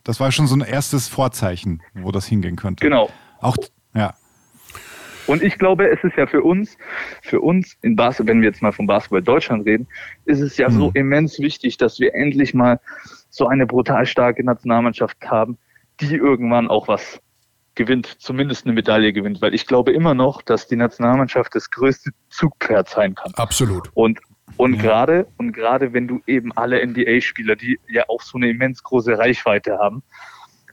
das 0.04 0.20
war 0.20 0.32
schon 0.32 0.48
so 0.48 0.56
ein 0.56 0.62
erstes 0.62 1.08
Vorzeichen, 1.08 1.82
wo 1.94 2.12
das 2.12 2.26
hingehen 2.26 2.56
könnte. 2.56 2.84
Genau. 2.84 3.10
Auch, 3.40 3.58
ja. 3.94 4.14
Und 5.28 5.42
ich 5.42 5.58
glaube, 5.58 5.90
es 5.90 6.04
ist 6.04 6.16
ja 6.18 6.28
für 6.28 6.42
uns, 6.42 6.78
für 7.22 7.42
uns 7.42 7.78
in 7.82 7.96
Basketball, 7.96 8.34
wenn 8.34 8.42
wir 8.42 8.50
jetzt 8.50 8.62
mal 8.62 8.72
von 8.72 8.88
Basketball 8.88 9.22
Deutschland 9.22 9.66
reden, 9.66 9.88
ist 10.26 10.42
es 10.42 10.58
ja 10.58 10.70
mhm. 10.70 10.78
so 10.78 10.92
immens 10.94 11.40
wichtig, 11.40 11.78
dass 11.78 12.00
wir 12.00 12.14
endlich 12.14 12.54
mal 12.54 12.80
so 13.30 13.48
eine 13.48 13.66
brutal 13.66 14.06
starke 14.06 14.44
Nationalmannschaft 14.44 15.18
haben, 15.26 15.58
die 16.00 16.16
irgendwann 16.16 16.70
auch 16.70 16.88
was 16.88 17.20
gewinnt, 17.76 18.08
zumindest 18.20 18.66
eine 18.66 18.74
Medaille 18.74 19.14
gewinnt, 19.14 19.42
weil 19.42 19.54
ich 19.54 19.68
glaube 19.68 19.92
immer 19.92 20.14
noch, 20.14 20.42
dass 20.42 20.68
die 20.68 20.78
Nationalmannschaft 20.78 21.54
das 21.56 21.70
größte 21.70 22.12
Zugpferd 22.30 22.90
sein 22.90 23.16
kann. 23.16 23.34
Absolut. 23.36 23.90
Und 23.94 24.20
und 24.58 24.76
ja. 24.76 24.82
gerade 24.82 25.28
und 25.38 25.52
gerade 25.52 25.92
wenn 25.92 26.08
du 26.08 26.22
eben 26.28 26.52
alle 26.54 26.86
NBA-Spieler, 26.86 27.56
die 27.56 27.80
ja 27.90 28.06
auch 28.08 28.22
so 28.22 28.38
eine 28.38 28.50
immens 28.50 28.84
große 28.84 29.18
Reichweite 29.18 29.78
haben, 29.78 30.04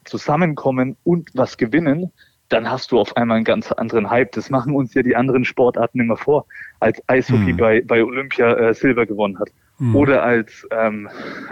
zusammenkommen 0.04 0.96
und 1.04 1.30
was 1.34 1.56
gewinnen, 1.56 2.12
dann 2.52 2.70
hast 2.70 2.92
du 2.92 2.98
auf 2.98 3.16
einmal 3.16 3.36
einen 3.36 3.44
ganz 3.44 3.72
anderen 3.72 4.10
Hype. 4.10 4.32
Das 4.32 4.50
machen 4.50 4.74
uns 4.74 4.94
ja 4.94 5.02
die 5.02 5.16
anderen 5.16 5.44
Sportarten 5.44 6.00
immer 6.00 6.16
vor, 6.16 6.46
als 6.80 7.02
Eishockey 7.08 7.52
mhm. 7.52 7.56
bei, 7.56 7.80
bei 7.82 8.04
Olympia 8.04 8.52
äh, 8.54 8.74
Silber 8.74 9.06
gewonnen 9.06 9.38
hat. 9.38 9.50
Mhm. 9.78 9.96
Oder 9.96 10.22
als, 10.22 10.66
ähm, 10.70 11.08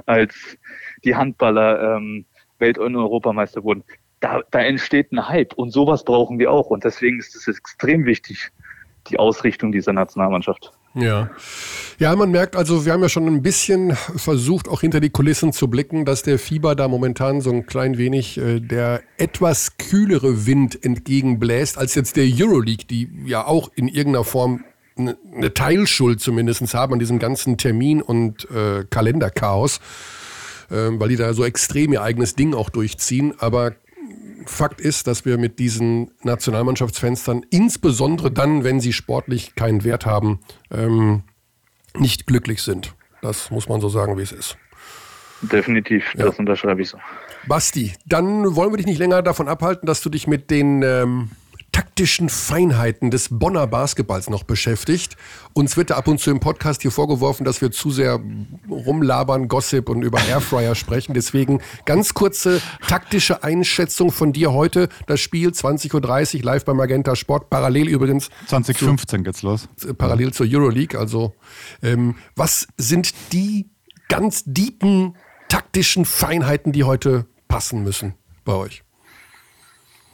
als 0.07 0.59
die 1.05 1.17
Handballer 1.17 1.97
ähm, 1.97 2.27
Welt- 2.59 2.79
und 2.79 2.95
Europameister 2.97 3.65
wurden. 3.65 3.85
Da, 4.21 4.43
da 4.51 4.61
entsteht 4.61 5.13
ein 5.13 5.29
Hype 5.29 5.55
und 5.55 5.71
sowas 5.71 6.05
brauchen 6.05 6.39
wir 6.39 6.51
auch. 6.51 6.69
Und 6.69 6.85
deswegen 6.85 7.19
ist 7.19 7.35
es 7.35 7.49
extrem 7.49 8.05
wichtig, 8.05 8.51
die 9.09 9.19
Ausrichtung 9.19 9.73
dieser 9.73 9.93
Nationalmannschaft. 9.93 10.73
Ja. 10.95 11.31
Ja, 11.99 12.17
man 12.17 12.31
merkt 12.31 12.57
also, 12.57 12.85
wir 12.85 12.93
haben 12.93 13.03
ja 13.03 13.09
schon 13.09 13.27
ein 13.27 13.43
bisschen 13.43 13.95
versucht, 13.95 14.69
auch 14.69 14.81
hinter 14.81 15.01
die 15.01 15.11
Kulissen 15.11 15.53
zu 15.53 15.69
blicken, 15.69 16.05
dass 16.05 16.23
der 16.23 16.39
Fieber 16.39 16.75
da 16.75 16.89
momentan 16.89 17.41
so 17.41 17.51
ein 17.51 17.67
klein 17.67 17.99
wenig 17.99 18.39
äh, 18.39 18.61
der 18.61 19.03
etwas 19.17 19.77
kühlere 19.77 20.47
Wind 20.47 20.83
entgegenbläst, 20.83 21.79
als 21.79 21.95
jetzt 21.95 22.17
der 22.17 22.25
Euroleague, 22.25 22.87
die 22.89 23.09
ja 23.27 23.47
auch 23.47 23.71
in 23.75 23.87
irgendeiner 23.87 24.25
Form 24.25 24.65
eine, 24.97 25.17
eine 25.35 25.55
Teilschuld 25.55 26.21
zumindest 26.21 26.75
haben 26.75 26.95
an 26.95 26.99
diesem 26.99 27.19
ganzen 27.19 27.57
Termin- 27.57 28.03
und 28.03 28.51
äh, 28.51 28.85
Kalenderchaos, 28.89 29.81
äh, 30.71 30.75
weil 30.93 31.11
die 31.11 31.17
da 31.17 31.33
so 31.35 31.45
extrem 31.45 31.93
ihr 31.93 32.03
eigenes 32.03 32.35
Ding 32.35 32.55
auch 32.55 32.71
durchziehen. 32.71 33.35
Aber 33.39 33.75
Fakt 34.47 34.81
ist, 34.81 35.07
dass 35.07 35.25
wir 35.25 35.39
mit 35.39 35.59
diesen 35.59 36.11
Nationalmannschaftsfenstern, 36.23 37.45
insbesondere 37.51 38.31
dann, 38.31 38.65
wenn 38.65 38.81
sie 38.81 38.93
sportlich 38.93 39.55
keinen 39.55 39.85
Wert 39.85 40.07
haben, 40.07 40.41
ähm, 40.71 41.23
nicht 41.97 42.27
glücklich 42.27 42.63
sind. 42.63 42.95
Das 43.23 43.51
muss 43.51 43.69
man 43.69 43.81
so 43.81 43.89
sagen, 43.89 44.17
wie 44.17 44.23
es 44.23 44.33
ist. 44.33 44.57
Definitiv, 45.43 46.05
das 46.17 46.39
unterschreibe 46.39 46.83
ich 46.83 46.91
so. 46.91 46.99
Basti, 47.47 47.95
dann 48.07 48.55
wollen 48.55 48.73
wir 48.73 48.77
dich 48.77 48.87
nicht 48.87 48.99
länger 48.99 49.23
davon 49.23 49.49
abhalten, 49.49 49.87
dass 49.87 50.03
du 50.03 50.11
dich 50.11 50.27
mit 50.27 50.51
den 50.51 50.83
ähm, 50.83 51.31
taktischen 51.81 52.29
Feinheiten 52.29 53.11
des 53.11 53.29
Bonner 53.31 53.67
Basketballs 53.67 54.29
noch 54.29 54.43
beschäftigt. 54.43 55.17
Uns 55.55 55.79
wird 55.79 55.89
da 55.89 55.97
ab 55.97 56.09
und 56.09 56.21
zu 56.21 56.31
im 56.31 56.39
Podcast 56.39 56.83
hier 56.83 56.91
vorgeworfen, 56.91 57.47
dass 57.47 57.63
wir 57.63 57.71
zu 57.71 57.91
sehr 57.91 58.21
rumlabern, 58.69 59.49
Gossip 59.49 59.89
und 59.89 60.03
über 60.03 60.21
Airfryer 60.29 60.75
sprechen. 60.75 61.15
Deswegen 61.15 61.63
ganz 61.87 62.13
kurze 62.13 62.61
taktische 62.87 63.45
Einschätzung 63.45 64.13
von 64.13 64.35
dir 64.35 64.53
heute. 64.53 64.91
Das 65.07 65.21
Spiel 65.21 65.49
20.30 65.49 66.35
Uhr 66.37 66.43
live 66.43 66.67
bei 66.67 66.75
Magenta 66.75 67.17
Sport. 67.17 67.49
Parallel 67.49 67.89
übrigens. 67.89 68.29
2015 68.49 69.21
zu, 69.21 69.25
geht's 69.25 69.41
los. 69.41 69.67
Parallel 69.97 70.35
zur 70.35 70.47
Euroleague. 70.51 71.01
Also, 71.01 71.33
ähm, 71.83 72.17
was 72.37 72.69
sind 72.77 73.15
die 73.33 73.71
ganz 74.11 74.43
deepen 74.45 75.17
taktischen 75.49 76.05
Feinheiten, 76.05 76.73
die 76.73 76.85
heute 76.85 77.25
passen 77.49 77.83
müssen 77.83 78.17
bei 78.45 78.53
euch? 78.53 78.83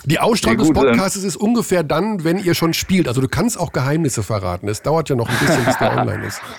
Die 0.04 0.18
Ausstrahlung 0.20 0.58
des 0.58 0.72
Podcasts 0.72 1.16
ist 1.16 1.36
ungefähr 1.36 1.82
dann, 1.82 2.22
wenn 2.22 2.38
ihr 2.38 2.54
schon 2.54 2.74
spielt. 2.74 3.08
Also 3.08 3.20
du 3.20 3.28
kannst 3.28 3.58
auch 3.58 3.72
Geheimnisse 3.72 4.22
verraten. 4.22 4.68
Es 4.68 4.82
dauert 4.82 5.08
ja 5.08 5.16
noch 5.16 5.28
ein 5.28 5.36
bisschen, 5.38 5.64
bis 5.64 5.78
der 5.78 5.96
online 5.98 6.26
ist. 6.26 6.42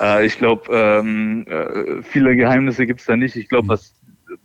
Äh, 0.00 0.26
ich 0.26 0.36
glaube, 0.38 0.64
ähm, 0.72 1.46
äh, 1.46 2.02
viele 2.02 2.34
Geheimnisse 2.34 2.86
gibt 2.86 3.00
es 3.00 3.06
da 3.06 3.16
nicht. 3.16 3.36
Ich 3.36 3.48
glaube, 3.48 3.66
mhm. 3.66 3.68
was 3.68 3.94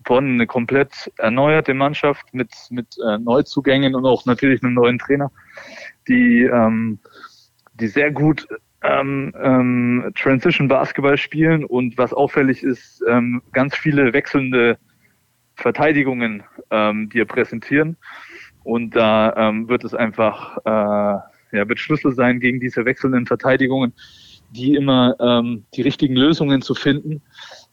Bonn 0.04 0.34
eine 0.34 0.48
komplett 0.48 1.12
erneuerte 1.18 1.74
Mannschaft 1.74 2.34
mit, 2.34 2.52
mit 2.70 2.88
äh, 3.06 3.18
Neuzugängen 3.18 3.96
und 3.96 4.06
auch 4.06 4.26
natürlich 4.26 4.64
einem 4.64 4.76
neuen 4.76 5.00
Trainer, 5.00 5.32
die, 6.08 6.44
ähm, 6.44 7.00
die 7.74 7.88
sehr 7.88 8.12
gut 8.12 8.48
ähm, 8.84 9.34
ähm, 9.42 10.12
Transition 10.16 10.68
Basketball 10.68 11.18
spielen 11.18 11.64
und 11.64 11.98
was 11.98 12.14
auffällig 12.14 12.64
ist, 12.64 13.04
ähm, 13.08 13.42
ganz 13.52 13.76
viele 13.76 14.14
wechselnde 14.14 14.78
Verteidigungen, 15.56 16.44
ähm, 16.70 17.10
die 17.10 17.20
er 17.20 17.26
präsentieren. 17.26 17.98
Und 18.64 18.96
da 18.96 19.34
ähm, 19.36 19.68
wird 19.68 19.84
es 19.84 19.94
einfach, 19.94 20.58
äh, 20.66 21.58
ja, 21.58 21.68
wird 21.68 21.80
Schlüssel 21.80 22.14
sein, 22.14 22.40
gegen 22.40 22.60
diese 22.60 22.86
wechselnden 22.86 23.26
Verteidigungen, 23.26 23.94
die 24.52 24.76
immer 24.76 25.16
ähm, 25.20 25.66
die 25.74 25.82
richtigen 25.82 26.16
Lösungen 26.16 26.62
zu 26.62 26.76
finden 26.76 27.22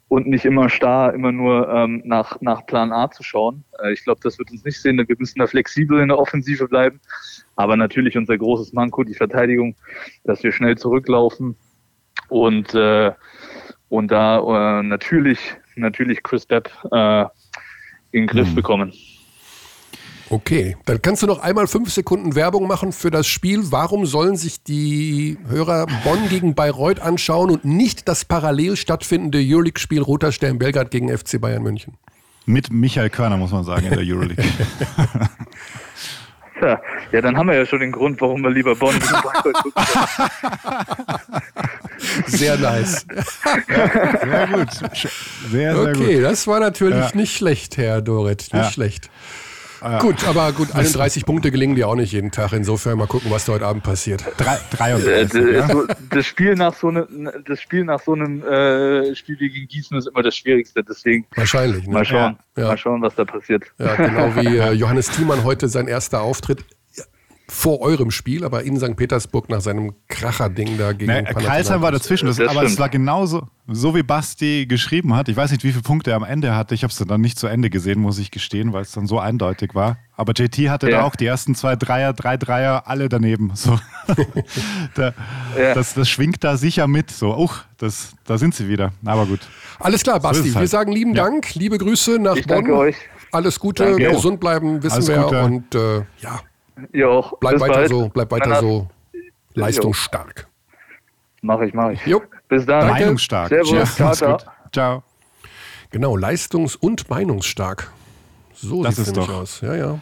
und 0.08 0.26
nicht 0.26 0.44
immer 0.44 0.70
starr, 0.70 1.12
immer 1.12 1.32
nur 1.32 1.68
ähm, 1.68 2.02
nach, 2.04 2.40
nach 2.40 2.64
Plan 2.66 2.92
A 2.92 3.10
zu 3.10 3.22
schauen. 3.22 3.64
Äh, 3.82 3.92
ich 3.92 4.04
glaube, 4.04 4.20
das 4.22 4.38
wird 4.38 4.50
uns 4.50 4.64
nicht 4.64 4.80
sehen. 4.80 4.96
Wir 4.96 5.16
müssen 5.18 5.38
da 5.38 5.46
flexibel 5.46 6.00
in 6.00 6.08
der 6.08 6.18
Offensive 6.18 6.66
bleiben. 6.66 7.00
Aber 7.56 7.76
natürlich 7.76 8.16
unser 8.16 8.38
großes 8.38 8.72
Manko, 8.72 9.04
die 9.04 9.14
Verteidigung, 9.14 9.76
dass 10.24 10.42
wir 10.42 10.52
schnell 10.52 10.78
zurücklaufen 10.78 11.56
und, 12.28 12.74
äh, 12.74 13.12
und 13.88 14.10
da 14.10 14.80
äh, 14.80 14.82
natürlich, 14.82 15.38
natürlich 15.76 16.22
Chris 16.22 16.46
Depp 16.46 16.70
äh, 16.90 17.24
in 18.12 18.22
den 18.22 18.26
Griff 18.26 18.48
hm. 18.48 18.54
bekommen. 18.54 18.92
Okay, 20.30 20.76
dann 20.84 21.00
kannst 21.00 21.22
du 21.22 21.26
noch 21.26 21.38
einmal 21.38 21.66
fünf 21.66 21.90
Sekunden 21.90 22.34
Werbung 22.34 22.66
machen 22.66 22.92
für 22.92 23.10
das 23.10 23.26
Spiel. 23.26 23.72
Warum 23.72 24.04
sollen 24.04 24.36
sich 24.36 24.62
die 24.62 25.38
Hörer 25.48 25.86
Bonn 26.04 26.28
gegen 26.28 26.54
Bayreuth 26.54 27.00
anschauen 27.00 27.50
und 27.50 27.64
nicht 27.64 28.08
das 28.08 28.26
parallel 28.26 28.76
stattfindende 28.76 29.38
Euroleague-Spiel 29.40 30.02
Roter 30.02 30.30
Stern 30.30 30.58
Belgrad 30.58 30.90
gegen 30.90 31.16
FC 31.16 31.40
Bayern 31.40 31.62
München? 31.62 31.94
Mit 32.44 32.70
Michael 32.70 33.08
Körner, 33.08 33.38
muss 33.38 33.52
man 33.52 33.64
sagen, 33.64 33.86
in 33.86 33.94
der 33.94 34.00
Euroleague. 34.06 34.44
ja, 36.60 36.80
ja, 37.12 37.20
dann 37.20 37.36
haben 37.36 37.48
wir 37.48 37.56
ja 37.56 37.66
schon 37.66 37.80
den 37.80 37.92
Grund, 37.92 38.20
warum 38.20 38.42
wir 38.42 38.50
lieber 38.50 38.74
Bonn 38.74 38.94
gegen 38.94 39.12
Bayreuth 39.12 39.54
gucken. 39.62 39.84
Sehr 42.26 42.56
nice. 42.56 43.06
Ja, 43.68 44.18
sehr 44.18 44.46
gut. 44.48 44.72
Sehr, 45.50 45.74
sehr 45.74 45.78
okay, 45.78 46.14
gut. 46.16 46.24
das 46.24 46.46
war 46.46 46.60
natürlich 46.60 47.10
ja. 47.10 47.16
nicht 47.16 47.36
schlecht, 47.36 47.76
Herr 47.76 48.00
Doret. 48.00 48.40
Nicht 48.52 48.54
ja. 48.54 48.70
schlecht. 48.70 49.10
Ja. 49.80 49.98
Gut, 50.00 50.26
aber 50.26 50.52
gut, 50.52 50.74
31 50.74 51.24
Punkte 51.24 51.50
gelingen 51.50 51.74
dir 51.76 51.88
auch 51.88 51.94
nicht 51.94 52.12
jeden 52.12 52.30
Tag. 52.30 52.52
Insofern 52.52 52.98
mal 52.98 53.06
gucken, 53.06 53.30
was 53.30 53.44
da 53.44 53.52
heute 53.52 53.66
Abend 53.66 53.82
passiert. 53.82 54.24
33. 54.38 55.34
Äh, 55.34 55.54
ja? 55.56 55.68
das, 56.10 56.26
Spiel 56.26 56.54
nach 56.54 56.74
so 56.74 56.88
einem, 56.88 57.30
das 57.46 57.60
Spiel 57.60 57.84
nach 57.84 58.00
so 58.00 58.12
einem 58.14 58.42
äh, 58.42 59.14
Spiel 59.14 59.36
gegen 59.36 59.66
Gießen 59.68 59.96
ist 59.96 60.08
immer 60.08 60.22
das 60.22 60.36
Schwierigste. 60.36 60.82
Deswegen 60.82 61.26
wahrscheinlich. 61.34 61.86
Ne? 61.86 61.92
Mal 61.92 62.04
schauen, 62.04 62.38
ja. 62.56 62.68
mal 62.68 62.78
schauen, 62.78 63.02
was 63.02 63.14
da 63.14 63.24
passiert. 63.24 63.64
Ja, 63.78 63.94
genau 63.96 64.34
wie 64.36 64.56
äh, 64.56 64.72
Johannes 64.72 65.10
Thiemann 65.10 65.44
heute 65.44 65.68
sein 65.68 65.88
erster 65.88 66.22
Auftritt 66.22 66.64
vor 67.50 67.80
eurem 67.80 68.10
Spiel, 68.10 68.44
aber 68.44 68.64
in 68.64 68.78
St. 68.78 68.94
Petersburg 68.94 69.48
nach 69.48 69.62
seinem 69.62 69.94
Kracher-Ding 70.08 70.76
da 70.76 70.92
gegen 70.92 71.10
nee, 71.10 71.22
Karlsheim 71.22 71.80
war 71.80 71.90
dazwischen, 71.90 72.26
das, 72.26 72.36
das 72.36 72.48
aber 72.48 72.62
es 72.62 72.78
war 72.78 72.90
genauso, 72.90 73.48
so 73.66 73.94
wie 73.94 74.02
Basti 74.02 74.66
geschrieben 74.66 75.14
hat. 75.14 75.30
Ich 75.30 75.36
weiß 75.36 75.50
nicht, 75.50 75.64
wie 75.64 75.70
viele 75.72 75.82
Punkte 75.82 76.10
er 76.10 76.16
am 76.16 76.24
Ende 76.24 76.54
hatte. 76.54 76.74
Ich 76.74 76.82
habe 76.82 76.92
es 76.92 76.98
dann 76.98 77.20
nicht 77.22 77.38
zu 77.38 77.46
Ende 77.46 77.70
gesehen, 77.70 78.00
muss 78.00 78.18
ich 78.18 78.30
gestehen, 78.30 78.74
weil 78.74 78.82
es 78.82 78.92
dann 78.92 79.06
so 79.06 79.18
eindeutig 79.18 79.74
war. 79.74 79.96
Aber 80.14 80.34
JT 80.36 80.68
hatte 80.68 80.90
ja. 80.90 80.98
da 80.98 81.04
auch 81.04 81.16
die 81.16 81.24
ersten 81.24 81.54
zwei 81.54 81.74
Dreier, 81.74 82.12
drei 82.12 82.36
Dreier, 82.36 82.82
alle 82.86 83.08
daneben. 83.08 83.52
So. 83.54 83.78
da, 84.94 85.14
ja. 85.58 85.74
das, 85.74 85.94
das 85.94 86.08
schwingt 86.10 86.44
da 86.44 86.58
sicher 86.58 86.86
mit. 86.86 87.10
So, 87.10 87.34
uch, 87.34 87.60
das, 87.78 88.12
da 88.26 88.36
sind 88.36 88.54
sie 88.54 88.68
wieder. 88.68 88.92
Aber 89.06 89.24
gut. 89.24 89.40
Alles 89.78 90.02
klar, 90.02 90.20
Basti. 90.20 90.50
So 90.50 90.56
halt. 90.56 90.64
Wir 90.64 90.68
sagen 90.68 90.92
lieben 90.92 91.14
ja. 91.14 91.24
Dank, 91.24 91.54
liebe 91.54 91.78
Grüße 91.78 92.18
nach 92.18 92.36
ich 92.36 92.46
Bonn. 92.46 92.56
Danke 92.56 92.76
euch. 92.76 92.96
Alles 93.30 93.58
Gute, 93.58 93.84
danke. 93.84 94.10
gesund 94.10 94.40
bleiben, 94.40 94.82
wissen 94.82 94.96
Alles 94.96 95.08
wir. 95.08 95.22
Gute. 95.22 95.44
Und 95.44 95.74
äh, 95.74 95.96
ja, 96.20 96.40
auch. 97.04 97.38
Bleib 97.38 97.60
weiter 97.60 97.74
bald. 97.74 97.88
so, 97.88 98.08
bleib 98.08 98.30
weiter 98.30 98.60
so 98.60 98.88
leistungsstark. 99.54 100.48
Mach 101.42 101.60
ich, 101.60 101.74
mach 101.74 101.90
ich. 101.90 102.04
Jo. 102.06 102.22
Bis 102.48 102.66
dann. 102.66 102.88
Meinungsstark. 102.88 103.48
Servus. 103.48 103.94
Ciao, 103.94 104.12
ciao. 104.14 104.38
ciao. 104.72 105.02
Genau, 105.90 106.16
leistungs- 106.16 106.76
und 106.76 107.08
meinungsstark. 107.08 107.90
So 108.54 108.82
das 108.82 108.96
sieht 108.96 109.08
es 109.08 109.12
doch 109.12 109.28
aus. 109.28 109.60
Ja, 109.60 109.74
ja. 109.74 109.98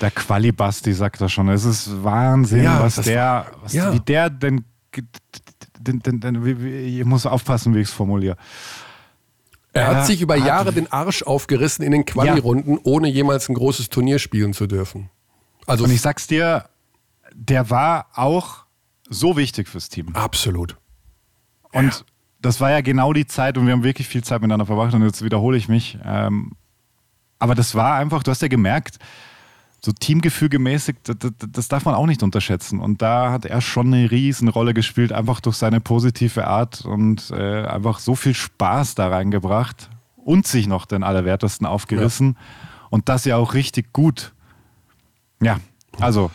Der 0.00 0.10
Qualibasti 0.10 0.92
sagt 0.92 1.20
das 1.20 1.32
schon. 1.32 1.48
Es 1.48 1.64
ist 1.64 2.02
Wahnsinn, 2.02 2.64
ja, 2.64 2.80
was 2.80 2.96
der, 2.96 3.46
was, 3.62 3.72
ja. 3.72 3.92
wie 3.92 4.00
der 4.00 4.30
denn, 4.30 4.64
denn, 5.78 6.00
denn, 6.00 6.20
denn 6.20 6.44
wie, 6.44 6.62
wie, 6.62 7.00
ich 7.00 7.04
muss 7.04 7.26
aufpassen, 7.26 7.74
wie 7.74 7.80
ich 7.80 7.88
es 7.88 7.94
formuliere. 7.94 8.36
Er 9.72 9.88
hat 9.88 10.06
sich 10.06 10.20
über 10.20 10.36
Jahre 10.36 10.72
den 10.72 10.90
Arsch 10.92 11.24
aufgerissen 11.24 11.84
in 11.84 11.90
den 11.90 12.04
Quali-Runden, 12.04 12.74
ja. 12.74 12.80
ohne 12.84 13.08
jemals 13.08 13.48
ein 13.48 13.54
großes 13.54 13.88
Turnier 13.88 14.20
spielen 14.20 14.52
zu 14.52 14.68
dürfen. 14.68 15.10
Also 15.66 15.84
Und 15.84 15.90
ich 15.90 16.00
sag's 16.00 16.26
dir, 16.26 16.68
der 17.32 17.70
war 17.70 18.06
auch 18.14 18.64
so 19.08 19.36
wichtig 19.36 19.68
fürs 19.68 19.88
Team. 19.88 20.14
Absolut. 20.14 20.76
Und 21.72 21.92
ja. 21.92 22.00
das 22.40 22.60
war 22.60 22.70
ja 22.70 22.80
genau 22.80 23.12
die 23.12 23.26
Zeit 23.26 23.58
und 23.58 23.66
wir 23.66 23.72
haben 23.72 23.82
wirklich 23.82 24.08
viel 24.08 24.22
Zeit 24.22 24.40
miteinander 24.40 24.66
verbracht 24.66 24.94
und 24.94 25.02
jetzt 25.02 25.22
wiederhole 25.22 25.56
ich 25.56 25.68
mich. 25.68 25.98
Ähm, 26.04 26.52
aber 27.38 27.54
das 27.54 27.74
war 27.74 27.96
einfach, 27.96 28.22
du 28.22 28.30
hast 28.30 28.42
ja 28.42 28.48
gemerkt, 28.48 28.98
so 29.84 29.92
teamgefügemäßig, 29.92 30.96
das, 31.02 31.16
das, 31.50 31.68
darf 31.68 31.84
man 31.84 31.94
auch 31.94 32.06
nicht 32.06 32.22
unterschätzen. 32.22 32.80
Und 32.80 33.02
da 33.02 33.30
hat 33.32 33.44
er 33.44 33.60
schon 33.60 33.92
eine 33.92 34.10
Riesenrolle 34.10 34.72
gespielt, 34.72 35.12
einfach 35.12 35.40
durch 35.40 35.56
seine 35.56 35.80
positive 35.80 36.46
Art 36.46 36.86
und 36.86 37.30
äh, 37.30 37.66
einfach 37.66 37.98
so 37.98 38.14
viel 38.14 38.34
Spaß 38.34 38.94
da 38.94 39.08
reingebracht 39.08 39.90
und 40.16 40.46
sich 40.46 40.66
noch 40.66 40.86
den 40.86 41.02
Allerwertesten 41.02 41.66
aufgerissen. 41.66 42.36
Ja. 42.38 42.68
Und 42.88 43.10
das 43.10 43.26
ja 43.26 43.36
auch 43.36 43.52
richtig 43.52 43.92
gut. 43.92 44.32
Ja, 45.44 45.60
Also, 46.00 46.30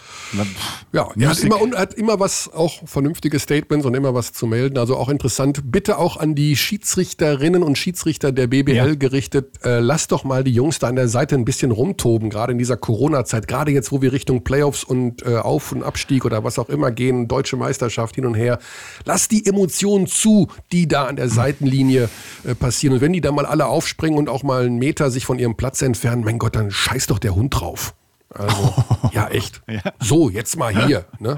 ja, 0.94 1.10
er 1.18 1.30
hat 1.30 1.44
immer, 1.44 1.60
hat 1.78 1.94
immer 1.96 2.20
was, 2.20 2.52
auch 2.54 2.88
vernünftige 2.88 3.40
Statements 3.40 3.86
und 3.86 3.94
immer 3.96 4.14
was 4.14 4.32
zu 4.32 4.48
melden. 4.48 4.78
Also 4.78 4.96
auch 4.96 5.10
interessant. 5.10 5.62
Bitte 5.66 5.98
auch 5.98 6.18
an 6.18 6.36
die 6.36 6.56
Schiedsrichterinnen 6.56 7.64
und 7.64 7.78
Schiedsrichter 7.78 8.32
der 8.32 8.48
BBL 8.48 8.76
ja. 8.76 8.96
gerichtet. 8.96 9.64
Äh, 9.64 9.80
lasst 9.80 10.12
doch 10.12 10.24
mal 10.24 10.44
die 10.44 10.52
Jungs 10.52 10.80
da 10.80 10.88
an 10.88 10.96
der 10.96 11.08
Seite 11.08 11.36
ein 11.36 11.46
bisschen 11.46 11.72
rumtoben, 11.72 12.30
gerade 12.30 12.54
in 12.54 12.58
dieser 12.60 12.78
Corona-Zeit. 12.78 13.48
Gerade 13.48 13.72
jetzt, 13.72 13.92
wo 13.92 14.02
wir 14.02 14.14
Richtung 14.14 14.44
Playoffs 14.44 14.84
und 14.84 15.26
äh, 15.26 15.38
Auf- 15.38 15.72
und 15.72 15.84
Abstieg 15.84 16.26
oder 16.26 16.44
was 16.44 16.60
auch 16.60 16.70
immer 16.70 16.92
gehen, 16.92 17.28
deutsche 17.28 17.58
Meisterschaft 17.58 18.16
hin 18.16 18.26
und 18.26 18.36
her. 18.36 18.60
Lasst 19.06 19.32
die 19.32 19.46
Emotionen 19.46 20.08
zu, 20.08 20.48
die 20.72 20.88
da 20.88 21.06
an 21.06 21.16
der 21.16 21.30
Seitenlinie 21.30 22.10
äh, 22.46 22.56
passieren. 22.56 22.96
Und 22.96 23.02
wenn 23.02 23.14
die 23.14 23.22
da 23.22 23.32
mal 23.32 23.46
alle 23.46 23.66
aufspringen 23.66 24.18
und 24.18 24.30
auch 24.30 24.44
mal 24.44 24.66
einen 24.66 24.78
Meter 24.78 25.12
sich 25.12 25.26
von 25.26 25.40
ihrem 25.40 25.56
Platz 25.56 25.82
entfernen, 25.82 26.24
mein 26.24 26.40
Gott, 26.40 26.56
dann 26.56 26.72
scheiß 26.72 27.08
doch 27.08 27.20
der 27.20 27.36
Hund 27.36 27.60
drauf. 27.60 27.94
Also, 28.34 28.74
ja, 29.12 29.28
echt. 29.28 29.62
Ja. 29.68 29.82
So, 30.00 30.30
jetzt 30.30 30.58
mal 30.58 30.74
hier. 30.74 31.06
Ne? 31.20 31.38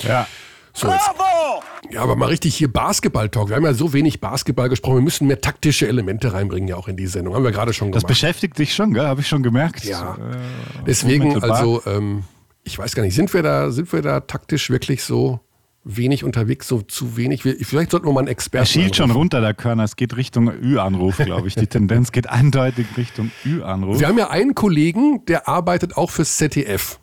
Ja. 0.00 0.26
So, 0.72 0.88
Bravo! 0.88 1.62
Ja, 1.90 2.02
aber 2.02 2.16
mal 2.16 2.26
richtig 2.26 2.56
hier 2.56 2.72
Basketball-Talk. 2.72 3.48
Wir 3.48 3.56
haben 3.56 3.64
ja 3.64 3.74
so 3.74 3.92
wenig 3.92 4.20
Basketball 4.20 4.68
gesprochen. 4.68 4.96
Wir 4.96 5.02
müssen 5.02 5.28
mehr 5.28 5.40
taktische 5.40 5.86
Elemente 5.86 6.32
reinbringen, 6.32 6.68
ja 6.68 6.76
auch 6.76 6.88
in 6.88 6.96
die 6.96 7.06
Sendung. 7.06 7.34
Haben 7.34 7.44
wir 7.44 7.52
gerade 7.52 7.72
schon 7.72 7.92
gemacht. 7.92 8.02
Das 8.02 8.08
beschäftigt 8.08 8.58
dich 8.58 8.74
schon, 8.74 8.92
gell? 8.92 9.06
Habe 9.06 9.20
ich 9.20 9.28
schon 9.28 9.44
gemerkt. 9.44 9.84
Ja. 9.84 10.14
Äh, 10.14 10.82
Deswegen, 10.84 11.42
also, 11.42 11.80
ähm, 11.86 12.24
ich 12.64 12.76
weiß 12.76 12.94
gar 12.96 13.04
nicht, 13.04 13.14
sind 13.14 13.32
wir 13.32 13.42
da, 13.42 13.70
sind 13.70 13.92
wir 13.92 14.02
da 14.02 14.20
taktisch 14.20 14.70
wirklich 14.70 15.04
so 15.04 15.38
wenig 15.84 16.24
unterwegs, 16.24 16.66
so 16.66 16.80
zu 16.80 17.16
wenig. 17.16 17.42
Vielleicht 17.42 17.90
sollten 17.90 18.06
wir 18.06 18.12
mal 18.12 18.20
einen 18.20 18.28
Experten. 18.28 18.64
Er 18.64 18.66
schielt 18.66 18.96
schon 18.96 19.10
runter, 19.10 19.40
der 19.40 19.54
Körner. 19.54 19.84
Es 19.84 19.96
geht 19.96 20.16
Richtung 20.16 20.48
Ü-Anruf, 20.48 21.18
glaube 21.18 21.46
ich. 21.46 21.54
Die 21.54 21.66
Tendenz 21.66 22.10
geht 22.10 22.28
eindeutig 22.28 22.86
Richtung 22.96 23.30
Ü-Anruf. 23.44 24.00
Wir 24.00 24.08
haben 24.08 24.18
ja 24.18 24.30
einen 24.30 24.54
Kollegen, 24.54 25.24
der 25.26 25.46
arbeitet 25.46 25.96
auch 25.96 26.10
fürs 26.10 26.36
ZDF. 26.36 26.98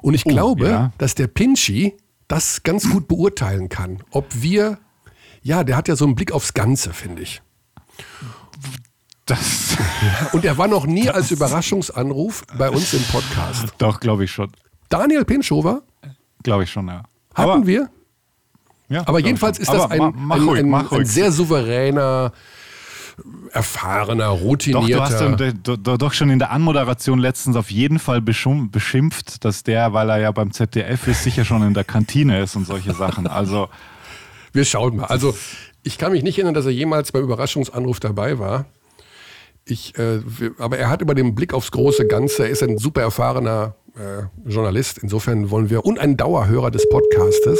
Und 0.00 0.14
ich 0.14 0.24
oh, 0.24 0.30
glaube, 0.30 0.68
ja. 0.68 0.92
dass 0.98 1.14
der 1.14 1.26
Pinchy 1.26 1.94
das 2.28 2.62
ganz 2.62 2.88
gut 2.88 3.08
beurteilen 3.08 3.68
kann. 3.68 4.02
Ob 4.10 4.26
wir, 4.32 4.78
ja, 5.42 5.64
der 5.64 5.76
hat 5.76 5.88
ja 5.88 5.96
so 5.96 6.06
einen 6.06 6.14
Blick 6.14 6.32
aufs 6.32 6.54
Ganze, 6.54 6.92
finde 6.92 7.22
ich. 7.22 7.42
Das. 9.26 9.76
Und 10.32 10.44
er 10.44 10.56
war 10.56 10.66
noch 10.66 10.86
nie 10.86 11.10
als 11.10 11.30
Überraschungsanruf 11.30 12.44
bei 12.56 12.70
uns 12.70 12.94
im 12.94 13.02
Podcast. 13.04 13.74
Doch, 13.78 14.00
glaube 14.00 14.24
ich 14.24 14.32
schon. 14.32 14.50
Daniel 14.88 15.24
Pinschover? 15.24 15.82
Glaube 16.42 16.64
ich 16.64 16.70
schon, 16.70 16.88
ja. 16.88 17.02
Hatten 17.34 17.50
aber, 17.50 17.66
wir? 17.66 17.90
Ja, 18.88 19.02
aber 19.06 19.20
jedenfalls 19.20 19.58
ist 19.58 19.72
das 19.72 19.90
ein, 19.90 20.00
ein, 20.00 20.74
ein, 20.74 20.74
ein 20.74 21.06
sehr 21.06 21.30
souveräner, 21.30 22.32
erfahrener, 23.52 24.28
routinierter. 24.28 25.28
Doch, 25.28 25.36
du 25.36 25.46
hast 25.46 25.78
doch, 25.82 25.98
doch 25.98 26.12
schon 26.12 26.30
in 26.30 26.38
der 26.38 26.50
Anmoderation 26.50 27.18
letztens 27.18 27.56
auf 27.56 27.70
jeden 27.70 27.98
Fall 27.98 28.20
beschimpft, 28.20 29.44
dass 29.44 29.62
der, 29.62 29.92
weil 29.92 30.10
er 30.10 30.18
ja 30.18 30.32
beim 30.32 30.52
ZDF 30.52 31.06
ist, 31.06 31.22
sicher 31.22 31.44
schon 31.44 31.62
in 31.62 31.74
der 31.74 31.84
Kantine 31.84 32.40
ist 32.40 32.56
und 32.56 32.66
solche 32.66 32.92
Sachen. 32.94 33.26
Also. 33.26 33.68
Wir 34.52 34.64
schauen 34.64 34.96
mal. 34.96 35.04
Also, 35.04 35.36
ich 35.82 35.98
kann 35.98 36.12
mich 36.12 36.22
nicht 36.22 36.38
erinnern, 36.38 36.54
dass 36.54 36.66
er 36.66 36.72
jemals 36.72 37.12
beim 37.12 37.22
Überraschungsanruf 37.22 38.00
dabei 38.00 38.38
war. 38.38 38.66
Ich, 39.64 39.96
äh, 39.98 40.20
aber 40.58 40.78
er 40.78 40.88
hat 40.88 41.02
über 41.02 41.14
den 41.14 41.34
Blick 41.34 41.54
aufs 41.54 41.70
große 41.70 42.06
Ganze, 42.08 42.44
er 42.44 42.50
ist 42.50 42.62
ein 42.62 42.78
super 42.78 43.02
erfahrener 43.02 43.76
äh, 43.96 44.48
Journalist. 44.48 44.98
Insofern 44.98 45.50
wollen 45.50 45.70
wir 45.70 45.84
und 45.84 45.98
ein 45.98 46.16
Dauerhörer 46.16 46.70
des 46.70 46.88
Podcastes. 46.88 47.58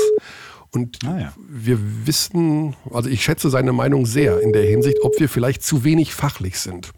Und 0.73 0.99
ah, 1.05 1.19
ja. 1.19 1.33
wir 1.49 1.79
wissen, 2.07 2.77
also 2.93 3.09
ich 3.09 3.25
schätze 3.25 3.51
seine 3.51 3.73
Meinung 3.73 4.07
sehr 4.07 4.41
in 4.41 4.53
der 4.53 4.63
Hinsicht, 4.63 4.99
ob 5.03 5.19
wir 5.19 5.29
vielleicht 5.29 5.63
zu 5.63 5.85
wenig 5.85 6.15
fachlich 6.15 6.59
sind. 6.59 6.91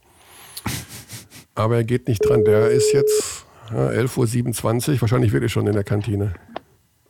Aber 1.54 1.76
er 1.76 1.84
geht 1.84 2.08
nicht 2.08 2.20
dran. 2.20 2.44
Der 2.44 2.68
ist 2.68 2.92
jetzt 2.92 3.46
ja, 3.70 3.88
11.27 3.88 4.94
Uhr, 4.94 5.00
wahrscheinlich 5.00 5.32
wirklich 5.32 5.52
schon 5.52 5.66
in 5.66 5.72
der 5.72 5.84
Kantine. 5.84 6.34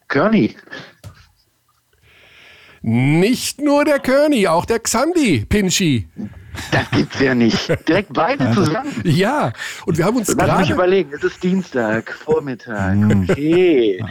Körny. 0.08 0.54
Nicht 2.82 3.60
nur 3.60 3.84
der 3.84 4.00
Körny, 4.00 4.48
auch 4.48 4.64
der 4.64 4.80
Xandi, 4.80 5.44
Pinschi. 5.48 6.08
Das 6.70 6.90
gibt's 6.90 7.18
ja 7.20 7.34
nicht. 7.34 7.68
Direkt 7.88 8.12
beide 8.12 8.52
zusammen. 8.52 8.92
Ja, 9.04 9.52
und 9.86 9.98
wir 9.98 10.04
haben 10.04 10.16
uns 10.16 10.28
gerade... 10.28 10.50
Lass 10.50 10.60
mich 10.60 10.70
überlegen, 10.70 11.10
es 11.14 11.22
ist 11.22 11.42
Dienstag, 11.42 12.12
Vormittag, 12.12 12.92
hm. 12.92 13.26
okay. 13.28 14.04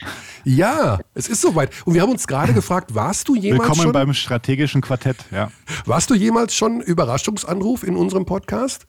Ja, 0.44 1.00
es 1.14 1.28
ist 1.28 1.42
soweit. 1.42 1.72
Und 1.86 1.94
wir 1.94 2.02
haben 2.02 2.12
uns 2.12 2.26
gerade 2.26 2.54
gefragt, 2.54 2.96
warst 2.96 3.28
du 3.28 3.36
jemals 3.36 3.62
Willkommen 3.62 3.82
schon... 3.82 3.92
beim 3.92 4.14
strategischen 4.14 4.82
Quartett, 4.82 5.18
ja. 5.32 5.52
Warst 5.86 6.10
du 6.10 6.16
jemals 6.16 6.56
schon 6.56 6.82
Überraschungsanruf 6.82 7.84
in 7.84 7.96
unserem 7.96 8.26
Podcast? 8.26 8.88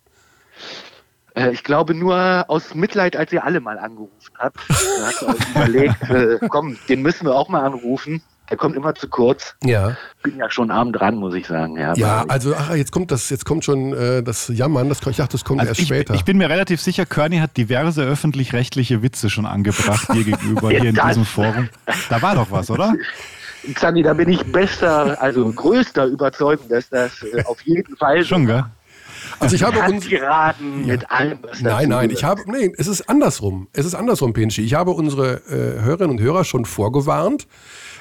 Äh, 1.35 1.51
ich 1.51 1.63
glaube 1.65 1.95
nur 1.95 2.45
aus 2.49 2.75
Mitleid, 2.75 3.17
als 3.17 3.33
ihr 3.33 3.45
alle 3.45 3.61
mal 3.61 3.79
angerufen 3.79 4.33
habt. 4.39 4.59
Da 4.69 5.07
hast 5.07 5.23
du 5.23 5.27
euch 5.29 5.51
überlegt, 5.51 6.03
äh, 6.11 6.39
komm, 6.49 6.79
den 6.89 7.03
müssen 7.03 7.27
wir 7.27 7.35
auch 7.35 7.49
mal 7.49 7.65
anrufen. 7.65 8.23
Er 8.53 8.59
kommt 8.59 8.77
immer 8.77 8.95
zu 8.95 9.09
kurz. 9.09 9.55
Ja. 9.65 9.97
Bin 10.23 10.37
ja 10.37 10.51
schon 10.51 10.71
abend 10.71 11.01
dran, 11.01 11.15
muss 11.15 11.33
ich 11.33 11.47
sagen. 11.47 11.79
Ja, 11.79 11.95
ja 11.95 12.23
also 12.29 12.55
ach, 12.55 12.75
jetzt 12.75 12.93
kommt 12.93 13.11
das, 13.11 13.31
jetzt 13.31 13.47
kommt 13.47 13.65
schon 13.65 13.95
äh, 13.95 14.23
das 14.23 14.49
Jammern. 14.49 14.91
Das, 14.91 14.99
ich 15.07 15.17
dachte, 15.17 15.33
das 15.33 15.45
kommt 15.47 15.61
also 15.61 15.71
erst 15.71 15.81
ich, 15.81 15.87
später. 15.87 16.13
Ich 16.13 16.27
bin 16.27 16.37
mir 16.37 16.51
relativ 16.51 16.83
sicher, 16.83 17.07
Körny 17.07 17.39
hat 17.39 17.57
diverse 17.57 18.03
öffentlich-rechtliche 18.03 19.01
Witze 19.01 19.31
schon 19.31 19.47
angebracht 19.47 20.07
dir 20.13 20.25
gegenüber 20.25 20.69
hier 20.69 20.85
in 20.85 21.01
diesem 21.03 21.25
Forum. 21.25 21.71
Da 22.11 22.21
war 22.21 22.35
doch 22.35 22.51
was, 22.51 22.71
oder? 22.71 22.93
Xandi, 23.73 24.03
da 24.03 24.13
bin 24.13 24.29
ich 24.29 24.45
bester, 24.53 25.19
also 25.23 25.51
größter 25.51 26.05
Überzeugung, 26.05 26.69
dass 26.69 26.91
das 26.91 27.23
äh, 27.23 27.43
auf 27.47 27.63
jeden 27.63 27.97
Fall 27.97 28.23
schon, 28.23 28.45
gell? 28.45 28.67
Also 29.41 29.57
ich 29.57 29.63
habe 29.63 29.79
uns 29.91 30.07
geraten 30.11 30.81
ja. 30.81 30.93
mit 30.93 31.11
allem, 31.11 31.39
was 31.41 31.63
Nein, 31.63 31.89
nein, 31.89 32.11
ich 32.11 32.23
habe 32.23 32.43
nee, 32.51 32.71
es 32.77 32.87
ist 32.87 33.09
andersrum. 33.09 33.69
Es 33.73 33.87
ist 33.87 33.95
andersrum, 33.95 34.35
Pinschi. 34.35 34.63
Ich 34.63 34.75
habe 34.75 34.91
unsere 34.91 35.37
äh, 35.49 35.81
Hörerinnen 35.81 36.19
und 36.19 36.21
Hörer 36.21 36.45
schon 36.45 36.67
vorgewarnt, 36.67 37.47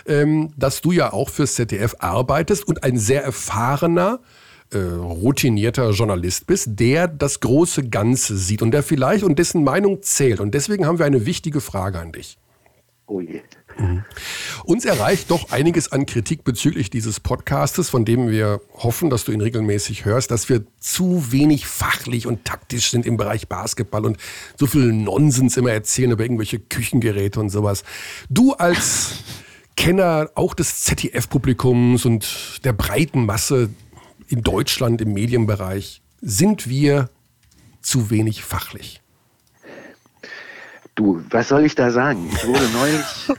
ähm, 0.06 0.52
dass 0.58 0.82
du 0.82 0.91
ja 0.91 1.14
auch 1.14 1.30
fürs 1.30 1.56
ZDF 1.56 1.95
arbeitest 1.99 2.68
und 2.68 2.84
ein 2.84 2.97
sehr 2.97 3.24
erfahrener, 3.24 4.20
äh, 4.72 4.78
routinierter 4.78 5.91
Journalist 5.91 6.47
bist, 6.47 6.80
der 6.80 7.08
das 7.08 7.39
große 7.39 7.89
Ganze 7.89 8.38
sieht 8.38 8.62
und 8.62 8.72
der 8.72 8.84
vielleicht 8.84 9.24
und 9.24 9.38
dessen 9.38 9.64
Meinung 9.64 10.02
zählt. 10.02 10.39
Und 10.39 10.54
deswegen 10.54 10.86
haben 10.86 10.99
wir 10.99 11.06
eine 11.06 11.26
wichtige 11.26 11.62
Frage 11.62 11.99
an 11.99 12.12
dich. 12.12 12.38
Oh 13.08 13.20
je. 13.20 13.41
Mhm. 13.78 14.06
Uns 14.64 14.86
erreicht 14.86 15.32
doch 15.32 15.52
einiges 15.52 15.91
an 15.91 16.06
Kritik 16.06 16.43
bezüglich 16.45 16.89
dieses 16.89 17.20
Podcastes, 17.20 17.89
von 17.89 18.06
dem 18.06 18.30
wir 18.30 18.62
hoffen, 18.74 19.10
dass 19.10 19.26
du 19.26 19.32
ihn 19.34 19.41
regelmäßig 19.41 20.06
hörst, 20.06 20.32
dass 20.32 20.47
wir 20.47 20.64
zu 20.80 21.32
wenig 21.32 21.66
fachlich 21.66 22.26
und 22.26 22.45
taktisch 22.45 22.91
sind 22.91 23.06
im 23.06 23.18
Bereich 23.18 23.49
Basketball 23.49 24.06
und 24.06 24.18
so 24.58 24.68
viel 24.68 24.93
Nonsens 24.93 25.58
immer 25.58 25.72
erzählen 25.72 26.12
über 26.12 26.24
irgendwelche 26.24 26.60
Küchengeräte 26.60 27.39
und 27.39 27.49
sowas. 27.49 27.84
Du 28.30 28.54
als 28.54 29.24
Kenner 29.82 30.29
auch 30.36 30.53
des 30.53 30.84
ZDF-Publikums 30.84 32.05
und 32.05 32.63
der 32.63 32.71
breiten 32.71 33.25
Masse 33.25 33.71
in 34.27 34.43
Deutschland 34.43 35.01
im 35.01 35.11
Medienbereich, 35.13 36.03
sind 36.21 36.69
wir 36.69 37.09
zu 37.82 38.11
wenig 38.11 38.43
fachlich? 38.43 39.01
Du, 40.93 41.23
was 41.32 41.47
soll 41.47 41.65
ich 41.65 41.73
da 41.73 41.89
sagen? 41.89 42.29
Ich 42.32 42.45
wurde 42.45 42.69
neulich, 42.73 43.29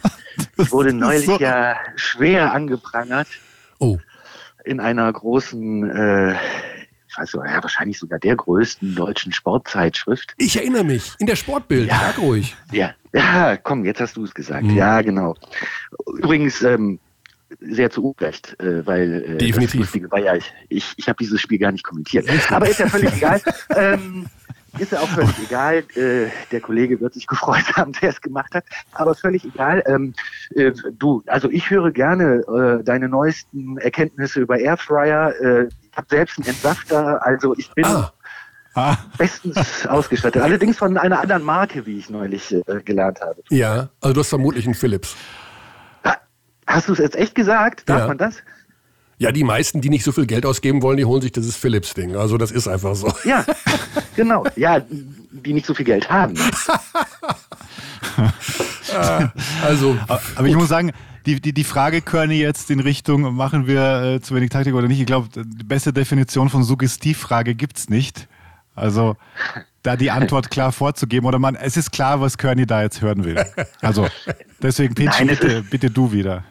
ich 0.57 0.73
wurde 0.73 0.93
neulich 0.93 1.27
so. 1.27 1.39
ja 1.39 1.77
schwer 1.95 2.53
angeprangert. 2.53 3.29
Oh. 3.79 3.99
In 4.65 4.81
einer 4.81 5.13
großen 5.13 5.89
äh, 5.91 6.35
weiß 7.17 7.35
ja, 7.35 7.63
wahrscheinlich 7.63 8.01
sogar 8.01 8.19
der 8.19 8.35
größten 8.35 8.97
deutschen 8.97 9.33
Sportzeitschrift. 9.33 10.35
Ich 10.39 10.57
erinnere 10.57 10.83
mich, 10.83 11.15
in 11.21 11.27
der 11.27 11.37
Sportbild, 11.37 11.89
ja, 11.89 12.01
sag 12.01 12.19
ruhig. 12.19 12.57
Ja, 12.73 12.97
ja, 13.13 13.57
komm, 13.57 13.85
jetzt 13.85 14.01
hast 14.01 14.17
du 14.17 14.25
es 14.25 14.35
gesagt. 14.35 14.65
Mhm. 14.65 14.77
Ja, 14.77 15.03
genau. 15.03 15.35
Übrigens, 16.19 16.63
ähm, 16.63 16.99
sehr 17.61 17.91
zu 17.91 18.05
Unrecht, 18.05 18.59
äh, 18.61 18.87
weil 18.87 19.13
äh, 19.13 19.39
Definitiv. 19.39 19.73
das 19.73 19.75
Lustige 19.75 20.11
war 20.11 20.19
ja, 20.19 20.35
ich, 20.35 20.53
ich, 20.69 20.95
ich 20.97 21.09
habe 21.09 21.17
dieses 21.21 21.41
Spiel 21.41 21.59
gar 21.59 21.73
nicht 21.73 21.85
kommentiert. 21.85 22.27
Aber 22.51 22.69
ist 22.69 22.79
ja 22.79 22.89
völlig 22.89 23.13
egal. 23.17 23.41
Ähm, 23.77 24.27
ist 24.79 24.93
ja 24.93 25.01
auch 25.01 25.09
völlig 25.09 25.39
egal. 25.45 25.85
Äh, 25.97 26.31
der 26.51 26.61
Kollege 26.61 27.01
wird 27.01 27.15
sich 27.15 27.27
gefreut 27.27 27.65
haben, 27.77 27.93
der 28.01 28.11
es 28.11 28.21
gemacht 28.21 28.55
hat. 28.55 28.65
Aber 28.93 29.15
völlig 29.15 29.45
egal. 29.45 29.83
Ähm, 29.87 30.15
äh, 30.55 30.73
du, 30.99 31.23
also 31.27 31.51
ich 31.51 31.69
höre 31.69 31.91
gerne 31.91 32.43
äh, 32.81 32.83
deine 32.83 33.09
neuesten 33.09 33.77
Erkenntnisse 33.79 34.41
über 34.41 34.59
Airfryer. 34.59 35.35
Äh, 35.41 35.69
ich 35.69 35.97
habe 35.97 36.07
selbst 36.09 36.39
einen 36.39 36.49
Entsafter. 36.49 37.25
Also 37.25 37.55
ich 37.59 37.71
bin 37.73 37.85
ah. 37.85 38.13
Ah. 38.75 38.97
bestens 39.19 39.87
ausgestattet. 39.87 40.43
Allerdings 40.43 40.79
von 40.79 40.97
einer 40.97 41.21
anderen 41.21 41.43
Marke, 41.43 41.85
wie 41.85 41.99
ich 41.99 42.09
neulich 42.09 42.53
äh, 42.53 42.63
gelernt 42.85 43.21
habe. 43.21 43.43
Ja, 43.51 43.91
also 44.01 44.15
du 44.15 44.21
hast 44.21 44.31
vermutlich 44.31 44.65
einen 44.65 44.75
Philips. 44.75 45.15
Hast 46.67 46.89
du 46.89 46.93
es 46.93 46.99
jetzt 46.99 47.17
echt 47.17 47.35
gesagt? 47.35 47.89
Darf 47.89 48.01
ja. 48.01 48.07
man 48.07 48.19
das? 48.19 48.37
Ja, 49.19 49.31
die 49.31 49.45
meisten, 49.45 49.81
die 49.81 49.91
nicht 49.91 50.05
so 50.05 50.13
viel 50.13 50.27
Geld 50.27 50.47
ausgeben 50.47 50.83
wollen, 50.83 50.97
die 50.97 51.05
holen 51.05 51.21
sich 51.21 51.33
dieses 51.33 51.55
Philips-Ding. 51.57 52.17
Also 52.17 52.39
das 52.39 52.51
ist 52.51 52.67
einfach 52.67 52.95
so. 52.95 53.13
Ja, 53.25 53.45
genau. 54.17 54.45
Ja, 54.57 54.81
die 55.31 55.53
nicht 55.53 55.67
so 55.67 55.75
viel 55.75 55.85
Geld 55.85 56.11
haben. 56.11 56.35
also, 59.63 59.97
aber 60.09 60.49
ich 60.49 60.57
muss 60.57 60.69
sagen, 60.69 60.93
die, 61.27 61.41
die, 61.41 61.53
die 61.53 61.65
Frage, 61.65 62.01
Körny, 62.01 62.41
jetzt 62.41 62.71
in 62.71 62.81
Richtung, 62.81 63.35
machen 63.35 63.67
wir 63.67 64.03
äh, 64.03 64.21
zu 64.21 64.35
wenig 64.35 64.51
Taktik 64.51 64.75
oder 64.75 64.89
nicht? 64.89 64.99
Ich 64.99 65.07
glaube, 65.07 65.29
die 65.35 65.65
beste 65.65 65.93
Definition 65.93 66.49
von 66.49 66.65
Suggestivfrage 66.65 67.55
gibt 67.55 67.79
es 67.79 67.89
nicht. 67.89 68.29
Also, 68.75 69.17
da 69.83 69.97
die 69.97 70.11
Antwort 70.11 70.51
klar 70.51 70.73
vorzugeben 70.73 71.27
oder 71.27 71.39
man, 71.39 71.57
es 71.57 71.77
ist 71.77 71.93
klar, 71.93 72.21
was 72.21 72.39
Körny 72.39 72.67
da 72.67 72.83
jetzt 72.83 73.03
hören 73.03 73.25
will. 73.25 73.45
Also 73.81 74.07
deswegen 74.63 74.95
Pinschi, 74.95 75.25
bitte, 75.25 75.63
bitte 75.63 75.91
du 75.91 76.13
wieder. 76.13 76.45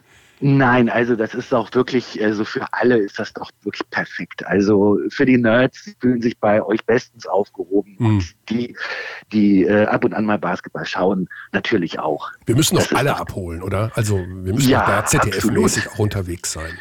Nein, 0.43 0.89
also 0.89 1.15
das 1.15 1.35
ist 1.35 1.53
auch 1.53 1.71
wirklich, 1.73 2.21
also 2.21 2.43
für 2.43 2.65
alle 2.71 2.97
ist 2.97 3.19
das 3.19 3.31
doch 3.31 3.51
wirklich 3.61 3.87
perfekt. 3.91 4.43
Also 4.45 4.97
für 5.09 5.25
die 5.25 5.37
Nerds 5.37 5.93
fühlen 5.99 6.19
sich 6.19 6.37
bei 6.39 6.63
euch 6.63 6.83
bestens 6.83 7.27
aufgehoben 7.27 7.95
mhm. 7.99 8.05
und 8.07 8.35
die, 8.49 8.75
die 9.31 9.63
äh, 9.63 9.85
ab 9.85 10.03
und 10.03 10.15
an 10.15 10.25
mal 10.25 10.39
Basketball 10.39 10.85
schauen, 10.85 11.29
natürlich 11.51 11.99
auch. 11.99 12.31
Wir 12.47 12.55
müssen 12.55 12.75
doch 12.75 12.91
alle 12.93 13.15
abholen, 13.15 13.61
oder? 13.61 13.91
Also 13.93 14.17
wir 14.17 14.53
müssen 14.53 14.69
ja, 14.69 14.83
da 14.85 15.05
ZDF-mäßig 15.05 15.87
auch 15.91 15.99
unterwegs 15.99 16.51
sein. 16.53 16.71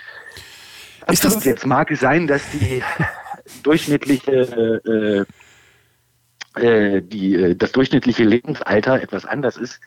Ist 1.08 1.24
das 1.24 1.44
jetzt 1.44 1.66
mag 1.66 1.90
es 1.90 2.00
sein, 2.00 2.26
dass 2.26 2.42
die 2.52 2.82
durchschnittliche 3.62 4.32
äh, 4.84 5.24
äh, 6.56 7.00
die, 7.02 7.34
äh, 7.34 7.54
das 7.54 7.72
durchschnittliche 7.72 8.24
Lebensalter 8.24 9.00
etwas 9.00 9.24
anders 9.24 9.56
ist 9.56 9.80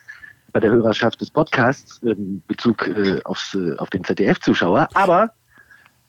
bei 0.54 0.60
der 0.60 0.72
Hörerschaft 0.72 1.20
des 1.20 1.30
Podcasts 1.30 2.00
in 2.04 2.42
Bezug 2.48 2.88
äh, 2.88 3.20
aufs, 3.26 3.56
äh, 3.56 3.76
auf 3.78 3.90
den 3.90 4.04
ZDF-Zuschauer. 4.04 4.88
Aber 4.94 5.32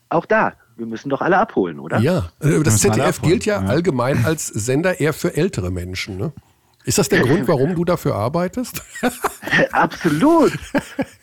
auch 0.09 0.25
da, 0.25 0.53
wir 0.77 0.85
müssen 0.85 1.09
doch 1.09 1.21
alle 1.21 1.37
abholen, 1.37 1.79
oder? 1.79 1.99
Ja, 1.99 2.29
das 2.39 2.79
ZDF 2.79 3.21
gilt 3.21 3.45
ja, 3.45 3.61
ja, 3.61 3.67
allgemein 3.67 4.23
als 4.23 4.47
Sender 4.47 4.99
eher 4.99 5.13
für 5.13 5.35
ältere 5.35 5.71
Menschen. 5.71 6.17
Ne? 6.17 6.31
Ist 6.85 6.99
das 6.99 7.09
der 7.09 7.21
Grund, 7.21 7.47
warum 7.47 7.75
du 7.75 7.83
dafür 7.83 8.15
arbeitest? 8.15 8.81
Absolut. 9.71 10.53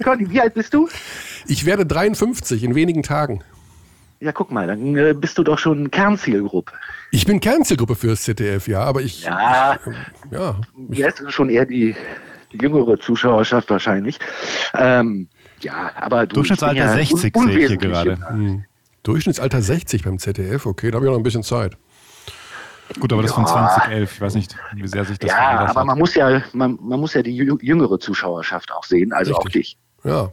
Conny, 0.03 0.29
wie 0.29 0.41
alt 0.41 0.55
bist 0.55 0.75
du? 0.75 0.89
Ich 1.47 1.65
werde 1.65 1.87
53 1.87 2.65
in 2.65 2.75
wenigen 2.75 3.03
Tagen. 3.03 3.43
Ja, 4.23 4.31
guck 4.31 4.53
mal, 4.53 4.69
dann 4.69 4.97
äh, 4.97 5.15
bist 5.15 5.37
du 5.37 5.43
doch 5.43 5.59
schon 5.59 5.91
Kernzielgruppe. 5.91 6.73
Ich 7.11 7.27
bin 7.27 7.41
Kernzielgruppe 7.41 7.97
fürs 7.97 8.23
ZDF, 8.23 8.69
ja, 8.69 8.85
aber 8.85 9.03
ich. 9.03 9.25
Ja, 9.25 9.75
äh, 9.75 9.79
ja. 10.31 10.61
Jetzt 10.91 11.25
schon 11.33 11.51
eher 11.51 11.67
die 11.67 11.97
jüngere 12.53 13.01
Zuschauerschaft 13.01 13.69
wahrscheinlich. 13.69 14.21
Ähm, 14.75 15.27
ja, 15.59 15.91
aber 15.97 16.29
du, 16.29 16.37
Durchschnittsalter 16.37 16.77
ja 16.77 16.93
60 16.93 17.19
sehe 17.37 17.59
ich 17.59 17.67
hier 17.67 17.77
gerade. 17.77 18.17
Hm. 18.29 18.65
Durchschnittsalter 19.03 19.61
60 19.61 20.05
beim 20.05 20.21
ZDF, 20.21 20.67
okay, 20.67 20.93
da 20.93 20.97
habe 20.99 21.07
ich 21.07 21.11
noch 21.11 21.19
ein 21.19 21.25
bisschen 21.25 21.43
Zeit. 21.43 21.77
Gut, 23.01 23.13
aber 23.13 23.23
das 23.23 23.33
ja. 23.33 23.35
von 23.35 23.47
2011, 23.49 24.13
ich 24.13 24.21
weiß 24.21 24.35
nicht, 24.37 24.55
wie 24.75 24.87
sehr 24.87 25.05
sich 25.05 25.19
das 25.19 25.31
Ja, 25.31 25.67
aber 25.67 25.81
hat. 25.81 25.87
man 25.87 25.99
muss 25.99 26.15
ja, 26.15 26.43
man, 26.53 26.79
man 26.81 27.01
muss 27.01 27.15
ja 27.15 27.23
die 27.23 27.35
jüngere 27.35 27.99
Zuschauerschaft 27.99 28.71
auch 28.71 28.85
sehen, 28.85 29.13
also 29.13 29.33
Richtig. 29.33 29.47
auch 29.47 29.53
dich. 29.53 29.79
Ja. 30.05 30.33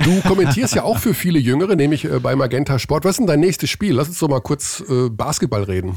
Du 0.00 0.20
kommentierst 0.22 0.74
ja 0.74 0.82
auch 0.82 0.98
für 0.98 1.14
viele 1.14 1.38
Jüngere, 1.38 1.76
nämlich 1.76 2.04
äh, 2.04 2.18
bei 2.18 2.34
Magenta 2.34 2.78
Sport. 2.78 3.04
Was 3.04 3.12
ist 3.12 3.18
denn 3.18 3.26
dein 3.26 3.40
nächstes 3.40 3.70
Spiel? 3.70 3.94
Lass 3.94 4.08
uns 4.08 4.18
doch 4.18 4.28
mal 4.28 4.40
kurz 4.40 4.82
äh, 4.88 5.08
Basketball 5.08 5.62
reden. 5.62 5.96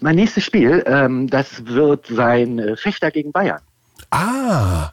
Mein 0.00 0.16
nächstes 0.16 0.44
Spiel, 0.44 0.82
ähm, 0.86 1.28
das 1.28 1.64
wird 1.66 2.06
sein 2.08 2.58
äh, 2.58 2.76
Fechter 2.76 3.10
gegen 3.10 3.32
Bayern. 3.32 3.60
Ah. 4.10 4.92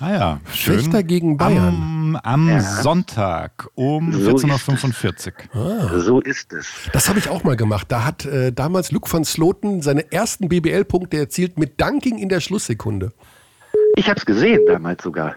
Ah 0.00 0.12
ja, 0.12 0.40
schön. 0.52 0.80
Fechter 0.80 1.02
gegen 1.02 1.36
Bayern. 1.36 2.16
Am, 2.16 2.20
am 2.22 2.48
ja. 2.48 2.60
Sonntag 2.60 3.68
um 3.74 4.12
so 4.12 4.32
14.45 4.32 5.32
Uhr. 5.54 5.62
Ah. 5.62 5.98
So 5.98 6.20
ist 6.20 6.52
es. 6.52 6.68
Das 6.92 7.08
habe 7.08 7.18
ich 7.18 7.28
auch 7.28 7.44
mal 7.44 7.56
gemacht. 7.56 7.86
Da 7.90 8.04
hat 8.04 8.26
äh, 8.26 8.52
damals 8.52 8.92
Luke 8.92 9.10
van 9.10 9.24
Sloten 9.24 9.82
seine 9.82 10.12
ersten 10.12 10.48
BBL-Punkte 10.48 11.16
erzielt 11.16 11.58
mit 11.58 11.80
Dunking 11.80 12.18
in 12.18 12.28
der 12.28 12.40
Schlusssekunde. 12.40 13.12
Ich 13.96 14.08
habe 14.08 14.18
es 14.18 14.26
gesehen 14.26 14.60
damals 14.66 15.02
sogar. 15.02 15.36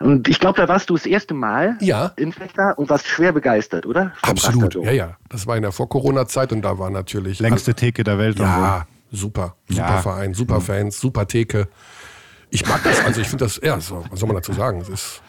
Und 0.00 0.28
ich 0.28 0.40
glaube, 0.40 0.60
da 0.60 0.68
warst 0.68 0.90
du 0.90 0.94
das 0.94 1.06
erste 1.06 1.34
Mal 1.34 1.76
ja. 1.80 2.12
in 2.16 2.32
Fechter 2.32 2.78
und 2.78 2.90
warst 2.90 3.06
schwer 3.06 3.32
begeistert, 3.32 3.86
oder? 3.86 4.12
Vom 4.22 4.30
Absolut, 4.30 4.74
ja, 4.76 4.90
ja. 4.90 5.16
Das 5.28 5.46
war 5.46 5.56
in 5.56 5.62
der 5.62 5.72
Vor-Corona-Zeit 5.72 6.52
und 6.52 6.62
da 6.62 6.78
war 6.78 6.90
natürlich... 6.90 7.38
Längste 7.38 7.74
Theke 7.74 8.04
der 8.04 8.18
Welt. 8.18 8.38
Ja, 8.38 8.86
super. 9.10 9.56
Super 9.68 9.80
ja. 9.80 9.98
Verein, 9.98 10.34
super 10.34 10.60
Fans, 10.60 11.00
super 11.00 11.26
Theke. 11.26 11.68
Ich 12.50 12.66
mag 12.66 12.82
das, 12.84 13.04
also 13.04 13.20
ich 13.20 13.28
finde 13.28 13.44
das, 13.44 13.60
ja, 13.62 13.80
so, 13.80 14.04
was 14.10 14.20
soll 14.20 14.28
man 14.28 14.36
dazu 14.36 14.52
sagen? 14.52 14.80
Es 14.80 14.88
ist 14.88 15.22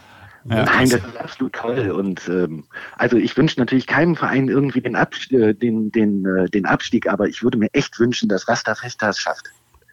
ja, 0.47 0.63
Nein, 0.63 0.89
das 0.89 1.03
ist 1.03 1.17
absolut 1.17 1.53
toll. 1.53 1.89
Und 1.89 2.27
ähm, 2.27 2.65
also 2.97 3.17
ich 3.17 3.35
wünsche 3.35 3.59
natürlich 3.59 3.87
keinem 3.87 4.15
Verein 4.15 4.47
irgendwie 4.47 4.81
den, 4.81 4.95
Abst 4.95 5.31
äh, 5.31 5.55
den, 5.55 5.91
den, 5.91 6.23
äh, 6.25 6.49
den 6.49 6.67
Abstieg, 6.67 7.09
aber 7.09 7.27
ich 7.27 7.41
würde 7.41 7.57
mir 7.57 7.69
echt 7.73 7.99
wünschen, 7.99 8.29
dass 8.29 8.47
Rasta 8.47 8.75
Festa 8.75 9.09
es 9.09 9.19
schafft. 9.19 9.45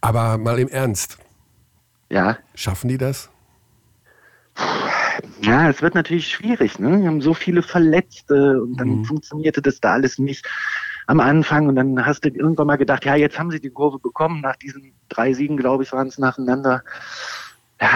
Aber 0.02 0.36
mal 0.36 0.58
im 0.58 0.68
Ernst. 0.68 1.16
Ja. 2.10 2.36
Schaffen 2.54 2.88
die 2.88 2.98
das? 2.98 3.30
Ja, 5.42 5.68
es 5.68 5.82
wird 5.82 5.94
natürlich 5.94 6.28
schwierig. 6.28 6.78
Ne? 6.78 7.00
Wir 7.00 7.08
haben 7.08 7.20
so 7.20 7.34
viele 7.34 7.62
Verletzte 7.62 8.62
und 8.62 8.76
dann 8.78 8.98
mhm. 8.98 9.04
funktionierte 9.04 9.60
das 9.60 9.80
da 9.80 9.92
alles 9.92 10.18
nicht 10.18 10.48
am 11.06 11.20
Anfang 11.20 11.66
und 11.68 11.76
dann 11.76 12.04
hast 12.06 12.24
du 12.24 12.28
irgendwann 12.28 12.68
mal 12.68 12.76
gedacht, 12.76 13.04
ja, 13.04 13.16
jetzt 13.16 13.38
haben 13.38 13.50
sie 13.50 13.60
die 13.60 13.70
Kurve 13.70 13.98
bekommen, 13.98 14.40
nach 14.40 14.56
diesen 14.56 14.92
drei 15.08 15.32
Siegen, 15.32 15.56
glaube 15.56 15.82
ich, 15.82 15.92
waren 15.92 16.08
es 16.08 16.18
nacheinander. 16.18 16.82
Ja, 17.80 17.90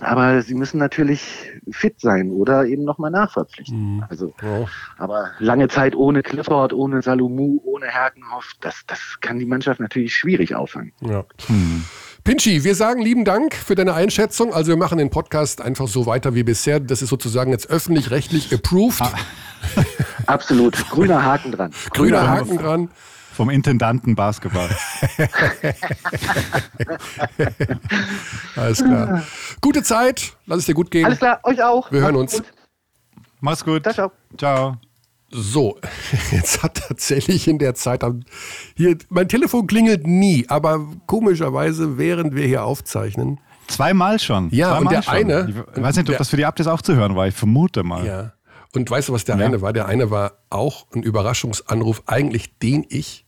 aber 0.00 0.42
sie 0.42 0.54
müssen 0.54 0.78
natürlich 0.78 1.50
fit 1.70 2.00
sein 2.00 2.30
oder 2.30 2.66
eben 2.66 2.84
nochmal 2.84 3.10
nachverpflichten. 3.10 3.96
Mhm. 3.96 4.04
Also, 4.08 4.32
oh. 4.42 4.68
aber 4.98 5.32
lange 5.38 5.68
Zeit 5.68 5.96
ohne 5.96 6.22
Clifford, 6.22 6.72
ohne 6.72 7.02
Salomou, 7.02 7.60
ohne 7.64 7.86
Herkenhoff, 7.86 8.52
das, 8.60 8.84
das 8.86 9.18
kann 9.20 9.38
die 9.38 9.46
Mannschaft 9.46 9.80
natürlich 9.80 10.14
schwierig 10.14 10.54
auffangen. 10.54 10.92
Ja. 11.00 11.24
Mhm. 11.48 11.84
Pinschi, 12.24 12.64
wir 12.64 12.74
sagen 12.74 13.02
lieben 13.02 13.26
Dank 13.26 13.54
für 13.54 13.74
deine 13.74 13.92
Einschätzung. 13.92 14.54
Also 14.54 14.70
wir 14.70 14.78
machen 14.78 14.96
den 14.96 15.10
Podcast 15.10 15.60
einfach 15.60 15.88
so 15.88 16.06
weiter 16.06 16.34
wie 16.34 16.42
bisher. 16.42 16.80
Das 16.80 17.02
ist 17.02 17.10
sozusagen 17.10 17.50
jetzt 17.50 17.68
öffentlich-rechtlich 17.68 18.50
approved. 18.54 19.02
Ah. 19.02 19.12
Absolut. 20.26 20.88
Grüner 20.88 21.22
Haken 21.22 21.52
dran. 21.52 21.70
Grüner, 21.90 22.20
Grüner 22.20 22.30
Haken 22.30 22.56
dran. 22.56 22.88
Vom 23.34 23.50
Intendanten 23.50 24.14
Basketball. 24.14 24.70
Alles 28.56 28.82
klar. 28.82 29.22
Gute 29.60 29.82
Zeit. 29.82 30.32
Lass 30.46 30.60
es 30.60 30.66
dir 30.66 30.74
gut 30.74 30.90
gehen. 30.90 31.04
Alles 31.04 31.18
klar, 31.18 31.40
euch 31.42 31.62
auch. 31.62 31.92
Wir 31.92 32.00
hören 32.00 32.16
uns. 32.16 32.36
Gut. 32.36 32.44
Mach's 33.40 33.62
gut. 33.64 33.82
Ciao, 33.82 33.92
ciao. 33.92 34.12
Ciao. 34.38 34.78
So, 35.36 35.80
jetzt 36.30 36.62
hat 36.62 36.76
tatsächlich 36.86 37.48
in 37.48 37.58
der 37.58 37.74
Zeit, 37.74 38.04
hier, 38.76 38.96
mein 39.08 39.28
Telefon 39.28 39.66
klingelt 39.66 40.06
nie, 40.06 40.46
aber 40.48 40.86
komischerweise, 41.06 41.98
während 41.98 42.36
wir 42.36 42.46
hier 42.46 42.64
aufzeichnen. 42.64 43.40
Zweimal 43.66 44.20
schon. 44.20 44.48
Ja, 44.50 44.68
Zweimal 44.68 44.82
und 44.82 44.92
der 44.92 45.02
schon. 45.02 45.14
eine. 45.14 45.66
Ich 45.74 45.82
weiß 45.82 45.96
nicht, 45.96 46.08
ob 46.08 46.18
das 46.18 46.28
für 46.28 46.36
die 46.36 46.44
Updates 46.44 46.70
auch 46.70 46.82
zu 46.82 46.94
hören 46.94 47.16
war, 47.16 47.26
ich 47.26 47.34
vermute 47.34 47.82
mal. 47.82 48.06
Ja. 48.06 48.32
Und 48.74 48.88
weißt 48.88 49.08
du, 49.08 49.12
was 49.12 49.24
der 49.24 49.36
ja. 49.36 49.44
eine 49.44 49.60
war? 49.60 49.72
Der 49.72 49.86
eine 49.86 50.12
war 50.12 50.34
auch 50.50 50.86
ein 50.94 51.02
Überraschungsanruf, 51.02 52.04
eigentlich 52.06 52.56
den 52.58 52.86
ich, 52.88 53.26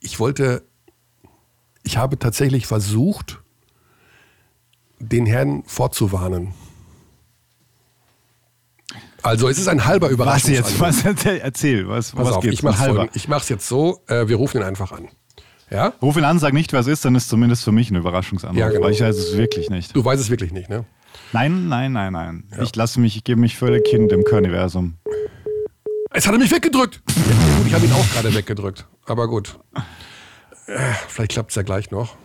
ich 0.00 0.20
wollte, 0.20 0.62
ich 1.84 1.96
habe 1.96 2.18
tatsächlich 2.18 2.66
versucht, 2.66 3.40
den 4.98 5.24
Herrn 5.24 5.62
vorzuwarnen. 5.64 6.52
Also 9.22 9.48
es 9.48 9.58
ist 9.58 9.68
ein 9.68 9.84
halber 9.84 10.08
Überraschungsanruf. 10.10 10.80
Was 10.80 11.02
jetzt? 11.02 11.24
Was 11.24 11.26
erzähl, 11.26 11.88
was, 11.88 12.12
Pass 12.12 12.26
was 12.26 12.34
auf, 12.34 12.44
Ich 12.44 13.28
mache 13.28 13.42
es 13.42 13.48
jetzt 13.48 13.66
so, 13.66 14.00
äh, 14.06 14.28
wir 14.28 14.36
rufen 14.36 14.58
ihn 14.58 14.62
einfach 14.62 14.92
an. 14.92 15.08
Ja? 15.70 15.92
Ruf 16.00 16.16
ihn 16.16 16.24
an, 16.24 16.38
sag 16.38 16.54
nicht, 16.54 16.72
wer 16.72 16.80
es 16.80 16.86
ist, 16.86 17.04
dann 17.04 17.14
ist 17.14 17.28
zumindest 17.28 17.64
für 17.64 17.72
mich 17.72 17.90
ein 17.90 17.96
Überraschungsanruf. 17.96 18.58
Ja, 18.58 18.68
genau. 18.68 18.80
Aber 18.82 18.90
ich 18.90 19.00
weiß 19.00 19.16
es 19.16 19.36
wirklich 19.36 19.70
nicht. 19.70 19.94
Du 19.94 20.04
weißt 20.04 20.20
es 20.20 20.30
wirklich 20.30 20.52
nicht, 20.52 20.68
ne? 20.70 20.84
Nein, 21.32 21.68
nein, 21.68 21.92
nein, 21.92 22.12
nein. 22.12 22.44
Ja. 22.56 22.62
Ich 22.62 22.74
lasse 22.74 23.00
mich, 23.00 23.16
ich 23.16 23.24
gebe 23.24 23.40
mich 23.40 23.56
völlig 23.56 23.86
hin 23.86 24.08
dem 24.08 24.24
Körniversum. 24.24 24.96
Jetzt 26.14 26.26
hat 26.26 26.34
er 26.34 26.38
mich 26.38 26.50
weggedrückt. 26.50 27.02
Ja, 27.16 27.56
gut, 27.56 27.66
ich 27.66 27.74
habe 27.74 27.84
ihn 27.84 27.92
auch 27.92 28.08
gerade 28.12 28.34
weggedrückt. 28.34 28.86
Aber 29.04 29.28
gut. 29.28 29.58
Äh, 30.66 30.78
vielleicht 31.08 31.32
klappt 31.32 31.50
es 31.50 31.56
ja 31.56 31.62
gleich 31.62 31.90
noch. 31.90 32.16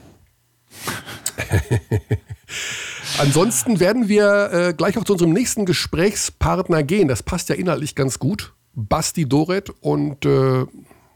Ansonsten 3.19 3.79
werden 3.79 4.07
wir 4.09 4.51
äh, 4.51 4.73
gleich 4.73 4.97
auch 4.97 5.03
zu 5.03 5.13
unserem 5.13 5.33
nächsten 5.33 5.65
Gesprächspartner 5.65 6.83
gehen. 6.83 7.07
Das 7.07 7.21
passt 7.21 7.49
ja 7.49 7.55
inhaltlich 7.55 7.95
ganz 7.95 8.17
gut. 8.19 8.53
Basti 8.73 9.27
Doret 9.27 9.69
und 9.81 10.25
äh, 10.25 10.65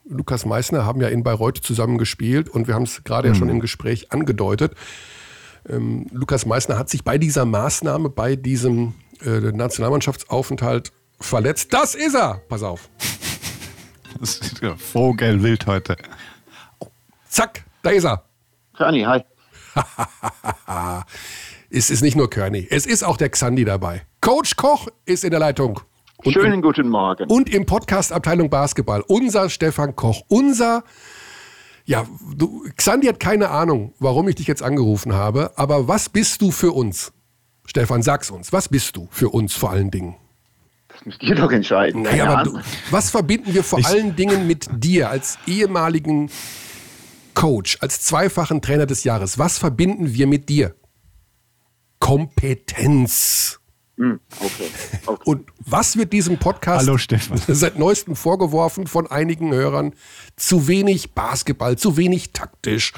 Lukas 0.07 0.45
Meissner 0.45 0.85
haben 0.85 1.01
ja 1.01 1.07
in 1.07 1.23
Bayreuth 1.23 1.57
zusammen 1.57 1.97
gespielt 1.97 2.49
und 2.49 2.67
wir 2.67 2.75
haben 2.75 2.83
es 2.83 3.03
gerade 3.03 3.27
mhm. 3.27 3.33
ja 3.33 3.39
schon 3.39 3.49
im 3.49 3.59
Gespräch 3.59 4.11
angedeutet. 4.11 4.73
Ähm, 5.67 6.07
Lukas 6.11 6.45
Meissner 6.45 6.77
hat 6.77 6.89
sich 6.89 7.03
bei 7.03 7.17
dieser 7.17 7.45
Maßnahme, 7.45 8.09
bei 8.09 8.35
diesem 8.35 8.93
äh, 9.25 9.39
Nationalmannschaftsaufenthalt 9.51 10.91
verletzt. 11.19 11.73
Das 11.73 11.95
ist 11.95 12.15
er! 12.15 12.41
Pass 12.47 12.63
auf. 12.63 12.89
Das 14.19 14.37
ist 14.37 14.61
ja 14.63 14.75
Vogelwild 14.75 15.67
heute. 15.67 15.95
Zack, 17.29 17.65
da 17.83 17.91
ist 17.91 18.05
er. 18.05 18.23
Körny, 18.75 19.03
hi. 19.03 19.21
es 21.69 21.89
ist 21.89 22.01
nicht 22.01 22.15
nur 22.15 22.29
Körny, 22.29 22.67
es 22.69 22.85
ist 22.85 23.03
auch 23.03 23.17
der 23.17 23.29
Xandi 23.29 23.65
dabei. 23.65 24.03
Coach 24.21 24.55
Koch 24.55 24.87
ist 25.05 25.23
in 25.23 25.31
der 25.31 25.39
Leitung. 25.39 25.79
Und 26.23 26.33
Schönen 26.33 26.55
im, 26.55 26.61
guten 26.61 26.89
Morgen. 26.89 27.29
Und 27.29 27.53
im 27.53 27.65
Podcast 27.65 28.11
Abteilung 28.11 28.49
Basketball 28.49 29.03
unser 29.07 29.49
Stefan 29.49 29.95
Koch, 29.95 30.21
unser 30.27 30.83
ja, 31.85 32.05
du, 32.35 32.65
Xandi 32.75 33.07
hat 33.07 33.19
keine 33.19 33.49
Ahnung, 33.49 33.93
warum 33.99 34.27
ich 34.27 34.35
dich 34.35 34.47
jetzt 34.47 34.61
angerufen 34.61 35.13
habe, 35.13 35.51
aber 35.55 35.87
was 35.87 36.09
bist 36.09 36.41
du 36.41 36.51
für 36.51 36.71
uns? 36.73 37.13
Stefan, 37.65 38.01
sag's 38.01 38.29
uns. 38.29 38.51
Was 38.51 38.67
bist 38.67 38.97
du 38.97 39.07
für 39.09 39.29
uns 39.29 39.53
vor 39.53 39.71
allen 39.71 39.89
Dingen? 39.89 40.15
Das 40.89 41.05
müsst 41.05 41.23
ihr 41.23 41.35
doch 41.35 41.51
entscheiden. 41.51 42.01
Naja, 42.01 42.25
aber 42.25 42.43
du, 42.43 42.59
was 42.91 43.09
verbinden 43.09 43.53
wir 43.53 43.63
vor 43.63 43.79
ich 43.79 43.85
allen 43.85 44.15
Dingen 44.15 44.47
mit 44.47 44.67
dir 44.71 45.09
als 45.09 45.37
ehemaligen 45.47 46.29
Coach, 47.33 47.77
als 47.81 48.01
zweifachen 48.01 48.61
Trainer 48.61 48.85
des 48.85 49.03
Jahres, 49.03 49.37
was 49.37 49.57
verbinden 49.57 50.13
wir 50.13 50.27
mit 50.27 50.49
dir? 50.49 50.75
Kompetenz. 51.99 53.59
Hm, 53.97 54.19
okay. 54.39 54.69
okay. 55.05 55.29
Und 55.29 55.49
was 55.59 55.97
wird 55.97 56.13
diesem 56.13 56.37
Podcast 56.37 56.85
Hallo, 56.85 56.97
Stefan. 56.97 57.41
seit 57.47 57.79
neuestem 57.79 58.15
vorgeworfen 58.15 58.87
von 58.87 59.07
einigen 59.07 59.51
Hörern? 59.53 59.93
Zu 60.35 60.67
wenig 60.67 61.13
Basketball, 61.13 61.77
zu 61.77 61.97
wenig 61.97 62.31
taktisch, 62.31 62.93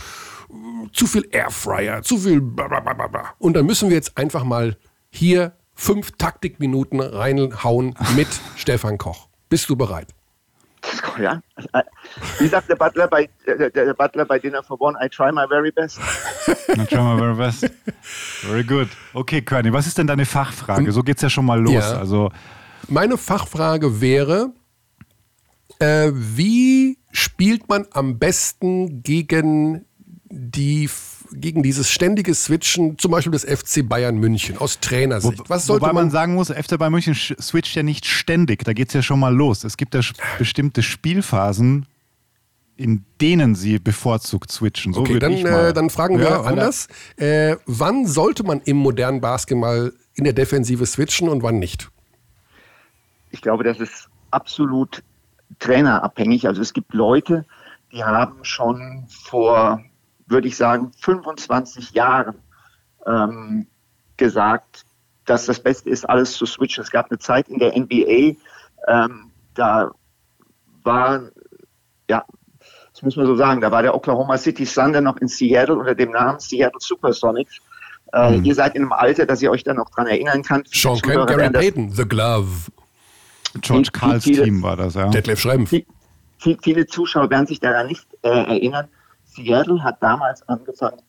zu 0.91 1.07
viel 1.07 1.27
Airfryer, 1.31 2.01
zu 2.01 2.17
viel 2.17 2.41
blablabla. 2.41 3.35
Und 3.39 3.53
dann 3.53 3.65
müssen 3.65 3.89
wir 3.89 3.95
jetzt 3.95 4.17
einfach 4.17 4.43
mal 4.43 4.77
hier 5.09 5.53
fünf 5.73 6.11
Taktikminuten 6.17 6.99
reinhauen 6.99 7.95
mit 8.15 8.27
Stefan 8.57 8.97
Koch. 8.97 9.29
Bist 9.47 9.69
du 9.69 9.75
bereit? 9.75 10.13
Ja. 11.19 11.41
Wie 12.39 12.47
sagt 12.47 12.69
der 12.69 12.75
Butler 12.75 13.07
bei, 13.07 13.29
der, 13.45 13.69
der 13.69 13.93
Butler 13.93 14.25
bei 14.25 14.39
Dinner 14.39 14.63
for 14.63 14.79
One? 14.79 14.97
I 15.03 15.09
try 15.09 15.31
my 15.31 15.45
very 15.47 15.71
best. 15.71 15.99
I 16.69 16.85
try 16.85 17.01
my 17.01 17.17
very 17.17 17.35
best. 17.35 17.69
Very 18.41 18.63
good. 18.63 18.87
Okay, 19.13 19.41
Körny, 19.41 19.73
was 19.73 19.87
ist 19.87 19.97
denn 19.97 20.07
deine 20.07 20.25
Fachfrage? 20.25 20.91
So 20.91 21.03
geht 21.03 21.17
es 21.17 21.21
ja 21.21 21.29
schon 21.29 21.45
mal 21.45 21.59
los. 21.59 21.73
Ja. 21.73 21.99
Also 21.99 22.31
Meine 22.87 23.17
Fachfrage 23.17 24.01
wäre, 24.01 24.51
äh, 25.79 26.11
wie 26.13 26.97
spielt 27.11 27.69
man 27.69 27.85
am 27.91 28.17
besten 28.17 29.03
gegen 29.03 29.85
die 30.31 30.89
gegen 31.31 31.63
dieses 31.63 31.89
ständige 31.89 32.33
Switchen, 32.33 32.97
zum 32.97 33.11
Beispiel 33.11 33.31
des 33.31 33.43
FC 33.43 33.87
Bayern 33.87 34.17
München 34.17 34.57
aus 34.57 34.79
Trainersicht? 34.79 35.49
Was 35.49 35.65
sollte 35.65 35.81
Wobei 35.81 35.93
man, 35.93 36.05
man 36.05 36.11
sagen 36.11 36.35
muss, 36.35 36.49
FC 36.49 36.77
Bayern 36.77 36.91
München 36.91 37.15
switcht 37.15 37.75
ja 37.75 37.83
nicht 37.83 38.05
ständig. 38.05 38.63
Da 38.63 38.73
geht 38.73 38.89
es 38.89 38.93
ja 38.93 39.01
schon 39.01 39.19
mal 39.19 39.33
los. 39.33 39.63
Es 39.63 39.77
gibt 39.77 39.93
ja 39.93 40.01
bestimmte 40.37 40.81
Spielphasen, 40.83 41.85
in 42.75 43.05
denen 43.19 43.55
sie 43.55 43.79
bevorzugt 43.79 44.51
switchen. 44.51 44.93
So 44.93 45.01
okay, 45.01 45.19
dann, 45.19 45.33
äh, 45.33 45.73
dann 45.73 45.89
fragen 45.89 46.17
wir 46.17 46.29
ja, 46.29 46.41
anders. 46.41 46.87
Äh, 47.17 47.57
wann 47.65 48.07
sollte 48.07 48.43
man 48.43 48.61
im 48.61 48.77
modernen 48.77 49.19
Basketball 49.21 49.93
in 50.15 50.23
der 50.23 50.33
Defensive 50.33 50.85
switchen 50.85 51.27
und 51.29 51.43
wann 51.43 51.59
nicht? 51.59 51.89
Ich 53.31 53.41
glaube, 53.41 53.63
das 53.63 53.79
ist 53.79 54.09
absolut 54.31 55.03
trainerabhängig. 55.59 56.47
Also 56.47 56.61
es 56.61 56.73
gibt 56.73 56.93
Leute, 56.93 57.45
die 57.91 58.03
haben 58.03 58.43
schon 58.43 59.05
vor 59.09 59.83
würde 60.29 60.47
ich 60.47 60.57
sagen, 60.57 60.91
25 60.99 61.91
Jahren 61.91 62.35
ähm, 63.05 63.67
gesagt, 64.17 64.85
dass 65.25 65.45
das 65.45 65.61
Beste 65.61 65.89
ist, 65.89 66.09
alles 66.09 66.33
zu 66.33 66.45
switchen. 66.45 66.83
Es 66.83 66.91
gab 66.91 67.09
eine 67.09 67.19
Zeit 67.19 67.49
in 67.49 67.59
der 67.59 67.77
NBA, 67.77 68.35
ähm, 68.87 69.31
da 69.53 69.91
war, 70.83 71.21
ja, 72.09 72.23
das 72.93 73.01
muss 73.01 73.15
man 73.15 73.25
so 73.25 73.35
sagen, 73.35 73.61
da 73.61 73.71
war 73.71 73.81
der 73.81 73.95
Oklahoma 73.95 74.37
City 74.37 74.65
Thunder 74.65 75.01
noch 75.01 75.17
in 75.17 75.27
Seattle 75.27 75.75
unter 75.75 75.95
dem 75.95 76.11
Namen 76.11 76.39
Seattle 76.39 76.79
Supersonics. 76.79 77.59
Äh, 78.11 78.35
hm. 78.35 78.43
Ihr 78.43 78.55
seid 78.55 78.75
in 78.75 78.83
einem 78.83 78.91
Alter, 78.91 79.25
dass 79.25 79.41
ihr 79.41 79.51
euch 79.51 79.63
da 79.63 79.73
noch 79.73 79.89
dran 79.91 80.07
erinnern 80.07 80.41
könnt. 80.43 80.67
Sean 80.69 80.99
Kemp, 80.99 81.27
Gary 81.27 81.49
Payton, 81.49 81.91
The 81.91 82.05
Glove. 82.05 82.71
George 83.61 83.89
Karls 83.91 84.23
Team 84.23 84.61
war 84.61 84.77
das, 84.77 84.95
ja. 84.95 85.09
Detlef 85.09 85.39
Schrempf. 85.39 85.73
Viele 86.37 86.87
Zuschauer 86.87 87.29
werden 87.29 87.47
sich 87.47 87.59
daran 87.59 87.87
nicht 87.87 88.07
äh, 88.21 88.29
erinnern. 88.29 88.87
Seattle 89.33 89.83
hat 89.83 90.01
damals 90.01 90.47
angefangen, 90.47 91.01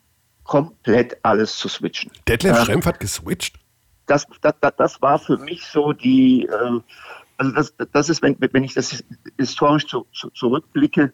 komplett 0.45 1.19
alles 1.23 1.57
zu 1.57 1.69
switchen. 1.69 2.11
Detlef 2.29 2.59
äh, 2.59 2.65
Schrempf 2.65 2.87
hat 2.87 3.01
geswitcht? 3.01 3.59
Das, 4.07 4.27
das, 4.41 4.55
das, 4.61 4.73
das, 4.77 5.03
war 5.03 5.19
für 5.19 5.39
mich 5.39 5.67
so 5.67 5.93
die, 5.93 6.47
äh, 6.47 6.81
also 7.37 7.53
das, 7.53 7.75
das 7.93 8.09
ist, 8.09 8.23
wenn, 8.23 8.37
wenn 8.39 8.65
ich 8.65 8.75
das 8.75 9.05
historisch 9.39 9.87
zu, 9.87 10.07
zu, 10.13 10.31
zurückblicke, 10.31 11.13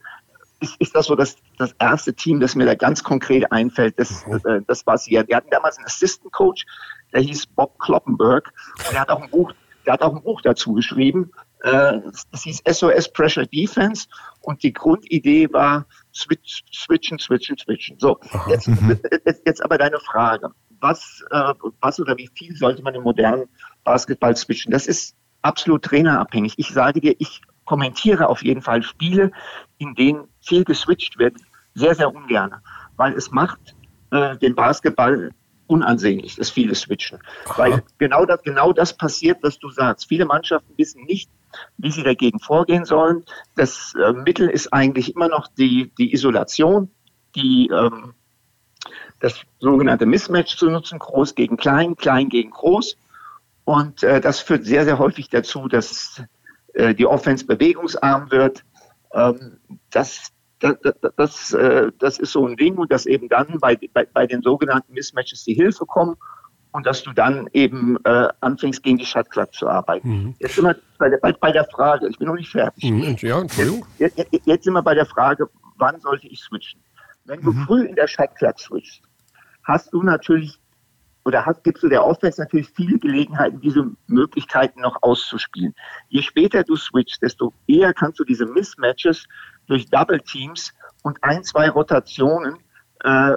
ist, 0.61 0.77
ist 0.81 0.95
das 0.95 1.07
so 1.07 1.15
das, 1.15 1.37
das 1.59 1.75
erste 1.79 2.15
Team, 2.15 2.41
das 2.41 2.55
mir 2.55 2.65
da 2.65 2.75
ganz 2.75 3.03
konkret 3.03 3.51
einfällt. 3.53 3.99
Das, 3.99 4.27
mhm. 4.27 4.41
äh, 4.45 4.61
das 4.67 4.87
war 4.87 4.99
Seattle. 4.99 5.29
Wir 5.29 5.37
hatten 5.37 5.51
damals 5.51 5.77
einen 5.77 5.87
Assistant 5.87 6.33
Coach, 6.33 6.65
der 7.13 7.21
hieß 7.21 7.47
Bob 7.49 7.79
Kloppenberg. 7.79 8.53
Und 8.79 8.93
der 8.93 9.01
hat 9.01 9.11
auch 9.11 9.23
ein 9.23 9.31
Buch, 9.31 9.53
der 9.85 9.95
hat 9.95 10.03
auch 10.03 10.15
ein 10.15 10.23
Buch 10.23 10.41
dazu 10.41 10.73
geschrieben. 10.73 11.31
Äh, 11.67 12.01
das 12.31 12.43
hieß 12.45 12.63
SOS 12.69 13.13
Pressure 13.13 13.47
Defense. 13.47 14.07
Und 14.41 14.63
die 14.63 14.73
Grundidee 14.73 15.53
war, 15.53 15.85
switch, 16.15 16.63
switchen, 16.73 17.19
switchen, 17.19 17.59
switchen. 17.59 17.99
So, 17.99 18.19
jetzt, 18.47 18.69
mhm. 18.69 19.01
jetzt, 19.25 19.43
jetzt, 19.45 19.65
aber 19.65 19.77
deine 19.77 19.99
Frage. 19.99 20.51
Was, 20.81 21.25
äh, 21.31 21.55
was 21.81 21.99
oder 21.99 22.17
wie 22.17 22.31
viel 22.35 22.55
sollte 22.55 22.83
man 22.83 22.95
im 22.95 23.03
modernen 23.03 23.49
Basketball 23.83 24.37
switchen? 24.37 24.71
Das 24.71 24.87
ist 24.87 25.17
absolut 25.43 25.83
trainerabhängig. 25.83 26.55
Ich 26.57 26.69
sage 26.69 27.01
dir, 27.01 27.17
ich 27.19 27.41
kommentiere 27.65 28.29
auf 28.29 28.45
jeden 28.45 28.63
Fall 28.63 28.83
Spiele, 28.83 29.33
in 29.79 29.95
denen 29.95 30.29
viel 30.41 30.65
geswitcht 30.65 31.19
wird, 31.19 31.35
sehr, 31.75 31.97
sehr 31.97 32.15
ungern, 32.15 32.55
weil 32.97 33.15
es 33.15 33.33
macht 33.33 33.75
äh, 34.13 34.37
den 34.37 34.55
Basketball 34.55 35.33
unansehnlich, 35.67 36.37
das 36.37 36.51
viele 36.51 36.75
switchen. 36.75 37.19
Aha. 37.47 37.59
Weil 37.59 37.83
genau 37.99 38.25
das, 38.25 38.43
genau 38.43 38.73
das 38.73 38.97
passiert, 38.97 39.39
was 39.43 39.59
du 39.59 39.71
sagst. 39.71 40.09
Viele 40.09 40.25
Mannschaften 40.25 40.73
wissen 40.77 41.05
nicht, 41.05 41.31
wie 41.79 41.91
sie 41.91 42.03
dagegen 42.03 42.39
vorgehen 42.39 42.85
sollen. 42.85 43.25
Das 43.57 43.95
äh, 43.95 44.13
Mittel 44.13 44.49
ist 44.49 44.73
eigentlich 44.73 45.15
immer 45.15 45.29
noch 45.29 45.49
die, 45.49 45.93
die 45.99 46.13
Isolation, 46.13 46.91
die, 47.35 47.71
ähm, 47.73 48.15
das 49.21 49.41
sogenannte 49.59 50.07
Mismatch 50.07 50.57
zu 50.57 50.69
nutzen, 50.71 50.99
groß 50.99 51.35
gegen 51.35 51.57
klein, 51.57 51.97
klein 51.97 52.29
gegen 52.29 52.51
groß. 52.51 52.97
Und 53.65 54.03
äh, 54.03 54.21
das 54.21 54.41
führt 54.41 54.65
sehr, 54.65 54.85
sehr 54.85 54.99
häufig 54.99 55.29
dazu, 55.29 55.67
dass 55.67 56.23
äh, 56.75 56.95
die 56.95 57.07
Offense 57.07 57.47
bewegungsarm 57.47 58.31
wird. 58.31 58.65
Ähm, 59.13 59.59
das, 59.91 60.33
das, 60.61 60.77
das, 61.17 61.53
äh, 61.53 61.91
das 61.99 62.19
ist 62.19 62.33
so 62.33 62.47
ein 62.47 62.57
Ding 62.57 62.77
und 62.77 62.91
dass 62.91 63.07
eben 63.07 63.29
dann 63.29 63.59
bei, 63.61 63.79
bei, 63.93 64.07
bei 64.07 64.27
den 64.27 64.43
sogenannten 64.43 64.93
Mismatches 64.93 65.45
die 65.45 65.55
Hilfe 65.55 65.85
kommt 65.87 66.19
und 66.73 66.87
dass 66.87 67.03
du 67.03 67.13
dann 67.13 67.49
eben 67.53 67.97
äh, 68.05 68.29
anfängst, 68.41 68.83
gegen 68.83 68.99
die 68.99 69.07
Shotclock 69.07 69.55
zu 69.55 69.69
arbeiten. 69.69 70.09
Mhm. 70.09 70.35
Jetzt 70.39 70.57
sind 70.57 70.65
wir 70.65 70.77
bei 70.99 71.09
der, 71.09 71.19
bei, 71.19 71.33
bei 71.33 71.53
der, 71.53 71.65
Frage, 71.65 72.09
ich 72.09 72.19
bin 72.19 72.29
noch 72.29 72.35
nicht 72.35 72.51
fertig. 72.51 72.85
Mhm, 72.85 73.17
ja, 73.19 73.41
Entschuldigung. 73.41 73.87
Jetzt, 73.99 74.19
jetzt, 74.19 74.47
jetzt, 74.47 74.65
sind 74.65 74.75
wir 74.75 74.83
bei 74.83 74.95
der 74.95 75.07
Frage, 75.07 75.49
wann 75.77 76.01
sollte 76.01 76.27
ich 76.27 76.41
switchen? 76.41 76.81
Wenn 77.25 77.41
du 77.41 77.53
mhm. 77.53 77.65
früh 77.65 77.85
in 77.85 77.95
der 77.95 78.07
Shotclock 78.07 78.59
switchst, 78.59 79.03
hast 79.65 79.93
du 79.93 80.03
natürlich 80.03 80.61
oder 81.25 81.45
hast, 81.45 81.65
gibst 81.65 81.83
du 81.83 81.89
der 81.89 82.07
Offense 82.07 82.41
natürlich 82.41 82.69
viele 82.69 82.99
Gelegenheiten, 82.99 83.61
diese 83.61 83.91
Möglichkeiten 84.07 84.81
noch 84.81 84.97
auszuspielen. 85.03 85.75
Je 86.09 86.23
später 86.23 86.63
du 86.63 86.77
switchst, 86.77 87.21
desto 87.21 87.53
eher 87.67 87.93
kannst 87.93 88.21
du 88.21 88.25
diese 88.25 88.47
Mismatches 88.47 89.27
durch 89.67 89.87
Double 89.91 90.21
Teams 90.21 90.73
und 91.03 91.23
ein, 91.23 91.45
zwei 91.45 91.69
Rotationen 91.69 92.59
äh, 93.05 93.37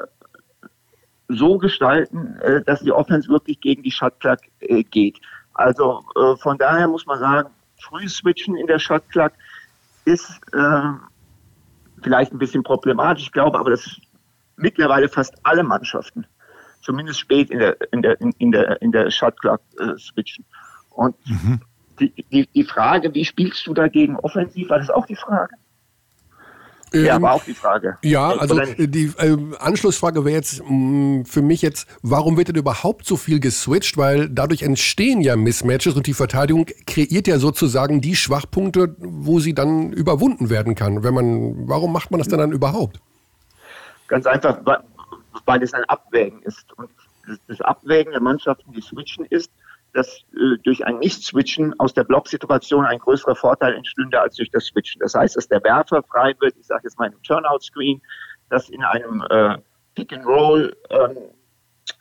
so 1.27 1.57
gestalten, 1.57 2.38
äh, 2.38 2.63
dass 2.63 2.82
die 2.82 2.91
Offense 2.91 3.30
wirklich 3.30 3.59
gegen 3.61 3.84
die 3.84 3.91
Shotclock 3.91 4.39
äh, 4.59 4.84
geht. 4.84 5.19
Also 5.53 6.03
äh, 6.15 6.36
von 6.38 6.57
daher 6.57 6.88
muss 6.88 7.05
man 7.05 7.19
sagen, 7.19 7.49
früh 7.82 8.07
switchen 8.07 8.55
in 8.57 8.67
der 8.67 8.80
Shotclock 8.80 9.34
ist 10.05 10.39
äh, 10.53 10.82
vielleicht 12.01 12.32
ein 12.32 12.39
bisschen 12.39 12.63
problematisch, 12.63 13.23
ich 13.23 13.32
glaube, 13.32 13.59
aber 13.59 13.71
das 13.71 13.99
mittlerweile 14.55 15.09
fast 15.09 15.36
alle 15.43 15.63
Mannschaften, 15.63 16.25
zumindest 16.82 17.19
spät 17.19 17.49
in 17.51 17.59
der 17.59 17.77
in 17.91 18.01
der 18.01 18.21
in 18.21 18.51
der 18.51 18.82
in 18.82 18.91
der 18.91 19.11
Shotclock 19.11 19.61
äh, 19.80 19.97
switchen. 19.97 20.45
Und 20.89 21.15
mhm. 21.27 21.61
die, 21.99 22.11
die, 22.32 22.47
die 22.47 22.63
Frage, 22.63 23.13
wie 23.13 23.25
spielst 23.25 23.65
du 23.67 23.73
dagegen 23.73 24.17
offensiv, 24.17 24.69
war 24.69 24.80
das 24.80 24.89
auch 24.89 25.05
die 25.05 25.15
Frage? 25.15 25.55
Ja, 26.93 27.15
ähm, 27.15 27.23
aber 27.23 27.33
auch 27.33 27.43
die 27.43 27.53
Frage. 27.53 27.97
Ja, 28.03 28.29
also 28.29 28.59
die 28.77 29.11
äh, 29.17 29.37
Anschlussfrage 29.59 30.25
wäre 30.25 30.35
jetzt 30.35 30.61
mh, 30.63 30.69
mm, 30.69 31.25
für 31.25 31.41
mich 31.41 31.61
jetzt, 31.61 31.87
warum 32.01 32.37
wird 32.37 32.47
denn 32.47 32.55
überhaupt 32.55 33.05
so 33.05 33.15
viel 33.15 33.39
geswitcht? 33.39 33.97
Weil 33.97 34.29
dadurch 34.29 34.63
entstehen 34.63 35.21
ja 35.21 35.35
Mismatches 35.35 35.95
und 35.95 36.07
die 36.07 36.13
Verteidigung 36.13 36.65
kreiert 36.87 37.27
ja 37.27 37.37
sozusagen 37.37 38.01
die 38.01 38.15
Schwachpunkte, 38.15 38.95
wo 38.99 39.39
sie 39.39 39.53
dann 39.53 39.93
überwunden 39.93 40.49
werden 40.49 40.75
kann. 40.75 41.03
Wenn 41.03 41.13
man, 41.13 41.67
warum 41.67 41.93
macht 41.93 42.11
man 42.11 42.19
das 42.19 42.27
denn 42.27 42.39
dann 42.39 42.51
überhaupt? 42.51 42.99
Ganz 44.07 44.25
einfach, 44.25 44.59
weil 45.45 45.63
es 45.63 45.73
ein 45.73 45.83
Abwägen 45.85 46.41
ist. 46.41 46.65
Und 46.77 46.89
das 47.47 47.61
Abwägen 47.61 48.11
der 48.11 48.21
Mannschaften, 48.21 48.73
die 48.73 48.81
switchen, 48.81 49.25
ist, 49.25 49.51
dass 49.93 50.23
äh, 50.33 50.57
durch 50.63 50.85
ein 50.85 50.99
Nicht-Switchen 50.99 51.79
aus 51.79 51.93
der 51.93 52.03
Blocksituation 52.03 52.85
ein 52.85 52.99
größerer 52.99 53.35
Vorteil 53.35 53.73
entstünde 53.73 54.19
als 54.19 54.35
durch 54.35 54.51
das 54.51 54.65
Switchen. 54.65 54.99
Das 54.99 55.15
heißt, 55.15 55.35
dass 55.35 55.47
der 55.47 55.63
Werfer 55.63 56.03
frei 56.03 56.33
wird, 56.39 56.55
ich 56.57 56.67
sage 56.67 56.81
jetzt 56.83 56.99
mal 56.99 57.11
im 57.11 57.21
Turnout-Screen, 57.23 58.01
dass 58.49 58.69
in 58.69 58.83
einem 58.83 59.23
äh, 59.29 59.57
Pick-and-Roll 59.95 60.75
ähm, 60.89 61.17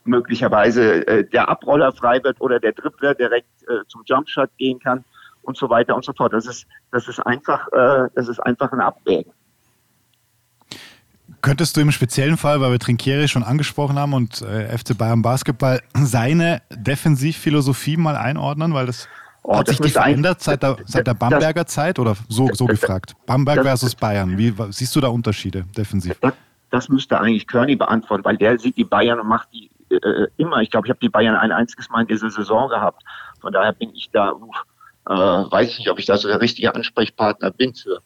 möglicherweise 0.04 1.06
äh, 1.06 1.24
der 1.24 1.48
Abroller 1.48 1.92
frei 1.92 2.22
wird 2.22 2.40
oder 2.40 2.60
der 2.60 2.72
Dribbler 2.72 3.14
direkt 3.14 3.62
äh, 3.68 3.86
zum 3.88 4.02
Jumpshot 4.04 4.50
gehen 4.56 4.78
kann 4.78 5.04
und 5.42 5.56
so 5.56 5.70
weiter 5.70 5.94
und 5.94 6.04
so 6.04 6.12
fort. 6.12 6.32
Das 6.32 6.46
ist, 6.46 6.66
das 6.90 7.08
ist 7.08 7.20
einfach, 7.20 7.68
äh, 7.72 8.08
das 8.14 8.28
ist 8.28 8.40
einfach 8.40 8.72
ein 8.72 8.80
Abwägen. 8.80 9.32
Könntest 11.42 11.76
du 11.76 11.80
im 11.80 11.92
speziellen 11.92 12.36
Fall, 12.36 12.60
weil 12.60 12.72
wir 12.72 12.78
Trinkieri 12.78 13.28
schon 13.28 13.42
angesprochen 13.42 13.98
haben 13.98 14.12
und 14.12 14.42
äh, 14.42 14.76
FC 14.76 14.96
Bayern 14.96 15.22
Basketball, 15.22 15.80
seine 15.94 16.62
Defensivphilosophie 16.70 17.96
mal 17.96 18.16
einordnen? 18.16 18.74
Weil 18.74 18.86
das 18.86 19.08
oh, 19.42 19.58
hat 19.58 19.68
das 19.68 19.76
sich 19.76 19.86
die 19.86 19.92
verändert 19.92 20.42
seit 20.42 20.62
der, 20.62 20.78
seit 20.86 21.06
der 21.06 21.14
Bamberger 21.14 21.64
das, 21.64 21.74
Zeit 21.74 21.98
oder 21.98 22.16
so, 22.28 22.48
so 22.52 22.66
gefragt? 22.66 23.14
Bamberg 23.26 23.62
versus 23.62 23.94
Bayern. 23.94 24.36
Wie 24.36 24.54
siehst 24.70 24.96
du 24.96 25.00
da 25.00 25.08
Unterschiede 25.08 25.64
defensiv? 25.76 26.16
das 26.70 26.88
müsste 26.88 27.18
eigentlich 27.20 27.46
Körny 27.46 27.76
beantworten, 27.76 28.24
weil 28.24 28.36
der 28.36 28.58
sieht 28.58 28.76
die 28.76 28.84
Bayern 28.84 29.20
und 29.20 29.26
macht 29.26 29.48
die 29.52 29.70
äh, 29.90 30.26
immer. 30.36 30.60
Ich 30.60 30.70
glaube, 30.70 30.86
ich 30.86 30.90
habe 30.90 31.00
die 31.00 31.08
Bayern 31.08 31.36
ein 31.36 31.52
einziges 31.52 31.88
Mal 31.88 32.02
in 32.02 32.08
dieser 32.08 32.30
Saison 32.30 32.68
gehabt. 32.68 33.02
Von 33.40 33.52
daher 33.52 33.72
bin 33.72 33.94
ich 33.94 34.10
da, 34.10 34.32
äh, 35.08 35.10
weiß 35.10 35.70
ich 35.70 35.78
nicht, 35.78 35.90
ob 35.90 35.98
ich 35.98 36.06
da 36.06 36.16
so 36.16 36.28
der 36.28 36.40
richtige 36.40 36.74
Ansprechpartner 36.74 37.50
bin 37.50 37.74
für. 37.74 38.00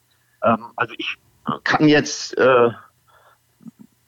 Ähm, 0.45 0.67
also 0.77 0.95
ich 0.97 1.17
kann 1.65 1.89
jetzt, 1.89 2.37
äh, 2.39 2.71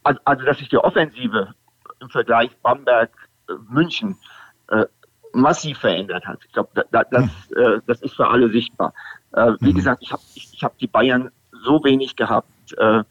also, 0.04 0.20
also 0.24 0.44
dass 0.44 0.58
sich 0.58 0.68
die 0.68 0.78
Offensive 0.78 1.54
im 2.00 2.08
Vergleich 2.10 2.56
Bamberg-München 2.62 4.16
äh, 4.68 4.86
massiv 5.32 5.78
verändert 5.78 6.26
hat. 6.26 6.38
Ich 6.46 6.52
glaube, 6.52 6.84
da, 6.90 7.04
das, 7.04 7.24
äh, 7.56 7.80
das 7.86 8.02
ist 8.02 8.14
für 8.14 8.28
alle 8.28 8.50
sichtbar. 8.50 8.94
Äh, 9.32 9.52
wie 9.60 9.72
mhm. 9.72 9.76
gesagt, 9.76 10.02
ich 10.02 10.12
habe 10.12 10.22
ich, 10.34 10.54
ich 10.54 10.62
hab 10.62 10.78
die 10.78 10.86
Bayern 10.86 11.30
so 11.64 11.82
wenig 11.82 12.16
gehabt. 12.16 12.48
Äh, 12.76 13.02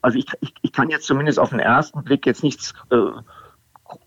also 0.00 0.18
ich, 0.18 0.26
ich, 0.40 0.54
ich 0.62 0.72
kann 0.72 0.90
jetzt 0.90 1.06
zumindest 1.06 1.38
auf 1.38 1.50
den 1.50 1.60
ersten 1.60 2.02
Blick 2.04 2.26
jetzt 2.26 2.42
nichts 2.42 2.74
äh, 2.90 2.96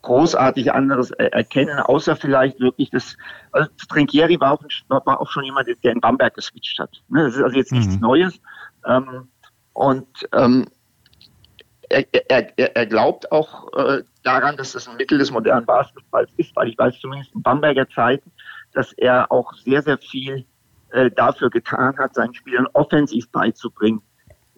großartig 0.02 0.74
anderes 0.74 1.12
erkennen, 1.12 1.80
außer 1.80 2.16
vielleicht 2.16 2.60
wirklich 2.60 2.90
das, 2.90 3.16
also 3.52 3.70
Trinkieri 3.88 4.40
war 4.40 4.54
auch, 4.54 4.64
war 4.90 5.22
auch 5.22 5.30
schon 5.30 5.44
jemand, 5.44 5.68
der 5.84 5.92
in 5.92 6.02
Bamberg 6.02 6.34
geswitcht 6.34 6.80
hat. 6.80 7.02
Ne, 7.10 7.26
das 7.26 7.36
ist 7.36 7.44
also 7.44 7.56
jetzt 7.56 7.72
nichts 7.72 7.96
mhm. 7.96 8.02
Neues. 8.02 8.42
Ähm, 8.86 9.28
und 9.74 10.08
ähm, 10.34 10.68
er, 11.90 12.06
er, 12.30 12.76
er, 12.76 12.86
glaubt 12.86 13.32
auch 13.32 13.72
äh, 13.74 14.04
daran, 14.24 14.58
dass 14.58 14.74
das 14.74 14.88
ein 14.88 14.98
Mittel 14.98 15.18
des 15.18 15.32
modernen 15.32 15.66
Basketballs 15.66 16.30
ist, 16.38 16.56
weil 16.56 16.70
ich 16.70 16.78
weiß 16.78 17.00
zumindest 17.00 17.34
in 17.34 17.42
Bamberger 17.42 17.88
Zeiten, 17.88 18.32
dass 18.74 18.94
er 18.94 19.32
auch 19.32 19.54
sehr, 19.54 19.82
sehr 19.82 19.98
viel 19.98 20.46
äh, 20.92 21.10
dafür 21.12 21.50
getan 21.50 21.98
hat, 21.98 22.16
seinen 22.16 22.34
Spielern 22.34 22.68
offensiv 22.74 23.30
beizubringen, 23.30 24.02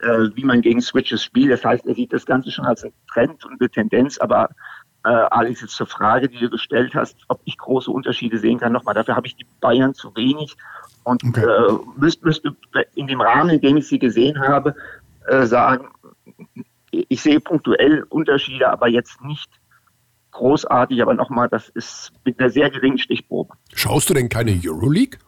äh, 0.01 0.29
wie 0.35 0.43
man 0.43 0.61
gegen 0.61 0.81
Switches 0.81 1.23
spielt. 1.23 1.51
Das 1.51 1.63
heißt, 1.63 1.85
er 1.85 1.95
sieht 1.95 2.13
das 2.13 2.25
Ganze 2.25 2.51
schon 2.51 2.65
als 2.65 2.85
Trend 3.13 3.45
und 3.45 3.59
eine 3.59 3.69
Tendenz, 3.69 4.17
aber 4.17 4.49
äh, 5.05 5.09
Alex, 5.09 5.61
jetzt 5.61 5.75
zur 5.75 5.87
Frage, 5.87 6.27
die 6.27 6.39
du 6.39 6.49
gestellt 6.49 6.93
hast, 6.95 7.17
ob 7.27 7.41
ich 7.45 7.57
große 7.57 7.89
Unterschiede 7.89 8.37
sehen 8.37 8.59
kann. 8.59 8.73
Nochmal, 8.73 8.95
dafür 8.95 9.15
habe 9.15 9.27
ich 9.27 9.35
die 9.35 9.45
Bayern 9.61 9.93
zu 9.93 10.15
wenig 10.15 10.57
und 11.03 11.23
okay. 11.23 11.45
äh, 11.45 11.77
müsste 11.97 12.25
müsst 12.25 12.43
in 12.95 13.07
dem 13.07 13.21
Rahmen, 13.21 13.51
in 13.51 13.61
dem 13.61 13.77
ich 13.77 13.87
sie 13.87 13.99
gesehen 13.99 14.39
habe, 14.39 14.75
äh, 15.27 15.45
sagen, 15.45 15.87
ich 16.91 17.21
sehe 17.21 17.39
punktuell 17.39 18.03
Unterschiede, 18.09 18.69
aber 18.69 18.87
jetzt 18.87 19.21
nicht 19.21 19.49
großartig. 20.31 21.01
Aber 21.01 21.13
nochmal, 21.13 21.49
das 21.49 21.69
ist 21.69 22.11
mit 22.25 22.39
einer 22.39 22.49
sehr 22.49 22.69
geringen 22.69 22.97
Stichprobe. 22.97 23.53
Schaust 23.73 24.09
du 24.09 24.13
denn 24.13 24.29
keine 24.29 24.59
Euroleague? 24.63 25.19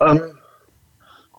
Ähm, 0.00 0.38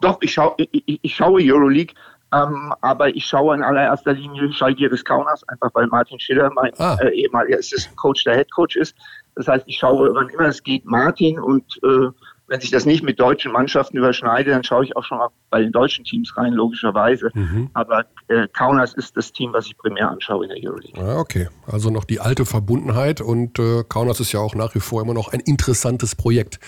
doch, 0.01 0.17
ich, 0.21 0.33
schau, 0.33 0.55
ich, 0.57 0.99
ich 1.01 1.15
schaue 1.15 1.41
Euroleague, 1.41 1.93
ähm, 2.33 2.73
aber 2.81 3.09
ich 3.09 3.25
schaue 3.25 3.55
in 3.55 3.63
allererster 3.63 4.13
Linie 4.13 4.51
Schalgiris 4.53 5.03
Kaunas, 5.03 5.47
einfach 5.49 5.69
weil 5.73 5.87
Martin 5.87 6.19
Schiller 6.19 6.51
mein 6.53 6.71
ah. 6.77 6.97
äh, 7.01 7.09
ehemaliger 7.09 7.57
Assistant 7.57 7.95
Coach 7.97 8.23
der 8.23 8.35
Head 8.35 8.51
Coach 8.51 8.75
ist. 8.75 8.95
Das 9.35 9.47
heißt, 9.47 9.63
ich 9.67 9.77
schaue, 9.77 10.13
wann 10.13 10.29
immer 10.29 10.47
es 10.47 10.61
geht, 10.61 10.85
Martin 10.85 11.39
und 11.39 11.79
äh, 11.83 12.09
wenn 12.49 12.59
sich 12.59 12.71
das 12.71 12.85
nicht 12.85 13.03
mit 13.03 13.19
deutschen 13.19 13.51
Mannschaften 13.51 13.97
überschneidet, 13.97 14.53
dann 14.53 14.63
schaue 14.63 14.83
ich 14.83 14.95
auch 14.97 15.03
schon 15.03 15.19
mal 15.19 15.29
bei 15.49 15.61
den 15.61 15.71
deutschen 15.71 16.03
Teams 16.03 16.35
rein, 16.35 16.53
logischerweise. 16.53 17.31
Mhm. 17.33 17.69
Aber 17.73 18.05
äh, 18.27 18.47
Kaunas 18.51 18.93
ist 18.93 19.15
das 19.15 19.31
Team, 19.31 19.53
was 19.53 19.67
ich 19.67 19.77
primär 19.77 20.09
anschaue 20.09 20.45
in 20.45 20.49
der 20.49 20.57
Euroleague. 20.69 21.01
Ah, 21.01 21.19
okay, 21.19 21.47
also 21.67 21.89
noch 21.89 22.03
die 22.03 22.19
alte 22.19 22.45
Verbundenheit 22.45 23.21
und 23.21 23.59
äh, 23.59 23.83
Kaunas 23.87 24.19
ist 24.19 24.31
ja 24.31 24.39
auch 24.39 24.55
nach 24.55 24.73
wie 24.75 24.79
vor 24.79 25.01
immer 25.01 25.13
noch 25.13 25.31
ein 25.31 25.39
interessantes 25.39 26.15
Projekt. 26.15 26.59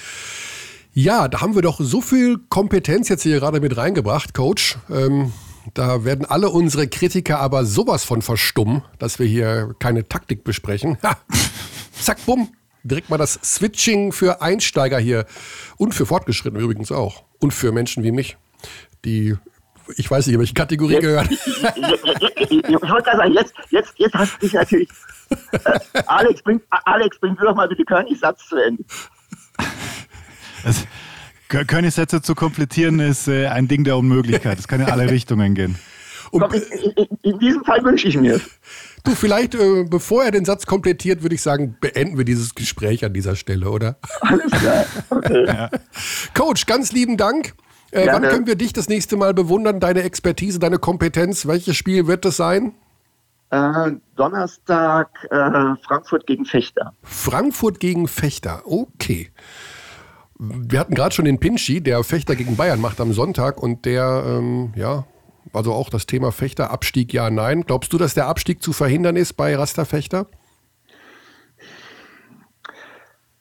Ja, 0.94 1.28
da 1.28 1.42
haben 1.42 1.56
wir 1.56 1.62
doch 1.62 1.80
so 1.80 2.02
viel 2.02 2.38
Kompetenz 2.50 3.10
jetzt 3.10 3.24
hier 3.24 3.40
gerade 3.40 3.60
mit 3.60 3.76
reingebracht, 3.78 4.34
Coach. 4.34 4.78
Ähm, 4.90 5.32
da 5.74 6.04
werden 6.04 6.26
alle 6.26 6.50
unsere 6.50 6.88
Kritiker 6.88 7.40
aber 7.40 7.66
sowas 7.66 8.04
von 8.04 8.22
verstummen, 8.22 8.84
dass 9.00 9.20
wir 9.20 9.26
hier 9.26 9.76
keine 9.80 10.08
Taktik 10.08 10.44
besprechen. 10.44 10.98
Ha! 11.04 11.18
Zack, 11.94 12.26
bumm, 12.26 12.50
direkt 12.84 13.10
mal 13.10 13.18
das 13.18 13.40
Switching 13.44 14.12
für 14.12 14.42
Einsteiger 14.42 15.00
hier 15.00 15.26
und 15.78 15.94
für 15.94 16.06
Fortgeschrittene 16.06 16.64
übrigens 16.64 16.92
auch 16.92 17.24
und 17.40 17.54
für 17.54 17.72
Menschen 17.72 18.04
wie 18.04 18.12
mich, 18.12 18.38
die 19.06 19.36
ich 19.98 20.10
weiß 20.10 20.28
nicht, 20.28 20.40
welche 20.40 20.54
Kategorie 20.54 20.94
jetzt, 20.94 21.02
gehört. 21.02 21.32
Ich, 21.32 21.40
wollte 22.64 23.04
gerade 23.04 23.18
sagen, 23.18 23.34
jetzt, 23.34 23.54
jetzt, 23.70 23.94
jetzt 23.98 24.14
hast 24.14 24.36
du 24.36 24.40
dich 24.40 24.54
natürlich. 24.54 24.90
Äh, 25.52 26.04
Alex, 26.08 26.42
bring, 26.42 26.62
Alex, 26.70 27.20
bring 27.20 27.36
du 27.36 27.46
doch 27.46 27.56
mal 27.56 27.68
bitte 27.68 27.84
Körnigs 27.84 28.20
Satz 28.20 28.48
zu 28.48 28.58
Ende. 28.58 28.84
Also, 30.64 30.86
Körnigs 31.48 31.96
Sätze 31.96 32.22
zu 32.22 32.36
komplettieren 32.36 33.00
ist 33.00 33.28
äh, 33.28 33.48
ein 33.48 33.68
Ding 33.68 33.84
der 33.84 33.98
Unmöglichkeit. 33.98 34.58
Das 34.58 34.68
kann 34.68 34.82
in 34.82 34.88
alle 34.88 35.10
Richtungen 35.10 35.56
gehen. 35.56 35.78
Und, 36.32 36.54
in, 36.54 36.92
in, 36.92 37.08
in, 37.24 37.40
diesem 37.40 37.64
Fall 37.66 37.84
wünsche 37.84 38.08
ich 38.08 38.16
mir. 38.16 38.40
Du, 39.04 39.16
vielleicht, 39.16 39.56
äh, 39.56 39.84
bevor 39.84 40.24
er 40.24 40.32
den 40.32 40.46
Satz 40.46 40.66
komplettiert, 40.66 41.24
würde 41.24 41.36
ich 41.36 41.42
sagen, 41.42 41.76
beenden 41.80 42.18
wir 42.18 42.26
dieses 42.26 42.56
Gespräch 42.56 43.04
an 43.04 43.14
dieser 43.14 43.36
Stelle, 43.36 43.70
oder? 43.70 43.98
Alles 44.22 44.52
klar. 44.52 44.86
Okay. 45.10 45.46
Ja. 45.52 45.70
Coach, 46.34 46.66
ganz 46.66 46.92
lieben 46.92 47.18
Dank. 47.18 47.54
Äh, 47.92 48.08
wann 48.08 48.24
können 48.24 48.48
wir 48.48 48.56
dich 48.56 48.74
das 48.74 48.88
nächste 48.90 49.18
Mal 49.18 49.34
bewundern, 49.34 49.80
deine 49.80 50.04
Expertise, 50.04 50.60
deine 50.60 50.78
Kompetenz? 50.78 51.46
Welches 51.46 51.76
Spiel 51.76 52.08
wird 52.08 52.26
es 52.26 52.38
sein? 52.38 52.74
Äh, 53.50 53.92
Donnerstag 54.16 55.10
äh, 55.30 55.76
Frankfurt 55.86 56.26
gegen 56.26 56.46
Fechter. 56.46 56.94
Frankfurt 57.04 57.80
gegen 57.80 58.08
Fechter, 58.08 58.62
okay. 58.66 59.30
Wir 60.40 60.80
hatten 60.80 60.96
gerade 60.96 61.14
schon 61.14 61.26
den 61.26 61.40
Pinschi, 61.40 61.82
der 61.82 62.04
Fechter 62.04 62.36
gegen 62.36 62.56
Bayern 62.56 62.80
macht 62.82 63.00
am 63.02 63.14
Sonntag 63.14 63.62
und 63.62 63.86
der, 63.86 64.24
ähm, 64.26 64.74
ja, 64.76 65.06
also 65.54 65.74
auch 65.74 65.90
das 65.90 66.06
Thema 66.06 66.32
Fechterabstieg, 66.32 67.14
ja, 67.14 67.30
nein. 67.30 67.64
Glaubst 67.64 67.92
du, 67.94 67.98
dass 67.98 68.14
der 68.14 68.28
Abstieg 68.28 68.62
zu 68.62 68.74
verhindern 68.74 69.16
ist 69.16 69.34
bei 69.34 69.56
Rasta 69.56 69.86
Fechter? 69.86 70.28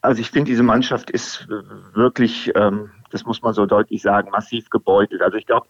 Also 0.02 0.20
ich 0.20 0.30
finde, 0.30 0.50
diese 0.50 0.62
Mannschaft 0.62 1.10
ist 1.10 1.46
wirklich, 1.94 2.50
ähm, 2.54 2.90
das 3.10 3.24
muss 3.24 3.42
man 3.42 3.52
so 3.52 3.66
deutlich 3.66 4.02
sagen, 4.02 4.30
massiv 4.30 4.70
gebeutelt. 4.70 5.20
Also 5.20 5.36
ich 5.36 5.46
glaube, 5.46 5.66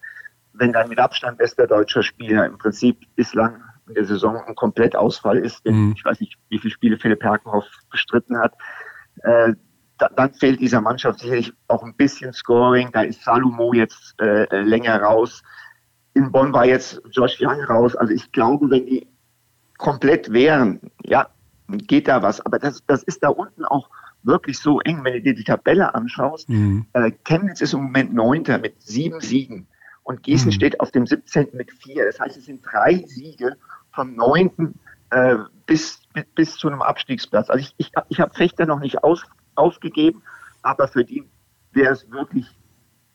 wenn 0.52 0.72
dann 0.72 0.88
mit 0.88 0.98
Abstand 0.98 1.38
bester 1.38 1.66
deutscher 1.66 2.02
Spieler 2.02 2.46
im 2.46 2.58
Prinzip 2.58 2.98
bislang 3.16 3.62
in 3.88 3.94
der 3.94 4.04
Saison 4.04 4.36
ein 4.46 4.54
Komplettausfall 4.54 5.38
ist, 5.38 5.64
mhm. 5.66 5.94
ich 5.96 6.04
weiß 6.04 6.20
nicht, 6.20 6.36
wie 6.48 6.58
viele 6.58 6.72
Spiele 6.72 6.96
Philipp 6.96 7.24
Herkenhoff 7.24 7.66
bestritten 7.90 8.38
hat, 8.38 8.54
äh, 9.22 9.54
da, 9.98 10.08
dann 10.08 10.32
fehlt 10.32 10.60
dieser 10.60 10.80
Mannschaft 10.80 11.20
sicherlich 11.20 11.52
auch 11.68 11.82
ein 11.82 11.94
bisschen 11.94 12.32
Scoring. 12.32 12.90
Da 12.92 13.02
ist 13.02 13.22
Salomo 13.22 13.72
jetzt 13.74 14.14
äh, 14.20 14.62
länger 14.62 15.02
raus 15.02 15.42
in 16.14 16.32
Bonn 16.32 16.52
war 16.52 16.66
jetzt 16.66 17.00
Josh 17.10 17.40
Young 17.40 17.60
raus. 17.62 17.96
Also 17.96 18.12
ich 18.12 18.32
glaube, 18.32 18.70
wenn 18.70 18.86
die 18.86 19.06
komplett 19.78 20.32
wären, 20.32 20.80
ja, 21.04 21.28
geht 21.68 22.08
da 22.08 22.22
was. 22.22 22.40
Aber 22.40 22.58
das, 22.58 22.84
das 22.86 23.02
ist 23.02 23.22
da 23.22 23.28
unten 23.28 23.64
auch 23.64 23.88
wirklich 24.22 24.58
so 24.58 24.80
eng, 24.80 25.04
wenn 25.04 25.14
du 25.14 25.22
dir 25.22 25.34
die 25.34 25.44
Tabelle 25.44 25.94
anschaust. 25.94 26.48
Mhm. 26.48 26.86
Äh, 26.92 27.12
Chemnitz 27.24 27.60
ist 27.60 27.72
im 27.72 27.84
Moment 27.84 28.12
Neunter 28.12 28.58
mit 28.58 28.82
sieben 28.82 29.20
Siegen 29.20 29.66
und 30.02 30.22
Gießen 30.22 30.48
mhm. 30.48 30.52
steht 30.52 30.80
auf 30.80 30.90
dem 30.90 31.06
17. 31.06 31.48
mit 31.52 31.70
vier. 31.72 32.04
Das 32.06 32.20
heißt, 32.20 32.36
es 32.36 32.46
sind 32.46 32.62
drei 32.64 33.04
Siege 33.06 33.56
vom 33.92 34.14
Neunten 34.14 34.78
äh, 35.10 35.36
bis, 35.66 36.00
bis, 36.12 36.24
bis 36.34 36.56
zu 36.56 36.68
einem 36.68 36.82
Abstiegsplatz. 36.82 37.50
Also 37.50 37.60
ich, 37.60 37.74
ich, 37.78 37.92
ich 38.08 38.20
habe 38.20 38.34
Fechter 38.34 38.66
noch 38.66 38.80
nicht 38.80 39.02
aus, 39.02 39.24
aufgegeben, 39.54 40.22
aber 40.62 40.88
für 40.88 41.04
die 41.04 41.24
wäre 41.72 41.92
es 41.92 42.10
wirklich 42.10 42.46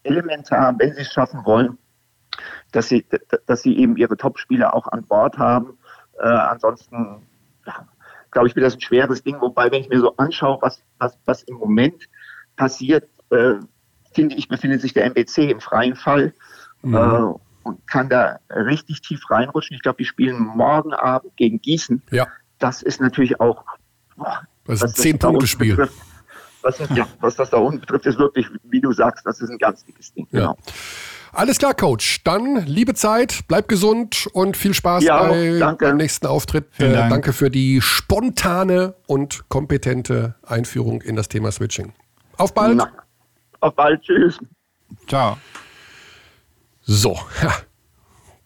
elementar, 0.03 0.75
wenn 0.77 0.93
sie 0.93 1.01
es 1.01 1.11
schaffen 1.11 1.45
wollen, 1.45 1.77
dass 2.75 2.89
sie, 2.89 3.05
dass 3.45 3.61
sie 3.61 3.77
eben 3.77 3.95
ihre 3.95 4.17
Top-Spieler 4.17 4.73
auch 4.73 4.87
an 4.87 5.03
Bord 5.03 5.37
haben. 5.37 5.77
Äh, 6.19 6.27
ansonsten, 6.27 7.21
ja, 7.65 7.87
glaube 8.31 8.47
ich, 8.47 8.55
wird 8.55 8.65
das 8.65 8.75
ein 8.75 8.81
schweres 8.81 9.23
Ding. 9.23 9.39
Wobei, 9.39 9.71
wenn 9.71 9.81
ich 9.81 9.89
mir 9.89 9.99
so 9.99 10.15
anschaue, 10.17 10.57
was, 10.61 10.81
was, 10.99 11.17
was 11.25 11.43
im 11.43 11.55
Moment 11.55 12.09
passiert, 12.57 13.07
äh, 13.29 13.53
finde 14.13 14.35
ich, 14.35 14.49
befindet 14.49 14.81
sich 14.81 14.93
der 14.93 15.05
MBC 15.05 15.49
im 15.49 15.61
freien 15.61 15.95
Fall 15.95 16.33
mhm. 16.81 16.95
äh, 16.95 17.33
und 17.63 17.87
kann 17.87 18.09
da 18.09 18.39
richtig 18.49 19.01
tief 19.01 19.21
reinrutschen. 19.29 19.75
Ich 19.75 19.81
glaube, 19.81 19.97
die 19.97 20.05
spielen 20.05 20.39
morgen 20.39 20.93
Abend 20.93 21.35
gegen 21.37 21.61
Gießen. 21.61 22.01
Ja. 22.11 22.27
Das 22.59 22.81
ist 22.81 22.99
natürlich 22.99 23.39
auch. 23.39 23.63
Boah, 24.17 24.41
das 24.65 24.81
ist 24.81 24.83
ein 24.83 24.95
Zehn-Punkte-Spiel. 24.95 25.89
Was, 26.61 26.79
ja, 26.95 27.07
was 27.19 27.35
das 27.35 27.51
da 27.51 27.57
unten 27.57 27.79
betrifft, 27.79 28.07
ist 28.07 28.17
wirklich, 28.17 28.47
wie 28.63 28.81
du 28.81 28.91
sagst, 28.91 29.25
das 29.25 29.39
ist 29.39 29.49
ein 29.49 29.59
ganz 29.59 29.85
dickes 29.85 30.13
Ding. 30.13 30.27
Ja. 30.31 30.39
Genau. 30.39 30.57
Alles 31.35 31.59
klar, 31.59 31.73
Coach. 31.73 32.23
Dann 32.23 32.65
liebe 32.65 32.93
Zeit, 32.93 33.41
bleib 33.49 33.67
gesund 33.67 34.25
und 34.31 34.55
viel 34.55 34.73
Spaß 34.73 35.03
ja, 35.03 35.21
bei, 35.27 35.59
danke. 35.59 35.85
beim 35.85 35.97
nächsten 35.97 36.27
Auftritt. 36.27 36.67
Äh, 36.79 36.93
Dank. 36.93 37.09
Danke 37.09 37.33
für 37.33 37.51
die 37.51 37.81
spontane 37.81 38.95
und 39.05 39.49
kompetente 39.49 40.35
Einführung 40.43 41.01
in 41.01 41.17
das 41.17 41.27
Thema 41.27 41.51
Switching. 41.51 41.91
Auf 42.37 42.53
bald. 42.53 42.77
Na, 42.77 42.89
auf 43.59 43.75
bald. 43.75 44.01
Tschüss. 44.01 44.39
Ciao. 45.07 45.37
So, 46.83 47.19
ja. 47.43 47.53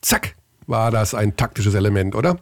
zack, 0.02 0.34
war 0.66 0.90
das 0.90 1.14
ein 1.14 1.36
taktisches 1.36 1.76
Element, 1.76 2.16
oder? 2.16 2.38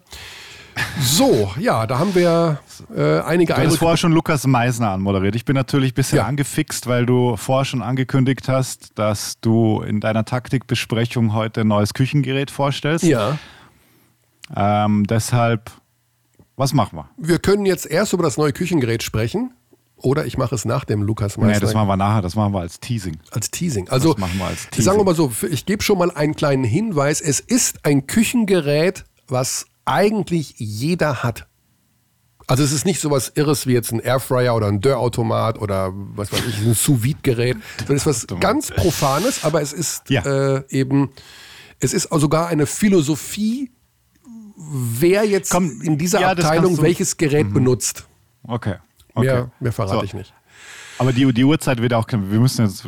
So, 1.02 1.52
ja, 1.60 1.88
da 1.88 2.00
haben 2.00 2.14
wir 2.16 2.60
äh, 2.96 3.20
einige 3.22 3.54
Du 3.54 3.62
hast 3.62 3.78
vorher 3.78 3.98
schon 3.98 4.12
Lukas 4.12 4.46
Meisner 4.46 4.92
anmoderiert. 4.92 5.36
Ich 5.36 5.46
bin 5.46 5.56
natürlich 5.56 5.92
ein 5.92 5.96
bisschen 5.96 6.18
ja. 6.18 6.26
angefixt, 6.26 6.88
weil 6.88 7.06
du 7.06 7.36
vorher 7.38 7.66
schon 7.66 7.82
angekündigt 7.82 8.50
hast, 8.50 8.98
dass 8.98 9.40
du 9.40 9.82
in 9.82 10.00
deiner 10.00 10.26
Taktikbesprechung 10.26 11.34
heute 11.34 11.62
ein 11.62 11.68
neues 11.68 11.94
Küchengerät 11.94 12.52
vorstellst. 12.52 13.06
Ja. 13.06 13.38
Ähm, 14.56 15.06
deshalb, 15.08 15.72
was 16.56 16.74
machen 16.74 16.98
wir? 16.98 17.10
Wir 17.18 17.40
können 17.40 17.66
jetzt 17.66 17.86
erst 17.86 18.14
über 18.14 18.24
das 18.24 18.38
neue 18.38 18.54
Küchengerät 18.54 19.04
sprechen. 19.04 19.54
Oder 20.00 20.26
ich 20.28 20.38
mache 20.38 20.54
es 20.54 20.64
nach 20.64 20.86
dem 20.86 21.02
Lukas 21.02 21.38
Meister. 21.38 21.54
Nee, 21.54 21.60
das 21.60 21.74
machen 21.74 21.88
wir 21.88 21.98
nachher, 21.98 22.22
das 22.22 22.36
machen 22.36 22.54
wir 22.54 22.60
als 22.60 22.80
Teasing. 22.80 23.18
Als 23.32 23.50
Teasing. 23.50 23.90
Also, 23.90 24.14
das 24.14 24.20
machen 24.20 24.38
wir 24.38 24.46
als 24.46 24.70
Teasing. 24.70 24.86
sagen 24.86 25.00
wir 25.00 25.04
mal 25.04 25.16
so, 25.16 25.32
ich 25.50 25.66
gebe 25.66 25.82
schon 25.82 25.98
mal 25.98 26.12
einen 26.12 26.36
kleinen 26.36 26.64
Hinweis. 26.64 27.20
Es 27.20 27.40
ist 27.40 27.84
ein 27.84 28.06
Küchengerät, 28.06 29.06
was 29.28 29.66
eigentlich 29.88 30.56
jeder 30.58 31.24
hat. 31.24 31.48
Also 32.48 32.64
es 32.64 32.72
ist 32.72 32.86
nicht 32.86 33.02
so 33.02 33.12
was 33.12 33.30
Irres 33.36 33.68
wie 33.68 33.74
jetzt 33.74 33.92
ein 33.92 34.00
Airfryer 34.00 34.56
oder 34.56 34.68
ein 34.68 34.80
Dörrautomat 34.80 35.60
oder 35.60 35.92
was 35.94 36.32
weiß 36.32 36.46
ich, 36.48 36.66
ein 36.66 36.74
Sous-Vide-Gerät. 36.74 37.58
Das 37.80 37.90
ist 37.90 38.06
was 38.06 38.28
ganz 38.40 38.72
Profanes, 38.72 39.44
aber 39.44 39.62
es 39.62 39.74
ist 39.74 40.10
ja. 40.10 40.22
äh, 40.22 40.64
eben, 40.70 41.10
es 41.80 41.94
ist 41.94 42.08
sogar 42.10 42.48
eine 42.48 42.66
Philosophie, 42.66 43.70
wer 44.56 45.26
jetzt 45.26 45.52
Komm, 45.52 45.82
in 45.82 45.98
dieser 45.98 46.22
ja, 46.22 46.32
Abteilung 46.32 46.82
welches 46.82 47.18
Gerät 47.18 47.48
mhm. 47.48 47.54
benutzt. 47.54 48.08
Okay. 48.44 48.76
okay. 49.14 49.26
Mehr, 49.26 49.52
mehr 49.60 49.74
verrate 49.74 49.98
so. 49.98 50.04
ich 50.04 50.14
nicht. 50.14 50.34
Aber 51.00 51.14
die, 51.14 51.32
die 51.32 51.44
Uhrzeit 51.44 51.82
wird 51.82 51.94
auch, 51.94 52.08
wir 52.10 52.40
müssen 52.40 52.66
jetzt 52.66 52.88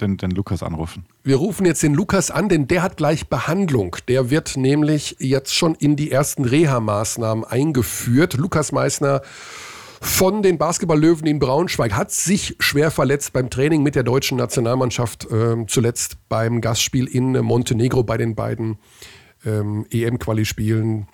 den, 0.00 0.16
den 0.16 0.30
Lukas 0.32 0.62
anrufen. 0.62 1.04
Wir 1.22 1.36
rufen 1.36 1.66
jetzt 1.66 1.82
den 1.82 1.94
Lukas 1.94 2.30
an, 2.30 2.48
denn 2.48 2.66
der 2.66 2.82
hat 2.82 2.96
gleich 2.96 3.28
Behandlung. 3.28 3.96
Der 4.08 4.30
wird 4.30 4.56
nämlich 4.56 5.16
jetzt 5.20 5.54
schon 5.54 5.74
in 5.76 5.94
die 5.94 6.10
ersten 6.10 6.44
Reha-Maßnahmen 6.44 7.44
eingeführt. 7.44 8.34
Lukas 8.34 8.72
Meissner 8.72 9.22
von 10.00 10.42
den 10.42 10.58
Basketball-Löwen 10.58 11.26
in 11.26 11.38
Braunschweig 11.38 11.92
hat 11.92 12.10
sich 12.10 12.56
schwer 12.60 12.90
verletzt 12.90 13.32
beim 13.32 13.50
Training 13.50 13.82
mit 13.82 13.94
der 13.94 14.04
deutschen 14.04 14.38
Nationalmannschaft, 14.38 15.30
äh, 15.30 15.66
zuletzt 15.66 16.28
beim 16.28 16.60
Gastspiel 16.60 17.06
in 17.06 17.32
Montenegro 17.32 18.02
bei 18.02 18.16
den 18.16 18.34
beiden 18.34 18.78
ähm, 19.44 19.86
EM-Quali-Spielen 19.90 21.08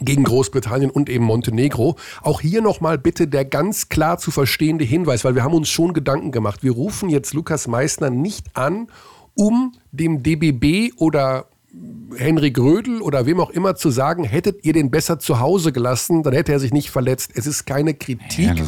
gegen 0.00 0.24
Großbritannien 0.24 0.90
und 0.90 1.08
eben 1.08 1.24
Montenegro. 1.24 1.96
Auch 2.22 2.40
hier 2.40 2.62
nochmal 2.62 2.98
bitte 2.98 3.28
der 3.28 3.44
ganz 3.44 3.88
klar 3.88 4.18
zu 4.18 4.30
verstehende 4.30 4.84
Hinweis, 4.84 5.24
weil 5.24 5.34
wir 5.34 5.44
haben 5.44 5.54
uns 5.54 5.68
schon 5.68 5.92
Gedanken 5.92 6.32
gemacht. 6.32 6.62
Wir 6.62 6.72
rufen 6.72 7.08
jetzt 7.08 7.34
Lukas 7.34 7.66
Meissner 7.66 8.10
nicht 8.10 8.56
an, 8.56 8.88
um 9.34 9.72
dem 9.92 10.22
DBB 10.22 10.92
oder 10.96 11.46
Henrik 12.16 12.58
Rödel 12.58 13.02
oder 13.02 13.26
wem 13.26 13.40
auch 13.40 13.50
immer 13.50 13.74
zu 13.74 13.90
sagen, 13.90 14.24
hättet 14.24 14.64
ihr 14.64 14.72
den 14.72 14.90
besser 14.90 15.18
zu 15.18 15.40
Hause 15.40 15.72
gelassen, 15.72 16.22
dann 16.22 16.32
hätte 16.32 16.52
er 16.52 16.60
sich 16.60 16.72
nicht 16.72 16.90
verletzt. 16.90 17.32
Es 17.34 17.46
ist 17.46 17.66
keine 17.66 17.94
Kritik 17.94 18.56
ja, 18.56 18.64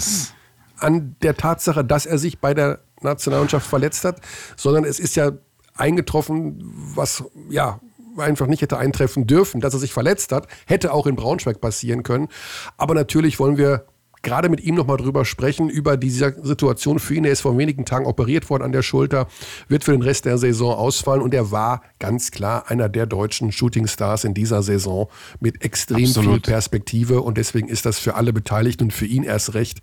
an 0.77 1.17
der 1.23 1.37
Tatsache, 1.37 1.85
dass 1.85 2.07
er 2.07 2.19
sich 2.19 2.39
bei 2.39 2.53
der 2.55 2.81
Nationalmannschaft 3.01 3.67
verletzt 3.67 4.05
hat, 4.05 4.21
sondern 4.57 4.85
es 4.85 5.01
ist 5.01 5.17
ja 5.17 5.33
eingetroffen, 5.75 6.59
was 6.95 7.25
ja 7.49 7.81
einfach 8.21 8.47
nicht 8.47 8.63
hätte 8.63 8.79
eintreffen 8.79 9.27
dürfen, 9.27 9.61
dass 9.61 9.75
er 9.75 9.81
sich 9.81 9.93
verletzt 9.93 10.33
hat. 10.33 10.49
Hätte 10.67 10.93
auch 10.93 11.07
in 11.07 11.17
Braunschweig 11.17 11.61
passieren 11.61 12.03
können. 12.03 12.29
Aber 12.77 12.95
natürlich 12.95 13.39
wollen 13.39 13.57
wir 13.57 13.87
gerade 14.23 14.49
mit 14.49 14.61
ihm 14.61 14.75
nochmal 14.75 14.97
drüber 14.97 15.25
sprechen, 15.25 15.69
über 15.69 15.97
diese 15.97 16.37
Situation 16.43 16.99
für 16.99 17.15
ihn. 17.15 17.25
Er 17.25 17.33
ist 17.33 17.43
vor 17.43 17.57
wenigen 17.57 17.85
Tagen 17.85 18.07
operiert 18.07 18.51
worden 18.51 18.63
an 18.63 18.73
der 18.73 18.83
Schulter, 18.83 19.29
wird 19.69 19.85
für 19.85 19.93
den 19.93 20.03
Rest 20.03 20.25
der 20.25 20.39
Saison 20.39 20.75
ausfallen 20.75 21.23
und 21.23 21.35
er 21.35 21.51
war 21.51 21.83
ganz 21.99 22.31
klar 22.31 22.71
einer 22.71 22.89
der 22.89 23.07
deutschen 23.07 23.53
Shootingstars 23.53 24.25
in 24.25 24.35
dieser 24.35 24.63
Saison 24.63 25.09
mit 25.41 25.65
extrem 25.65 26.05
Absolut. 26.05 26.33
viel 26.33 26.41
Perspektive 26.41 27.21
und 27.23 27.39
deswegen 27.39 27.69
ist 27.69 27.87
das 27.87 27.99
für 27.99 28.15
alle 28.15 28.33
Beteiligten 28.33 28.85
und 28.85 28.93
für 28.93 29.07
ihn 29.07 29.23
erst 29.23 29.55
recht 29.55 29.81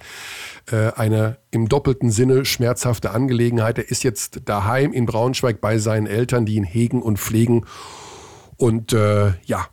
äh, 0.72 0.92
eine 0.96 1.38
im 1.52 1.70
doppelten 1.70 2.12
Sinne 2.12 2.46
schmerzhafte 2.46 3.12
Angelegenheit. 3.12 3.78
Er 3.78 3.90
ist 3.90 4.04
jetzt 4.04 4.42
daheim 4.46 4.92
in 4.92 5.06
Braunschweig 5.06 5.62
bei 5.62 5.78
seinen 5.78 6.08
Eltern, 6.08 6.46
die 6.46 6.56
ihn 6.56 6.64
hegen 6.64 7.02
und 7.02 7.20
pflegen 7.20 7.66
und 8.58 8.94
äh, 8.94 9.34
ja, 9.46 9.68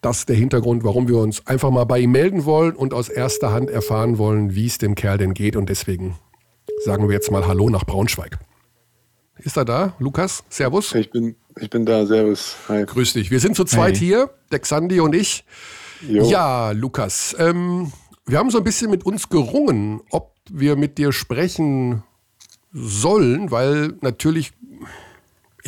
das 0.00 0.20
ist 0.20 0.28
der 0.28 0.36
Hintergrund, 0.36 0.84
warum 0.84 1.08
wir 1.08 1.18
uns 1.18 1.46
einfach 1.46 1.70
mal 1.70 1.84
bei 1.84 1.98
ihm 1.98 2.12
melden 2.12 2.44
wollen 2.44 2.76
und 2.76 2.94
aus 2.94 3.08
erster 3.08 3.52
Hand 3.52 3.68
erfahren 3.68 4.18
wollen, 4.18 4.54
wie 4.54 4.66
es 4.66 4.78
dem 4.78 4.94
Kerl 4.94 5.18
denn 5.18 5.34
geht. 5.34 5.56
Und 5.56 5.68
deswegen 5.68 6.16
sagen 6.84 7.08
wir 7.08 7.14
jetzt 7.14 7.30
mal 7.30 7.46
Hallo 7.46 7.68
nach 7.68 7.84
Braunschweig. 7.84 8.38
Ist 9.38 9.56
er 9.56 9.64
da? 9.64 9.94
Lukas? 9.98 10.44
Servus. 10.48 10.94
Ich 10.94 11.10
bin, 11.10 11.36
ich 11.60 11.70
bin 11.70 11.84
da. 11.84 12.06
Servus. 12.06 12.56
Hi. 12.68 12.84
Grüß 12.84 13.14
dich. 13.14 13.30
Wir 13.30 13.40
sind 13.40 13.56
zu 13.56 13.64
zweit 13.64 13.94
hey. 13.94 14.06
hier, 14.06 14.30
der 14.50 14.60
Xandi 14.60 15.00
und 15.00 15.14
ich. 15.14 15.44
Jo. 16.08 16.24
Ja, 16.28 16.70
Lukas. 16.72 17.34
Ähm, 17.38 17.92
wir 18.26 18.38
haben 18.38 18.50
so 18.50 18.58
ein 18.58 18.64
bisschen 18.64 18.90
mit 18.90 19.04
uns 19.04 19.28
gerungen, 19.28 20.00
ob 20.10 20.34
wir 20.50 20.76
mit 20.76 20.98
dir 20.98 21.12
sprechen 21.12 22.02
sollen, 22.72 23.50
weil 23.50 23.94
natürlich 24.00 24.52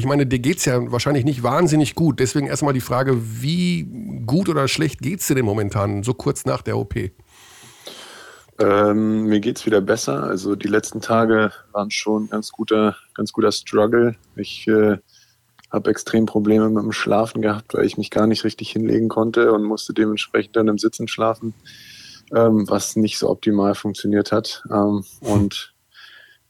ich 0.00 0.06
meine, 0.06 0.26
dir 0.26 0.38
geht 0.38 0.58
es 0.58 0.64
ja 0.64 0.90
wahrscheinlich 0.90 1.24
nicht 1.24 1.42
wahnsinnig 1.42 1.94
gut. 1.94 2.20
Deswegen 2.20 2.46
erstmal 2.46 2.72
die 2.72 2.80
Frage, 2.80 3.18
wie 3.42 3.86
gut 4.26 4.48
oder 4.48 4.66
schlecht 4.66 5.00
geht 5.02 5.20
es 5.20 5.26
dir 5.26 5.34
denn 5.34 5.44
momentan, 5.44 6.02
so 6.02 6.14
kurz 6.14 6.46
nach 6.46 6.62
der 6.62 6.78
OP? 6.78 6.94
Ähm, 8.58 9.24
mir 9.26 9.40
geht 9.40 9.58
es 9.58 9.66
wieder 9.66 9.82
besser. 9.82 10.22
Also 10.22 10.56
die 10.56 10.68
letzten 10.68 11.02
Tage 11.02 11.52
waren 11.72 11.90
schon 11.90 12.30
ganz 12.30 12.50
guter, 12.50 12.96
ganz 13.12 13.32
guter 13.32 13.52
Struggle. 13.52 14.16
Ich 14.36 14.66
äh, 14.68 14.96
habe 15.70 15.90
extrem 15.90 16.24
Probleme 16.24 16.70
mit 16.70 16.82
dem 16.82 16.92
Schlafen 16.92 17.42
gehabt, 17.42 17.74
weil 17.74 17.84
ich 17.84 17.98
mich 17.98 18.10
gar 18.10 18.26
nicht 18.26 18.44
richtig 18.44 18.70
hinlegen 18.70 19.10
konnte 19.10 19.52
und 19.52 19.64
musste 19.64 19.92
dementsprechend 19.92 20.56
dann 20.56 20.68
im 20.68 20.78
Sitzen 20.78 21.08
schlafen, 21.08 21.52
ähm, 22.34 22.68
was 22.70 22.96
nicht 22.96 23.18
so 23.18 23.28
optimal 23.28 23.74
funktioniert 23.74 24.32
hat. 24.32 24.64
Ähm, 24.70 25.04
und 25.20 25.69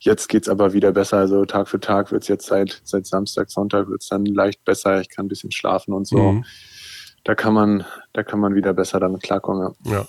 Jetzt 0.03 0.29
geht's 0.29 0.49
aber 0.49 0.73
wieder 0.73 0.93
besser. 0.93 1.19
Also 1.19 1.45
Tag 1.45 1.69
für 1.69 1.79
Tag 1.79 2.11
wird's 2.11 2.27
jetzt 2.29 2.47
seit, 2.47 2.81
seit 2.85 3.07
Samstag, 3.07 3.51
Sonntag 3.51 3.89
wird's 3.89 4.09
dann 4.09 4.25
leicht 4.25 4.65
besser. 4.65 5.01
Ich 5.01 5.11
kann 5.11 5.27
ein 5.27 5.29
bisschen 5.29 5.53
schlafen 5.53 5.93
und 5.93 6.07
so. 6.07 6.33
Mhm. 6.33 6.45
Da 7.23 7.35
kann 7.35 7.53
man, 7.53 7.85
da 8.15 8.23
kann 8.23 8.41
man 8.41 8.55
wieder 8.55 8.73
besser 8.73 8.99
damit 8.99 9.23
klarkommen. 9.23 9.75
Ja. 9.85 9.93
ja. 9.93 10.07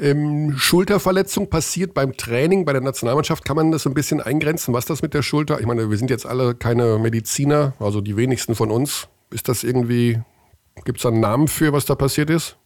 Ähm, 0.00 0.54
Schulterverletzung 0.56 1.48
passiert 1.48 1.94
beim 1.94 2.16
Training 2.16 2.64
bei 2.64 2.72
der 2.72 2.82
Nationalmannschaft. 2.82 3.44
Kann 3.44 3.54
man 3.54 3.70
das 3.70 3.84
so 3.84 3.90
ein 3.90 3.94
bisschen 3.94 4.20
eingrenzen, 4.20 4.74
was 4.74 4.86
das 4.86 5.02
mit 5.02 5.14
der 5.14 5.22
Schulter? 5.22 5.60
Ich 5.60 5.66
meine, 5.66 5.90
wir 5.90 5.96
sind 5.96 6.10
jetzt 6.10 6.26
alle 6.26 6.54
keine 6.54 6.98
Mediziner, 6.98 7.74
also 7.78 8.00
die 8.00 8.16
wenigsten 8.16 8.56
von 8.56 8.70
uns. 8.70 9.08
Ist 9.30 9.48
das 9.48 9.62
irgendwie, 9.62 10.20
gibt 10.84 10.98
es 10.98 11.02
da 11.02 11.10
einen 11.10 11.20
Namen 11.20 11.46
für, 11.46 11.72
was 11.72 11.84
da 11.84 11.94
passiert 11.94 12.30
ist? 12.30 12.56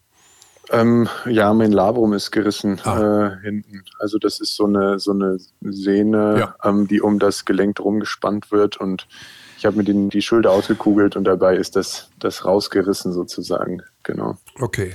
Ähm, 0.71 1.09
ja, 1.27 1.53
mein 1.53 1.73
Labrum 1.73 2.13
ist 2.15 2.31
gerissen 2.31 2.81
ah. 2.85 3.37
äh, 3.39 3.43
hinten. 3.43 3.83
Also 3.99 4.19
das 4.19 4.41
ist 4.41 4.57
so 4.57 4.65
eine 4.65 4.99
so 4.99 5.13
eine 5.13 5.39
Sehne, 5.61 6.37
ja. 6.39 6.55
ähm, 6.65 6.89
die 6.89 7.01
um 7.01 7.19
das 7.19 7.45
Gelenk 7.45 7.77
drum 7.77 8.01
gespannt 8.01 8.51
wird 8.51 8.79
und 8.79 9.07
ich 9.65 9.67
habe 9.67 9.79
mir 9.79 9.85
die, 9.85 10.09
die 10.11 10.21
Schulter 10.21 10.51
ausgekugelt 10.51 11.17
und 11.17 11.25
dabei 11.25 11.57
ist 11.57 11.75
das, 11.75 12.11
das 12.19 12.45
rausgerissen 12.45 13.15
sozusagen. 13.15 13.81
Genau. 14.03 14.37
Okay. 14.61 14.95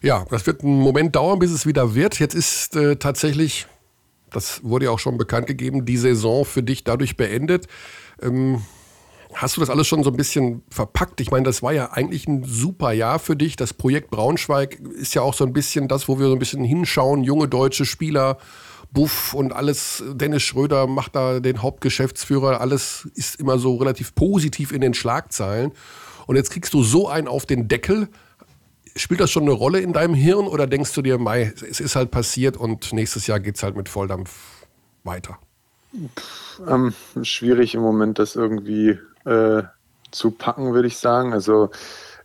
Ja, 0.00 0.24
das 0.30 0.46
wird 0.46 0.62
einen 0.62 0.78
Moment 0.78 1.16
dauern, 1.16 1.40
bis 1.40 1.50
es 1.50 1.66
wieder 1.66 1.96
wird. 1.96 2.20
Jetzt 2.20 2.36
ist 2.36 2.76
äh, 2.76 2.94
tatsächlich, 2.94 3.66
das 4.30 4.62
wurde 4.62 4.84
ja 4.84 4.90
auch 4.92 5.00
schon 5.00 5.18
bekannt 5.18 5.48
gegeben, 5.48 5.86
die 5.86 5.96
Saison 5.96 6.44
für 6.44 6.62
dich 6.62 6.84
dadurch 6.84 7.16
beendet. 7.16 7.66
Ähm, 8.22 8.62
Hast 9.36 9.54
du 9.56 9.60
das 9.60 9.68
alles 9.68 9.86
schon 9.86 10.02
so 10.02 10.08
ein 10.08 10.16
bisschen 10.16 10.62
verpackt? 10.70 11.20
Ich 11.20 11.30
meine, 11.30 11.44
das 11.44 11.62
war 11.62 11.70
ja 11.72 11.92
eigentlich 11.92 12.26
ein 12.26 12.42
super 12.44 12.92
Jahr 12.92 13.18
für 13.18 13.36
dich. 13.36 13.54
Das 13.56 13.74
Projekt 13.74 14.10
Braunschweig 14.10 14.80
ist 14.80 15.14
ja 15.14 15.20
auch 15.20 15.34
so 15.34 15.44
ein 15.44 15.52
bisschen 15.52 15.88
das, 15.88 16.08
wo 16.08 16.18
wir 16.18 16.28
so 16.28 16.32
ein 16.32 16.38
bisschen 16.38 16.64
hinschauen. 16.64 17.22
Junge 17.22 17.46
deutsche 17.46 17.84
Spieler, 17.84 18.38
Buff 18.92 19.34
und 19.34 19.52
alles. 19.52 20.02
Dennis 20.14 20.42
Schröder 20.42 20.86
macht 20.86 21.16
da 21.16 21.40
den 21.40 21.60
Hauptgeschäftsführer. 21.60 22.62
Alles 22.62 23.10
ist 23.14 23.38
immer 23.38 23.58
so 23.58 23.76
relativ 23.76 24.14
positiv 24.14 24.72
in 24.72 24.80
den 24.80 24.94
Schlagzeilen. 24.94 25.72
Und 26.26 26.36
jetzt 26.36 26.50
kriegst 26.50 26.72
du 26.72 26.82
so 26.82 27.06
einen 27.06 27.28
auf 27.28 27.44
den 27.44 27.68
Deckel. 27.68 28.08
Spielt 28.96 29.20
das 29.20 29.30
schon 29.30 29.42
eine 29.42 29.52
Rolle 29.52 29.80
in 29.80 29.92
deinem 29.92 30.14
Hirn 30.14 30.46
oder 30.46 30.66
denkst 30.66 30.94
du 30.94 31.02
dir, 31.02 31.18
Mai, 31.18 31.52
es 31.68 31.80
ist 31.80 31.94
halt 31.94 32.10
passiert 32.10 32.56
und 32.56 32.94
nächstes 32.94 33.26
Jahr 33.26 33.38
geht 33.38 33.56
es 33.56 33.62
halt 33.62 33.76
mit 33.76 33.90
Volldampf 33.90 34.64
weiter? 35.04 35.38
Ähm, 36.66 36.94
schwierig 37.22 37.74
im 37.74 37.82
Moment, 37.82 38.18
das 38.18 38.34
irgendwie 38.34 38.98
äh, 39.26 39.62
zu 40.10 40.30
packen, 40.30 40.72
würde 40.72 40.88
ich 40.88 40.98
sagen. 40.98 41.32
Also 41.32 41.70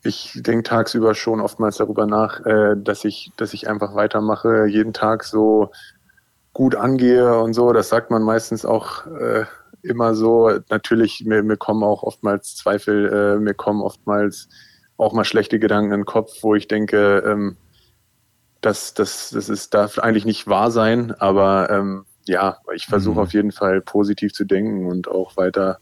ich 0.04 0.39
denke 0.41 0.64
tagsüber 0.64 1.14
schon 1.14 1.41
oftmals 1.41 1.78
darüber 1.78 2.06
nach, 2.08 2.45
äh, 2.45 2.76
dass 2.78 3.06
ich, 3.06 3.32
dass 3.38 3.54
ich 3.54 3.70
einfach 3.70 3.95
weitermache, 3.95 4.66
jeden 4.66 4.93
Tag 4.93 5.24
so 5.24 5.72
gut 6.54 6.76
angehe 6.76 7.39
und 7.39 7.54
so. 7.54 7.72
Das 7.74 7.89
sagt 7.89 8.12
man 8.12 8.24
meistens 8.24 8.66
auch 8.66 9.06
äh, 9.08 9.45
immer 9.84 10.16
so. 10.16 10.52
Natürlich, 10.70 11.24
mir, 11.26 11.43
mir 11.43 11.58
kommen 11.58 11.84
auch 11.84 12.04
oftmals 12.04 12.56
Zweifel, 12.56 13.38
äh, 13.38 13.39
mir 13.39 13.54
kommen 13.54 13.82
oftmals 13.82 14.49
auch 14.97 15.14
mal 15.14 15.26
schlechte 15.26 15.60
Gedanken 15.60 15.91
in 15.91 15.99
den 16.02 16.06
Kopf, 16.06 16.32
wo 16.41 16.56
ich 16.56 16.68
denke, 16.68 17.24
ähm, 17.26 17.58
das, 18.62 18.93
das, 18.93 19.32
das 19.32 19.49
ist, 19.49 19.74
darf 19.74 19.97
eigentlich 19.97 20.26
nicht 20.26 20.47
wahr 20.47 20.70
sein, 20.70 21.12
aber 21.18 21.70
ähm, 21.72 22.06
ja, 22.26 22.58
ich 22.76 22.86
versuche 22.86 23.16
mhm. 23.16 23.22
auf 23.22 23.34
jeden 23.34 23.52
Fall 23.52 23.82
positiv 23.82 24.34
zu 24.34 24.45
denken 24.45 24.86
und 24.86 25.08
auch 25.08 25.38
weiter 25.38 25.80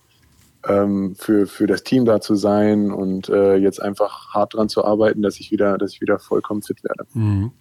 ähm, 0.68 1.16
für, 1.16 1.47
für 1.47 1.68
das 1.68 1.84
Team 1.84 2.05
da 2.05 2.22
zu 2.22 2.36
sein 2.36 2.91
und 2.91 3.30
äh, 3.30 3.55
jetzt 3.55 3.82
einfach 3.82 4.34
hart 4.34 4.53
dran 4.53 4.70
zu 4.70 4.84
arbeiten, 4.84 5.22
dass 5.22 5.39
ich 5.39 5.51
wieder, 5.51 5.78
dass 5.78 5.93
ich 5.93 6.01
wieder 6.01 6.20
vollkommen 6.20 6.62
fit 6.62 6.84
werde. 6.84 7.05
Mhm. 7.14 7.51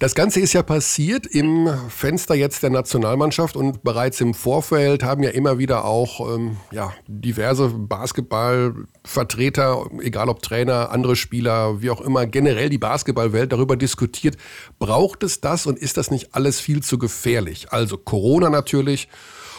Das 0.00 0.16
Ganze 0.16 0.40
ist 0.40 0.52
ja 0.52 0.64
passiert 0.64 1.24
im 1.26 1.70
Fenster 1.88 2.34
jetzt 2.34 2.64
der 2.64 2.70
Nationalmannschaft 2.70 3.56
und 3.56 3.84
bereits 3.84 4.20
im 4.20 4.34
Vorfeld 4.34 5.04
haben 5.04 5.22
ja 5.22 5.30
immer 5.30 5.58
wieder 5.58 5.84
auch 5.84 6.34
ähm, 6.34 6.56
ja, 6.72 6.92
diverse 7.06 7.68
Basketballvertreter, 7.68 9.86
egal 10.00 10.28
ob 10.28 10.42
Trainer, 10.42 10.90
andere 10.90 11.14
Spieler, 11.14 11.80
wie 11.80 11.90
auch 11.90 12.00
immer, 12.00 12.26
generell 12.26 12.70
die 12.70 12.78
Basketballwelt 12.78 13.52
darüber 13.52 13.76
diskutiert, 13.76 14.36
braucht 14.80 15.22
es 15.22 15.40
das 15.40 15.64
und 15.64 15.78
ist 15.78 15.96
das 15.96 16.10
nicht 16.10 16.34
alles 16.34 16.58
viel 16.58 16.82
zu 16.82 16.98
gefährlich? 16.98 17.68
Also 17.70 17.96
Corona 17.96 18.50
natürlich 18.50 19.08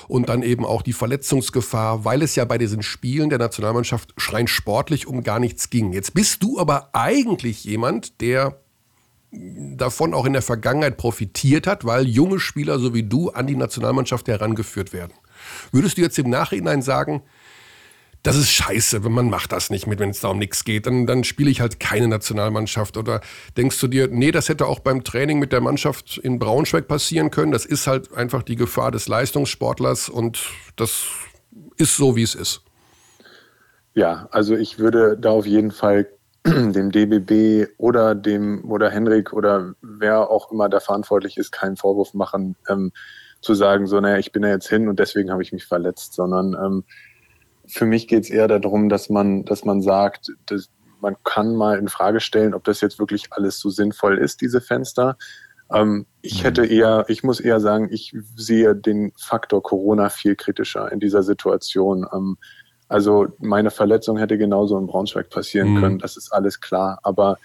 und 0.08 0.30
dann 0.30 0.44
eben 0.44 0.66
auch 0.66 0.82
die 0.82 0.94
Verletzungsgefahr, 0.94 2.06
weil 2.06 2.22
es 2.22 2.36
ja 2.36 2.46
bei 2.46 2.58
diesen 2.58 2.84
Spielen 2.84 3.30
der 3.30 3.40
Nationalmannschaft 3.40 4.14
schrein 4.18 4.48
sportlich 4.48 5.08
um 5.08 5.24
gar 5.24 5.40
nichts 5.40 5.70
ging. 5.70 5.94
Jetzt 5.94 6.14
bist 6.14 6.44
du 6.44 6.60
aber 6.60 6.90
eigentlich 6.94 7.64
jemand, 7.64 8.22
der 8.22 8.60
davon 9.32 10.14
auch 10.14 10.26
in 10.26 10.34
der 10.34 10.42
Vergangenheit 10.42 10.98
profitiert 10.98 11.68
hat, 11.68 11.86
weil 11.86 12.08
junge 12.08 12.40
Spieler 12.40 12.80
so 12.80 12.94
wie 12.94 13.04
du 13.04 13.30
an 13.30 13.48
die 13.48 13.56
Nationalmannschaft 13.56 14.28
herangeführt 14.28 14.94
werden. 14.94 15.14
Würdest 15.72 15.98
du 15.98 16.02
jetzt 16.02 16.18
im 16.20 16.30
Nachhinein 16.30 16.82
sagen, 16.82 17.22
das 18.26 18.36
ist 18.36 18.50
scheiße, 18.50 19.04
wenn 19.06 19.12
man 19.12 19.30
macht 19.30 19.52
das 19.52 19.70
nicht 19.70 19.86
mit, 19.86 20.00
wenn 20.00 20.10
es 20.10 20.22
da 20.22 20.30
um 20.30 20.40
nichts 20.40 20.64
geht, 20.64 20.88
dann, 20.88 21.06
dann 21.06 21.24
spiele 21.24 21.52
ich 21.52 21.62
halt 21.62 21.80
keine 21.80 22.08
Nationalmannschaft. 22.08 22.98
Oder 22.98 23.22
denkst 23.56 23.80
du 23.80 23.88
dir, 23.88 24.08
nee, 24.08 24.32
das 24.32 24.50
hätte 24.50 24.66
auch 24.66 24.80
beim 24.80 25.04
Training 25.04 25.38
mit 25.38 25.52
der 25.52 25.62
Mannschaft 25.62 26.18
in 26.18 26.40
Braunschweig 26.40 26.88
passieren 26.88 27.30
können. 27.30 27.52
Das 27.52 27.66
ist 27.66 27.86
halt 27.86 28.12
einfach 28.16 28.42
die 28.42 28.56
Gefahr 28.56 28.90
des 28.90 29.08
Leistungssportlers 29.08 30.10
und 30.10 30.42
das 30.76 31.04
ist 31.78 31.98
so, 31.98 32.16
wie 32.16 32.24
es 32.24 32.34
ist. 32.34 32.62
Ja, 33.94 34.28
also 34.32 34.56
ich 34.56 34.80
würde 34.80 35.18
da 35.20 35.30
auf 35.30 35.46
jeden 35.46 35.70
Fall 35.70 36.08
dem 36.46 36.92
DBB 36.92 37.70
oder 37.78 38.16
dem 38.16 38.70
oder 38.72 38.90
Henrik 38.90 39.34
oder 39.34 39.76
wer 39.84 40.32
auch 40.32 40.52
immer 40.52 40.68
da 40.68 40.80
verantwortlich 40.80 41.38
ist, 41.38 41.52
keinen 41.52 41.78
Vorwurf 41.78 42.16
machen, 42.16 42.56
ähm, 42.70 42.92
zu 43.42 43.54
sagen, 43.54 43.86
so, 43.86 44.00
naja, 44.00 44.18
ich 44.18 44.32
bin 44.32 44.42
da 44.42 44.50
jetzt 44.50 44.68
hin 44.68 44.90
und 44.90 44.98
deswegen 44.98 45.30
habe 45.32 45.44
ich 45.44 45.54
mich 45.54 45.66
verletzt, 45.66 46.14
sondern 46.16 46.54
ähm, 46.54 46.84
für 47.68 47.86
mich 47.86 48.08
geht 48.08 48.24
es 48.24 48.30
eher 48.30 48.48
darum, 48.48 48.90
dass 48.90 49.10
man, 49.10 49.46
dass 49.46 49.66
man 49.66 49.82
sagt, 49.82 50.32
dass 50.46 50.70
man 51.02 51.16
kann 51.24 51.56
mal 51.56 51.78
in 51.78 51.88
Frage 51.88 52.20
stellen, 52.20 52.54
ob 52.54 52.64
das 52.64 52.82
jetzt 52.82 53.00
wirklich 53.00 53.28
alles 53.32 53.60
so 53.60 53.70
sinnvoll 53.70 54.18
ist, 54.18 54.42
diese 54.42 54.62
Fenster. 54.62 55.18
Ähm, 55.72 56.06
ich 56.22 56.44
hätte 56.44 56.64
mhm. 56.64 56.72
eher, 56.72 57.06
ich 57.08 57.24
muss 57.24 57.40
eher 57.40 57.60
sagen, 57.60 57.90
ich 57.92 58.16
sehe 58.36 58.76
den 58.76 59.12
Faktor 59.18 59.62
Corona 59.62 60.10
viel 60.10 60.36
kritischer 60.36 60.92
in 60.92 61.00
dieser 61.00 61.24
Situation. 61.24 62.06
Ähm, 62.14 62.38
also 62.88 63.28
meine 63.40 63.72
Verletzung 63.72 64.18
hätte 64.18 64.38
genauso 64.38 64.78
in 64.78 64.88
Braunschweig 64.88 65.30
passieren 65.30 65.74
mhm. 65.74 65.82
können, 65.82 66.00
das 66.00 66.18
ist 66.18 66.32
alles 66.32 66.60
klar. 66.60 67.00
Aber 67.04 67.38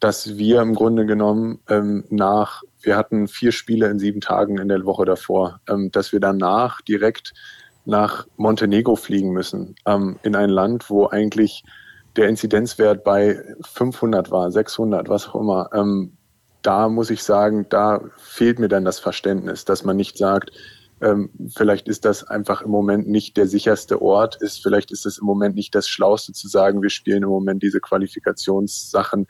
dass 0.00 0.36
wir 0.36 0.60
im 0.60 0.74
Grunde 0.74 1.06
genommen 1.06 1.60
ähm, 1.68 2.04
nach, 2.10 2.62
wir 2.82 2.96
hatten 2.96 3.28
vier 3.28 3.52
Spiele 3.52 3.88
in 3.88 3.98
sieben 3.98 4.20
Tagen 4.20 4.58
in 4.58 4.68
der 4.68 4.84
Woche 4.84 5.06
davor, 5.06 5.60
ähm, 5.68 5.90
dass 5.90 6.12
wir 6.12 6.20
danach 6.20 6.82
direkt 6.82 7.32
nach 7.84 8.26
Montenegro 8.36 8.96
fliegen 8.96 9.32
müssen, 9.32 9.74
ähm, 9.86 10.18
in 10.22 10.36
ein 10.36 10.50
Land, 10.50 10.90
wo 10.90 11.08
eigentlich 11.08 11.64
der 12.16 12.28
Inzidenzwert 12.28 13.04
bei 13.04 13.42
500 13.62 14.30
war, 14.30 14.50
600, 14.50 15.08
was 15.08 15.28
auch 15.28 15.40
immer. 15.40 15.70
Ähm, 15.74 16.16
da 16.62 16.88
muss 16.88 17.10
ich 17.10 17.22
sagen, 17.22 17.66
da 17.68 18.00
fehlt 18.16 18.58
mir 18.58 18.68
dann 18.68 18.84
das 18.84 18.98
Verständnis, 18.98 19.64
dass 19.64 19.84
man 19.84 19.96
nicht 19.96 20.16
sagt, 20.16 20.52
ähm, 21.00 21.30
vielleicht 21.54 21.88
ist 21.88 22.04
das 22.04 22.24
einfach 22.24 22.62
im 22.62 22.70
Moment 22.70 23.08
nicht 23.08 23.36
der 23.36 23.46
sicherste 23.46 24.00
Ort, 24.00 24.40
ist 24.40 24.62
vielleicht 24.62 24.90
ist 24.90 25.04
es 25.04 25.18
im 25.18 25.26
Moment 25.26 25.54
nicht 25.56 25.74
das 25.74 25.88
Schlauste 25.88 26.32
zu 26.32 26.48
sagen, 26.48 26.82
wir 26.82 26.90
spielen 26.90 27.24
im 27.24 27.28
Moment 27.28 27.62
diese 27.62 27.80
Qualifikationssachen 27.80 29.26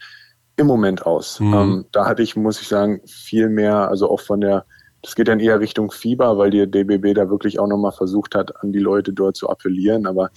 im 0.56 0.66
Moment 0.66 1.04
aus. 1.04 1.40
Mhm. 1.40 1.54
Ähm, 1.54 1.86
da 1.90 2.06
hatte 2.06 2.22
ich, 2.22 2.36
muss 2.36 2.60
ich 2.60 2.68
sagen, 2.68 3.00
viel 3.06 3.48
mehr, 3.48 3.88
also 3.88 4.08
auch 4.10 4.20
von 4.20 4.40
der 4.40 4.66
das 5.04 5.14
geht 5.14 5.28
dann 5.28 5.38
eher 5.38 5.60
Richtung 5.60 5.90
Fieber, 5.90 6.38
weil 6.38 6.50
die 6.50 6.66
DBB 6.66 7.14
da 7.14 7.28
wirklich 7.28 7.58
auch 7.58 7.66
nochmal 7.66 7.92
versucht 7.92 8.34
hat, 8.34 8.62
an 8.62 8.72
die 8.72 8.78
Leute 8.78 9.12
dort 9.12 9.36
zu 9.36 9.50
appellieren. 9.50 10.06
Aber 10.06 10.30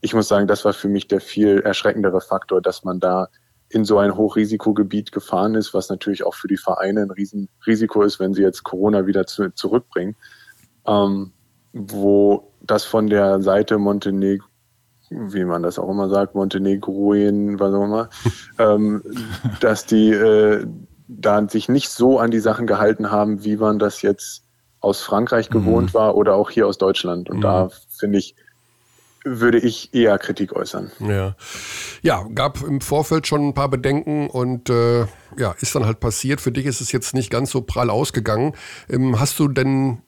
ich 0.00 0.12
muss 0.12 0.26
sagen, 0.26 0.48
das 0.48 0.64
war 0.64 0.72
für 0.72 0.88
mich 0.88 1.06
der 1.06 1.20
viel 1.20 1.60
erschreckendere 1.60 2.20
Faktor, 2.20 2.60
dass 2.60 2.82
man 2.82 2.98
da 2.98 3.28
in 3.68 3.84
so 3.84 3.98
ein 3.98 4.16
Hochrisikogebiet 4.16 5.12
gefahren 5.12 5.54
ist, 5.54 5.72
was 5.72 5.88
natürlich 5.88 6.24
auch 6.24 6.34
für 6.34 6.48
die 6.48 6.56
Vereine 6.56 7.02
ein 7.02 7.10
Riesenrisiko 7.12 8.02
ist, 8.02 8.18
wenn 8.18 8.34
sie 8.34 8.42
jetzt 8.42 8.64
Corona 8.64 9.06
wieder 9.06 9.26
zu, 9.26 9.54
zurückbringen. 9.54 10.16
Ähm, 10.84 11.32
wo 11.72 12.50
das 12.60 12.84
von 12.84 13.06
der 13.06 13.40
Seite 13.40 13.78
Montenegro, 13.78 14.46
wie 15.10 15.44
man 15.44 15.62
das 15.62 15.78
auch 15.78 15.88
immer 15.88 16.08
sagt, 16.08 16.34
Montenegroen, 16.34 17.60
was 17.60 17.72
auch 17.72 17.84
immer, 17.84 18.08
ähm, 18.58 19.02
dass 19.60 19.86
die 19.86 20.10
äh, 20.10 20.66
da 21.08 21.48
sich 21.48 21.68
nicht 21.68 21.88
so 21.88 22.18
an 22.18 22.30
die 22.30 22.38
Sachen 22.38 22.66
gehalten 22.66 23.10
haben, 23.10 23.44
wie 23.44 23.56
man 23.56 23.78
das 23.78 24.02
jetzt 24.02 24.44
aus 24.80 25.00
Frankreich 25.02 25.50
gewohnt 25.50 25.90
mhm. 25.90 25.94
war 25.94 26.14
oder 26.14 26.34
auch 26.34 26.50
hier 26.50 26.66
aus 26.66 26.78
Deutschland. 26.78 27.30
Und 27.30 27.38
mhm. 27.38 27.42
da 27.42 27.70
finde 27.98 28.18
ich, 28.18 28.36
würde 29.24 29.58
ich 29.58 29.92
eher 29.94 30.18
Kritik 30.18 30.54
äußern. 30.54 30.92
Ja. 31.00 31.34
ja, 32.02 32.24
gab 32.34 32.62
im 32.62 32.80
Vorfeld 32.80 33.26
schon 33.26 33.48
ein 33.48 33.54
paar 33.54 33.68
Bedenken 33.68 34.28
und 34.28 34.70
äh, 34.70 35.00
ja, 35.36 35.54
ist 35.60 35.74
dann 35.74 35.86
halt 35.86 35.98
passiert. 35.98 36.40
Für 36.40 36.52
dich 36.52 36.66
ist 36.66 36.80
es 36.80 36.92
jetzt 36.92 37.14
nicht 37.14 37.30
ganz 37.30 37.50
so 37.50 37.62
prall 37.62 37.90
ausgegangen. 37.90 38.54
Ähm, 38.88 39.18
hast 39.18 39.38
du 39.38 39.48
denn 39.48 40.02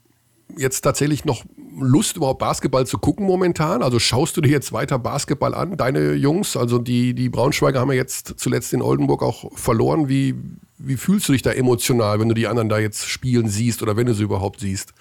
jetzt 0.57 0.83
tatsächlich 0.83 1.25
noch 1.25 1.45
Lust, 1.79 2.17
überhaupt 2.17 2.41
Basketball 2.41 2.87
zu 2.87 2.99
gucken 2.99 3.27
momentan? 3.27 3.83
Also 3.83 3.99
schaust 3.99 4.37
du 4.37 4.41
dir 4.41 4.51
jetzt 4.51 4.73
weiter 4.73 4.99
Basketball 4.99 5.55
an, 5.55 5.77
deine 5.77 6.13
Jungs? 6.13 6.57
Also 6.57 6.79
die, 6.79 7.15
die 7.15 7.29
Braunschweiger 7.29 7.81
haben 7.81 7.91
ja 7.91 7.97
jetzt 7.97 8.35
zuletzt 8.39 8.73
in 8.73 8.83
Oldenburg 8.83 9.23
auch 9.23 9.51
verloren. 9.57 10.09
Wie, 10.09 10.35
wie 10.83 10.97
fühlst 10.97 11.29
du 11.29 11.33
dich 11.33 11.43
da 11.43 11.53
emotional, 11.53 12.21
wenn 12.21 12.29
du 12.29 12.35
die 12.35 12.47
anderen 12.47 12.69
da 12.69 12.79
jetzt 12.79 13.07
spielen 13.07 13.49
siehst 13.49 13.83
oder 13.83 13.97
wenn 13.97 14.07
du 14.07 14.15
sie 14.15 14.25
überhaupt 14.25 14.61
siehst? 14.61 14.95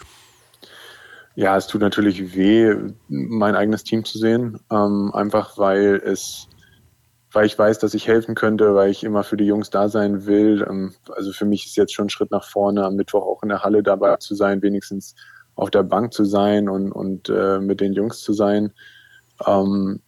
Ja, 1.36 1.55
es 1.55 1.67
tut 1.67 1.82
natürlich 1.82 2.36
weh, 2.36 2.75
mein 3.07 3.55
eigenes 3.55 3.84
Team 3.84 4.03
zu 4.03 4.17
sehen. 4.17 4.59
Ähm, 4.71 5.11
einfach 5.13 5.57
weil 5.57 6.01
es, 6.03 6.47
weil 7.32 7.45
ich 7.45 7.57
weiß, 7.57 7.80
dass 7.80 7.93
ich 7.93 8.07
helfen 8.07 8.36
könnte, 8.36 8.75
weil 8.75 8.91
ich 8.91 9.03
immer 9.03 9.23
für 9.23 9.38
die 9.38 9.45
Jungs 9.45 9.69
da 9.69 9.88
sein 9.88 10.25
will. 10.25 10.65
Ähm, 10.69 10.93
also 11.15 11.32
für 11.32 11.45
mich 11.45 11.65
ist 11.65 11.77
jetzt 11.77 11.93
schon 11.93 12.07
ein 12.07 12.09
Schritt 12.09 12.32
nach 12.32 12.43
vorne, 12.43 12.84
am 12.84 12.95
Mittwoch 12.95 13.25
auch 13.25 13.41
in 13.41 13.49
der 13.49 13.63
Halle 13.63 13.84
dabei 13.84 14.17
zu 14.17 14.36
sein, 14.36 14.61
wenigstens 14.61 15.15
auf 15.55 15.69
der 15.69 15.84
Bank 15.84 16.13
zu 16.13 16.25
sein 16.25 16.67
und, 16.67 16.91
und 16.91 17.30
äh, 17.30 17.59
mit 17.59 17.80
den 17.80 17.93
Jungs 17.93 18.21
zu 18.21 18.34
sein. 18.34 18.73
Ähm, 19.47 20.01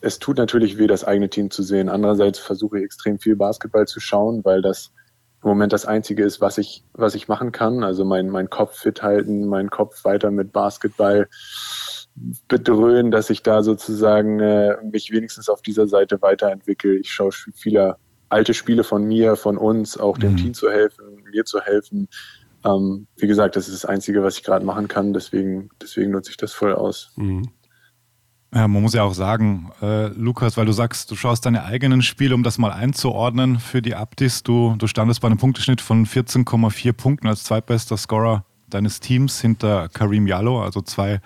es 0.00 0.18
tut 0.18 0.38
natürlich 0.38 0.78
weh, 0.78 0.88
das 0.88 1.04
eigene 1.04 1.30
Team 1.30 1.50
zu 1.50 1.62
sehen. 1.62 1.88
Andererseits 1.88 2.40
versuche 2.40 2.78
ich 2.78 2.84
extrem 2.84 3.20
viel 3.20 3.36
Basketball 3.36 3.86
zu 3.86 4.00
schauen, 4.00 4.44
weil 4.44 4.62
das 4.62 4.92
im 5.42 5.48
Moment 5.48 5.72
das 5.72 5.86
Einzige 5.86 6.24
ist, 6.24 6.40
was 6.40 6.58
ich, 6.58 6.84
was 6.92 7.14
ich 7.14 7.28
machen 7.28 7.52
kann. 7.52 7.82
Also 7.82 8.04
mein, 8.04 8.30
mein 8.30 8.48
Kopf 8.48 8.78
fit 8.78 9.02
halten, 9.02 9.46
meinen 9.46 9.70
Kopf 9.70 10.04
weiter 10.04 10.30
mit 10.30 10.52
Basketball 10.52 11.28
bedröhen, 12.48 13.10
dass 13.10 13.30
ich 13.30 13.42
da 13.42 13.62
sozusagen 13.62 14.38
äh, 14.40 14.76
mich 14.84 15.10
wenigstens 15.10 15.48
auf 15.48 15.62
dieser 15.62 15.86
Seite 15.86 16.20
weiterentwickle. 16.20 16.96
Ich 16.96 17.10
schaue 17.10 17.30
viele 17.32 17.96
alte 18.28 18.54
Spiele 18.54 18.84
von 18.84 19.04
mir, 19.04 19.36
von 19.36 19.58
uns, 19.58 19.98
auch 19.98 20.18
dem 20.18 20.32
mhm. 20.32 20.36
Team 20.36 20.54
zu 20.54 20.70
helfen, 20.70 21.24
mir 21.30 21.44
zu 21.44 21.60
helfen. 21.60 22.08
Ähm, 22.64 23.06
wie 23.16 23.26
gesagt, 23.26 23.56
das 23.56 23.68
ist 23.68 23.82
das 23.82 23.88
Einzige, 23.88 24.22
was 24.22 24.36
ich 24.36 24.44
gerade 24.44 24.64
machen 24.64 24.88
kann. 24.88 25.12
Deswegen, 25.12 25.70
deswegen 25.80 26.12
nutze 26.12 26.30
ich 26.30 26.36
das 26.36 26.52
voll 26.52 26.74
aus. 26.74 27.12
Mhm. 27.16 27.48
Ja, 28.54 28.68
man 28.68 28.82
muss 28.82 28.92
ja 28.92 29.02
auch 29.02 29.14
sagen, 29.14 29.70
äh, 29.80 30.08
Lukas, 30.08 30.58
weil 30.58 30.66
du 30.66 30.72
sagst, 30.72 31.10
du 31.10 31.16
schaust 31.16 31.46
deine 31.46 31.64
eigenen 31.64 32.02
Spiele, 32.02 32.34
um 32.34 32.42
das 32.42 32.58
mal 32.58 32.70
einzuordnen 32.70 33.58
für 33.58 33.80
die 33.80 33.94
Abdis. 33.94 34.42
Du, 34.42 34.74
du 34.76 34.86
standest 34.86 35.22
bei 35.22 35.28
einem 35.28 35.38
Punkteschnitt 35.38 35.80
von 35.80 36.04
14,4 36.04 36.92
Punkten 36.92 37.28
als 37.28 37.44
zweitbester 37.44 37.96
Scorer 37.96 38.44
deines 38.68 39.00
Teams 39.00 39.40
hinter 39.40 39.88
Karim 39.88 40.26
Jallo, 40.26 40.62
also 40.62 40.82
zwei 40.82 41.22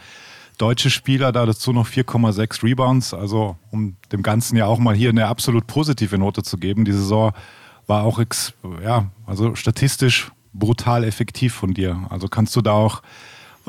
deutsche 0.57 0.89
Spieler, 0.89 1.33
da 1.33 1.47
dazu 1.47 1.73
noch 1.73 1.89
4,6 1.89 2.63
Rebounds. 2.63 3.13
Also 3.13 3.57
um 3.73 3.97
dem 4.13 4.23
Ganzen 4.23 4.57
ja 4.57 4.67
auch 4.67 4.79
mal 4.79 4.95
hier 4.95 5.11
eine 5.11 5.27
absolut 5.27 5.67
positive 5.67 6.19
Note 6.19 6.45
zu 6.45 6.59
geben. 6.59 6.85
Die 6.85 6.93
Saison 6.93 7.33
war 7.89 8.05
auch 8.05 8.21
ja, 8.85 9.11
also 9.27 9.57
statistisch 9.57 10.31
brutal 10.53 11.03
effektiv 11.03 11.55
von 11.55 11.75
dir. 11.75 12.07
Also 12.09 12.29
kannst 12.29 12.55
du 12.55 12.63
da 12.63 12.73
auch 12.73 13.03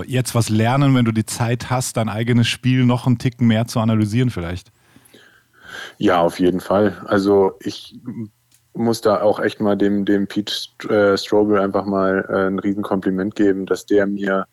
jetzt 0.05 0.35
was 0.35 0.49
lernen, 0.49 0.95
wenn 0.95 1.05
du 1.05 1.11
die 1.11 1.25
Zeit 1.25 1.69
hast, 1.69 1.97
dein 1.97 2.09
eigenes 2.09 2.47
Spiel 2.47 2.85
noch 2.85 3.07
einen 3.07 3.17
Ticken 3.17 3.47
mehr 3.47 3.67
zu 3.67 3.79
analysieren 3.79 4.29
vielleicht? 4.29 4.71
Ja, 5.97 6.21
auf 6.21 6.39
jeden 6.39 6.59
Fall. 6.59 7.01
Also 7.05 7.53
ich 7.59 7.95
muss 8.73 9.01
da 9.01 9.21
auch 9.21 9.39
echt 9.39 9.59
mal 9.59 9.75
dem, 9.75 10.05
dem 10.05 10.27
Pete 10.27 10.53
äh, 10.89 11.17
Strobel 11.17 11.59
einfach 11.59 11.85
mal 11.85 12.25
äh, 12.29 12.47
ein 12.47 12.59
Riesenkompliment 12.59 13.35
geben, 13.35 13.65
dass 13.65 13.85
der 13.85 14.05
mir 14.07 14.45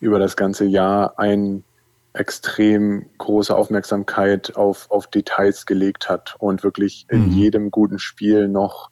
über 0.00 0.18
das 0.18 0.36
ganze 0.36 0.64
Jahr 0.64 1.18
ein 1.18 1.64
extrem 2.12 3.06
große 3.18 3.54
Aufmerksamkeit 3.54 4.56
auf, 4.56 4.90
auf 4.90 5.06
Details 5.06 5.64
gelegt 5.64 6.08
hat 6.08 6.34
und 6.38 6.64
wirklich 6.64 7.06
in 7.08 7.26
mhm. 7.26 7.32
jedem 7.32 7.70
guten 7.70 7.98
Spiel 7.98 8.48
noch 8.48 8.90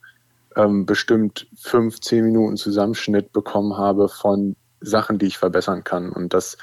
ähm, 0.56 0.86
bestimmt 0.86 1.48
fünf, 1.56 2.00
zehn 2.00 2.24
Minuten 2.24 2.56
Zusammenschnitt 2.56 3.32
bekommen 3.32 3.76
habe 3.76 4.08
von 4.08 4.56
Sachen, 4.80 5.18
die 5.18 5.26
ich 5.26 5.38
verbessern 5.38 5.84
kann. 5.84 6.10
Und 6.10 6.34
das 6.34 6.56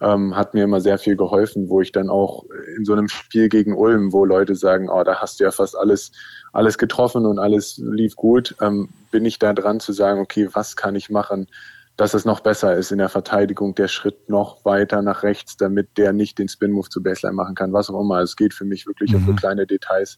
ähm, 0.00 0.34
hat 0.34 0.54
mir 0.54 0.64
immer 0.64 0.80
sehr 0.80 0.98
viel 0.98 1.16
geholfen, 1.16 1.68
wo 1.68 1.80
ich 1.80 1.92
dann 1.92 2.08
auch 2.08 2.44
in 2.76 2.84
so 2.84 2.92
einem 2.92 3.08
Spiel 3.08 3.48
gegen 3.48 3.76
Ulm, 3.76 4.12
wo 4.12 4.24
Leute 4.24 4.54
sagen, 4.54 4.88
oh, 4.88 5.04
da 5.04 5.16
hast 5.16 5.40
du 5.40 5.44
ja 5.44 5.50
fast 5.50 5.76
alles, 5.76 6.12
alles 6.52 6.78
getroffen 6.78 7.26
und 7.26 7.38
alles 7.38 7.78
lief 7.78 8.16
gut, 8.16 8.56
ähm, 8.60 8.88
bin 9.10 9.24
ich 9.24 9.38
da 9.38 9.52
dran 9.52 9.80
zu 9.80 9.92
sagen, 9.92 10.20
okay, 10.20 10.48
was 10.52 10.76
kann 10.76 10.94
ich 10.94 11.10
machen, 11.10 11.48
dass 11.96 12.14
es 12.14 12.24
noch 12.24 12.40
besser 12.40 12.74
ist 12.76 12.92
in 12.92 12.98
der 12.98 13.10
Verteidigung, 13.10 13.74
der 13.74 13.88
Schritt 13.88 14.30
noch 14.30 14.64
weiter 14.64 15.02
nach 15.02 15.22
rechts, 15.22 15.58
damit 15.58 15.98
der 15.98 16.14
nicht 16.14 16.38
den 16.38 16.48
Spin-Move 16.48 16.88
zu 16.88 17.02
Baseline 17.02 17.36
machen 17.36 17.54
kann, 17.54 17.74
was 17.74 17.90
auch 17.90 18.00
immer. 18.00 18.20
Es 18.20 18.36
geht 18.36 18.54
für 18.54 18.64
mich 18.64 18.86
wirklich 18.86 19.12
mhm. 19.12 19.18
um 19.18 19.26
so 19.26 19.34
kleine 19.34 19.66
Details, 19.66 20.16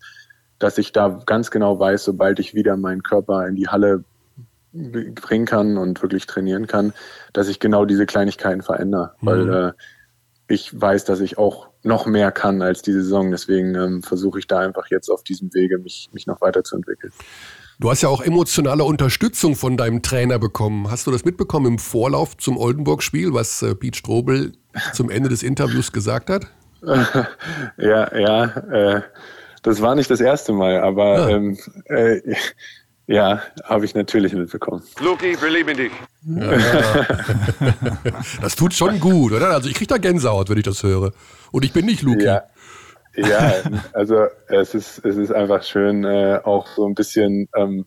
dass 0.60 0.78
ich 0.78 0.92
da 0.92 1.20
ganz 1.26 1.50
genau 1.50 1.80
weiß, 1.80 2.04
sobald 2.04 2.38
ich 2.38 2.54
wieder 2.54 2.76
meinen 2.76 3.02
Körper 3.02 3.48
in 3.48 3.56
die 3.56 3.66
Halle 3.66 4.04
bringen 4.72 5.46
kann 5.46 5.76
und 5.76 6.02
wirklich 6.02 6.26
trainieren 6.26 6.66
kann, 6.66 6.92
dass 7.32 7.48
ich 7.48 7.60
genau 7.60 7.84
diese 7.84 8.06
Kleinigkeiten 8.06 8.62
verändere, 8.62 9.14
mhm. 9.20 9.26
weil 9.26 9.54
äh, 9.54 9.72
ich 10.48 10.78
weiß, 10.78 11.04
dass 11.04 11.20
ich 11.20 11.38
auch 11.38 11.68
noch 11.82 12.06
mehr 12.06 12.30
kann 12.30 12.62
als 12.62 12.82
diese 12.82 13.02
Saison. 13.02 13.30
Deswegen 13.30 13.74
ähm, 13.74 14.02
versuche 14.02 14.38
ich 14.38 14.46
da 14.46 14.60
einfach 14.60 14.88
jetzt 14.90 15.08
auf 15.08 15.22
diesem 15.22 15.52
Wege 15.54 15.78
mich, 15.78 16.10
mich 16.12 16.26
noch 16.26 16.40
weiterzuentwickeln. 16.40 17.12
Du 17.80 17.90
hast 17.90 18.02
ja 18.02 18.08
auch 18.08 18.22
emotionale 18.22 18.84
Unterstützung 18.84 19.56
von 19.56 19.76
deinem 19.76 20.02
Trainer 20.02 20.38
bekommen. 20.38 20.90
Hast 20.90 21.06
du 21.06 21.10
das 21.10 21.24
mitbekommen 21.24 21.66
im 21.66 21.78
Vorlauf 21.78 22.36
zum 22.36 22.56
Oldenburg-Spiel, 22.56 23.32
was 23.34 23.62
äh, 23.62 23.74
Pete 23.74 23.98
Strobel 23.98 24.52
zum 24.92 25.10
Ende 25.10 25.28
des 25.28 25.42
Interviews 25.42 25.90
gesagt 25.90 26.30
hat? 26.30 26.46
ja, 27.76 28.16
ja, 28.16 28.44
äh, 28.44 29.02
das 29.62 29.80
war 29.80 29.94
nicht 29.94 30.10
das 30.10 30.20
erste 30.20 30.52
Mal, 30.52 30.80
aber 30.80 31.18
ja, 31.18 31.24
ah. 31.24 31.30
ähm, 31.30 31.58
äh, 31.86 32.34
ja 33.12 33.42
habe 33.64 33.84
ich 33.84 33.94
natürlich 33.94 34.32
mitbekommen. 34.32 34.82
Luki, 35.00 35.40
wir 35.40 35.50
lieben 35.50 35.76
dich. 35.76 35.92
Ja. 36.24 37.06
das 38.40 38.56
tut 38.56 38.74
schon 38.74 39.00
gut, 39.00 39.32
oder? 39.32 39.50
Also 39.50 39.68
ich 39.68 39.74
kriege 39.74 39.88
da 39.88 39.98
Gänsehaut, 39.98 40.48
wenn 40.48 40.58
ich 40.58 40.64
das 40.64 40.82
höre. 40.82 41.12
Und 41.50 41.64
ich 41.64 41.72
bin 41.72 41.86
nicht 41.86 42.02
Luki. 42.02 42.24
Ja. 42.24 42.44
Ja, 43.14 43.52
also 43.92 44.26
es 44.46 44.74
ist, 44.74 45.04
es 45.04 45.16
ist 45.16 45.32
einfach 45.32 45.62
schön, 45.62 46.04
äh, 46.04 46.40
auch 46.42 46.66
so 46.66 46.86
ein 46.86 46.94
bisschen 46.94 47.46
ähm, 47.54 47.84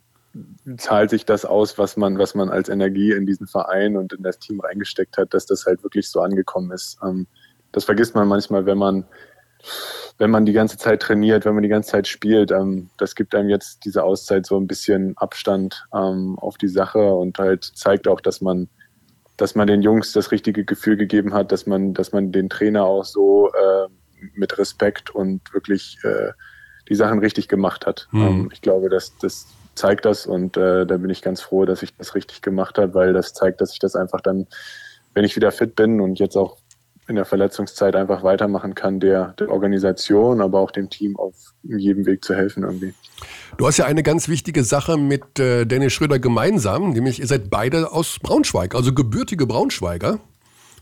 zahlt 0.77 1.09
sich 1.09 1.25
das 1.25 1.45
aus, 1.45 1.77
was 1.77 1.97
man, 1.97 2.17
was 2.17 2.35
man 2.35 2.49
als 2.49 2.69
Energie 2.69 3.11
in 3.11 3.25
diesen 3.25 3.47
Verein 3.47 3.97
und 3.97 4.13
in 4.13 4.23
das 4.23 4.39
Team 4.39 4.59
reingesteckt 4.59 5.17
hat, 5.17 5.33
dass 5.33 5.45
das 5.45 5.65
halt 5.65 5.83
wirklich 5.83 6.09
so 6.09 6.21
angekommen 6.21 6.71
ist. 6.71 6.99
Ähm, 7.03 7.27
das 7.71 7.85
vergisst 7.85 8.15
man 8.15 8.27
manchmal, 8.27 8.65
wenn 8.65 8.77
man 8.77 9.05
wenn 10.17 10.31
man 10.31 10.45
die 10.45 10.53
ganze 10.53 10.77
Zeit 10.77 11.01
trainiert, 11.01 11.45
wenn 11.45 11.53
man 11.53 11.63
die 11.63 11.69
ganze 11.69 11.91
Zeit 11.91 12.07
spielt, 12.07 12.51
ähm, 12.51 12.89
das 12.97 13.15
gibt 13.15 13.35
einem 13.35 13.49
jetzt 13.49 13.83
diese 13.85 14.03
Auszeit 14.03 14.45
so 14.45 14.57
ein 14.57 14.67
bisschen 14.67 15.17
Abstand 15.17 15.85
ähm, 15.93 16.39
auf 16.39 16.57
die 16.57 16.69
Sache 16.69 17.13
und 17.13 17.37
halt 17.37 17.63
zeigt 17.63 18.07
auch, 18.07 18.21
dass 18.21 18.39
man, 18.41 18.69
dass 19.35 19.55
man 19.55 19.67
den 19.67 19.81
Jungs 19.81 20.13
das 20.13 20.31
richtige 20.31 20.63
Gefühl 20.63 20.95
gegeben 20.95 21.33
hat, 21.33 21.51
dass 21.51 21.65
man, 21.65 21.93
dass 21.93 22.13
man 22.13 22.31
den 22.31 22.49
Trainer 22.49 22.85
auch 22.85 23.03
so 23.03 23.49
äh, 23.49 23.87
mit 24.33 24.57
Respekt 24.57 25.09
und 25.09 25.53
wirklich 25.53 25.97
äh, 26.03 26.31
die 26.87 26.95
Sachen 26.95 27.19
richtig 27.19 27.49
gemacht 27.49 27.85
hat. 27.85 28.07
Mhm. 28.11 28.21
Ähm, 28.21 28.49
ich 28.53 28.61
glaube, 28.61 28.89
dass 28.89 29.17
das 29.17 29.47
zeigt 29.75 30.05
das 30.05 30.25
und 30.25 30.55
äh, 30.55 30.85
da 30.85 30.97
bin 30.97 31.09
ich 31.09 31.21
ganz 31.21 31.41
froh, 31.41 31.65
dass 31.65 31.83
ich 31.83 31.93
das 31.97 32.15
richtig 32.15 32.41
gemacht 32.41 32.77
habe, 32.77 32.93
weil 32.93 33.11
das 33.11 33.33
zeigt, 33.33 33.59
dass 33.59 33.73
ich 33.73 33.79
das 33.79 33.95
einfach 33.97 34.21
dann, 34.21 34.47
wenn 35.13 35.25
ich 35.25 35.35
wieder 35.35 35.51
fit 35.51 35.75
bin 35.75 35.99
und 35.99 36.17
jetzt 36.19 36.37
auch 36.37 36.57
in 37.07 37.15
der 37.15 37.25
Verletzungszeit 37.25 37.95
einfach 37.95 38.23
weitermachen 38.23 38.73
kann, 38.73 38.99
der, 38.99 39.33
der 39.39 39.49
Organisation, 39.49 40.41
aber 40.41 40.59
auch 40.59 40.71
dem 40.71 40.89
Team 40.89 41.15
auf 41.17 41.35
jedem 41.63 42.05
Weg 42.05 42.23
zu 42.23 42.33
helfen 42.33 42.63
irgendwie. 42.63 42.93
Du 43.57 43.67
hast 43.67 43.77
ja 43.77 43.85
eine 43.85 44.03
ganz 44.03 44.27
wichtige 44.27 44.63
Sache 44.63 44.97
mit 44.97 45.39
äh, 45.39 45.65
Dennis 45.65 45.93
Schröder 45.93 46.19
gemeinsam, 46.19 46.91
nämlich 46.91 47.19
ihr 47.19 47.27
seid 47.27 47.49
beide 47.49 47.91
aus 47.91 48.17
Braunschweig, 48.21 48.75
also 48.75 48.93
gebürtige 48.93 49.45
Braunschweiger. 49.45 50.19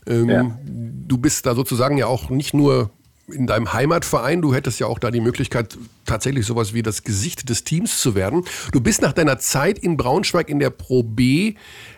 Ähm, 0.06 0.28
ja. 0.28 0.58
Du 1.06 1.18
bist 1.18 1.46
da 1.46 1.54
sozusagen 1.54 1.98
ja 1.98 2.06
auch 2.06 2.30
nicht 2.30 2.54
nur 2.54 2.90
in 3.28 3.46
deinem 3.46 3.72
Heimatverein, 3.72 4.42
du 4.42 4.54
hättest 4.54 4.80
ja 4.80 4.86
auch 4.86 4.98
da 4.98 5.10
die 5.10 5.20
Möglichkeit, 5.20 5.78
tatsächlich 6.04 6.44
sowas 6.44 6.74
wie 6.74 6.82
das 6.82 7.04
Gesicht 7.04 7.48
des 7.48 7.64
Teams 7.64 8.00
zu 8.00 8.14
werden. 8.14 8.44
Du 8.72 8.80
bist 8.80 9.00
nach 9.02 9.12
deiner 9.12 9.38
Zeit 9.38 9.78
in 9.78 9.96
Braunschweig 9.96 10.48
in 10.48 10.58
der 10.58 10.70
Pro 10.70 11.02
B 11.02 11.54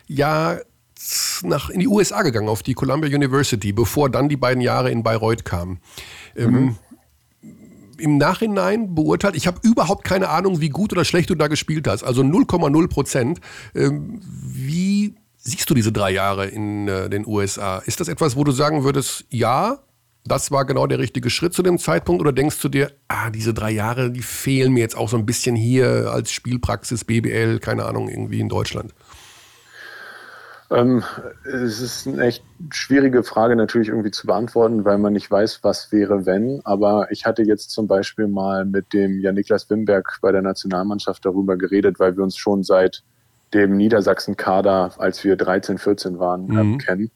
ja 0.07 0.59
nach, 1.43 1.71
in 1.71 1.81
die 1.81 1.89
USA 1.89 2.23
gegangen, 2.23 2.49
auf 2.49 2.63
die 2.63 2.75
Columbia 2.75 3.15
University, 3.15 3.73
bevor 3.73 4.11
dann 4.11 4.29
die 4.29 4.37
beiden 4.37 4.61
Jahre 4.61 4.91
in 4.91 5.03
Bayreuth 5.03 5.45
kamen. 5.45 5.81
Ähm, 6.37 6.51
mhm. 6.51 6.77
Im 7.99 8.19
Nachhinein 8.19 8.95
beurteilt, 8.95 9.37
ich 9.37 9.47
habe 9.47 9.59
überhaupt 9.63 10.05
keine 10.05 10.29
Ahnung, 10.29 10.61
wie 10.61 10.69
gut 10.69 10.93
oder 10.93 11.05
schlecht 11.05 11.31
du 11.31 11.35
da 11.35 11.49
gespielt 11.49 11.89
hast, 11.89 12.03
also 12.03 12.23
0,0 12.23 12.89
Prozent. 12.89 13.41
Ähm, 13.75 14.21
wie 14.23 15.15
siehst 15.37 15.71
du 15.71 15.75
diese 15.75 15.93
drei 15.93 16.11
Jahre 16.11 16.47
in 16.47 16.89
äh, 16.89 17.09
den 17.09 17.27
USA? 17.27 17.79
Ist 17.79 18.01
das 18.01 18.09
etwas, 18.09 18.37
wo 18.37 18.45
du 18.45 18.53
sagen 18.53 18.85
würdest, 18.85 19.25
ja, 19.31 19.79
das 20.27 20.51
war 20.51 20.65
genau 20.65 20.87
der 20.87 20.99
richtige 20.99 21.31
Schritt 21.31 21.55
zu 21.55 21.63
dem 21.63 21.79
Zeitpunkt? 21.79 22.21
Oder 22.21 22.33
denkst 22.33 22.61
du 22.61 22.69
dir, 22.69 22.93
ah, 23.09 23.31
diese 23.31 23.55
drei 23.55 23.71
Jahre, 23.71 24.11
die 24.11 24.23
fehlen 24.23 24.73
mir 24.73 24.81
jetzt 24.81 24.97
auch 24.97 25.09
so 25.09 25.17
ein 25.17 25.25
bisschen 25.25 25.57
hier 25.57 26.11
als 26.13 26.33
Spielpraxis, 26.33 27.05
BBL, 27.05 27.61
keine 27.61 27.87
Ahnung, 27.87 28.09
irgendwie 28.09 28.41
in 28.41 28.49
Deutschland? 28.49 28.93
Ähm, 30.71 31.05
es 31.45 31.81
ist 31.81 32.09
eine 32.09 32.25
echt 32.25 32.45
schwierige 32.71 33.23
Frage 33.23 33.55
natürlich 33.55 33.89
irgendwie 33.89 34.11
zu 34.11 34.27
beantworten, 34.27 34.85
weil 34.85 34.99
man 34.99 35.13
nicht 35.13 35.31
weiß, 35.31 35.61
was 35.63 35.93
wäre, 35.93 36.27
wenn. 36.27 36.61
Aber 36.65 37.09
ich 37.11 37.25
hatte 37.25 37.43
jetzt 37.43 37.71
zum 37.71 37.87
Beispiel 37.87 38.27
mal 38.27 38.65
mit 38.65 38.93
dem 38.93 39.21
Jan-Niklas 39.21 39.71
Wimberg 39.71 40.19
bei 40.23 40.33
der 40.33 40.43
Nationalmannschaft 40.43 41.25
darüber 41.25 41.57
geredet, 41.57 42.01
weil 42.01 42.17
wir 42.17 42.25
uns 42.25 42.37
schon 42.37 42.65
seit 42.65 43.03
dem 43.55 43.77
Niedersachsen-Kader, 43.77 44.95
als 44.99 45.23
wir 45.23 45.37
13, 45.37 45.79
14 45.79 46.19
waren, 46.19 46.47
mhm. 46.47 46.75
äh, 46.75 46.79
kennen. 46.79 47.11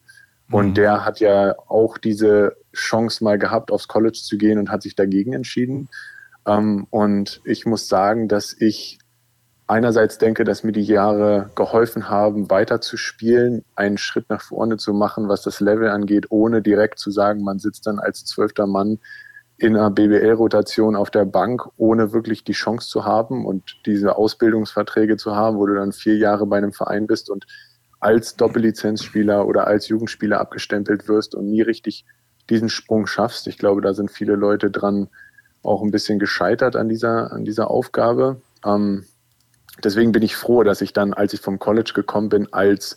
Und 0.49 0.69
mhm. 0.69 0.73
der 0.75 1.05
hat 1.05 1.19
ja 1.19 1.55
auch 1.67 1.97
diese 1.97 2.55
Chance 2.73 3.23
mal 3.23 3.37
gehabt, 3.37 3.71
aufs 3.71 3.87
College 3.87 4.19
zu 4.21 4.37
gehen 4.37 4.59
und 4.59 4.69
hat 4.69 4.81
sich 4.81 4.95
dagegen 4.95 5.33
entschieden. 5.33 5.89
Ähm, 6.45 6.87
und 6.89 7.41
ich 7.43 7.65
muss 7.65 7.87
sagen, 7.87 8.27
dass 8.27 8.55
ich 8.57 8.99
einerseits 9.71 10.17
denke, 10.17 10.43
dass 10.43 10.65
mir 10.65 10.73
die 10.73 10.83
Jahre 10.83 11.49
geholfen 11.55 12.09
haben, 12.09 12.49
weiter 12.49 12.81
zu 12.81 12.97
spielen, 12.97 13.63
einen 13.73 13.97
Schritt 13.97 14.29
nach 14.29 14.41
vorne 14.41 14.75
zu 14.75 14.93
machen, 14.93 15.29
was 15.29 15.43
das 15.43 15.61
Level 15.61 15.89
angeht, 15.89 16.27
ohne 16.29 16.61
direkt 16.61 16.99
zu 16.99 17.09
sagen, 17.09 17.41
man 17.41 17.57
sitzt 17.57 17.87
dann 17.87 17.97
als 17.97 18.25
zwölfter 18.25 18.67
Mann 18.67 18.99
in 19.57 19.77
einer 19.77 19.89
BBL-Rotation 19.89 20.97
auf 20.97 21.09
der 21.09 21.23
Bank, 21.23 21.69
ohne 21.77 22.11
wirklich 22.11 22.43
die 22.43 22.51
Chance 22.51 22.89
zu 22.89 23.05
haben 23.05 23.45
und 23.45 23.77
diese 23.85 24.17
Ausbildungsverträge 24.17 25.15
zu 25.15 25.35
haben, 25.35 25.57
wo 25.57 25.65
du 25.65 25.75
dann 25.75 25.93
vier 25.93 26.17
Jahre 26.17 26.45
bei 26.47 26.57
einem 26.57 26.73
Verein 26.73 27.07
bist 27.07 27.29
und 27.29 27.45
als 28.01 28.35
Doppellizenzspieler 28.35 29.47
oder 29.47 29.67
als 29.67 29.87
Jugendspieler 29.87 30.41
abgestempelt 30.41 31.07
wirst 31.07 31.33
und 31.33 31.49
nie 31.49 31.61
richtig 31.61 32.05
diesen 32.49 32.67
Sprung 32.67 33.07
schaffst. 33.07 33.47
Ich 33.47 33.57
glaube, 33.57 33.81
da 33.81 33.93
sind 33.93 34.11
viele 34.11 34.35
Leute 34.35 34.69
dran 34.69 35.07
auch 35.63 35.81
ein 35.81 35.91
bisschen 35.91 36.19
gescheitert 36.19 36.75
an 36.75 36.89
dieser, 36.89 37.31
an 37.31 37.45
dieser 37.45 37.71
Aufgabe. 37.71 38.41
Ähm, 38.65 39.05
deswegen 39.83 40.11
bin 40.11 40.23
ich 40.23 40.35
froh, 40.35 40.63
dass 40.63 40.81
ich 40.81 40.93
dann, 40.93 41.13
als 41.13 41.33
ich 41.33 41.41
vom 41.41 41.59
College 41.59 41.91
gekommen 41.93 42.29
bin, 42.29 42.51
als 42.53 42.95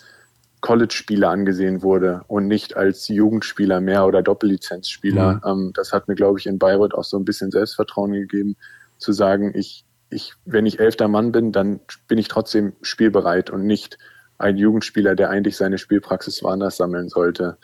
College-Spieler 0.65 1.29
angesehen 1.29 1.83
wurde 1.83 2.23
und 2.27 2.47
nicht 2.47 2.75
als 2.75 3.09
Jugendspieler 3.09 3.83
mehr 3.83 4.07
oder 4.07 4.23
Doppellizenzspieler. 4.23 5.35
Mhm. 5.35 5.41
Ähm, 5.45 5.73
das 5.75 5.93
hat 5.93 6.09
mir, 6.09 6.15
glaube 6.15 6.39
ich, 6.39 6.47
in 6.47 6.59
Bayreuth 6.59 6.95
auch 6.95 7.05
so 7.05 7.19
ein 7.19 7.27
bisschen 7.27 7.51
Selbstvertrauen 7.51 8.13
gegeben, 8.13 8.57
zu 8.97 9.13
sagen, 9.13 9.53
ich, 9.55 9.85
ich, 10.09 10.33
wenn 10.47 10.65
ich 10.65 10.81
elfter 10.81 11.07
Mann 11.07 11.33
bin, 11.33 11.53
dann 11.53 11.81
bin 12.09 12.17
ich 12.17 12.29
trotzdem 12.29 12.73
spielbereit 12.81 13.51
und 13.51 13.67
nicht 13.67 13.99
ein 14.39 14.57
Jugendspieler, 14.57 15.15
der 15.15 15.29
eigentlich 15.29 15.59
seine 15.59 15.77
Spielpraxis 15.77 16.43
woanders 16.43 16.79
sammeln 16.79 17.11
sollte. 17.11 17.59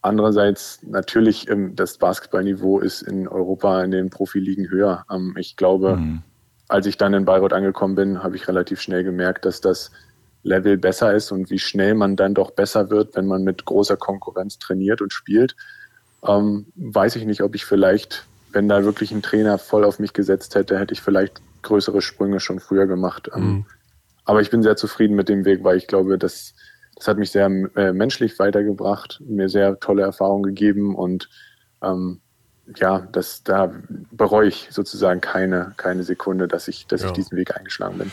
Andererseits 0.00 0.84
natürlich, 0.84 1.50
ähm, 1.50 1.74
das 1.74 1.98
Basketballniveau 1.98 2.78
ist 2.78 3.02
in 3.02 3.26
Europa 3.26 3.82
in 3.82 3.90
den 3.90 4.08
Profiligen 4.08 4.70
höher. 4.70 5.04
Ähm, 5.10 5.34
ich 5.36 5.56
glaube, 5.56 5.96
mhm 5.96 6.22
als 6.70 6.86
ich 6.86 6.96
dann 6.96 7.14
in 7.14 7.24
Bayreuth 7.24 7.52
angekommen 7.52 7.96
bin, 7.96 8.22
habe 8.22 8.36
ich 8.36 8.46
relativ 8.46 8.80
schnell 8.80 9.02
gemerkt, 9.02 9.44
dass 9.44 9.60
das 9.60 9.90
Level 10.42 10.78
besser 10.78 11.12
ist 11.14 11.32
und 11.32 11.50
wie 11.50 11.58
schnell 11.58 11.94
man 11.94 12.16
dann 12.16 12.32
doch 12.32 12.52
besser 12.52 12.90
wird, 12.90 13.14
wenn 13.16 13.26
man 13.26 13.42
mit 13.42 13.64
großer 13.64 13.96
Konkurrenz 13.96 14.58
trainiert 14.58 15.02
und 15.02 15.12
spielt. 15.12 15.56
Ähm, 16.26 16.66
weiß 16.76 17.16
ich 17.16 17.24
nicht, 17.26 17.42
ob 17.42 17.54
ich 17.54 17.64
vielleicht, 17.64 18.24
wenn 18.52 18.68
da 18.68 18.84
wirklich 18.84 19.10
ein 19.10 19.22
Trainer 19.22 19.58
voll 19.58 19.84
auf 19.84 19.98
mich 19.98 20.12
gesetzt 20.12 20.54
hätte, 20.54 20.78
hätte 20.78 20.94
ich 20.94 21.02
vielleicht 21.02 21.42
größere 21.62 22.00
Sprünge 22.00 22.40
schon 22.40 22.60
früher 22.60 22.86
gemacht. 22.86 23.28
Ähm, 23.34 23.42
mhm. 23.42 23.66
Aber 24.24 24.40
ich 24.40 24.50
bin 24.50 24.62
sehr 24.62 24.76
zufrieden 24.76 25.16
mit 25.16 25.28
dem 25.28 25.44
Weg, 25.44 25.64
weil 25.64 25.76
ich 25.76 25.88
glaube, 25.88 26.18
das, 26.18 26.54
das 26.94 27.08
hat 27.08 27.18
mich 27.18 27.32
sehr 27.32 27.46
äh, 27.46 27.92
menschlich 27.92 28.38
weitergebracht, 28.38 29.20
mir 29.26 29.48
sehr 29.48 29.80
tolle 29.80 30.02
Erfahrungen 30.02 30.44
gegeben 30.44 30.94
und 30.94 31.28
ähm, 31.82 32.20
ja, 32.76 33.00
das, 33.12 33.42
da 33.42 33.72
bereue 34.10 34.48
ich 34.48 34.68
sozusagen 34.70 35.20
keine, 35.20 35.72
keine 35.76 36.02
Sekunde, 36.02 36.48
dass 36.48 36.68
ich, 36.68 36.86
dass 36.86 37.02
ja. 37.02 37.08
ich 37.08 37.12
diesen 37.12 37.36
Weg 37.36 37.56
eingeschlagen 37.56 37.98
bin. 37.98 38.10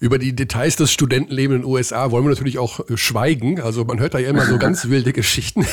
Über 0.00 0.18
die 0.18 0.34
Details 0.34 0.76
des 0.76 0.92
Studentenlebens 0.92 1.56
in 1.56 1.62
den 1.62 1.70
USA 1.70 2.10
wollen 2.10 2.24
wir 2.24 2.30
natürlich 2.30 2.58
auch 2.58 2.80
äh, 2.88 2.96
schweigen. 2.96 3.60
Also 3.60 3.84
man 3.84 4.00
hört 4.00 4.14
da 4.14 4.18
ja 4.18 4.28
immer 4.28 4.44
so 4.44 4.58
ganz 4.58 4.88
wilde 4.88 5.12
Geschichten. 5.12 5.66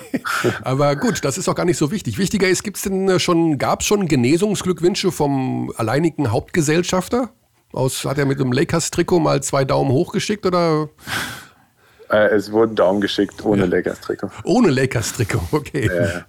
Aber 0.62 0.96
gut, 0.96 1.24
das 1.24 1.38
ist 1.38 1.48
auch 1.48 1.54
gar 1.54 1.64
nicht 1.64 1.76
so 1.76 1.90
wichtig. 1.90 2.18
Wichtiger 2.18 2.48
ist, 2.48 2.62
gibt's 2.62 2.82
denn 2.82 3.08
äh, 3.08 3.18
schon, 3.18 3.58
gab 3.58 3.80
es 3.80 3.86
schon 3.86 4.06
Genesungsglückwünsche 4.06 5.12
vom 5.12 5.72
alleinigen 5.76 6.30
Hauptgesellschafter? 6.30 7.30
Aus, 7.72 8.04
hat 8.04 8.18
er 8.18 8.26
mit 8.26 8.40
dem 8.40 8.52
Lakers-Trikot 8.52 9.20
mal 9.20 9.42
zwei 9.42 9.64
Daumen 9.64 9.90
hoch 9.90 10.12
geschickt 10.12 10.46
oder? 10.46 10.88
Äh, 12.10 12.28
es 12.34 12.52
wurden 12.52 12.76
Daumen 12.76 13.00
geschickt 13.00 13.44
ohne 13.44 13.62
ja. 13.62 13.68
Lakers-Trikot. 13.68 14.30
Ohne 14.44 14.70
Lakers-Trikot, 14.70 15.48
okay. 15.52 15.86
Ja, 15.86 16.06
ja. 16.06 16.24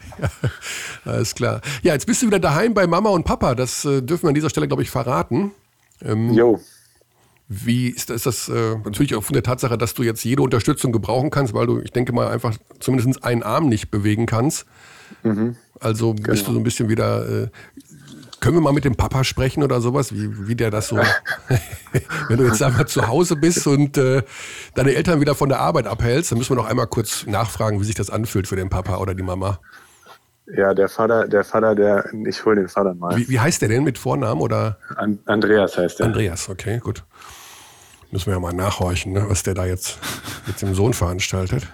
Alles 1.12 1.36
klar. 1.36 1.62
Ja, 1.84 1.94
jetzt 1.94 2.08
bist 2.08 2.22
du 2.22 2.28
wieder 2.28 2.40
daheim 2.40 2.74
bei 2.74 2.88
Mama 2.88 3.10
und 3.10 3.24
Papa. 3.26 3.56
Das 3.56 3.86
äh, 3.86 4.02
dürfen 4.02 4.24
wir 4.24 4.30
an 4.30 4.36
dieser 4.36 4.50
Stelle, 4.50 4.68
glaube 4.68 4.84
ich, 4.84 4.90
verraten. 4.90 5.52
Ähm, 6.04 6.34
jo. 6.34 6.60
Wie 7.48 7.90
ist, 7.90 8.10
ist 8.10 8.26
das 8.26 8.50
äh, 8.50 8.76
natürlich 8.84 9.16
auch 9.16 9.24
von 9.24 9.34
der 9.34 9.44
Tatsache, 9.44 9.78
dass 9.78 9.94
du 9.94 10.04
jetzt 10.04 10.24
jede 10.26 10.42
Unterstützung 10.42 10.92
gebrauchen 10.92 11.30
kannst, 11.30 11.54
weil 11.54 11.68
du, 11.68 11.80
ich 11.80 11.92
denke 11.92 12.12
mal, 12.12 12.28
einfach 12.28 12.58
zumindest 12.80 13.24
einen 13.24 13.44
Arm 13.44 13.70
nicht 13.70 13.90
bewegen 13.90 14.26
kannst. 14.26 14.66
Mhm. 15.24 15.56
Also 15.80 16.14
bist 16.14 16.26
genau. 16.26 16.48
du 16.48 16.54
so 16.54 16.60
ein 16.60 16.64
bisschen 16.64 16.90
wieder. 16.90 17.44
Äh, 17.44 17.48
können 18.40 18.56
wir 18.56 18.62
mal 18.62 18.74
mit 18.74 18.86
dem 18.86 18.96
Papa 18.96 19.24
sprechen 19.24 19.64
oder 19.64 19.82
sowas, 19.82 20.14
wie, 20.14 20.48
wie 20.48 20.56
der 20.56 20.72
das 20.72 20.90
so. 20.90 20.98
wenn 22.30 22.38
du 22.38 22.46
jetzt 22.46 22.62
einmal 22.62 22.88
zu 22.88 23.08
Hause 23.08 23.36
bist 23.36 23.66
und 23.68 23.98
äh, 23.98 24.24
deine 24.76 24.94
Eltern 24.94 25.22
wieder 25.22 25.36
von 25.36 25.50
der 25.50 25.60
Arbeit 25.60 25.88
abhältst, 25.88 26.32
dann 26.32 26.38
müssen 26.38 26.52
wir 26.52 26.62
noch 26.62 26.70
einmal 26.70 26.88
kurz 26.88 27.26
nachfragen, 27.26 27.80
wie 27.80 27.86
sich 27.86 27.96
das 27.96 28.10
anfühlt 28.10 28.48
für 28.48 28.56
den 28.56 28.70
Papa 28.70 28.98
oder 28.98 29.16
die 29.16 29.24
Mama. 29.24 29.60
Ja, 30.56 30.74
der 30.74 30.88
Vater, 30.88 31.28
der 31.28 31.44
Vater, 31.44 31.76
der, 31.76 32.06
ich 32.26 32.46
hole 32.46 32.56
den 32.56 32.70
Vater 32.70 32.94
mal. 32.94 33.18
Wie, 33.18 33.28
wie 33.28 33.40
heißt 33.40 33.62
der 33.62 33.70
denn 33.70 33.84
mit 33.84 33.98
Vornamen 33.98 34.42
oder? 34.42 34.78
An, 34.96 35.20
Andreas 35.26 35.78
heißt 35.78 36.00
der. 36.00 36.06
Andreas, 36.06 36.50
okay, 36.50 36.80
gut. 36.80 37.04
Müssen 38.12 38.28
wir 38.28 38.36
ja 38.36 38.40
mal 38.40 38.54
nachhorchen, 38.54 39.12
ne, 39.12 39.26
was 39.28 39.44
der 39.44 39.54
da 39.54 39.66
jetzt 39.66 40.00
mit 40.46 40.62
dem 40.62 40.74
Sohn 40.74 40.94
veranstaltet. 40.94 41.68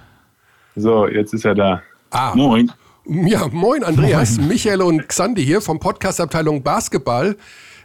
So, 0.76 1.07
jetzt 1.07 1.34
ist 1.35 1.45
er 1.45 1.53
da. 1.53 1.84
Ah. 2.10 2.34
Moin. 2.34 2.72
Ja, 3.05 3.47
moin 3.51 3.84
Andreas, 3.84 4.38
moin. 4.38 4.47
Michael 4.47 4.81
und 4.81 5.09
Xandi 5.09 5.43
hier 5.43 5.59
vom 5.59 5.80
Podcast-Abteilung 5.80 6.63
Basketball. 6.63 7.35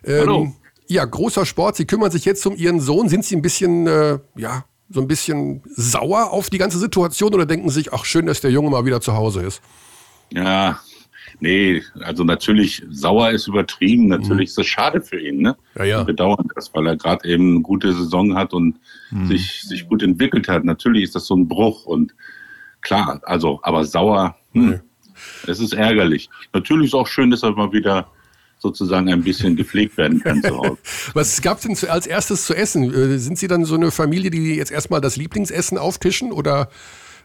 Ähm, 0.04 0.20
Hallo. 0.20 0.54
Ja, 0.86 1.04
großer 1.04 1.44
Sport. 1.44 1.76
Sie 1.76 1.86
kümmern 1.86 2.12
sich 2.12 2.24
jetzt 2.24 2.46
um 2.46 2.54
Ihren 2.54 2.78
Sohn. 2.78 3.08
Sind 3.08 3.24
Sie 3.24 3.34
ein 3.34 3.42
bisschen, 3.42 3.88
äh, 3.88 4.18
ja, 4.36 4.64
so 4.88 5.00
ein 5.00 5.08
bisschen 5.08 5.62
sauer 5.66 6.30
auf 6.30 6.50
die 6.50 6.58
ganze 6.58 6.78
Situation 6.78 7.34
oder 7.34 7.46
denken 7.46 7.68
Sie 7.68 7.80
sich, 7.80 7.92
ach 7.92 8.04
schön, 8.04 8.26
dass 8.26 8.40
der 8.40 8.52
Junge 8.52 8.70
mal 8.70 8.84
wieder 8.84 9.00
zu 9.00 9.14
Hause 9.14 9.42
ist? 9.42 9.60
Ja, 10.32 10.78
nee, 11.40 11.82
also 12.00 12.22
natürlich 12.22 12.84
sauer 12.88 13.30
ist 13.30 13.48
übertrieben. 13.48 14.06
Natürlich 14.06 14.36
mhm. 14.36 14.50
ist 14.50 14.58
das 14.58 14.66
schade 14.66 15.00
für 15.02 15.20
ihn, 15.20 15.42
ne? 15.42 15.56
Ja, 15.76 15.84
ja. 15.84 16.02
Bedauern 16.04 16.48
das, 16.54 16.72
weil 16.74 16.86
er 16.86 16.96
gerade 16.96 17.28
eben 17.28 17.56
eine 17.56 17.60
gute 17.62 17.92
Saison 17.92 18.36
hat 18.36 18.54
und 18.54 18.78
mhm. 19.10 19.26
sich, 19.26 19.62
sich 19.62 19.88
gut 19.88 20.04
entwickelt 20.04 20.46
hat. 20.46 20.64
Natürlich 20.64 21.02
ist 21.02 21.16
das 21.16 21.26
so 21.26 21.34
ein 21.34 21.48
Bruch 21.48 21.86
und 21.86 22.14
klar, 22.82 23.20
also, 23.24 23.58
aber 23.62 23.84
sauer, 23.84 24.36
hm, 24.52 24.66
mhm. 24.66 24.80
Es 25.46 25.60
ist 25.60 25.72
ärgerlich. 25.72 26.28
Natürlich 26.52 26.88
ist 26.88 26.94
auch 26.94 27.06
schön, 27.06 27.30
dass 27.30 27.42
er 27.42 27.52
mal 27.52 27.72
wieder 27.72 28.08
sozusagen 28.58 29.08
ein 29.12 29.22
bisschen 29.22 29.56
gepflegt 29.56 29.96
werden 29.96 30.20
kann 30.20 30.42
zu 30.42 30.56
Hause. 30.56 30.78
Was 31.14 31.40
gab 31.42 31.58
es 31.58 31.62
denn 31.62 31.90
als 31.90 32.06
erstes 32.06 32.44
zu 32.44 32.54
essen? 32.54 32.92
Äh, 32.92 33.18
sind 33.18 33.38
Sie 33.38 33.46
dann 33.46 33.64
so 33.64 33.76
eine 33.76 33.90
Familie, 33.90 34.30
die 34.30 34.56
jetzt 34.56 34.72
erstmal 34.72 35.00
das 35.00 35.16
Lieblingsessen 35.16 35.78
auftischen 35.78 36.32
oder 36.32 36.68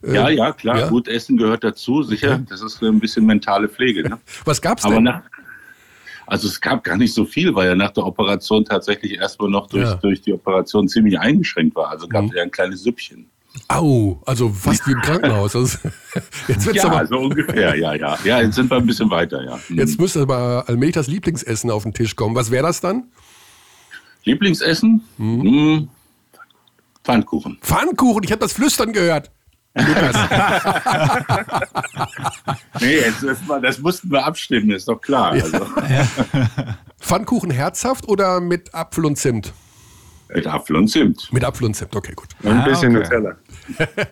ja, 0.05 0.29
ja, 0.29 0.51
klar. 0.51 0.79
Ja? 0.79 0.89
Gut 0.89 1.07
Essen 1.07 1.37
gehört 1.37 1.63
dazu, 1.63 2.03
sicher. 2.03 2.43
Das 2.49 2.61
ist 2.61 2.83
ein 2.83 2.99
bisschen 2.99 3.25
mentale 3.25 3.69
Pflege. 3.69 4.07
Ne? 4.07 4.19
Was 4.45 4.61
gab 4.61 4.79
es 4.79 4.83
denn? 4.83 5.03
Nach, 5.03 5.21
also 6.27 6.47
es 6.47 6.59
gab 6.59 6.83
gar 6.83 6.97
nicht 6.97 7.13
so 7.13 7.25
viel, 7.25 7.55
weil 7.55 7.69
er 7.69 7.75
nach 7.75 7.91
der 7.91 8.05
Operation 8.05 8.65
tatsächlich 8.65 9.13
erstmal 9.13 9.49
noch 9.49 9.67
durch, 9.67 9.89
ja. 9.89 9.95
durch 9.95 10.21
die 10.21 10.33
Operation 10.33 10.87
ziemlich 10.87 11.19
eingeschränkt 11.19 11.75
war. 11.75 11.89
Also 11.89 12.07
gab 12.07 12.25
es 12.25 12.31
mhm. 12.31 12.37
ja 12.37 12.43
ein 12.43 12.51
kleines 12.51 12.83
Süppchen. 12.83 13.27
Au, 13.67 14.19
also 14.25 14.49
fast 14.49 14.87
wie 14.87 14.93
im 14.93 15.01
Krankenhaus. 15.01 15.55
Also, 15.55 15.77
jetzt 16.47 16.65
wird's 16.65 16.83
ja, 16.83 16.85
aber, 16.85 17.05
so 17.05 17.19
ungefähr, 17.19 17.75
ja, 17.75 17.93
ja. 17.93 18.17
Ja, 18.23 18.41
jetzt 18.41 18.55
sind 18.55 18.69
wir 18.69 18.77
ein 18.77 18.85
bisschen 18.85 19.09
weiter, 19.09 19.43
ja. 19.43 19.59
Mhm. 19.69 19.77
Jetzt 19.77 19.99
müsste 19.99 20.21
aber 20.21 20.65
das 20.67 21.07
Lieblingsessen 21.07 21.69
auf 21.69 21.83
den 21.83 21.93
Tisch 21.93 22.15
kommen. 22.15 22.35
Was 22.35 22.49
wäre 22.49 22.65
das 22.65 22.81
dann? 22.81 23.11
Lieblingsessen? 24.23 25.01
Mhm. 25.17 25.41
Hm. 25.41 25.89
Pfannkuchen. 27.03 27.57
Pfannkuchen, 27.61 28.23
ich 28.23 28.31
habe 28.31 28.39
das 28.39 28.53
Flüstern 28.53 28.93
gehört. 28.93 29.29
Lukas. 29.75 30.15
nee, 32.79 32.97
jetzt, 32.97 33.23
das, 33.23 33.39
das, 33.61 33.79
mussten 33.79 34.11
wir 34.11 34.23
abstimmen, 34.23 34.71
ist 34.71 34.87
doch 34.87 35.01
klar. 35.01 35.35
Ja. 35.35 35.43
Also. 35.43 35.57
Pfannkuchen 36.99 37.51
herzhaft 37.51 38.07
oder 38.07 38.39
mit 38.39 38.73
Apfel 38.73 39.05
und 39.05 39.17
Zimt? 39.17 39.51
Mit 40.35 40.47
Apfel 40.47 40.75
und 40.75 40.87
Zimt. 40.87 41.31
Mit 41.31 41.43
Apfel 41.43 41.65
und 41.65 41.75
Zimt, 41.75 41.95
okay, 41.95 42.13
gut. 42.15 42.27
Und 42.43 42.51
ein 42.51 42.65
bisschen 42.65 42.95
okay. 42.95 43.03
Nutella. 43.03 43.37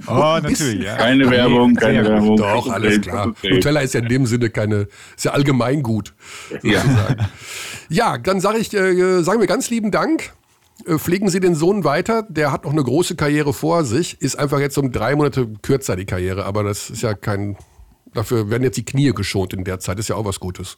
oh, 0.08 0.40
natürlich, 0.42 0.84
ja. 0.84 0.96
Keine 0.98 1.30
Werbung, 1.30 1.76
keine 1.76 2.06
Werbung. 2.06 2.38
Doch, 2.38 2.70
alles 2.70 3.02
klar. 3.02 3.34
Nutella 3.44 3.82
ist 3.82 3.94
ja 3.94 4.02
in 4.02 4.10
dem 4.10 4.26
Sinne 4.26 4.50
keine, 4.50 4.88
ist 5.16 5.26
ja 5.26 5.32
allgemeingut. 5.32 6.14
Ja. 6.64 6.84
ja, 7.90 8.18
dann 8.18 8.40
sage 8.40 8.60
ich, 8.60 8.74
äh, 8.74 9.24
sagen 9.24 9.40
wir 9.40 9.48
ganz 9.48 9.70
lieben 9.70 9.92
Dank 9.92 10.34
äh, 10.86 10.98
pflegen 10.98 11.30
Sie 11.30 11.40
den 11.40 11.56
Sohn 11.56 11.84
weiter. 11.84 12.26
Der 12.30 12.52
hat 12.52 12.66
noch 12.66 12.72
eine 12.72 12.84
große 12.84 13.16
Karriere 13.16 13.54
vor 13.54 13.84
sich. 13.84 14.22
Ist 14.22 14.38
einfach 14.38 14.60
jetzt 14.60 14.78
um 14.78 14.92
drei 14.92 15.16
Monate 15.16 15.48
kürzer 15.62 15.96
die 15.96 16.06
Karriere. 16.06 16.46
Aber 16.46 16.64
das 16.64 16.90
ist 16.90 17.02
ja 17.02 17.14
kein. 17.14 17.58
Dafür 18.14 18.50
werden 18.50 18.64
jetzt 18.64 18.76
die 18.76 18.84
Knie 18.84 19.14
geschont 19.14 19.54
in 19.54 19.64
der 19.64 19.80
Zeit. 19.80 19.98
Ist 19.98 20.10
ja 20.10 20.16
auch 20.16 20.26
was 20.26 20.40
Gutes. 20.40 20.78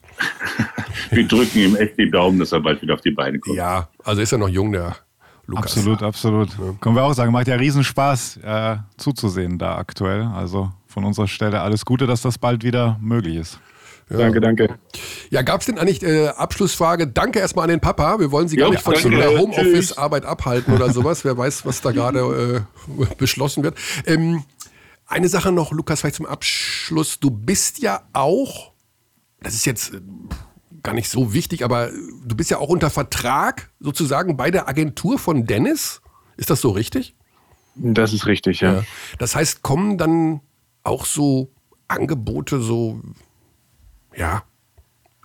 Wir 1.10 1.26
drücken 1.26 1.58
ihm 1.58 1.76
echt 1.76 1.98
die 1.98 2.08
Daumen, 2.08 2.38
dass 2.38 2.52
er 2.52 2.60
bald 2.60 2.80
wieder 2.80 2.94
auf 2.94 3.00
die 3.00 3.10
Beine 3.10 3.40
kommt. 3.40 3.56
Ja, 3.56 3.88
also 4.04 4.22
ist 4.22 4.30
er 4.30 4.38
noch 4.38 4.48
jung, 4.48 4.70
der 4.70 4.96
Lukas. 5.46 5.76
Absolut, 5.76 6.02
absolut. 6.02 6.48
Ja. 6.50 6.74
Können 6.80 6.96
wir 6.96 7.04
auch 7.04 7.12
sagen, 7.12 7.32
macht 7.32 7.48
ja 7.48 7.56
Riesenspaß 7.56 8.38
äh, 8.38 8.76
zuzusehen 8.96 9.58
da 9.58 9.76
aktuell. 9.76 10.22
Also 10.22 10.72
von 10.86 11.04
unserer 11.04 11.28
Stelle 11.28 11.60
alles 11.60 11.84
Gute, 11.84 12.06
dass 12.06 12.22
das 12.22 12.38
bald 12.38 12.64
wieder 12.64 12.98
möglich 13.00 13.36
ist. 13.36 13.60
Ja. 14.10 14.18
Danke, 14.18 14.40
danke. 14.40 14.78
Ja, 15.30 15.42
gab 15.42 15.60
es 15.60 15.66
denn 15.66 15.78
eigentlich 15.78 16.02
äh, 16.02 16.28
Abschlussfrage? 16.28 17.06
Danke 17.06 17.38
erstmal 17.38 17.64
an 17.64 17.70
den 17.70 17.80
Papa. 17.80 18.18
Wir 18.20 18.30
wollen 18.30 18.48
Sie 18.48 18.56
gar 18.56 18.66
jo, 18.66 18.72
nicht 18.72 18.82
von 18.82 18.94
der 19.10 19.38
Homeoffice-Arbeit 19.38 20.26
abhalten 20.26 20.74
oder 20.74 20.92
sowas. 20.92 21.24
Wer 21.24 21.36
weiß, 21.38 21.64
was 21.64 21.80
da 21.80 21.90
gerade 21.90 22.66
äh, 22.88 23.04
beschlossen 23.18 23.62
wird. 23.62 23.78
Ähm, 24.06 24.44
eine 25.06 25.28
Sache 25.28 25.52
noch, 25.52 25.72
Lukas, 25.72 26.00
vielleicht 26.00 26.16
zum 26.16 26.26
Abschluss. 26.26 27.18
Du 27.18 27.30
bist 27.30 27.78
ja 27.78 28.02
auch, 28.12 28.72
das 29.40 29.54
ist 29.54 29.64
jetzt 29.64 29.94
äh, 29.94 30.00
gar 30.84 30.94
nicht 30.94 31.08
so 31.08 31.32
wichtig, 31.32 31.64
aber 31.64 31.90
du 32.24 32.36
bist 32.36 32.50
ja 32.50 32.58
auch 32.58 32.68
unter 32.68 32.90
Vertrag 32.90 33.70
sozusagen 33.80 34.36
bei 34.36 34.52
der 34.52 34.68
Agentur 34.68 35.18
von 35.18 35.46
Dennis. 35.46 36.00
Ist 36.36 36.50
das 36.50 36.60
so 36.60 36.70
richtig? 36.70 37.16
Das 37.74 38.12
ist 38.12 38.26
richtig, 38.26 38.60
ja. 38.60 38.74
ja. 38.74 38.84
Das 39.18 39.34
heißt, 39.34 39.62
kommen 39.62 39.98
dann 39.98 40.40
auch 40.84 41.06
so 41.06 41.50
Angebote, 41.88 42.60
so 42.60 43.00
ja, 44.14 44.44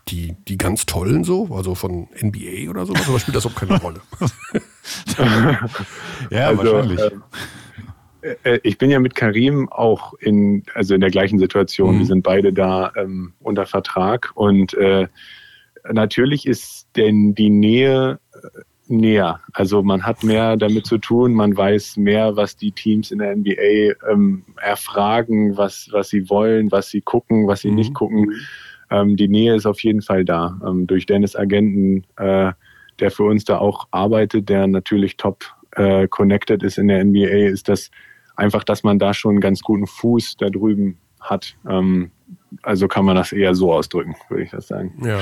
die, 0.07 0.36
die 0.48 0.57
ganz 0.57 0.86
tollen 0.86 1.23
so, 1.23 1.53
also 1.53 1.76
von 1.76 2.07
NBA 2.19 2.69
oder 2.69 2.86
sowas, 2.86 3.07
oder 3.07 3.19
spielt 3.19 3.36
das 3.36 3.45
auch 3.45 3.53
keine 3.53 3.80
Rolle? 3.80 4.02
ja, 6.31 6.48
also, 6.48 6.64
wahrscheinlich. 6.64 6.99
Ähm, 6.99 7.23
äh, 8.44 8.60
ich 8.64 8.77
bin 8.77 8.90
ja 8.90 8.99
mit 8.99 9.14
Karim 9.14 9.69
auch 9.69 10.14
in, 10.15 10.64
also 10.73 10.95
in 10.95 11.02
der 11.02 11.11
gleichen 11.11 11.38
Situation. 11.38 11.95
Mhm. 11.95 11.99
Wir 11.99 12.06
sind 12.07 12.23
beide 12.23 12.53
da 12.53 12.91
ähm, 12.95 13.34
unter 13.40 13.65
Vertrag 13.65 14.31
und 14.36 14.73
äh, 14.76 15.07
natürlich 15.91 16.45
ist 16.45 16.88
denn 16.95 17.35
die 17.35 17.49
Nähe 17.49 18.19
äh, 18.34 18.47
näher. 18.88 19.39
Also 19.53 19.84
man 19.84 20.03
hat 20.03 20.23
mehr 20.23 20.57
damit 20.57 20.88
zu 20.88 20.97
tun, 20.97 21.34
man 21.34 21.56
weiß 21.56 21.97
mehr, 21.97 22.35
was 22.35 22.56
die 22.56 22.72
Teams 22.72 23.11
in 23.11 23.19
der 23.19 23.35
NBA 23.35 24.11
ähm, 24.11 24.45
erfragen, 24.60 25.57
was, 25.57 25.89
was 25.91 26.10
sie 26.10 26.27
wollen, 26.30 26.72
was 26.72 26.89
sie 26.89 27.01
gucken, 27.01 27.47
was 27.47 27.61
sie 27.61 27.69
mhm. 27.69 27.76
nicht 27.76 27.93
gucken 27.93 28.34
ähm, 28.91 29.15
die 29.15 29.27
Nähe 29.27 29.56
ist 29.56 29.65
auf 29.65 29.84
jeden 29.84 30.01
Fall 30.01 30.26
da. 30.26 30.60
Ähm, 30.65 30.88
durch 30.88 31.06
Dennis 31.06 31.35
Agenten, 31.35 32.06
äh, 32.18 32.51
der 32.99 33.11
für 33.11 33.23
uns 33.23 33.45
da 33.45 33.57
auch 33.60 33.88
arbeitet, 33.91 34.49
der 34.49 34.68
natürlich 34.68 35.18
top 35.18 35.45
äh, 35.72 36.07
connected 36.07 36.64
ist 36.64 36.77
in 36.77 36.88
der 36.88 37.03
NBA, 37.03 37.47
ist 37.47 37.69
das 37.69 37.91
einfach, 38.35 38.64
dass 38.64 38.84
man 38.84 38.99
da 38.99 39.14
schon 39.14 39.31
einen 39.31 39.41
ganz 39.41 39.61
guten 39.61 39.88
Fuß 39.88 40.38
da 40.38 40.49
drüben 40.49 40.97
hat. 41.19 41.56
Also 42.63 42.88
kann 42.88 43.05
man 43.05 43.15
das 43.15 43.31
eher 43.31 43.53
so 43.55 43.73
ausdrücken, 43.73 44.15
würde 44.30 44.43
ich 44.43 44.51
das 44.51 44.67
sagen. 44.67 44.93
Ja. 45.03 45.19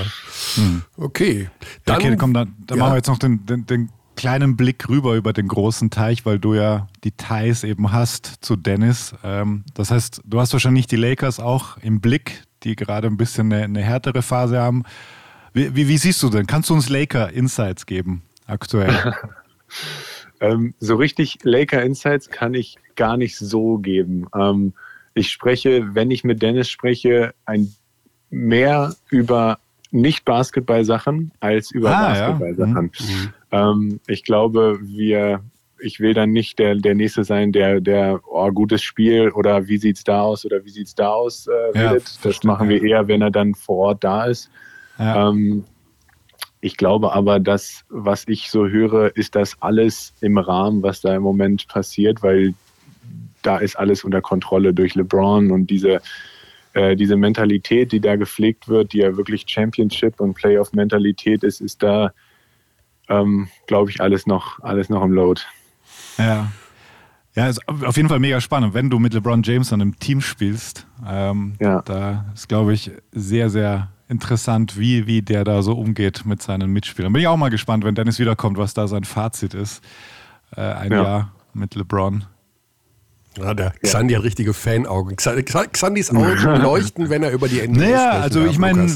Hm. 0.55 0.83
Okay. 0.97 1.49
Dann, 1.85 1.97
okay, 1.97 2.15
komm, 2.17 2.33
dann, 2.33 2.55
dann 2.65 2.77
ja. 2.77 2.83
machen 2.83 2.93
wir 2.93 2.97
jetzt 2.97 3.07
noch 3.07 3.19
den, 3.19 3.45
den, 3.45 3.65
den 3.65 3.89
kleinen 4.17 4.57
Blick 4.57 4.89
rüber 4.89 5.15
über 5.15 5.31
den 5.31 5.47
großen 5.47 5.89
Teich, 5.89 6.25
weil 6.25 6.39
du 6.39 6.55
ja 6.55 6.87
die 7.05 7.11
Ties 7.11 7.63
eben 7.63 7.93
hast 7.93 8.37
zu 8.41 8.57
Dennis. 8.57 9.15
Ähm, 9.23 9.63
das 9.73 9.91
heißt, 9.91 10.21
du 10.25 10.39
hast 10.41 10.51
wahrscheinlich 10.51 10.87
die 10.87 10.97
Lakers 10.97 11.39
auch 11.39 11.77
im 11.77 12.01
Blick, 12.01 12.43
die 12.63 12.75
gerade 12.75 13.07
ein 13.07 13.15
bisschen 13.15 13.53
eine, 13.53 13.63
eine 13.63 13.81
härtere 13.81 14.21
Phase 14.21 14.59
haben. 14.59 14.83
Wie, 15.53 15.73
wie, 15.75 15.87
wie, 15.87 15.97
siehst 15.97 16.21
du 16.23 16.29
denn? 16.29 16.47
Kannst 16.47 16.69
du 16.69 16.73
uns 16.73 16.89
Laker 16.89 17.31
Insights 17.31 17.85
geben 17.85 18.23
aktuell? 18.47 19.13
ähm, 20.41 20.73
so 20.79 20.95
richtig 20.95 21.39
Laker 21.43 21.81
Insights 21.83 22.29
kann 22.29 22.53
ich 22.53 22.77
gar 22.95 23.15
nicht 23.15 23.37
so 23.37 23.77
geben. 23.77 24.27
Ähm, 24.35 24.73
ich 25.17 25.31
spreche, 25.31 25.95
wenn 25.95 26.11
ich 26.11 26.23
mit 26.23 26.41
Dennis 26.41 26.69
spreche, 26.69 27.33
ein 27.45 27.73
mehr 28.29 28.95
über 29.09 29.59
nicht 29.91 30.25
Basketball-Sachen 30.25 31.31
als 31.39 31.71
über 31.71 31.89
ah, 31.89 32.09
Basketball-Sachen. 32.09 32.91
Ja. 32.93 33.05
Mhm. 33.05 33.81
Ähm, 33.91 33.99
ich 34.07 34.23
glaube, 34.23 34.79
wir 34.81 35.41
ich 35.79 35.99
will 35.99 36.15
dann 36.15 36.31
nicht 36.31 36.57
der, 36.57 36.75
der 36.75 36.95
Nächste 36.95 37.23
sein, 37.23 37.51
der, 37.51 37.79
der, 37.81 38.19
oh, 38.27 38.51
gutes 38.51 38.81
Spiel 38.81 39.29
oder 39.29 39.67
wie 39.67 39.77
sieht's 39.77 40.03
da 40.03 40.21
aus 40.21 40.43
oder 40.43 40.65
wie 40.65 40.69
sieht's 40.71 40.95
da 40.95 41.09
aus 41.09 41.47
äh, 41.47 41.77
ja, 41.77 41.89
redet. 41.91 42.17
Das 42.23 42.43
machen 42.43 42.67
wir 42.69 42.81
eher, 42.81 43.07
wenn 43.07 43.21
er 43.21 43.29
dann 43.29 43.53
vor 43.53 43.89
Ort 43.89 44.03
da 44.03 44.25
ist. 44.25 44.49
Ja. 44.97 45.29
Ähm, 45.29 45.65
ich 46.61 46.77
glaube 46.77 47.13
aber, 47.13 47.39
dass, 47.39 47.85
was 47.89 48.23
ich 48.27 48.49
so 48.49 48.67
höre, 48.67 49.15
ist 49.15 49.35
das 49.35 49.55
alles 49.61 50.13
im 50.21 50.39
Rahmen, 50.39 50.81
was 50.81 51.01
da 51.01 51.15
im 51.15 51.21
Moment 51.21 51.67
passiert, 51.67 52.23
weil 52.23 52.55
da 53.47 53.57
ist 53.57 53.77
alles 53.77 54.03
unter 54.03 54.21
Kontrolle 54.21 54.73
durch 54.73 54.95
LeBron 54.95 55.51
und 55.51 55.67
diese, 55.67 56.01
äh, 56.73 56.97
diese 56.97 57.15
Mentalität, 57.15 57.93
die 57.93 58.01
da 58.01 58.17
gepflegt 58.17 58.67
wird, 58.67 58.91
die 58.91 58.97
ja 58.97 59.15
wirklich 59.15 59.45
Championship 59.47 60.19
und 60.19 60.33
Playoff-Mentalität 60.33 61.43
ist, 61.43 61.61
ist 61.61 61.81
da, 61.81 62.11
ähm, 63.07 63.47
glaube 63.65 63.89
ich, 63.89 64.01
alles 64.01 64.27
noch, 64.27 64.59
alles 64.61 64.89
noch 64.89 65.01
im 65.01 65.13
Load. 65.13 65.41
Ja. 66.17 66.51
Ja, 67.35 67.47
ist 67.47 67.65
auf 67.69 67.95
jeden 67.95 68.09
Fall 68.09 68.19
mega 68.19 68.41
spannend, 68.41 68.73
wenn 68.73 68.89
du 68.89 68.97
mit 68.97 69.13
LeBron 69.13 69.43
James 69.43 69.71
an 69.71 69.81
einem 69.81 69.99
Team 69.99 70.21
spielst. 70.21 70.87
Ähm, 71.07 71.53
ja. 71.61 71.83
Da 71.83 72.25
ist, 72.33 72.49
glaube 72.49 72.73
ich, 72.73 72.91
sehr, 73.11 73.51
sehr 73.51 73.89
interessant, 74.09 74.77
wie, 74.77 75.05
wie 75.05 75.21
der 75.21 75.43
da 75.43 75.61
so 75.61 75.73
umgeht 75.73 76.25
mit 76.25 76.41
seinen 76.41 76.73
Mitspielern. 76.73 77.13
Bin 77.13 77.21
ich 77.21 77.27
auch 77.27 77.37
mal 77.37 77.49
gespannt, 77.49 77.85
wenn 77.85 77.93
Dennis 77.93 78.17
wiederkommt, 78.19 78.57
was 78.57 78.73
da 78.73 78.87
sein 78.87 79.03
Fazit 79.03 79.53
ist. 79.53 79.83
Äh, 80.55 80.61
ein 80.61 80.91
ja. 80.91 81.03
Jahr 81.03 81.31
mit 81.53 81.75
LeBron. 81.75 82.25
Ja, 83.37 83.53
der 83.53 83.73
Xandi 83.81 84.13
hat 84.13 84.23
richtige 84.23 84.53
Fanaugen. 84.53 85.15
Xandis 85.15 86.11
Augen 86.11 86.61
leuchten, 86.61 87.09
wenn 87.09 87.23
er 87.23 87.31
über 87.31 87.47
die 87.47 87.61
Ende 87.61 87.79
Naja, 87.79 88.11
also 88.11 88.45
ich 88.45 88.57
meine, 88.57 88.87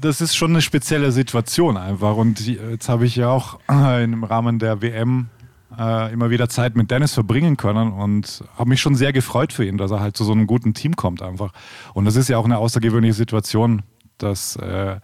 das 0.00 0.20
ist 0.20 0.34
schon 0.34 0.50
eine 0.50 0.62
spezielle 0.62 1.12
Situation 1.12 1.76
einfach. 1.76 2.16
Und 2.16 2.46
jetzt 2.46 2.88
habe 2.88 3.06
ich 3.06 3.16
ja 3.16 3.28
auch 3.28 3.60
im 3.68 4.24
Rahmen 4.24 4.58
der 4.58 4.82
WM 4.82 5.28
äh, 5.78 6.12
immer 6.12 6.30
wieder 6.30 6.48
Zeit 6.48 6.76
mit 6.76 6.90
Dennis 6.90 7.14
verbringen 7.14 7.56
können 7.56 7.92
und 7.92 8.42
habe 8.56 8.70
mich 8.70 8.80
schon 8.80 8.94
sehr 8.94 9.12
gefreut 9.12 9.52
für 9.52 9.64
ihn, 9.64 9.78
dass 9.78 9.90
er 9.90 10.00
halt 10.00 10.16
zu 10.16 10.24
so 10.24 10.32
einem 10.32 10.46
guten 10.46 10.74
Team 10.74 10.96
kommt 10.96 11.22
einfach. 11.22 11.52
Und 11.94 12.04
das 12.04 12.16
ist 12.16 12.28
ja 12.28 12.38
auch 12.38 12.44
eine 12.44 12.58
außergewöhnliche 12.58 13.14
Situation, 13.14 13.82
dass 14.18 14.56
äh, 14.56 14.96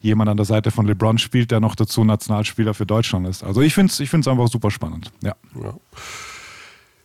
jemand 0.00 0.30
an 0.30 0.36
der 0.36 0.46
Seite 0.46 0.70
von 0.70 0.86
LeBron 0.86 1.18
spielt, 1.18 1.50
der 1.50 1.60
noch 1.60 1.74
dazu 1.74 2.04
Nationalspieler 2.04 2.74
für 2.74 2.86
Deutschland 2.86 3.26
ist. 3.26 3.42
Also 3.42 3.60
ich 3.62 3.74
finde 3.74 3.90
es 3.90 4.00
ich 4.00 4.10
find's 4.10 4.28
einfach 4.28 4.48
super 4.48 4.70
spannend. 4.70 5.10
Ja. 5.22 5.34
ja. 5.60 5.74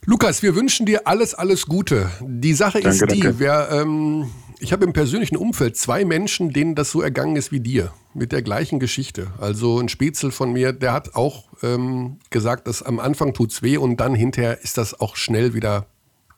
Lukas, 0.06 0.42
wir 0.42 0.56
wünschen 0.56 0.86
dir 0.86 1.08
alles, 1.08 1.34
alles 1.34 1.66
Gute. 1.66 2.10
Die 2.22 2.54
Sache 2.54 2.80
danke, 2.82 2.90
ist 2.90 3.12
die, 3.12 3.20
danke. 3.20 3.40
wir, 3.40 3.70
ähm, 3.72 4.30
ich 4.60 4.72
habe 4.74 4.86
im 4.86 4.94
persönlichen 4.94 5.38
Umfeld 5.38 5.78
zwei 5.78 6.06
Menschen, 6.06 6.52
denen 6.52 6.76
das 6.76 6.92
so 6.92 7.02
ergangen 7.02 7.36
ist 7.36 7.52
wie 7.52 7.60
dir, 7.60 7.94
mit 8.14 8.32
der 8.32 8.42
gleichen 8.42 8.80
Geschichte. 8.80 9.28
Also 9.40 9.80
ein 9.80 9.90
Spätzel 9.90 10.32
von 10.32 10.52
mir, 10.54 10.74
der 10.74 10.94
hat 10.94 11.16
auch 11.16 11.46
ähm, 11.62 12.18
gesagt, 12.30 12.68
dass 12.68 12.82
am 12.82 13.00
Anfang 13.00 13.34
tut 13.34 13.52
es 13.52 13.62
weh 13.62 13.78
und 13.78 13.98
dann 13.98 14.16
hinterher 14.16 14.62
ist 14.62 14.78
das 14.78 15.00
auch 15.00 15.16
schnell 15.16 15.54
wieder, 15.54 15.86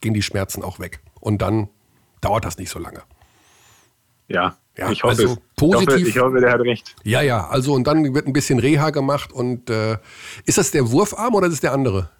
gehen 0.00 0.14
die 0.14 0.22
Schmerzen 0.22 0.62
auch 0.62 0.78
weg. 0.78 1.00
Und 1.20 1.40
dann 1.40 1.68
dauert 2.20 2.44
das 2.44 2.58
nicht 2.58 2.70
so 2.70 2.78
lange. 2.78 3.02
Ja, 4.28 4.56
ja, 4.76 4.90
ich 4.90 5.02
hoffe 5.02 5.22
also 5.22 5.38
positiv. 5.56 5.88
Ich 5.88 5.98
hoffe, 5.98 6.08
ich 6.08 6.18
hoffe, 6.18 6.40
der 6.40 6.52
hat 6.52 6.60
recht. 6.60 6.96
Ja, 7.04 7.20
ja, 7.20 7.46
also 7.48 7.74
und 7.74 7.86
dann 7.86 8.14
wird 8.14 8.26
ein 8.26 8.32
bisschen 8.32 8.58
Reha 8.58 8.90
gemacht 8.90 9.32
und 9.32 9.68
äh, 9.70 9.98
ist 10.46 10.58
das 10.58 10.70
der 10.70 10.90
Wurfarm 10.90 11.34
oder 11.34 11.46
ist 11.46 11.54
es 11.54 11.60
der 11.60 11.72
andere? 11.72 12.10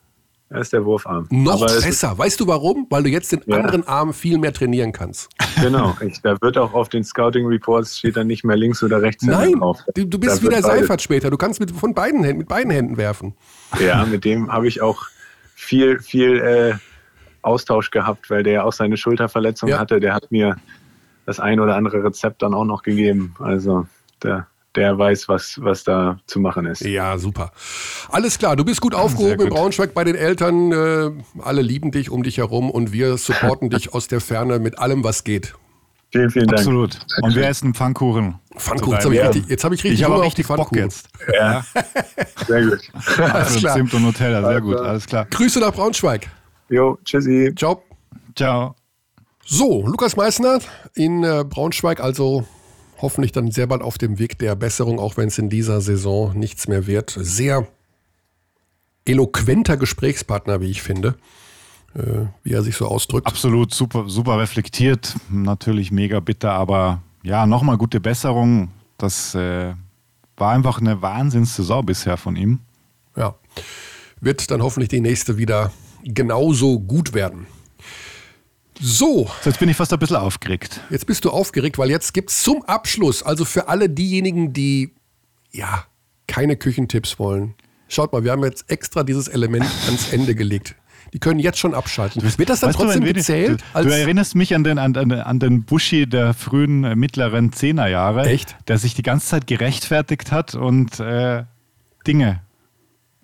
Das 0.53 0.63
ist 0.63 0.73
der 0.75 0.85
Wurfarm. 0.85 1.27
Noch 1.31 1.65
besser. 1.65 2.19
Weißt 2.19 2.39
du 2.39 2.47
warum? 2.47 2.87
Weil 2.91 3.05
du 3.05 3.09
jetzt 3.09 3.33
den 3.33 3.41
ja. 3.47 3.57
anderen 3.57 3.87
Arm 3.87 4.13
viel 4.13 4.37
mehr 4.37 4.53
trainieren 4.53 4.93
kannst. 4.93 5.31
Genau. 5.61 5.97
Ich, 6.07 6.21
da 6.21 6.37
wird 6.43 6.59
auch 6.59 6.75
auf 6.75 6.91
den 6.91 7.05
Scouting 7.05 7.47
Reports 7.47 7.99
steht 7.99 8.17
dann 8.17 8.27
nicht 8.27 8.45
mehr 8.45 8.57
links 8.57 8.83
oder 8.83 9.01
rechts 9.01 9.25
Nein, 9.25 9.53
drauf. 9.53 9.81
Du, 9.95 10.05
du 10.05 10.19
bist 10.19 10.39
da 10.39 10.43
wieder 10.43 10.63
Seifert 10.63 11.01
später. 11.01 11.31
Du 11.31 11.39
kannst 11.39 11.59
mit, 11.59 11.71
von 11.71 11.95
beiden 11.95 12.23
Händen, 12.23 12.39
mit 12.39 12.49
beiden 12.49 12.71
Händen 12.71 12.99
werfen. 12.99 13.35
Ja, 13.81 14.05
mit 14.05 14.25
dem 14.27 14.53
habe 14.53 14.69
ich 14.69 14.83
auch 14.83 15.05
viel, 15.55 16.01
viel 16.01 16.39
äh, 16.41 16.75
Austausch 17.41 17.91
gehabt, 17.91 18.29
weil 18.29 18.43
der 18.43 18.67
auch 18.67 18.73
seine 18.73 18.99
Schulterverletzung 18.99 19.71
ja. 19.71 19.79
hatte. 19.79 20.01
Der 20.01 20.13
hat 20.13 20.31
mir 20.31 20.57
das 21.25 21.41
ein 21.41 21.61
oder 21.61 21.77
andere 21.77 22.05
Rezept 22.05 22.43
dann 22.43 22.53
auch 22.53 22.65
noch 22.65 22.83
gegeben. 22.83 23.35
Also 23.39 23.87
der, 24.23 24.49
der 24.75 24.99
weiß, 24.99 25.29
was, 25.29 25.59
was 25.63 25.85
da 25.85 26.19
zu 26.27 26.41
machen 26.41 26.67
ist. 26.67 26.81
Ja, 26.81 27.19
super. 27.19 27.53
Alles 28.09 28.39
klar, 28.39 28.57
du 28.57 28.65
bist 28.65 28.81
gut 28.81 28.95
aufgehoben 28.95 29.39
gut. 29.39 29.47
in 29.49 29.53
Braunschweig 29.53 29.95
bei 29.95 30.05
den 30.05 30.15
Eltern. 30.15 30.73
Äh, 30.73 31.11
alle 31.43 31.63
lieben 31.63 31.91
dich 31.91 32.11
um 32.11 32.23
dich 32.23 32.39
herum 32.39 32.71
und 32.71 32.93
wir 32.93 33.17
supporten 33.19 33.71
dich 33.71 33.93
aus 33.93 34.09
der 34.09 34.21
Ferne 34.21 34.59
mit 34.59 34.79
allem, 34.79 35.05
was 35.05 35.25
geht. 35.25 35.55
Vielen, 36.13 36.31
vielen 36.31 36.47
Dank. 36.47 36.61
Absolut. 36.61 36.99
Und 37.23 37.35
wir 37.35 37.47
essen 37.47 37.73
Pfannkuchen. 37.73 38.39
Pfannkuchen, 38.57 38.93
jetzt 38.93 39.05
habe 39.05 39.15
ich 39.15 39.23
richtig, 39.23 39.47
jetzt 39.49 39.65
hab 39.65 39.73
ich 39.73 39.85
richtig 39.85 40.01
ich 40.01 40.07
Hunger 40.07 40.25
auf 40.25 40.35
die 40.35 40.45
Pfannkuchen. 40.45 40.79
jetzt. 40.79 41.09
Ja, 41.33 41.65
sehr 42.47 42.67
gut. 42.67 42.81
Alles 43.19 43.57
klar. 43.57 43.77
Zimt 43.77 43.95
und 43.95 44.03
Nutella, 44.03 44.47
sehr 44.47 44.61
gut, 44.61 44.77
alles 44.77 45.07
klar. 45.07 45.27
Grüße 45.31 45.59
nach 45.61 45.73
Braunschweig. 45.73 46.29
Jo, 46.69 46.99
tschüssi. 47.05 47.55
Ciao. 47.57 47.83
Ciao. 48.37 48.75
So, 49.45 49.87
Lukas 49.87 50.17
Meissner 50.17 50.59
in 50.95 51.25
äh, 51.25 51.45
Braunschweig, 51.49 52.01
also 52.01 52.47
hoffentlich 53.03 53.33
dann 53.33 53.51
sehr 53.51 53.67
bald 53.67 53.83
auf 53.83 53.99
dem 53.99 54.19
Weg 54.19 54.39
der 54.39 54.55
Besserung, 54.55 54.99
auch 54.99 55.17
wenn 55.17 55.29
es 55.29 55.39
in 55.39 55.51
dieser 55.51 55.81
Saison 55.81 56.39
nichts 56.39 56.69
mehr 56.69 56.87
wird. 56.87 57.15
Sehr 57.19 57.67
eloquenter 59.05 59.77
Gesprächspartner, 59.77 60.61
wie 60.61 60.71
ich 60.71 60.83
finde, 60.83 61.17
äh, 61.95 62.27
wie 62.45 62.53
er 62.53 62.63
sich 62.63 62.77
so 62.77 62.87
ausdrückt. 62.87 63.27
Absolut 63.27 63.75
super, 63.75 64.05
super 64.07 64.39
reflektiert, 64.39 65.17
natürlich 65.29 65.91
mega 65.91 66.21
bitter, 66.21 66.53
aber 66.53 67.03
ja, 67.23 67.47
nochmal 67.47 67.77
gute 67.77 68.01
Besserung. 68.01 68.71
Das 68.99 69.35
äh, 69.35 69.75
war 70.37 70.53
einfach 70.53 70.81
eine 70.81 71.03
Wahnsinnssaison 71.03 71.85
bisher 71.85 72.17
von 72.17 72.37
ihm. 72.37 72.61
Ja, 73.17 73.35
wird 74.21 74.51
dann 74.51 74.63
hoffentlich 74.63 74.89
die 74.89 75.01
nächste 75.01 75.37
wieder 75.37 75.73
genauso 76.05 76.79
gut 76.79 77.13
werden. 77.13 77.47
So. 78.81 79.31
Jetzt 79.45 79.59
bin 79.59 79.69
ich 79.69 79.77
fast 79.77 79.93
ein 79.93 79.99
bisschen 79.99 80.17
aufgeregt. 80.17 80.81
Jetzt 80.91 81.07
bist 81.07 81.25
du 81.25 81.31
aufgeregt, 81.31 81.79
weil 81.79 81.91
jetzt 81.91 82.15
gibt 82.15 82.31
es 82.31 82.43
zum 82.43 82.63
Abschluss, 82.65 83.23
also 83.23 83.45
für 83.45 83.69
alle 83.69 83.89
diejenigen, 83.89 84.53
die 84.53 84.95
ja 85.51 85.85
keine 86.27 86.57
Küchentipps 86.57 87.19
wollen. 87.19 87.55
Schaut 87.89 88.13
mal, 88.13 88.25
wir 88.25 88.33
haben 88.33 88.43
jetzt 88.43 88.71
extra 88.71 89.03
dieses 89.03 89.29
Element 89.29 89.67
ans 89.87 90.13
Ende 90.13 90.35
gelegt. 90.35 90.77
Die 91.13 91.19
können 91.19 91.41
jetzt 91.41 91.59
schon 91.59 91.75
abschalten. 91.75 92.23
Wird 92.23 92.49
das 92.49 92.61
dann 92.61 92.69
weißt 92.69 92.79
trotzdem 92.79 93.05
du, 93.05 93.13
gezählt? 93.13 93.63
Du, 93.75 93.83
du, 93.83 93.91
erinnerst 93.91 94.35
mich 94.35 94.55
an 94.55 94.65
den, 94.65 94.79
an, 94.79 94.97
an 94.97 95.39
den 95.39 95.65
Buschi 95.65 96.07
der 96.07 96.33
frühen, 96.33 96.85
äh, 96.85 96.97
mittleren 96.97 97.53
Zehnerjahre. 97.53 98.25
Echt? 98.25 98.57
Der 98.67 98.79
sich 98.79 98.95
die 98.95 99.03
ganze 99.03 99.27
Zeit 99.27 99.47
gerechtfertigt 99.47 100.33
hat 100.33 100.55
und 100.55 101.01
äh, 101.01 101.45
Dinge 102.07 102.41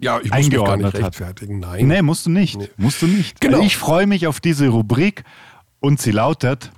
ja, 0.01 0.21
ich 0.23 0.33
muss 0.33 0.49
mich 0.49 0.65
gar 0.65 0.77
nicht 0.77 0.95
rechtfertigen. 0.95 1.59
Nein. 1.59 1.89
Nee, 1.89 2.03
musst 2.03 2.27
du 2.27 2.31
nicht. 2.31 2.57
Nee. 2.57 2.69
Musst 2.77 3.03
du 3.03 3.07
nicht. 3.07 3.41
Genau. 3.41 3.61
Ich 3.61 3.77
freue 3.77 4.07
mich 4.07 4.27
auf 4.27 4.41
diese 4.41 4.69
Rubrik 4.69 5.25
und 5.81 6.01
sie 6.01 6.13
lautet 6.13 6.71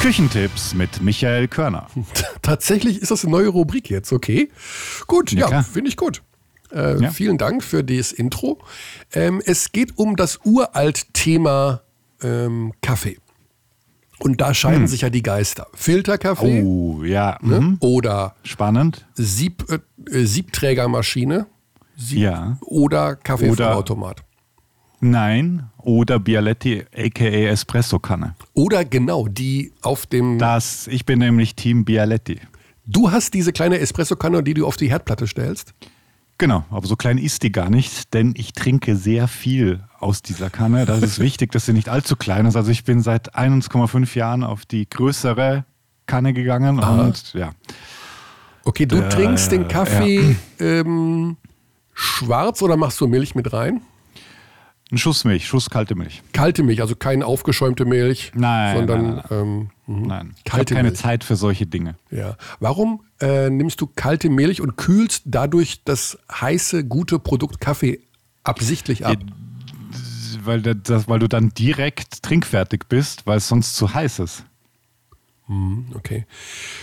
Küchentipps 0.00 0.74
mit 0.74 1.00
Michael 1.00 1.48
Körner. 1.48 1.86
Tatsächlich 2.42 3.00
ist 3.00 3.10
das 3.10 3.24
eine 3.24 3.30
neue 3.30 3.48
Rubrik 3.48 3.88
jetzt, 3.88 4.12
okay? 4.12 4.50
Gut, 5.06 5.32
ja, 5.32 5.48
ja 5.48 5.62
finde 5.62 5.88
ich 5.88 5.96
gut. 5.96 6.22
Äh, 6.72 7.00
ja. 7.00 7.10
Vielen 7.10 7.38
Dank 7.38 7.62
für 7.62 7.84
das 7.84 8.12
Intro. 8.12 8.58
Ähm, 9.12 9.40
es 9.46 9.72
geht 9.72 9.96
um 9.96 10.16
das 10.16 10.40
uralt 10.44 11.14
Thema 11.14 11.82
ähm, 12.20 12.72
Kaffee. 12.82 13.18
Und 14.18 14.40
da 14.40 14.54
scheiden 14.54 14.82
hm. 14.82 14.86
sich 14.86 15.02
ja 15.02 15.10
die 15.10 15.22
Geister. 15.22 15.66
Filterkaffee. 15.74 16.62
Oh, 16.62 17.02
ja. 17.04 17.38
Ne? 17.42 17.60
Mhm. 17.60 17.76
Oder 17.80 18.34
spannend. 18.42 19.06
Sieb, 19.14 19.64
äh, 19.70 20.24
Siebträgermaschine. 20.24 21.46
Sieb, 21.96 22.18
ja. 22.18 22.56
Oder 22.60 23.16
Kaffeeautomat. 23.16 24.22
Nein, 25.00 25.68
oder 25.82 26.18
Bialetti 26.18 26.84
aka 26.96 27.24
Espresso-Kanne. 27.24 28.34
Oder 28.54 28.86
genau, 28.86 29.28
die 29.28 29.72
auf 29.82 30.06
dem. 30.06 30.38
Das, 30.38 30.86
ich 30.86 31.04
bin 31.04 31.18
nämlich 31.18 31.54
Team 31.56 31.84
Bialetti. 31.84 32.40
Du 32.86 33.10
hast 33.10 33.34
diese 33.34 33.52
kleine 33.52 33.78
Espresso-Kanne, 33.80 34.42
die 34.42 34.54
du 34.54 34.66
auf 34.66 34.78
die 34.78 34.88
Herdplatte 34.88 35.26
stellst? 35.26 35.74
Genau, 36.38 36.64
aber 36.70 36.86
so 36.86 36.96
klein 36.96 37.18
ist 37.18 37.44
die 37.44 37.52
gar 37.52 37.70
nicht, 37.70 38.12
denn 38.12 38.34
ich 38.36 38.52
trinke 38.52 38.96
sehr 38.96 39.28
viel 39.28 39.84
aus 40.00 40.20
dieser 40.20 40.50
Kanne. 40.50 40.84
Das 40.84 41.00
ist 41.02 41.20
wichtig, 41.20 41.52
dass 41.52 41.66
sie 41.66 41.72
nicht 41.72 41.88
allzu 41.88 42.16
klein 42.16 42.46
ist. 42.46 42.56
Also 42.56 42.70
ich 42.72 42.84
bin 42.84 43.02
seit 43.02 43.36
1,5 43.36 44.18
Jahren 44.18 44.42
auf 44.42 44.66
die 44.66 44.88
größere 44.88 45.64
Kanne 46.06 46.32
gegangen 46.32 46.80
Aha. 46.80 47.02
und 47.02 47.34
ja. 47.34 47.52
Okay, 48.64 48.86
du 48.86 48.96
äh, 48.96 49.08
trinkst 49.08 49.52
den 49.52 49.68
Kaffee 49.68 50.36
ja. 50.36 50.36
ähm, 50.58 51.36
schwarz 51.92 52.62
oder 52.62 52.76
machst 52.76 53.00
du 53.00 53.06
Milch 53.06 53.34
mit 53.34 53.52
rein? 53.52 53.82
Ein 54.90 54.98
Schuss 54.98 55.24
Milch, 55.24 55.46
Schuss 55.46 55.70
kalte 55.70 55.94
Milch. 55.94 56.22
Kalte 56.32 56.62
Milch, 56.62 56.80
also 56.80 56.96
keine 56.96 57.26
aufgeschäumte 57.26 57.84
Milch. 57.84 58.32
Nein, 58.34 58.76
sondern 58.76 59.02
nein, 59.02 59.22
nein. 59.30 59.40
Ähm, 59.40 59.70
mhm. 59.86 60.06
nein. 60.06 60.34
ich 60.44 60.52
habe 60.52 60.64
keine 60.64 60.90
Milch. 60.90 60.98
Zeit 60.98 61.24
für 61.24 61.36
solche 61.36 61.66
Dinge. 61.66 61.96
Ja. 62.10 62.36
Warum 62.60 63.02
äh, 63.20 63.50
nimmst 63.50 63.80
du 63.80 63.86
kalte 63.86 64.30
Milch 64.30 64.60
und 64.60 64.76
kühlst 64.76 65.22
dadurch 65.26 65.82
das 65.84 66.18
heiße, 66.32 66.84
gute 66.84 67.18
Produkt 67.18 67.60
Kaffee 67.60 68.00
absichtlich 68.44 69.06
ab? 69.06 69.18
weil, 70.44 70.60
das, 70.60 71.08
weil 71.08 71.18
du 71.18 71.28
dann 71.28 71.50
direkt 71.50 72.22
trinkfertig 72.22 72.84
bist, 72.88 73.26
weil 73.26 73.38
es 73.38 73.48
sonst 73.48 73.76
zu 73.76 73.94
heiß 73.94 74.18
ist. 74.20 74.44
Mhm, 75.46 75.86
okay. 75.94 76.26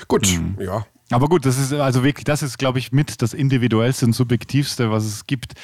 Gut, 0.07 0.27
mhm. 0.27 0.57
ja. 0.59 0.85
Aber 1.09 1.27
gut, 1.27 1.45
das 1.45 1.57
ist 1.57 1.73
also 1.73 2.03
wirklich, 2.03 2.23
das 2.23 2.41
ist, 2.41 2.57
glaube 2.57 2.79
ich, 2.79 2.91
mit 2.91 3.21
das 3.21 3.33
individuellste 3.33 4.05
und 4.05 4.13
subjektivste, 4.13 4.91
was 4.91 5.05
es 5.05 5.27
gibt 5.27 5.55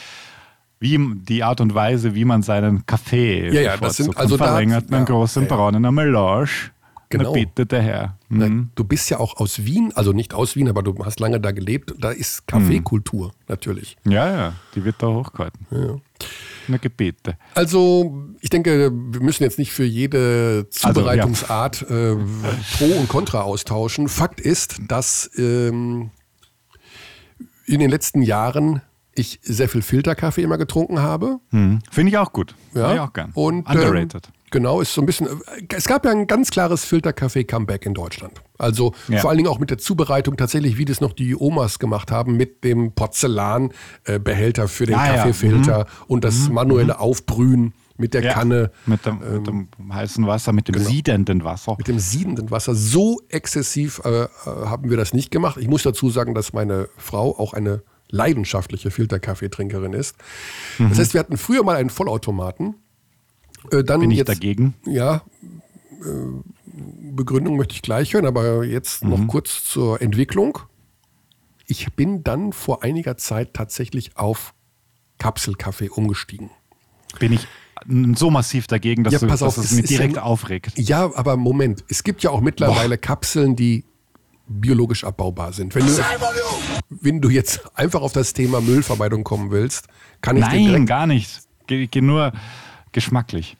wie 0.79 0.99
die 1.27 1.43
Art 1.43 1.59
und 1.59 1.73
Weise, 1.73 2.13
wie 2.13 2.25
man 2.25 2.43
seinen 2.43 2.85
Kaffee 2.85 3.49
ja, 3.49 3.61
ja, 3.61 3.77
das 3.77 3.97
sind 3.97 4.15
also 4.15 4.37
verlängert 4.37 4.91
da, 4.91 4.95
einen 4.95 5.07
ja, 5.07 5.11
großen 5.11 5.43
ja, 5.43 5.49
braunen 5.49 5.81
Melange 5.93 6.49
Genau. 7.09 7.31
bitte 7.31 7.65
der 7.65 7.81
Herr. 7.81 8.17
Mhm. 8.27 8.69
Du 8.75 8.83
bist 8.83 9.09
ja 9.09 9.19
auch 9.19 9.37
aus 9.37 9.63
Wien, 9.63 9.93
also 9.95 10.11
nicht 10.11 10.33
aus 10.33 10.55
Wien, 10.57 10.67
aber 10.67 10.83
du 10.83 10.93
hast 11.05 11.19
lange 11.19 11.39
da 11.39 11.51
gelebt. 11.51 11.93
Da 11.99 12.11
ist 12.11 12.47
Kaffeekultur 12.47 13.27
mhm. 13.27 13.31
natürlich. 13.47 13.97
Ja, 14.05 14.29
ja, 14.29 14.53
die 14.75 14.83
wird 14.83 14.95
da 14.99 15.07
hochgehalten. 15.07 15.65
Ja. 15.71 15.95
Eine 16.67 16.79
Gebete. 16.79 17.37
Also, 17.55 18.25
ich 18.41 18.49
denke, 18.49 18.91
wir 18.91 19.21
müssen 19.21 19.43
jetzt 19.43 19.57
nicht 19.57 19.71
für 19.71 19.85
jede 19.85 20.67
Zubereitungsart 20.69 21.83
also, 21.83 21.95
ja. 21.95 22.11
äh, 22.13 22.17
Pro 22.77 22.85
und 22.99 23.07
Contra 23.07 23.41
austauschen. 23.41 24.09
Fakt 24.09 24.41
ist, 24.41 24.77
dass 24.87 25.29
ähm, 25.37 26.11
in 27.65 27.79
den 27.79 27.89
letzten 27.89 28.21
Jahren 28.21 28.81
ich 29.15 29.39
sehr 29.43 29.69
viel 29.69 29.81
Filterkaffee 29.81 30.43
immer 30.43 30.57
getrunken 30.57 30.99
habe. 30.99 31.39
Hm. 31.51 31.79
Finde 31.89 32.11
ich 32.11 32.17
auch 32.17 32.33
gut. 32.33 32.55
Ja. 32.73 32.93
ich 32.93 32.99
auch 32.99 33.13
gern. 33.13 33.31
Und, 33.33 33.67
Underrated. 33.67 34.27
Ähm, 34.27 34.33
genau, 34.51 34.81
ist 34.81 34.93
so 34.93 35.01
ein 35.01 35.05
bisschen. 35.05 35.27
Es 35.69 35.87
gab 35.87 36.05
ja 36.05 36.11
ein 36.11 36.27
ganz 36.27 36.51
klares 36.51 36.85
Filterkaffee-Comeback 36.85 37.85
in 37.85 37.93
Deutschland. 37.93 38.41
Also 38.57 38.93
ja. 39.07 39.19
vor 39.19 39.29
allen 39.29 39.37
Dingen 39.37 39.49
auch 39.49 39.59
mit 39.59 39.69
der 39.69 39.77
Zubereitung 39.77 40.37
tatsächlich, 40.37 40.77
wie 40.77 40.85
das 40.85 41.01
noch 41.01 41.13
die 41.13 41.35
Omas 41.35 41.79
gemacht 41.79 42.11
haben, 42.11 42.37
mit 42.37 42.63
dem 42.63 42.93
Porzellanbehälter 42.93 44.67
für 44.67 44.85
den 44.85 44.95
ja, 44.95 45.15
Kaffeefilter 45.15 45.79
ja. 45.79 45.83
mhm. 45.83 46.05
und 46.07 46.23
das 46.23 46.47
mhm. 46.47 46.55
manuelle 46.55 46.93
mhm. 46.93 46.99
Aufbrühen 46.99 47.73
mit 47.97 48.13
der 48.13 48.23
ja, 48.23 48.33
Kanne. 48.33 48.71
Mit 48.85 49.05
dem, 49.05 49.21
ähm, 49.23 49.33
mit 49.33 49.47
dem, 49.47 49.93
heißen 49.93 50.25
Wasser, 50.27 50.53
mit 50.53 50.67
dem 50.67 50.73
genau, 50.73 50.89
siedenden 50.89 51.43
Wasser. 51.43 51.75
Mit 51.77 51.87
dem 51.87 51.99
siedenden 51.99 52.51
Wasser. 52.51 52.75
So 52.75 53.21
exzessiv 53.29 54.01
äh, 54.05 54.23
äh 54.23 54.27
haben 54.45 54.89
wir 54.89 54.97
das 54.97 55.13
nicht 55.13 55.31
gemacht. 55.31 55.57
Ich 55.59 55.67
muss 55.67 55.83
dazu 55.83 56.09
sagen, 56.09 56.33
dass 56.33 56.53
meine 56.53 56.89
Frau 56.97 57.37
auch 57.37 57.53
eine 57.53 57.83
leidenschaftliche 58.09 58.91
Filterkaffeetrinkerin 58.91 59.93
ist. 59.93 60.15
Mhm. 60.77 60.89
Das 60.89 60.99
heißt, 60.99 61.13
wir 61.13 61.19
hatten 61.19 61.37
früher 61.37 61.63
mal 61.63 61.75
einen 61.75 61.89
Vollautomaten. 61.89 62.75
Äh, 63.71 63.83
dann 63.83 64.01
Bin 64.01 64.11
ich 64.11 64.19
jetzt, 64.19 64.29
dagegen? 64.29 64.75
Ja, 64.85 65.23
äh, 66.03 66.41
Begründung 67.11 67.57
möchte 67.57 67.73
ich 67.73 67.81
gleich 67.81 68.13
hören, 68.13 68.25
aber 68.25 68.63
jetzt 68.63 69.03
mhm. 69.03 69.09
noch 69.09 69.27
kurz 69.27 69.63
zur 69.63 70.01
Entwicklung. 70.01 70.59
Ich 71.65 71.93
bin 71.93 72.23
dann 72.23 72.53
vor 72.53 72.83
einiger 72.83 73.17
Zeit 73.17 73.53
tatsächlich 73.53 74.17
auf 74.17 74.53
Kapselkaffee 75.17 75.89
umgestiegen. 75.89 76.51
Bin 77.19 77.33
ich 77.33 77.47
so 78.15 78.29
massiv 78.29 78.67
dagegen, 78.67 79.03
dass, 79.03 79.13
ja, 79.13 79.19
du, 79.19 79.27
dass 79.27 79.41
auf, 79.41 79.57
es, 79.57 79.65
es 79.65 79.71
mich 79.73 79.85
direkt 79.85 80.15
ja, 80.17 80.23
aufregt. 80.23 80.77
Ja, 80.77 81.11
aber 81.15 81.37
Moment, 81.37 81.83
es 81.87 82.03
gibt 82.03 82.23
ja 82.23 82.29
auch 82.29 82.41
mittlerweile 82.41 82.97
Boah. 82.97 83.01
Kapseln, 83.01 83.55
die 83.55 83.83
biologisch 84.47 85.03
abbaubar 85.03 85.53
sind. 85.53 85.75
Wenn 85.75 85.85
du, 85.85 85.91
wenn 86.89 87.21
du 87.21 87.29
jetzt 87.29 87.61
einfach 87.75 88.01
auf 88.01 88.13
das 88.13 88.33
Thema 88.33 88.61
Müllvermeidung 88.61 89.23
kommen 89.23 89.51
willst, 89.51 89.87
kann 90.21 90.37
ich 90.37 90.43
Nein, 90.43 90.85
gar 90.85 91.05
nicht. 91.05 91.41
Geht 91.67 91.91
geh 91.91 92.01
nur 92.01 92.31
geschmacklich. 92.97 93.57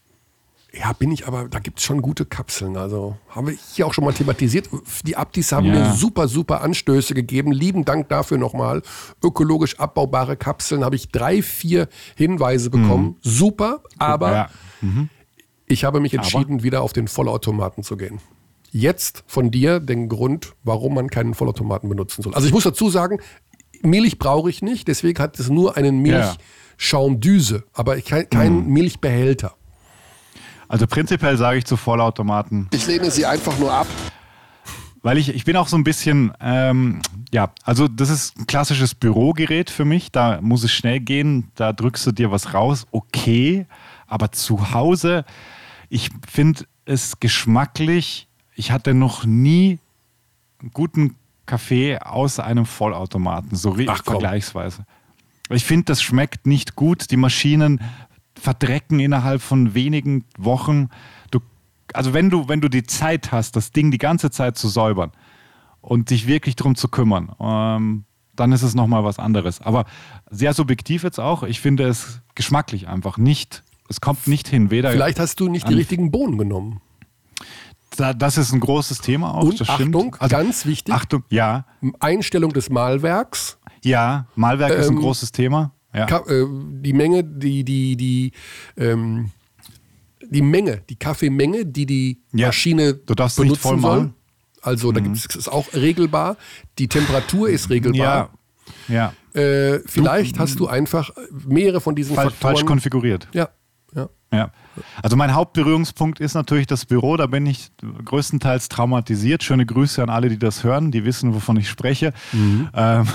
Ja, 0.74 0.94
bin 0.94 1.12
ich, 1.12 1.28
aber 1.28 1.48
da 1.48 1.60
gibt 1.60 1.78
es 1.78 1.86
schon 1.86 2.02
gute 2.02 2.26
Kapseln. 2.26 2.76
Also 2.76 3.16
haben 3.30 3.48
wir 3.48 3.56
hier 3.76 3.86
auch 3.86 3.94
schon 3.94 4.04
mal 4.04 4.14
thematisiert. 4.14 4.68
Die 5.06 5.16
Abdis 5.16 5.52
haben 5.52 5.68
ja. 5.68 5.74
mir 5.74 5.94
super, 5.94 6.28
super 6.28 6.62
Anstöße 6.62 7.14
gegeben. 7.14 7.52
Lieben 7.52 7.86
Dank 7.86 8.10
dafür 8.10 8.40
nochmal. 8.40 8.82
Ökologisch 9.24 9.80
abbaubare 9.80 10.38
Kapseln 10.38 10.84
habe 10.84 10.96
ich 10.96 11.10
drei, 11.10 11.44
vier 11.44 11.88
Hinweise 12.16 12.72
bekommen. 12.72 13.06
Mhm. 13.06 13.16
Super, 13.22 13.82
aber 14.00 14.32
ja. 14.32 14.50
mhm. 14.82 15.10
ich 15.68 15.84
habe 15.84 16.00
mich 16.00 16.16
entschieden, 16.16 16.56
aber? 16.56 16.64
wieder 16.64 16.82
auf 16.82 16.94
den 16.94 17.08
Vollautomaten 17.08 17.84
zu 17.84 17.96
gehen 17.96 18.20
jetzt 18.72 19.24
von 19.28 19.50
dir 19.50 19.80
den 19.80 20.10
Grund, 20.10 20.54
warum 20.64 20.94
man 20.94 21.10
keinen 21.10 21.34
Vollautomaten 21.34 21.88
benutzen 21.88 22.22
soll. 22.22 22.36
Also 22.36 22.48
ich 22.48 22.54
muss 22.54 22.66
dazu 22.66 22.90
sagen, 22.90 23.20
Milch 23.82 24.20
brauche 24.20 24.50
ich 24.50 24.62
nicht, 24.62 24.90
deswegen 24.90 25.18
hat 25.20 25.40
es 25.40 25.50
nur 25.50 25.78
einen 25.78 26.02
Milchschaumdüse, 26.78 27.64
aber 27.74 28.00
kein, 28.02 28.30
kein 28.30 28.66
mhm. 28.66 28.74
Milchbehälter. 28.74 29.54
Also 30.68 30.86
prinzipiell 30.88 31.38
sage 31.38 31.60
ich 31.60 31.66
zu 31.66 31.78
Vollautomaten. 31.78 32.68
Ich 32.72 32.88
lehne 32.88 33.10
sie 33.10 33.26
einfach 33.26 33.58
nur 33.58 33.74
ab. 33.74 33.88
Weil 35.02 35.18
ich, 35.18 35.30
ich 35.30 35.46
bin 35.46 35.56
auch 35.56 35.68
so 35.68 35.78
ein 35.78 35.84
bisschen, 35.84 36.34
ähm, 36.42 37.02
ja, 37.32 37.52
also 37.64 37.88
das 37.88 38.10
ist 38.10 38.38
ein 38.38 38.48
klassisches 38.48 38.94
Bürogerät 38.94 39.70
für 39.70 39.86
mich. 39.86 40.12
Da 40.12 40.42
muss 40.42 40.64
es 40.64 40.72
schnell 40.72 41.00
gehen, 41.00 41.52
da 41.56 41.72
drückst 41.72 42.08
du 42.08 42.12
dir 42.12 42.32
was 42.32 42.54
raus, 42.54 42.86
okay. 42.92 43.66
Aber 44.08 44.32
zu 44.32 44.74
Hause, 44.74 45.24
ich 45.90 46.10
finde 46.28 46.66
es 46.86 47.20
geschmacklich 47.20 48.28
ich 48.58 48.72
hatte 48.72 48.94
noch 48.94 49.24
nie 49.24 49.80
einen 50.60 50.72
guten 50.72 51.16
Kaffee 51.46 51.98
aus 52.00 52.40
einem 52.40 52.66
Vollautomaten, 52.66 53.56
so 53.56 53.78
Ach, 53.88 54.04
vergleichsweise. 54.04 54.86
Ich 55.50 55.66
finde, 55.66 55.86
das 55.86 56.02
schmeckt 56.02 56.46
nicht 56.46 56.76
gut. 56.76 57.12
Die 57.12 57.18
Maschinen 57.18 57.82
verdrecken 58.36 59.00
innerhalb 59.00 59.42
von 59.42 59.74
wenigen 59.74 60.26
Wochen. 60.38 60.90
Du, 61.32 61.40
also 61.94 62.14
wenn 62.14 62.30
du, 62.30 62.48
wenn 62.48 62.62
du 62.62 62.70
die 62.70 62.84
Zeit 62.84 63.32
hast, 63.32 63.56
das 63.56 63.72
Ding 63.72 63.92
die 63.92 63.98
ganze 63.98 64.32
Zeit 64.32 64.58
zu 64.58 64.68
säubern 64.68 65.12
und 65.82 66.10
dich 66.10 66.28
wirklich 66.28 66.56
darum 66.56 66.76
zu 66.76 66.88
kümmern, 66.88 67.32
ähm, 67.40 68.04
dann 68.36 68.52
ist 68.52 68.62
es 68.62 68.76
nochmal 68.76 69.04
was 69.04 69.20
anderes. 69.20 69.62
Aber 69.62 69.86
sehr 70.30 70.54
subjektiv 70.54 71.04
jetzt 71.04 71.20
auch. 71.20 71.44
Ich 71.44 71.60
finde 71.60 71.88
es 71.88 72.22
geschmacklich 72.36 72.88
einfach 72.88 73.18
nicht. 73.18 73.64
Es 73.90 74.02
kommt 74.02 74.28
nicht 74.28 74.48
hin. 74.48 74.70
Weder 74.70 74.92
Vielleicht 74.92 75.20
hast 75.20 75.40
du 75.40 75.50
nicht 75.50 75.68
die 75.68 75.74
richtigen 75.74 76.12
Bohnen 76.12 76.38
genommen. 76.38 76.82
Da, 77.96 78.14
das 78.14 78.38
ist 78.38 78.54
ein 78.54 78.60
großes 78.60 79.00
Thema 79.00 79.34
auch. 79.34 79.44
Und 79.44 79.70
Achtung, 79.70 80.16
also, 80.20 80.36
ganz 80.36 80.66
wichtig. 80.66 80.94
Achtung, 80.94 81.24
ja. 81.30 81.66
Einstellung 82.00 82.54
des 82.54 82.70
Malwerks. 82.70 83.57
Ja, 83.88 84.28
Malwerk 84.36 84.72
ähm, 84.72 84.80
ist 84.80 84.88
ein 84.88 84.96
ähm, 84.96 85.02
großes 85.02 85.32
Thema. 85.32 85.74
Ja. 85.94 86.06
Äh, 86.06 86.46
die 86.82 86.94
Menge, 86.94 87.24
die, 87.24 87.64
die, 87.64 87.96
die, 87.96 88.32
ähm, 88.78 89.32
die 90.22 90.42
Menge, 90.42 90.82
die 90.90 90.96
Kaffeemenge, 90.96 91.66
die 91.66 91.86
die 91.86 92.22
ja. 92.34 92.48
Maschine 92.48 92.94
du 92.94 93.16
darfst 93.16 93.38
benutzen 93.38 93.52
nicht 93.54 93.62
voll 93.62 93.80
soll. 93.80 94.14
Also 94.62 94.92
da 94.92 95.00
mhm. 95.00 95.14
gibt 95.14 95.36
es 95.36 95.48
auch 95.48 95.74
regelbar. 95.74 96.38
Die 96.78 96.88
Temperatur 96.88 97.50
ist 97.50 97.70
regelbar. 97.70 98.32
Ja. 98.88 99.14
ja. 99.34 99.42
Äh, 99.42 99.80
vielleicht 99.86 100.38
du, 100.38 100.40
hast 100.40 100.60
du 100.60 100.68
einfach 100.68 101.12
mehrere 101.48 101.80
von 101.80 101.96
diesen 101.96 102.16
falsch, 102.16 102.34
Faktoren. 102.34 102.56
Falsch 102.56 102.66
konfiguriert. 102.66 103.28
Ja. 103.34 103.50
Ja. 103.96 104.10
ja. 104.34 104.52
Also 105.02 105.16
mein 105.16 105.34
Hauptberührungspunkt 105.34 106.20
ist 106.20 106.34
natürlich 106.34 106.68
das 106.68 106.86
Büro. 106.86 107.18
Da 107.18 107.28
bin 107.28 107.46
ich 107.46 107.72
größtenteils 108.04 108.68
traumatisiert. 108.68 109.44
Schöne 109.44 109.66
Grüße 109.66 110.04
an 110.04 110.10
alle, 110.10 110.30
die 110.30 110.40
das 110.40 110.64
hören, 110.64 110.92
die 110.92 111.06
wissen, 111.06 111.34
wovon 111.34 111.58
ich 111.58 111.70
spreche. 111.70 112.14
Mhm. 112.34 112.70
Ähm, 112.74 113.08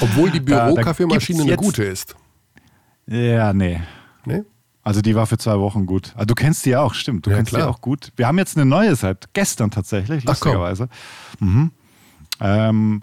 Obwohl 0.00 0.30
die 0.30 0.40
Bürokaffeemaschine 0.40 1.42
eine 1.42 1.56
gute 1.56 1.84
ist. 1.84 2.16
Ja, 3.06 3.52
nee. 3.52 3.80
Nee? 4.24 4.42
Also 4.82 5.02
die 5.02 5.14
war 5.14 5.26
für 5.26 5.38
zwei 5.38 5.58
Wochen 5.58 5.86
gut. 5.86 6.12
Also 6.14 6.26
du 6.26 6.34
kennst 6.34 6.64
die 6.64 6.70
ja 6.70 6.80
auch, 6.80 6.94
stimmt. 6.94 7.26
Du 7.26 7.30
ja, 7.30 7.36
kennst 7.36 7.50
klar. 7.50 7.62
die 7.62 7.68
auch 7.68 7.80
gut. 7.80 8.12
Wir 8.16 8.26
haben 8.26 8.38
jetzt 8.38 8.56
eine 8.56 8.66
neue 8.66 8.94
seit 8.96 9.32
gestern 9.34 9.70
tatsächlich, 9.70 10.24
lustigerweise. 10.24 10.88
Mhm. 11.40 11.72
Ähm, 12.40 13.02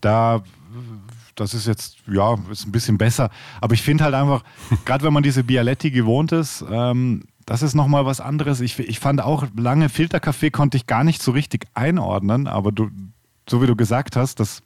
da 0.00 0.42
das 1.40 1.54
ist 1.54 1.66
jetzt, 1.66 1.96
ja, 2.06 2.36
ist 2.50 2.66
ein 2.66 2.72
bisschen 2.72 2.98
besser. 2.98 3.30
Aber 3.60 3.74
ich 3.74 3.82
finde 3.82 4.04
halt 4.04 4.14
einfach, 4.14 4.44
gerade 4.84 5.04
wenn 5.04 5.12
man 5.12 5.22
diese 5.22 5.44
Bialetti 5.44 5.90
gewohnt 5.90 6.32
ist, 6.32 6.64
ähm, 6.70 7.24
das 7.46 7.62
ist 7.62 7.74
nochmal 7.74 8.06
was 8.06 8.20
anderes. 8.20 8.60
Ich, 8.60 8.78
ich 8.78 9.00
fand 9.00 9.20
auch, 9.20 9.46
lange 9.56 9.88
Filterkaffee 9.88 10.50
konnte 10.50 10.76
ich 10.76 10.86
gar 10.86 11.02
nicht 11.02 11.22
so 11.22 11.32
richtig 11.32 11.66
einordnen, 11.74 12.46
aber 12.46 12.70
du, 12.70 12.90
so 13.48 13.62
wie 13.62 13.66
du 13.66 13.74
gesagt 13.74 14.16
hast, 14.16 14.38
das, 14.38 14.62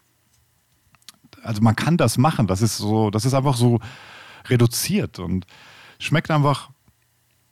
also 1.45 1.63
man 1.63 1.77
kann 1.77 1.97
das 1.97 2.19
machen. 2.19 2.47
Das 2.47 2.63
ist 2.63 2.77
so, 2.79 3.11
das 3.11 3.25
ist 3.25 3.35
einfach 3.35 3.57
so 3.57 3.81
reduziert 4.47 5.19
und 5.19 5.47
schmeckt 5.99 6.31
einfach 6.31 6.71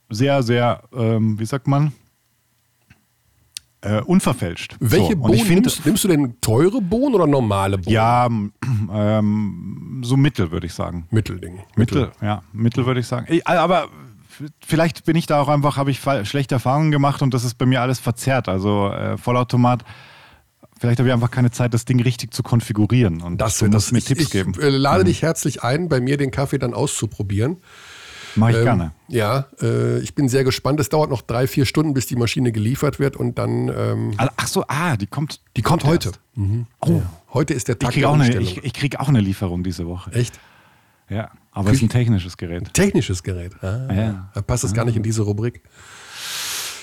sehr, 0.09 0.43
sehr, 0.43 0.82
ähm, 0.94 1.39
wie 1.39 1.47
sagt 1.47 1.66
man, 1.66 1.93
äh, 3.81 4.01
unverfälscht. 4.01 4.77
Welche 4.78 5.14
so, 5.14 5.16
Bohnen 5.16 5.39
find, 5.39 5.62
nimmst, 5.62 5.85
nimmst, 5.85 6.05
du 6.05 6.09
denn 6.09 6.40
teure 6.40 6.81
Bohnen 6.81 7.14
oder 7.14 7.27
normale 7.27 7.78
Bohnen? 7.78 7.93
Ja, 7.93 8.27
ähm, 8.27 10.02
so 10.05 10.16
Mittel 10.16 10.51
würde 10.51 10.66
ich 10.66 10.74
sagen. 10.74 11.06
Mittelding. 11.10 11.60
Mittel, 11.77 12.02
Mittel, 12.02 12.12
ja, 12.20 12.43
Mittel 12.52 12.86
würde 12.86 13.01
ich 13.01 13.06
sagen. 13.06 13.40
Aber 13.44 13.89
vielleicht 14.60 15.05
bin 15.05 15.16
ich 15.16 15.27
da 15.27 15.40
auch 15.40 15.48
einfach, 15.48 15.77
habe 15.77 15.90
ich 15.90 16.01
schlechte 16.01 16.55
Erfahrungen 16.55 16.90
gemacht 16.90 17.23
und 17.23 17.35
das 17.35 17.44
ist 17.44 17.55
bei 17.55 17.66
mir 17.66 17.81
alles 17.81 17.98
verzerrt. 17.98 18.48
Also 18.48 18.89
äh, 18.90 19.19
Vollautomat. 19.19 19.85
Vielleicht 20.83 20.99
habe 20.99 21.11
ich 21.11 21.13
einfach 21.13 21.31
keine 21.31 21.53
Zeit, 21.53 21.75
das 21.75 21.85
Ding 21.85 22.03
richtig 22.03 22.35
zu 22.35 22.43
konfigurieren. 22.43 23.23
Und 23.23 23.41
das, 23.41 23.59
du 23.59 23.69
musst 23.69 23.93
mir 23.93 23.99
ich, 23.99 24.05
Tipps 24.05 24.23
ich, 24.23 24.31
geben. 24.31 24.53
Ich 24.59 24.65
äh, 24.65 24.69
lade 24.69 25.05
mhm. 25.05 25.07
dich 25.07 25.23
herzlich 25.23 25.63
ein, 25.63 25.89
bei 25.89 26.01
mir 26.01 26.17
den 26.17 26.33
Kaffee 26.33 26.59
dann 26.59 26.75
auszuprobieren. 26.75 27.59
Mache 28.35 28.51
ich 28.51 28.57
ähm, 28.57 28.65
gerne. 28.65 28.93
Ja, 29.07 29.47
äh, 29.61 30.01
ich 30.01 30.17
bin 30.17 30.29
sehr 30.29 30.43
gespannt. 30.43 30.81
Es 30.81 30.89
dauert 30.89 31.09
noch 31.09 31.23
drei, 31.23 31.47
vier 31.47 31.67
Stunden, 31.67 31.95
bis 31.95 32.09
die 32.09 32.17
Maschine 32.17 32.51
geliefert 32.51 32.99
wird 32.99 33.17
und 33.17 33.39
dann. 33.39 33.69
Ähm, 33.69 34.15
also, 34.17 34.33
ach 34.37 34.47
so, 34.49 34.65
ah, 34.67 34.97
die 34.97 35.07
kommt. 35.07 35.41
Die 35.57 35.63
kommt, 35.63 35.83
kommt 35.83 35.93
heute. 35.93 36.13
Mhm. 36.35 36.67
Oh. 36.81 36.91
Ja. 36.91 37.03
Heute 37.33 37.55
ist 37.55 37.69
der 37.69 37.79
Tag 37.79 37.91
ich 37.91 37.95
krieg, 37.95 38.05
auch 38.05 38.15
eine, 38.15 38.41
ich, 38.41 38.65
ich 38.65 38.73
kriege 38.73 38.99
auch 38.99 39.09
eine 39.09 39.21
Lieferung 39.21 39.63
diese 39.63 39.87
Woche. 39.87 40.11
Echt? 40.11 40.41
Ja, 41.09 41.31
aber 41.53 41.71
es 41.71 41.77
ist 41.77 41.83
ein 41.83 41.91
technisches 41.91 42.37
Gerät. 42.37 42.75
Technisches 42.75 43.23
Gerät. 43.23 43.53
Ah, 43.63 43.87
ja. 43.95 44.31
Da 44.35 44.43
passt 44.43 44.65
es 44.65 44.73
ah. 44.73 44.75
gar 44.75 44.85
nicht 44.85 44.97
in 44.97 45.05
diese 45.05 45.23
Rubrik. 45.23 45.63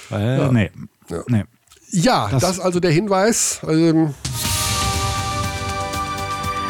Äh, 0.09 0.37
ja. 0.37 0.51
Nee. 0.53 0.71
Ja, 1.09 1.23
nee. 1.27 1.43
Ja 1.91 2.29
das, 2.29 2.41
das 2.41 2.59
also 2.59 2.79
der 2.79 2.91
Hinweis. 2.91 3.61
Ähm, 3.67 4.13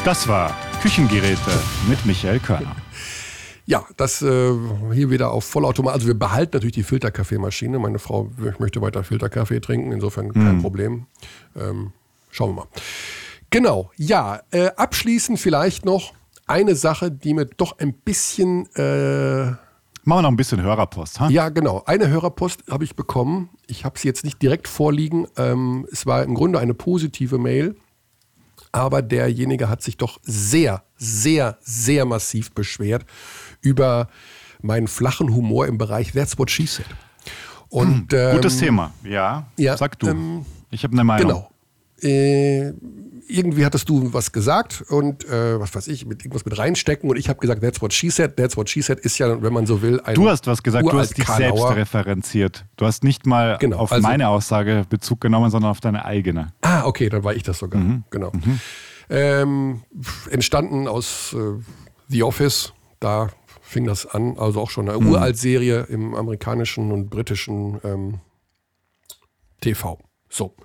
das 0.05 0.27
war 0.27 0.55
Küchengeräte 0.81 1.51
mit 1.87 2.05
Michael 2.05 2.39
Körner. 2.39 2.75
ja, 3.65 3.85
das 3.97 4.21
äh, 4.21 4.53
hier 4.93 5.09
wieder 5.09 5.31
auf 5.31 5.45
Vollautomat. 5.45 5.93
Also 5.93 6.07
wir 6.07 6.17
behalten 6.17 6.51
natürlich 6.53 6.75
die 6.75 6.83
Filterkaffeemaschine. 6.83 7.79
Meine 7.79 7.99
Frau 7.99 8.31
möchte 8.57 8.81
weiter 8.81 9.03
Filterkaffee 9.03 9.59
trinken, 9.59 9.91
insofern 9.91 10.33
kein 10.33 10.55
mhm. 10.55 10.61
Problem. 10.61 11.05
Ähm, 11.55 11.91
schauen 12.31 12.51
wir 12.51 12.61
mal. 12.61 12.67
Genau, 13.49 13.91
ja. 13.97 14.41
Äh, 14.51 14.71
abschließend 14.75 15.39
vielleicht 15.39 15.85
noch 15.85 16.13
eine 16.47 16.75
Sache, 16.75 17.11
die 17.11 17.33
mir 17.33 17.45
doch 17.45 17.77
ein 17.79 17.93
bisschen. 17.93 18.73
Äh, 18.75 19.53
Machen 20.09 20.19
wir 20.19 20.21
noch 20.23 20.29
ein 20.31 20.37
bisschen 20.37 20.63
Hörerpost. 20.63 21.19
Ha? 21.19 21.29
Ja, 21.29 21.49
genau. 21.49 21.83
Eine 21.85 22.07
Hörerpost 22.07 22.63
habe 22.67 22.83
ich 22.83 22.95
bekommen. 22.95 23.49
Ich 23.67 23.85
habe 23.85 23.99
sie 23.99 24.07
jetzt 24.07 24.23
nicht 24.23 24.41
direkt 24.41 24.67
vorliegen. 24.67 25.27
Ähm, 25.37 25.87
es 25.91 26.07
war 26.07 26.23
im 26.23 26.33
Grunde 26.33 26.57
eine 26.57 26.73
positive 26.73 27.37
Mail. 27.37 27.75
Aber 28.71 29.03
derjenige 29.03 29.69
hat 29.69 29.83
sich 29.83 29.97
doch 29.97 30.19
sehr, 30.23 30.81
sehr, 30.95 31.59
sehr 31.61 32.05
massiv 32.05 32.51
beschwert 32.53 33.05
über 33.61 34.07
meinen 34.63 34.87
flachen 34.87 35.35
Humor 35.35 35.67
im 35.67 35.77
Bereich 35.77 36.11
That's 36.13 36.39
What 36.39 36.49
She 36.49 36.65
Said. 36.65 36.87
Und, 37.69 38.11
hm, 38.11 38.31
gutes 38.31 38.55
ähm, 38.55 38.59
Thema, 38.59 38.93
ja. 39.03 39.45
ja 39.57 39.77
Sag 39.77 39.99
du. 39.99 40.07
Ähm, 40.07 40.45
ich 40.71 40.83
habe 40.83 40.93
eine 40.93 41.03
Meinung. 41.03 41.27
Genau. 41.27 41.51
Äh, 42.01 42.73
irgendwie 43.29 43.63
hattest 43.63 43.87
du 43.89 44.11
was 44.11 44.31
gesagt 44.31 44.83
und 44.89 45.23
äh, 45.25 45.59
was 45.59 45.75
weiß 45.75 45.87
ich, 45.87 46.05
mit 46.05 46.21
irgendwas 46.21 46.45
mit 46.45 46.57
reinstecken 46.57 47.09
und 47.09 47.17
ich 47.17 47.29
habe 47.29 47.39
gesagt, 47.39 47.61
that's 47.61 47.81
what 47.81 47.93
she 47.93 48.09
said, 48.09 48.35
that's 48.35 48.57
what 48.57 48.69
she 48.69 48.81
said 48.81 48.99
ist 48.99 49.19
ja, 49.19 49.41
wenn 49.41 49.53
man 49.53 49.67
so 49.67 49.81
will, 49.81 50.01
ein 50.01 50.15
Du 50.15 50.27
hast 50.27 50.47
was 50.47 50.63
gesagt, 50.63 50.91
du 50.91 50.97
hast 50.97 51.15
dich 51.15 51.25
Karlauer. 51.25 51.57
selbst 51.57 51.75
referenziert. 51.75 52.65
Du 52.75 52.85
hast 52.85 53.03
nicht 53.03 53.27
mal 53.27 53.57
genau, 53.59 53.77
auf 53.77 53.91
also, 53.91 54.07
meine 54.07 54.29
Aussage 54.29 54.85
Bezug 54.89 55.21
genommen, 55.21 55.51
sondern 55.51 55.69
auf 55.69 55.79
deine 55.79 56.05
eigene. 56.05 56.53
Ah, 56.61 56.85
okay, 56.85 57.09
dann 57.09 57.23
war 57.23 57.35
ich 57.35 57.43
das 57.43 57.59
sogar. 57.59 57.81
Mhm. 57.81 58.03
Genau. 58.09 58.31
Mhm. 58.31 58.59
Ähm, 59.11 59.83
entstanden 60.31 60.87
aus 60.87 61.33
äh, 61.33 61.61
The 62.07 62.23
Office, 62.23 62.73
da 62.99 63.29
fing 63.61 63.85
das 63.85 64.07
an, 64.07 64.37
also 64.39 64.61
auch 64.61 64.71
schon 64.71 64.89
eine 64.89 64.99
mhm. 64.99 65.09
Uralt-Serie 65.11 65.85
im 65.89 66.15
amerikanischen 66.15 66.91
und 66.91 67.09
britischen 67.09 67.79
ähm, 67.83 68.19
TV. 69.61 69.99
So. 70.29 70.55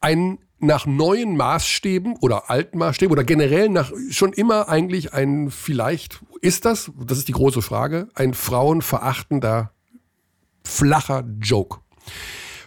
Ein 0.00 0.38
nach 0.60 0.86
neuen 0.86 1.36
Maßstäben 1.36 2.16
oder 2.20 2.50
alten 2.50 2.78
Maßstäben 2.78 3.12
oder 3.12 3.24
generell 3.24 3.68
nach 3.68 3.92
schon 4.10 4.32
immer 4.32 4.68
eigentlich 4.68 5.12
ein 5.12 5.50
vielleicht 5.50 6.20
ist 6.40 6.64
das, 6.64 6.90
das 7.04 7.18
ist 7.18 7.28
die 7.28 7.32
große 7.32 7.62
Frage, 7.62 8.08
ein 8.14 8.34
frauenverachtender 8.34 9.72
flacher 10.64 11.24
Joke. 11.40 11.78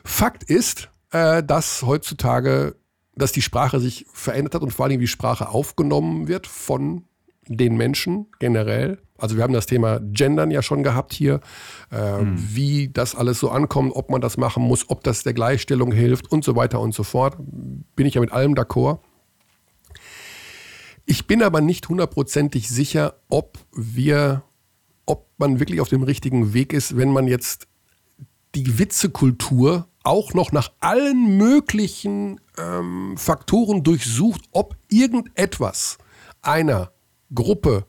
Fakt 0.04 0.44
ist, 0.44 0.90
äh, 1.12 1.44
dass 1.44 1.84
heutzutage, 1.84 2.76
dass 3.16 3.32
die 3.32 3.42
Sprache 3.42 3.80
sich 3.80 4.06
verändert 4.14 4.56
hat 4.56 4.62
und 4.62 4.72
vor 4.72 4.86
allem 4.86 5.00
wie 5.00 5.08
Sprache 5.08 5.50
aufgenommen 5.50 6.28
wird 6.28 6.48
von 6.48 7.06
den 7.48 7.76
Menschen 7.76 8.28
generell. 8.40 9.02
Also 9.22 9.36
wir 9.36 9.44
haben 9.44 9.54
das 9.54 9.66
Thema 9.66 10.00
Gendern 10.00 10.52
ja 10.52 10.62
schon 10.62 10.84
gehabt 10.84 11.14
hier, 11.14 11.42
äh, 11.92 12.22
mhm. 12.22 12.36
wie 12.38 12.90
das 12.90 13.16
alles 13.16 13.40
so 13.40 13.50
ankommt, 13.50 13.94
ob 13.96 14.10
man 14.10 14.22
das 14.22 14.38
machen 14.38 14.64
muss, 14.64 14.90
ob 14.90 15.04
das 15.04 15.24
der 15.24 15.34
Gleichstellung 15.34 15.92
hilft 15.92 16.32
und 16.32 16.44
so 16.44 16.56
weiter 16.56 16.80
und 16.80 16.94
so 16.94 17.04
fort. 17.04 17.38
Bin 17.96 18.06
ich 18.06 18.16
ja 18.16 18.22
mit 18.22 18.32
allem 18.32 18.54
d'accord. 18.54 19.00
Ich 21.06 21.28
bin 21.28 21.44
aber 21.44 21.62
nicht 21.62 21.90
hundertprozentig 21.90 22.70
sicher, 22.70 23.16
ob 23.28 23.58
wir, 23.74 24.44
ob 25.06 25.28
man 25.38 25.60
wirklich 25.60 25.82
auf 25.82 25.90
dem 25.90 26.04
richtigen 26.04 26.54
Weg 26.54 26.74
ist, 26.74 26.96
wenn 26.96 27.12
man 27.12 27.28
jetzt 27.28 27.68
die 28.56 28.80
Witzekultur 28.80 29.88
auch 30.04 30.34
noch 30.34 30.52
nach 30.52 30.72
allen 30.80 31.38
möglichen 31.38 32.40
ähm, 32.58 33.16
Faktoren 33.18 33.84
durchsucht, 33.84 34.42
ob 34.52 34.76
irgendetwas 34.90 35.98
einer 36.42 36.92
Gruppe 37.34 37.86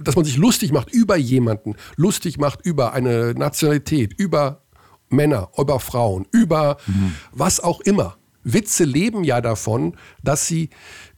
dass 0.00 0.16
man 0.16 0.24
sich 0.24 0.36
lustig 0.36 0.72
macht 0.72 0.92
über 0.92 1.16
jemanden, 1.16 1.74
lustig 1.96 2.38
macht 2.38 2.64
über 2.64 2.92
eine 2.92 3.34
Nationalität, 3.34 4.14
über 4.16 4.62
Männer, 5.08 5.50
über 5.56 5.80
Frauen, 5.80 6.26
über 6.32 6.76
mhm. 6.86 7.14
was 7.32 7.60
auch 7.60 7.80
immer. 7.80 8.16
Witze 8.44 8.84
leben 8.84 9.24
ja 9.24 9.40
davon, 9.40 9.96
dass 10.22 10.46
sie 10.46 10.70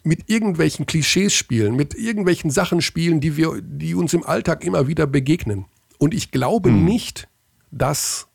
mit 0.02 0.30
irgendwelchen 0.30 0.86
Klischees 0.86 1.34
spielen, 1.34 1.76
mit 1.76 1.94
irgendwelchen 1.94 2.50
Sachen 2.50 2.80
spielen, 2.80 3.20
die 3.20 3.36
wir, 3.36 3.60
die 3.62 3.94
uns 3.94 4.14
im 4.14 4.24
Alltag 4.24 4.64
immer 4.64 4.88
wieder 4.88 5.06
begegnen. 5.06 5.66
Und 5.98 6.14
ich 6.14 6.30
glaube 6.30 6.70
mhm. 6.70 6.84
nicht, 6.84 7.28
dass 7.70 8.22
äh, 8.22 8.29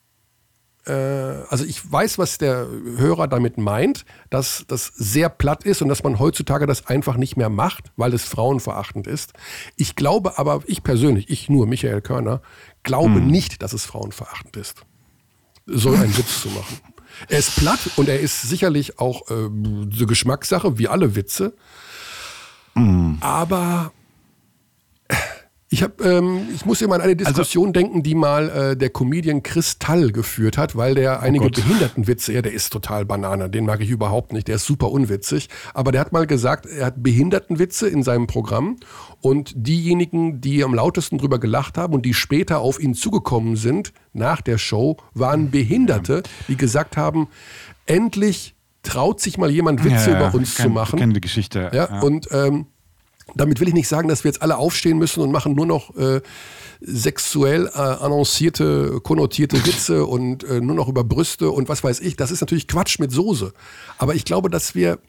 also 0.92 1.66
ich 1.66 1.92
weiß, 1.92 2.18
was 2.18 2.38
der 2.38 2.68
Hörer 2.98 3.28
damit 3.28 3.58
meint, 3.58 4.06
dass 4.30 4.66
das 4.68 4.88
sehr 4.88 5.30
platt 5.30 5.64
ist 5.64 5.82
und 5.82 5.90
dass 5.90 6.04
man 6.04 6.20
heutzutage 6.20 6.68
das 6.68 6.88
einfach 6.88 7.18
nicht 7.18 7.38
mehr 7.38 7.50
macht, 7.50 7.92
weil 7.96 8.14
es 8.14 8.26
frauenverachtend 8.26 9.08
ist. 9.08 9.34
Ich 9.78 9.96
glaube 9.96 10.38
aber, 10.38 10.62
ich 10.68 10.84
persönlich, 10.84 11.30
ich 11.30 11.50
nur, 11.50 11.66
Michael 11.66 12.02
Körner, 12.02 12.42
glaube 12.84 13.16
hm. 13.16 13.28
nicht, 13.28 13.64
dass 13.64 13.74
es 13.74 13.86
frauenverachtend 13.86 14.58
ist, 14.58 14.86
so 15.66 15.90
einen 15.90 16.16
Witz 16.18 16.42
zu 16.42 16.50
machen. 16.50 16.80
Er 17.30 17.40
ist 17.40 17.56
platt 17.56 17.80
und 17.96 18.10
er 18.10 18.20
ist 18.20 18.44
sicherlich 18.44 19.00
auch 19.00 19.30
äh, 19.30 19.50
so 19.92 20.06
Geschmackssache, 20.06 20.78
wie 20.78 20.88
alle 20.88 21.16
Witze. 21.16 21.54
Hm. 22.74 23.18
Aber 23.22 23.92
ich, 25.76 25.84
hab, 25.84 26.00
ähm, 26.06 26.48
ich 26.56 26.66
muss 26.66 26.82
immer 26.82 26.96
an 26.96 27.02
eine 27.02 27.12
also 27.12 27.26
Diskussion 27.26 27.66
also, 27.66 27.74
denken, 27.74 28.02
die 28.02 28.16
mal 28.16 28.50
äh, 28.50 28.78
der 28.78 28.90
Comedian 28.90 29.44
Kristall 29.44 30.14
geführt 30.14 30.58
hat, 30.58 30.78
weil 30.78 30.96
der 30.96 31.20
oh 31.20 31.26
einige 31.26 31.48
oh 31.48 31.50
Behindertenwitze, 31.50 32.32
ja, 32.32 32.42
der 32.42 32.54
ist 32.54 32.72
total 32.72 33.04
Banane, 33.04 33.50
den 33.50 33.66
mag 33.66 33.82
ich 33.82 33.90
überhaupt 33.90 34.32
nicht, 34.32 34.48
der 34.48 34.56
ist 34.56 34.66
super 34.66 34.90
unwitzig. 34.90 35.50
Aber 35.74 35.92
der 35.92 36.00
hat 36.00 36.14
mal 36.14 36.28
gesagt, 36.28 36.66
er 36.66 36.86
hat 36.86 37.04
Behindertenwitze 37.04 37.90
in 37.90 38.04
seinem 38.04 38.26
Programm 38.26 38.78
und 39.20 39.52
diejenigen, 39.54 40.40
die 40.40 40.64
am 40.64 40.74
lautesten 40.74 41.18
drüber 41.18 41.40
gelacht 41.40 41.78
haben 41.78 41.94
und 41.94 42.06
die 42.06 42.14
später 42.14 42.60
auf 42.60 42.80
ihn 42.80 42.94
zugekommen 42.94 43.58
sind 43.58 43.92
nach 44.14 44.40
der 44.40 44.58
Show, 44.58 44.96
waren 45.14 45.52
Behinderte, 45.52 46.24
die 46.48 46.56
gesagt 46.56 46.96
haben, 46.96 47.28
endlich 47.86 48.56
traut 48.82 49.20
sich 49.20 49.38
mal 49.38 49.52
jemand 49.52 49.84
Witze 49.84 50.12
ja, 50.12 50.28
über 50.28 50.38
uns 50.38 50.56
kenn, 50.56 50.68
zu 50.68 50.70
machen. 50.70 50.96
Ich 50.96 51.02
kenne 51.02 51.14
die 51.14 51.22
Geschichte. 51.22 51.70
Ja, 51.74 51.90
ja. 51.90 52.00
und 52.00 52.30
ähm, 52.32 52.68
damit 53.34 53.60
will 53.60 53.68
ich 53.68 53.74
nicht 53.74 53.88
sagen, 53.88 54.08
dass 54.08 54.24
wir 54.24 54.30
jetzt 54.30 54.42
alle 54.42 54.58
aufstehen 54.58 54.98
müssen 54.98 55.22
und 55.22 55.32
machen 55.32 55.56
nur 55.56 55.66
noch 55.66 55.96
äh, 55.96 56.22
sexuell 56.80 57.68
äh, 57.74 57.80
annoncierte, 57.80 59.00
konnotierte 59.02 59.66
Witze 59.66 60.06
und 60.06 60.44
äh, 60.44 60.62
nur 60.62 60.76
noch 60.76 60.88
über 60.88 61.04
Brüste 61.04 61.50
und 61.50 61.68
was 61.68 61.84
weiß 61.84 62.02
ich. 62.02 62.16
Das 62.16 62.32
ist 62.32 62.42
natürlich 62.42 62.68
Quatsch 62.68 63.00
mit 63.00 63.12
Soße. 63.12 63.54
Aber 63.98 64.14
ich 64.14 64.26
glaube, 64.26 64.50
dass 64.50 64.76
wir 64.76 65.00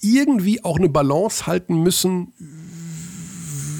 irgendwie 0.00 0.64
auch 0.64 0.78
eine 0.78 0.88
Balance 0.88 1.46
halten 1.46 1.82
müssen, 1.82 2.32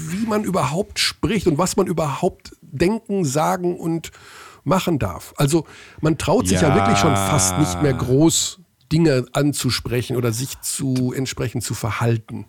wie 0.09 0.25
man 0.27 0.43
überhaupt 0.43 0.99
spricht 0.99 1.47
und 1.47 1.57
was 1.57 1.75
man 1.75 1.87
überhaupt 1.87 2.55
denken, 2.61 3.25
sagen 3.25 3.77
und 3.77 4.11
machen 4.63 4.99
darf. 4.99 5.33
Also 5.37 5.65
man 5.99 6.17
traut 6.17 6.47
sich 6.47 6.61
ja, 6.61 6.69
ja 6.69 6.75
wirklich 6.75 6.97
schon 6.97 7.15
fast 7.15 7.57
nicht 7.57 7.81
mehr 7.81 7.93
groß 7.93 8.59
Dinge 8.91 9.25
anzusprechen 9.33 10.15
oder 10.15 10.31
sich 10.31 10.61
zu 10.61 11.13
entsprechend 11.13 11.63
zu 11.63 11.73
verhalten. 11.73 12.45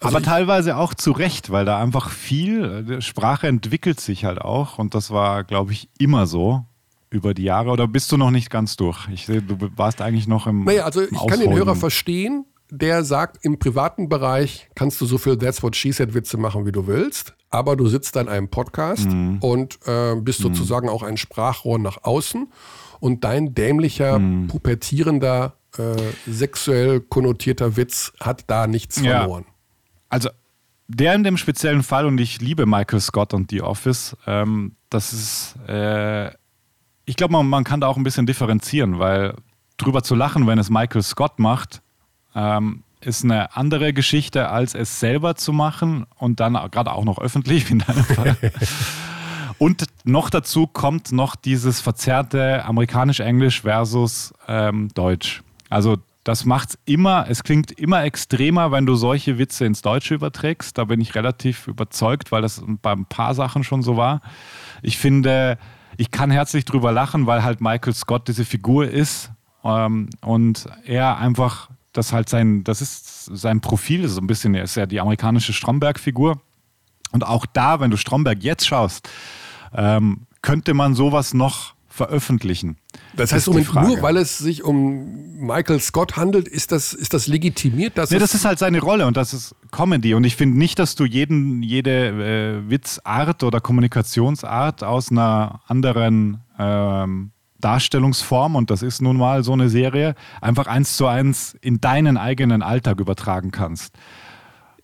Also 0.00 0.16
Aber 0.16 0.24
teilweise 0.24 0.76
auch 0.76 0.94
zu 0.94 1.12
Recht, 1.12 1.50
weil 1.50 1.64
da 1.64 1.80
einfach 1.80 2.10
viel, 2.10 2.98
äh, 2.98 3.00
Sprache 3.00 3.46
entwickelt 3.46 4.00
sich 4.00 4.24
halt 4.24 4.40
auch 4.40 4.78
und 4.78 4.94
das 4.94 5.10
war, 5.10 5.44
glaube 5.44 5.72
ich, 5.72 5.88
immer 5.98 6.26
so 6.26 6.64
über 7.10 7.32
die 7.32 7.44
Jahre 7.44 7.70
oder 7.70 7.86
bist 7.86 8.10
du 8.12 8.16
noch 8.16 8.30
nicht 8.30 8.50
ganz 8.50 8.76
durch? 8.76 9.08
Ich 9.08 9.26
sehe, 9.26 9.40
du 9.40 9.56
warst 9.76 10.02
eigentlich 10.02 10.26
noch 10.26 10.46
im. 10.46 10.64
Naja, 10.64 10.84
also 10.84 11.02
ich 11.02 11.26
kann 11.26 11.38
den 11.38 11.52
Hörer 11.52 11.76
verstehen, 11.76 12.44
der 12.70 13.04
sagt, 13.04 13.44
im 13.44 13.58
privaten 13.58 14.08
Bereich 14.08 14.68
kannst 14.74 15.00
du 15.00 15.06
so 15.06 15.16
viel 15.16 15.38
That's 15.38 15.62
What 15.62 15.76
She 15.76 15.92
Said 15.92 16.12
Witze 16.12 16.36
machen, 16.36 16.66
wie 16.66 16.72
du 16.72 16.86
willst, 16.86 17.34
aber 17.50 17.76
du 17.76 17.86
sitzt 17.86 18.16
an 18.16 18.28
einem 18.28 18.48
Podcast 18.48 19.06
mhm. 19.06 19.38
und 19.40 19.78
äh, 19.86 20.16
bist 20.16 20.40
mhm. 20.40 20.44
sozusagen 20.44 20.88
auch 20.88 21.04
ein 21.04 21.16
Sprachrohr 21.16 21.78
nach 21.78 22.02
außen 22.02 22.48
und 22.98 23.22
dein 23.22 23.54
dämlicher, 23.54 24.18
mhm. 24.18 24.48
pubertierender, 24.48 25.54
äh, 25.78 26.30
sexuell 26.30 27.00
konnotierter 27.00 27.76
Witz 27.76 28.12
hat 28.20 28.44
da 28.48 28.66
nichts 28.66 29.00
verloren. 29.00 29.44
Ja 29.46 29.53
also 30.14 30.30
der 30.86 31.12
in 31.14 31.24
dem 31.24 31.36
speziellen 31.36 31.82
Fall, 31.82 32.06
und 32.06 32.18
ich 32.20 32.40
liebe 32.40 32.66
Michael 32.66 33.00
Scott 33.00 33.34
und 33.34 33.50
The 33.50 33.62
Office, 33.62 34.16
ähm, 34.28 34.76
das 34.88 35.12
ist, 35.12 35.56
äh, 35.66 36.28
ich 37.04 37.16
glaube, 37.16 37.32
man, 37.32 37.48
man 37.48 37.64
kann 37.64 37.80
da 37.80 37.88
auch 37.88 37.96
ein 37.96 38.04
bisschen 38.04 38.24
differenzieren, 38.24 39.00
weil 39.00 39.34
drüber 39.76 40.04
zu 40.04 40.14
lachen, 40.14 40.46
wenn 40.46 40.58
es 40.58 40.70
Michael 40.70 41.02
Scott 41.02 41.40
macht, 41.40 41.82
ähm, 42.36 42.84
ist 43.00 43.24
eine 43.24 43.56
andere 43.56 43.92
Geschichte, 43.92 44.50
als 44.50 44.76
es 44.76 45.00
selber 45.00 45.34
zu 45.34 45.52
machen 45.52 46.06
und 46.16 46.38
dann 46.38 46.52
gerade 46.70 46.92
auch 46.92 47.04
noch 47.04 47.18
öffentlich, 47.18 47.68
wie 47.68 47.72
in 47.72 47.78
deinem 47.80 48.04
Fall. 48.04 48.36
und 49.58 49.84
noch 50.04 50.30
dazu 50.30 50.68
kommt 50.68 51.10
noch 51.10 51.34
dieses 51.34 51.80
verzerrte 51.80 52.64
amerikanisch-englisch 52.66 53.62
versus 53.62 54.32
ähm, 54.46 54.90
Deutsch. 54.94 55.42
Also 55.70 55.96
das 56.24 56.46
macht's 56.46 56.78
immer, 56.86 57.26
es 57.28 57.44
klingt 57.44 57.70
immer 57.72 58.02
extremer, 58.02 58.72
wenn 58.72 58.86
du 58.86 58.94
solche 58.94 59.38
Witze 59.38 59.66
ins 59.66 59.82
Deutsche 59.82 60.14
überträgst. 60.14 60.76
Da 60.78 60.84
bin 60.84 61.00
ich 61.00 61.14
relativ 61.14 61.68
überzeugt, 61.68 62.32
weil 62.32 62.40
das 62.40 62.62
bei 62.82 62.92
ein 62.92 63.04
paar 63.04 63.34
Sachen 63.34 63.62
schon 63.62 63.82
so 63.82 63.98
war. 63.98 64.22
Ich 64.82 64.96
finde, 64.96 65.58
ich 65.98 66.10
kann 66.10 66.30
herzlich 66.30 66.64
drüber 66.64 66.92
lachen, 66.92 67.26
weil 67.26 67.44
halt 67.44 67.60
Michael 67.60 67.94
Scott 67.94 68.26
diese 68.26 68.46
Figur 68.46 68.88
ist 68.88 69.30
ähm, 69.64 70.08
und 70.22 70.66
er 70.84 71.18
einfach, 71.18 71.68
das 71.92 72.14
halt 72.14 72.30
sein, 72.30 72.64
das 72.64 72.80
ist 72.80 73.26
sein 73.26 73.60
Profil, 73.60 74.08
so 74.08 74.20
ein 74.20 74.26
bisschen, 74.26 74.54
er 74.54 74.64
ist 74.64 74.76
ja 74.76 74.86
die 74.86 75.00
amerikanische 75.00 75.52
Stromberg-Figur. 75.52 76.40
Und 77.12 77.24
auch 77.24 77.44
da, 77.46 77.80
wenn 77.80 77.90
du 77.90 77.96
Stromberg 77.96 78.42
jetzt 78.42 78.66
schaust, 78.66 79.08
ähm, 79.74 80.26
könnte 80.40 80.74
man 80.74 80.94
sowas 80.94 81.34
noch 81.34 81.73
veröffentlichen. 81.94 82.76
Das 83.14 83.32
heißt, 83.32 83.46
Moment, 83.46 83.72
nur 83.72 84.02
weil 84.02 84.16
es 84.16 84.36
sich 84.36 84.64
um 84.64 85.36
Michael 85.38 85.78
Scott 85.78 86.16
handelt, 86.16 86.48
ist 86.48 86.72
das, 86.72 86.92
ist 86.92 87.14
das 87.14 87.28
legitimiert? 87.28 87.96
Dass 87.96 88.10
nee, 88.10 88.18
das 88.18 88.34
ist 88.34 88.44
halt 88.44 88.58
seine 88.58 88.80
Rolle 88.80 89.06
und 89.06 89.16
das 89.16 89.32
ist 89.32 89.54
Comedy. 89.70 90.14
Und 90.14 90.24
ich 90.24 90.34
finde 90.34 90.58
nicht, 90.58 90.80
dass 90.80 90.96
du 90.96 91.04
jeden, 91.04 91.62
jede 91.62 92.08
äh, 92.08 92.68
Witzart 92.68 93.44
oder 93.44 93.60
Kommunikationsart 93.60 94.82
aus 94.82 95.12
einer 95.12 95.60
anderen 95.68 96.40
ähm, 96.58 97.30
Darstellungsform, 97.60 98.56
und 98.56 98.72
das 98.72 98.82
ist 98.82 99.00
nun 99.00 99.16
mal 99.16 99.44
so 99.44 99.52
eine 99.52 99.68
Serie, 99.68 100.16
einfach 100.40 100.66
eins 100.66 100.96
zu 100.96 101.06
eins 101.06 101.56
in 101.60 101.80
deinen 101.80 102.16
eigenen 102.16 102.62
Alltag 102.62 102.98
übertragen 102.98 103.52
kannst. 103.52 103.94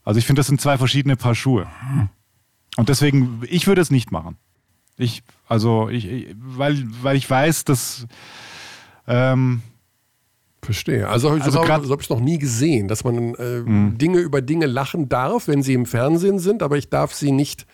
Also 0.04 0.18
ich 0.18 0.26
finde, 0.26 0.38
das 0.38 0.46
sind 0.46 0.60
zwei 0.60 0.78
verschiedene 0.78 1.16
Paar 1.16 1.34
Schuhe. 1.34 1.66
Und 2.76 2.88
deswegen, 2.88 3.42
ich 3.50 3.66
würde 3.66 3.80
es 3.80 3.90
nicht 3.90 4.12
machen. 4.12 4.36
Ich, 4.96 5.24
also, 5.50 5.88
ich, 5.88 6.28
weil, 6.38 6.84
weil 7.02 7.16
ich 7.16 7.28
weiß, 7.28 7.64
dass. 7.64 8.06
Ähm, 9.08 9.62
Verstehe. 10.62 11.08
Also, 11.08 11.30
also 11.30 11.50
so 11.50 11.68
habe 11.68 11.84
ich 11.84 11.90
es 11.90 12.08
noch 12.08 12.20
nie 12.20 12.38
gesehen, 12.38 12.86
dass 12.86 13.02
man 13.02 13.34
äh, 13.34 13.60
mhm. 13.60 13.98
Dinge 13.98 14.18
über 14.18 14.42
Dinge 14.42 14.66
lachen 14.66 15.08
darf, 15.08 15.48
wenn 15.48 15.62
sie 15.62 15.72
im 15.72 15.86
Fernsehen 15.86 16.38
sind, 16.38 16.62
aber 16.62 16.76
ich 16.76 16.88
darf 16.88 17.14
sie 17.14 17.32
nicht. 17.32 17.66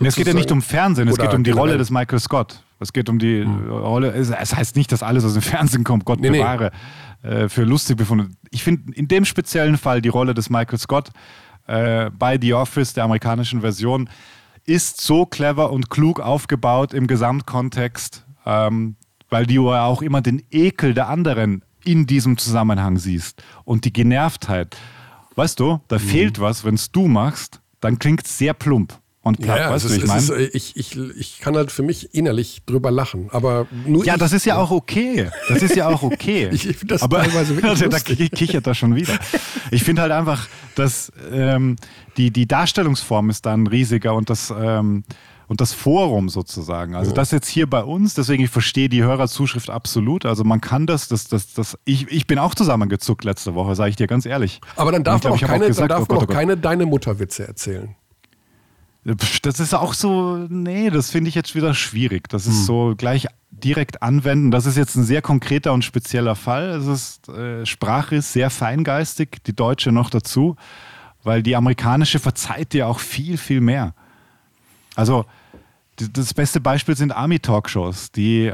Es 0.00 0.16
geht 0.16 0.26
ja 0.26 0.34
nicht 0.34 0.52
um 0.52 0.60
Fernsehen, 0.60 1.08
es 1.08 1.16
geht 1.16 1.32
um 1.32 1.44
die 1.44 1.52
Rolle 1.52 1.78
des 1.78 1.90
Michael 1.90 2.18
Scott. 2.18 2.62
Es 2.80 2.92
geht 2.92 3.08
um 3.08 3.18
die 3.18 3.44
mhm. 3.44 3.70
Rolle. 3.70 4.10
Es, 4.12 4.28
es, 4.28 4.54
heißt 4.54 4.76
nicht, 4.76 4.92
dass 4.92 5.02
alles 5.02 5.24
aus 5.24 5.32
dem 5.32 5.42
Fernsehen 5.42 5.84
kommt, 5.84 6.04
Gott 6.04 6.20
nee, 6.20 6.28
bewahre, 6.28 6.72
nee. 7.22 7.30
Äh, 7.30 7.48
für 7.48 7.62
lustig 7.62 7.96
befunden. 7.96 8.36
Ich 8.50 8.64
finde 8.64 8.92
in 8.92 9.08
dem 9.08 9.24
speziellen 9.24 9.78
Fall 9.78 10.02
die 10.02 10.10
Rolle 10.10 10.34
des 10.34 10.50
Michael 10.50 10.78
Scott 10.78 11.10
äh, 11.68 12.10
bei 12.10 12.38
The 12.38 12.52
Office, 12.52 12.92
der 12.92 13.04
amerikanischen 13.04 13.62
Version, 13.62 14.10
ist 14.66 15.00
so 15.00 15.26
clever 15.26 15.70
und 15.70 15.90
klug 15.90 16.20
aufgebaut 16.20 16.94
im 16.94 17.06
Gesamtkontext, 17.06 18.26
ähm, 18.46 18.96
weil 19.28 19.46
du 19.46 19.70
ja 19.70 19.84
auch 19.84 20.02
immer 20.02 20.20
den 20.22 20.42
Ekel 20.50 20.94
der 20.94 21.08
anderen 21.08 21.64
in 21.84 22.06
diesem 22.06 22.38
Zusammenhang 22.38 22.98
siehst 22.98 23.42
und 23.64 23.84
die 23.84 23.92
Genervtheit. 23.92 24.76
Weißt 25.34 25.60
du, 25.60 25.80
da 25.88 25.96
mhm. 25.96 26.00
fehlt 26.00 26.40
was, 26.40 26.64
wenn 26.64 26.76
es 26.76 26.90
du 26.90 27.08
machst, 27.08 27.60
dann 27.80 27.98
klingt 27.98 28.24
es 28.24 28.38
sehr 28.38 28.54
plump 28.54 28.98
und 29.24 29.40
platt, 29.40 29.58
ja, 29.58 29.70
weißt 29.70 29.88
du, 29.88 29.94
ich 29.94 30.06
meine? 30.06 30.42
Ich, 30.52 30.76
ich, 30.76 30.96
ich 30.96 31.40
kann 31.40 31.56
halt 31.56 31.72
für 31.72 31.82
mich 31.82 32.14
innerlich 32.14 32.62
drüber 32.66 32.90
lachen, 32.90 33.28
aber 33.32 33.66
nur 33.86 34.04
Ja, 34.04 34.18
das 34.18 34.32
ist 34.32 34.44
ja 34.44 34.58
auch 34.58 34.70
okay. 34.70 35.30
Das 35.48 35.62
ist 35.62 35.74
ja 35.74 35.88
auch 35.88 36.02
okay. 36.02 36.50
ich 36.52 36.64
finde 36.64 36.86
das 36.88 37.02
aber, 37.02 37.22
teilweise 37.22 37.56
wirklich 37.56 37.90
Da 37.90 38.36
kichert 38.36 38.66
er 38.66 38.74
schon 38.74 38.94
wieder. 38.94 39.18
Ich 39.70 39.82
finde 39.82 40.02
halt 40.02 40.12
einfach, 40.12 40.46
dass 40.74 41.10
ähm, 41.32 41.76
die, 42.18 42.30
die 42.30 42.46
Darstellungsform 42.46 43.30
ist 43.30 43.46
dann 43.46 43.66
riesiger 43.66 44.14
und 44.14 44.30
das... 44.30 44.52
Ähm, 44.56 45.04
und 45.46 45.60
das 45.60 45.74
Forum 45.74 46.30
sozusagen. 46.30 46.94
Also 46.94 47.10
ja. 47.10 47.16
das 47.16 47.30
jetzt 47.30 47.48
hier 47.48 47.68
bei 47.68 47.84
uns, 47.84 48.14
deswegen 48.14 48.42
ich 48.42 48.50
verstehe 48.50 48.88
die 48.88 49.02
Hörerzuschrift 49.02 49.68
absolut. 49.68 50.24
Also 50.24 50.42
man 50.42 50.62
kann 50.62 50.86
das, 50.86 51.08
das, 51.08 51.28
das, 51.28 51.52
das 51.52 51.78
ich, 51.84 52.10
ich 52.10 52.26
bin 52.26 52.38
auch 52.38 52.54
zusammengezuckt 52.54 53.24
letzte 53.24 53.54
Woche, 53.54 53.74
sage 53.74 53.90
ich 53.90 53.96
dir 53.96 54.06
ganz 54.06 54.24
ehrlich. 54.24 54.60
Aber 54.76 54.90
dann 54.90 55.04
darf 55.04 55.22
man 55.22 55.34
auch 55.34 55.40
keine, 55.40 55.64
auch 55.64 55.68
gesagt, 55.68 55.90
dann 55.90 55.98
darf 55.98 56.08
oh 56.08 56.14
man 56.14 56.24
auch 56.24 56.28
oh 56.28 56.32
keine 56.32 56.56
Deine 56.56 56.86
Mutterwitze 56.86 57.46
erzählen. 57.46 57.94
Das 59.04 59.60
ist 59.60 59.74
auch 59.74 59.92
so, 59.92 60.46
nee, 60.48 60.88
das 60.88 61.10
finde 61.10 61.28
ich 61.28 61.34
jetzt 61.34 61.54
wieder 61.54 61.74
schwierig. 61.74 62.28
Das 62.28 62.46
ist 62.46 62.60
hm. 62.60 62.64
so 62.64 62.94
gleich 62.96 63.26
direkt 63.50 64.02
anwenden. 64.02 64.50
Das 64.50 64.64
ist 64.64 64.76
jetzt 64.76 64.96
ein 64.96 65.04
sehr 65.04 65.20
konkreter 65.20 65.72
und 65.72 65.84
spezieller 65.84 66.34
Fall. 66.34 66.70
Es 66.70 66.86
ist, 66.86 67.28
äh, 67.28 67.66
Sprache 67.66 68.16
ist 68.16 68.32
sehr 68.32 68.48
feingeistig, 68.48 69.42
die 69.46 69.54
deutsche 69.54 69.92
noch 69.92 70.08
dazu, 70.08 70.56
weil 71.22 71.42
die 71.42 71.54
amerikanische 71.54 72.18
verzeiht 72.18 72.72
dir 72.72 72.88
auch 72.88 72.98
viel, 72.98 73.36
viel 73.36 73.60
mehr. 73.60 73.94
Also, 74.96 75.26
das 75.96 76.34
beste 76.34 76.60
Beispiel 76.60 76.96
sind 76.96 77.12
Army-Talkshows, 77.12 78.10
die 78.10 78.52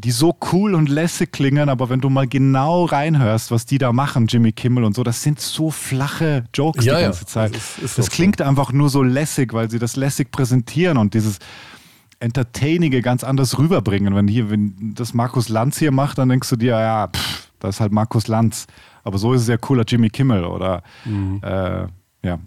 die 0.00 0.12
so 0.12 0.36
cool 0.52 0.76
und 0.76 0.88
lässig 0.88 1.32
klingen, 1.32 1.68
aber 1.68 1.88
wenn 1.88 2.00
du 2.00 2.08
mal 2.08 2.28
genau 2.28 2.84
reinhörst, 2.84 3.50
was 3.50 3.66
die 3.66 3.78
da 3.78 3.92
machen, 3.92 4.28
Jimmy 4.28 4.52
Kimmel 4.52 4.84
und 4.84 4.94
so, 4.94 5.02
das 5.02 5.24
sind 5.24 5.40
so 5.40 5.72
flache 5.72 6.44
Jokes 6.54 6.84
ja, 6.84 6.96
die 6.96 7.02
ganze 7.02 7.22
ja. 7.22 7.26
Zeit. 7.26 7.54
Das, 7.56 7.78
ist, 7.78 7.84
ist 7.84 7.98
das 7.98 8.10
klingt 8.10 8.38
so. 8.38 8.44
einfach 8.44 8.72
nur 8.72 8.90
so 8.90 9.02
lässig, 9.02 9.52
weil 9.52 9.68
sie 9.68 9.80
das 9.80 9.96
lässig 9.96 10.30
präsentieren 10.30 10.98
und 10.98 11.14
dieses 11.14 11.40
Entertainige 12.20 13.02
ganz 13.02 13.24
anders 13.24 13.58
rüberbringen. 13.58 14.14
Wenn 14.14 14.28
hier, 14.28 14.50
wenn 14.50 14.94
das 14.94 15.14
Markus 15.14 15.48
Lanz 15.48 15.78
hier 15.78 15.90
macht, 15.90 16.18
dann 16.18 16.28
denkst 16.28 16.48
du 16.48 16.54
dir, 16.54 16.78
ja, 16.78 17.08
pff, 17.08 17.48
das 17.58 17.76
ist 17.76 17.80
halt 17.80 17.90
Markus 17.90 18.28
Lanz. 18.28 18.66
Aber 19.02 19.18
so 19.18 19.32
ist 19.32 19.42
es 19.42 19.48
ja 19.48 19.56
cooler 19.56 19.84
Jimmy 19.86 20.10
Kimmel 20.10 20.44
oder 20.44 20.84
mhm. 21.04 21.40
äh, 21.42 21.86
ja. 22.22 22.38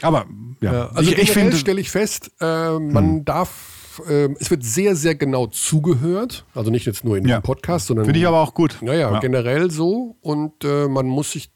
Aber 0.00 0.24
ja, 0.62 0.72
ja 0.72 0.86
also 0.88 1.10
ich, 1.10 1.18
ich 1.18 1.30
finde, 1.32 1.54
stelle 1.56 1.82
ich 1.82 1.90
fest, 1.90 2.30
äh, 2.40 2.78
man 2.78 3.04
hm. 3.04 3.24
darf 3.26 3.85
äh, 4.08 4.28
es 4.38 4.50
wird 4.50 4.64
sehr, 4.64 4.96
sehr 4.96 5.14
genau 5.14 5.46
zugehört. 5.46 6.44
Also 6.54 6.70
nicht 6.70 6.86
jetzt 6.86 7.04
nur 7.04 7.16
in 7.16 7.26
ja. 7.26 7.38
dem 7.38 7.42
Podcast, 7.42 7.86
sondern. 7.86 8.06
Finde 8.06 8.20
ich 8.20 8.26
aber 8.26 8.40
auch 8.40 8.54
gut. 8.54 8.78
Naja, 8.80 9.12
ja. 9.12 9.20
generell 9.20 9.70
so. 9.70 10.16
Und 10.20 10.64
äh, 10.64 10.88
man 10.88 11.06
muss 11.06 11.32
sich 11.32 11.50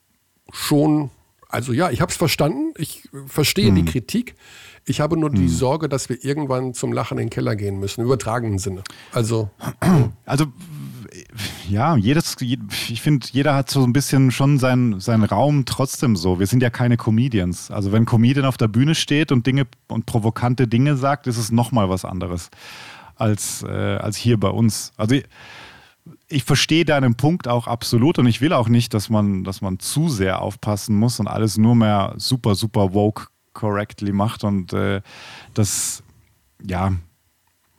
schon. 0.52 1.10
Also 1.48 1.72
ja, 1.72 1.90
ich 1.90 2.00
habe 2.00 2.10
es 2.10 2.16
verstanden. 2.16 2.72
Ich 2.76 3.08
verstehe 3.26 3.68
hm. 3.68 3.74
die 3.74 3.84
Kritik. 3.84 4.34
Ich 4.86 5.00
habe 5.00 5.16
nur 5.16 5.30
hm. 5.30 5.36
die 5.36 5.48
Sorge, 5.48 5.88
dass 5.88 6.08
wir 6.08 6.24
irgendwann 6.24 6.74
zum 6.74 6.92
Lachen 6.92 7.18
in 7.18 7.26
den 7.26 7.30
Keller 7.30 7.56
gehen 7.56 7.78
müssen, 7.78 8.00
im 8.00 8.06
übertragenen 8.06 8.58
Sinne. 8.58 8.82
Also. 9.12 9.50
Also 10.24 10.46
ja, 11.70 11.96
jedes, 11.96 12.36
ich 12.40 13.00
finde, 13.00 13.26
jeder 13.30 13.54
hat 13.54 13.70
so 13.70 13.82
ein 13.84 13.92
bisschen 13.92 14.30
schon 14.30 14.58
seinen, 14.58 15.00
seinen 15.00 15.24
Raum 15.24 15.64
trotzdem 15.64 16.16
so. 16.16 16.38
Wir 16.38 16.46
sind 16.46 16.62
ja 16.62 16.70
keine 16.70 16.96
Comedians. 16.96 17.70
Also 17.70 17.92
wenn 17.92 18.02
ein 18.02 18.06
Comedian 18.06 18.44
auf 18.44 18.56
der 18.56 18.68
Bühne 18.68 18.94
steht 18.94 19.30
und 19.30 19.46
Dinge 19.46 19.66
und 19.88 20.06
provokante 20.06 20.66
Dinge 20.66 20.96
sagt, 20.96 21.26
ist 21.26 21.38
es 21.38 21.52
nochmal 21.52 21.88
was 21.88 22.04
anderes 22.04 22.50
als, 23.16 23.62
äh, 23.62 23.68
als 23.68 24.16
hier 24.16 24.38
bei 24.38 24.48
uns. 24.48 24.92
Also 24.96 25.14
ich, 25.14 25.24
ich 26.28 26.44
verstehe 26.44 26.84
deinen 26.84 27.14
Punkt 27.14 27.46
auch 27.46 27.66
absolut 27.66 28.18
und 28.18 28.26
ich 28.26 28.40
will 28.40 28.52
auch 28.52 28.68
nicht, 28.68 28.92
dass 28.92 29.08
man, 29.08 29.44
dass 29.44 29.60
man 29.60 29.78
zu 29.78 30.08
sehr 30.08 30.42
aufpassen 30.42 30.96
muss 30.96 31.20
und 31.20 31.28
alles 31.28 31.56
nur 31.56 31.74
mehr 31.74 32.14
super, 32.16 32.54
super 32.54 32.94
woke 32.94 33.28
correctly 33.52 34.12
macht 34.12 34.44
und 34.44 34.72
äh, 34.72 35.02
das, 35.54 36.02
ja, 36.64 36.92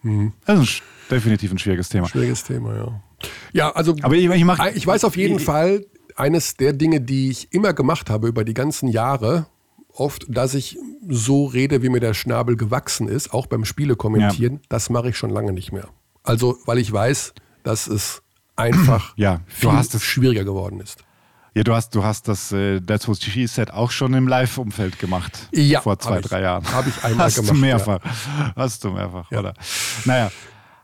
mhm. 0.03 0.33
das 0.45 0.59
ist 0.61 0.83
definitiv 1.09 1.51
ein 1.51 1.57
schwieriges 1.57 1.89
Thema. 1.89 2.07
Schwieriges 2.07 2.43
Thema, 2.43 2.75
ja. 2.75 3.01
Ja, 3.53 3.71
also 3.71 3.95
Aber 4.01 4.15
ich, 4.15 4.29
ich, 4.29 4.45
mach, 4.45 4.65
ich 4.73 4.85
weiß 4.85 5.03
auf 5.03 5.17
jeden 5.17 5.37
ich, 5.37 5.45
Fall, 5.45 5.85
eines 6.15 6.55
der 6.55 6.73
Dinge, 6.73 7.01
die 7.01 7.29
ich 7.29 7.53
immer 7.53 7.73
gemacht 7.73 8.09
habe 8.09 8.27
über 8.27 8.43
die 8.43 8.53
ganzen 8.53 8.87
Jahre, 8.87 9.47
oft, 9.93 10.25
dass 10.29 10.53
ich 10.53 10.77
so 11.07 11.45
rede, 11.45 11.81
wie 11.83 11.89
mir 11.89 11.99
der 11.99 12.13
Schnabel 12.13 12.55
gewachsen 12.55 13.07
ist, 13.07 13.33
auch 13.33 13.47
beim 13.47 13.65
Spiele 13.65 13.95
kommentieren, 13.95 14.53
ja. 14.53 14.59
das 14.69 14.89
mache 14.89 15.09
ich 15.09 15.17
schon 15.17 15.29
lange 15.29 15.51
nicht 15.51 15.71
mehr. 15.71 15.87
Also, 16.23 16.57
weil 16.65 16.77
ich 16.77 16.91
weiß, 16.91 17.33
dass 17.63 17.87
es 17.87 18.21
einfach 18.55 19.13
ja, 19.17 19.41
viel 19.47 19.71
schwieriger 19.99 20.43
geworden 20.43 20.79
ist. 20.79 21.03
Ja, 21.53 21.63
du 21.63 21.73
hast, 21.73 21.93
du 21.95 22.03
hast 22.03 22.29
das 22.29 22.53
äh, 22.53 22.79
That's 22.79 23.09
What 23.09 23.21
She 23.21 23.45
Said 23.45 23.71
auch 23.71 23.91
schon 23.91 24.13
im 24.13 24.25
Live-Umfeld 24.25 24.99
gemacht. 24.99 25.49
Ja. 25.51 25.81
Vor 25.81 25.99
zwei, 25.99 26.21
drei 26.21 26.41
Jahren. 26.43 26.63
Habe 26.71 26.87
ich 26.87 27.03
einmal 27.03 27.25
hast 27.25 27.35
gemacht. 27.35 27.51
Du 27.51 27.59
mehrfach. 27.59 27.99
Ja. 28.05 28.53
Hast 28.55 28.83
du 28.85 28.91
mehrfach, 28.91 29.29
ja. 29.31 29.39
oder? 29.39 29.53
Naja, 30.05 30.31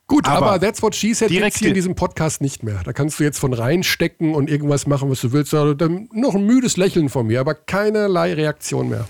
Gut, 0.08 0.26
aber, 0.26 0.54
aber 0.54 0.60
That's 0.62 0.82
What 0.82 0.96
She 0.96 1.14
Said 1.14 1.30
direkt 1.30 1.58
hier 1.58 1.68
in 1.68 1.74
diesem 1.74 1.94
Podcast 1.94 2.40
nicht 2.40 2.64
mehr. 2.64 2.82
Da 2.86 2.94
kannst 2.94 3.20
du 3.20 3.26
jetzt 3.26 3.40
von 3.40 3.54
reinstecken 3.54 4.36
und 4.36 4.50
irgendwas 4.50 4.88
machen, 4.88 5.10
was 5.10 5.20
du 5.20 5.34
willst. 5.34 5.52
Dann 5.52 6.08
noch 6.14 6.34
ein 6.34 6.46
müdes 6.46 6.78
Lächeln 6.78 7.10
von 7.10 7.28
mir, 7.28 7.42
aber 7.42 7.54
keinerlei 7.56 8.34
Reaktion 8.34 8.88
mehr. 8.88 9.06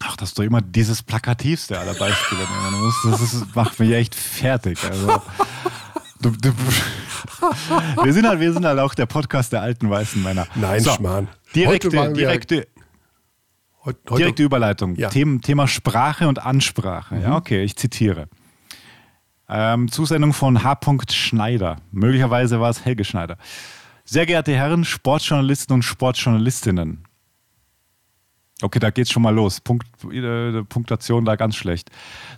Ach, 0.00 0.16
dass 0.16 0.34
du 0.34 0.42
immer 0.42 0.60
dieses 0.60 1.02
plakativste 1.02 1.78
aller 1.78 1.94
Beispiele 1.94 2.42
musst, 2.72 3.04
das 3.04 3.20
ist, 3.20 3.54
macht 3.54 3.78
mich 3.78 3.92
echt 3.92 4.14
fertig. 4.14 4.78
Also, 4.82 5.22
du, 6.20 6.30
du, 6.30 6.52
wir, 8.04 8.12
sind 8.12 8.26
halt, 8.26 8.40
wir 8.40 8.52
sind 8.52 8.64
halt 8.64 8.78
auch 8.80 8.94
der 8.94 9.06
Podcast 9.06 9.52
der 9.52 9.62
alten 9.62 9.90
weißen 9.90 10.22
Männer. 10.22 10.46
Nein, 10.56 10.80
so, 10.80 10.92
Schmarrn. 10.92 11.28
Direkte, 11.54 11.88
direkte, 11.88 12.68
heute, 13.84 13.98
heute, 14.08 14.22
direkte 14.22 14.42
Überleitung. 14.42 14.94
Ja. 14.96 15.08
Thema, 15.08 15.40
Thema 15.40 15.66
Sprache 15.66 16.28
und 16.28 16.44
Ansprache. 16.44 17.16
Mhm. 17.16 17.22
Ja, 17.22 17.36
okay, 17.36 17.62
ich 17.62 17.76
zitiere. 17.76 18.28
Ähm, 19.48 19.90
Zusendung 19.90 20.32
von 20.32 20.62
H. 20.62 20.78
Schneider. 21.10 21.76
Möglicherweise 21.90 22.60
war 22.60 22.70
es 22.70 22.84
Helge 22.84 23.04
Schneider. 23.04 23.38
Sehr 24.04 24.26
geehrte 24.26 24.52
Herren, 24.54 24.84
Sportjournalisten 24.84 25.74
und 25.74 25.82
Sportjournalistinnen. 25.82 27.04
Okay, 28.60 28.78
da 28.78 28.90
geht's 28.90 29.10
schon 29.10 29.22
mal 29.22 29.34
los. 29.34 29.60
Punkt, 29.60 29.86
äh, 30.04 30.64
Punktation 30.64 31.24
da 31.24 31.36
ganz 31.36 31.56
schlecht. 31.56 31.90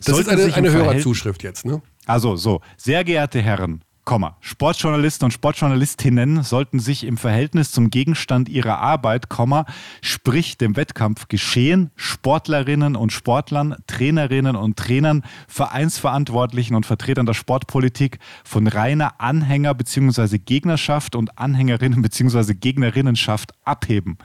Das 0.05 0.15
Sollten 0.15 0.31
ist 0.31 0.57
eine, 0.57 0.69
eine 0.69 0.73
Hörerzuschrift 0.73 1.43
jetzt, 1.43 1.65
ne? 1.65 1.81
Also, 2.07 2.37
so. 2.37 2.61
Sehr 2.77 3.05
geehrte 3.05 3.41
Herren, 3.41 3.82
Komma. 4.11 4.37
Sportjournalisten 4.41 5.27
und 5.27 5.31
Sportjournalistinnen 5.31 6.43
sollten 6.43 6.81
sich 6.81 7.07
im 7.07 7.16
Verhältnis 7.16 7.70
zum 7.70 7.91
Gegenstand 7.91 8.49
ihrer 8.49 8.81
Arbeit, 8.81 9.28
Komma, 9.28 9.66
sprich 10.03 10.59
dem 10.59 10.74
Wettkampf 10.74 11.28
geschehen, 11.28 11.93
Sportlerinnen 11.95 12.97
und 12.97 13.12
Sportlern, 13.12 13.77
Trainerinnen 13.87 14.57
und 14.57 14.77
Trainern, 14.77 15.23
Vereinsverantwortlichen 15.47 16.74
und 16.74 16.87
Vertretern 16.87 17.24
der 17.24 17.35
Sportpolitik 17.35 18.19
von 18.43 18.66
reiner 18.66 19.20
Anhänger- 19.20 19.74
bzw. 19.74 20.39
Gegnerschaft 20.39 21.15
und 21.15 21.39
Anhängerinnen 21.39 22.03
bzw. 22.03 22.55
Gegnerinnenschaft 22.55 23.53
abheben. 23.65 24.19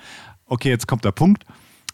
Okay, 0.48 0.70
jetzt 0.70 0.88
kommt 0.88 1.06
der 1.06 1.12
Punkt. 1.12 1.46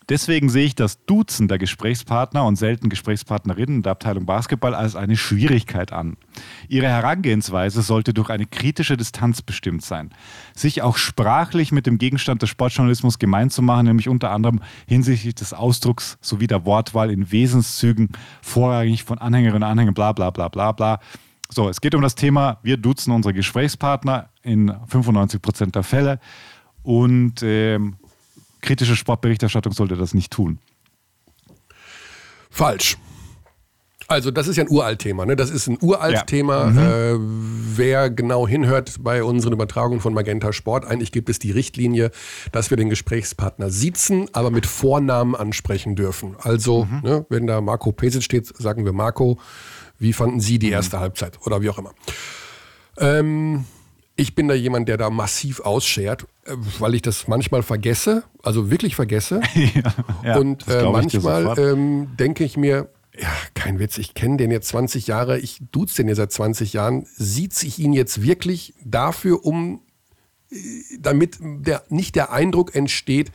Deswegen 0.09 0.49
sehe 0.49 0.65
ich 0.65 0.75
das 0.75 1.05
Duzen 1.05 1.47
der 1.47 1.57
Gesprächspartner 1.57 2.45
und 2.45 2.55
selten 2.55 2.89
Gesprächspartnerinnen 2.89 3.83
der 3.83 3.93
Abteilung 3.93 4.25
Basketball 4.25 4.75
als 4.75 4.95
eine 4.95 5.15
Schwierigkeit 5.15 5.93
an. 5.93 6.17
Ihre 6.67 6.87
Herangehensweise 6.87 7.81
sollte 7.81 8.13
durch 8.13 8.29
eine 8.29 8.45
kritische 8.45 8.97
Distanz 8.97 9.41
bestimmt 9.41 9.83
sein. 9.83 10.09
Sich 10.55 10.81
auch 10.81 10.97
sprachlich 10.97 11.71
mit 11.71 11.85
dem 11.85 11.97
Gegenstand 11.97 12.41
des 12.41 12.49
Sportjournalismus 12.49 13.19
gemein 13.19 13.49
zu 13.49 13.61
machen, 13.61 13.85
nämlich 13.85 14.09
unter 14.09 14.31
anderem 14.31 14.61
hinsichtlich 14.87 15.35
des 15.35 15.53
Ausdrucks 15.53 16.17
sowie 16.19 16.47
der 16.47 16.65
Wortwahl 16.65 17.11
in 17.11 17.31
Wesenszügen, 17.31 18.09
vorrangig 18.41 19.03
von 19.03 19.17
Anhängerinnen 19.17 19.63
und 19.63 19.69
Anhängern, 19.69 19.93
bla 19.93 20.11
bla 20.11 20.31
bla 20.31 20.49
bla 20.49 20.71
bla. 20.71 20.99
So, 21.49 21.69
es 21.69 21.81
geht 21.81 21.95
um 21.95 22.01
das 22.01 22.15
Thema, 22.15 22.59
wir 22.63 22.77
duzen 22.77 23.11
unsere 23.11 23.33
Gesprächspartner 23.33 24.29
in 24.41 24.73
95 24.87 25.41
Prozent 25.41 25.75
der 25.75 25.83
Fälle 25.83 26.19
und 26.83 27.43
ähm, 27.43 27.97
kritische 28.61 28.95
Sportberichterstattung 28.95 29.73
sollte 29.73 29.95
das 29.95 30.13
nicht 30.13 30.31
tun. 30.31 30.59
Falsch. 32.49 32.97
Also 34.11 34.29
das 34.29 34.49
ist 34.49 34.57
ja 34.57 34.65
ein 34.65 34.69
Uralt-Thema. 34.69 35.25
Ne? 35.25 35.37
Das 35.37 35.49
ist 35.49 35.67
ein 35.67 35.77
Uralt-Thema. 35.79 36.65
Ja. 36.65 36.69
Mhm. 36.69 36.77
Äh, 36.77 37.77
wer 37.77 38.09
genau 38.09 38.45
hinhört 38.45 38.95
bei 38.99 39.23
unseren 39.23 39.53
Übertragungen 39.53 40.01
von 40.01 40.13
Magenta 40.13 40.51
Sport, 40.51 40.85
eigentlich 40.85 41.13
gibt 41.13 41.29
es 41.29 41.39
die 41.39 41.51
Richtlinie, 41.51 42.11
dass 42.51 42.69
wir 42.69 42.77
den 42.77 42.89
Gesprächspartner 42.89 43.69
sitzen, 43.69 44.27
aber 44.33 44.51
mit 44.51 44.65
Vornamen 44.65 45.33
ansprechen 45.33 45.95
dürfen. 45.95 46.35
Also 46.39 46.85
mhm. 46.85 46.99
ne, 47.03 47.25
wenn 47.29 47.47
da 47.47 47.61
Marco 47.61 47.93
Pesic 47.93 48.23
steht, 48.23 48.47
sagen 48.47 48.83
wir 48.83 48.91
Marco, 48.91 49.39
wie 49.97 50.11
fanden 50.11 50.41
Sie 50.41 50.59
die 50.59 50.67
mhm. 50.67 50.73
erste 50.73 50.97
mhm. 50.97 51.01
Halbzeit 51.01 51.39
oder 51.45 51.61
wie 51.61 51.69
auch 51.69 51.77
immer. 51.77 51.93
Ähm, 52.97 53.63
ich 54.15 54.35
bin 54.35 54.47
da 54.47 54.53
jemand, 54.53 54.87
der 54.87 54.97
da 54.97 55.09
massiv 55.09 55.61
ausschert, 55.61 56.25
äh, 56.45 56.55
weil 56.79 56.95
ich 56.95 57.01
das 57.01 57.27
manchmal 57.27 57.63
vergesse, 57.63 58.23
also 58.43 58.69
wirklich 58.69 58.95
vergesse. 58.95 59.41
ja, 59.55 59.93
ja, 60.23 60.37
und 60.37 60.67
äh, 60.67 60.83
manchmal 60.83 61.57
ähm, 61.57 62.09
denke 62.17 62.43
ich 62.43 62.57
mir, 62.57 62.89
ja, 63.17 63.29
kein 63.53 63.79
Witz, 63.79 63.97
ich 63.97 64.13
kenne 64.13 64.37
den 64.37 64.51
jetzt 64.51 64.69
20 64.69 65.07
Jahre, 65.07 65.39
ich 65.39 65.61
duze 65.71 65.97
den 65.97 66.07
jetzt 66.07 66.17
seit 66.17 66.31
20 66.31 66.73
Jahren. 66.73 67.05
Sieht 67.15 67.53
sich 67.53 67.79
ihn 67.79 67.93
jetzt 67.93 68.21
wirklich 68.21 68.73
dafür 68.83 69.45
um, 69.45 69.81
äh, 70.51 70.55
damit 70.99 71.37
der, 71.41 71.83
nicht 71.89 72.15
der 72.15 72.31
Eindruck 72.31 72.75
entsteht, 72.75 73.31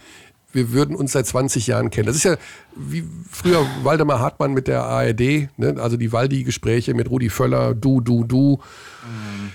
wir 0.52 0.72
würden 0.72 0.96
uns 0.96 1.12
seit 1.12 1.26
20 1.26 1.66
Jahren 1.66 1.90
kennen. 1.90 2.06
Das 2.06 2.16
ist 2.16 2.24
ja 2.24 2.36
wie 2.74 3.04
früher 3.30 3.66
Waldemar 3.82 4.20
Hartmann 4.20 4.54
mit 4.54 4.68
der 4.68 4.84
ARD, 4.84 5.50
ne? 5.58 5.76
also 5.78 5.96
die 5.98 6.12
Waldi-Gespräche 6.12 6.94
mit 6.94 7.10
Rudi 7.10 7.28
Völler, 7.28 7.74
du, 7.74 8.00
du, 8.00 8.24
du. 8.24 8.58
Mhm. 9.04 9.52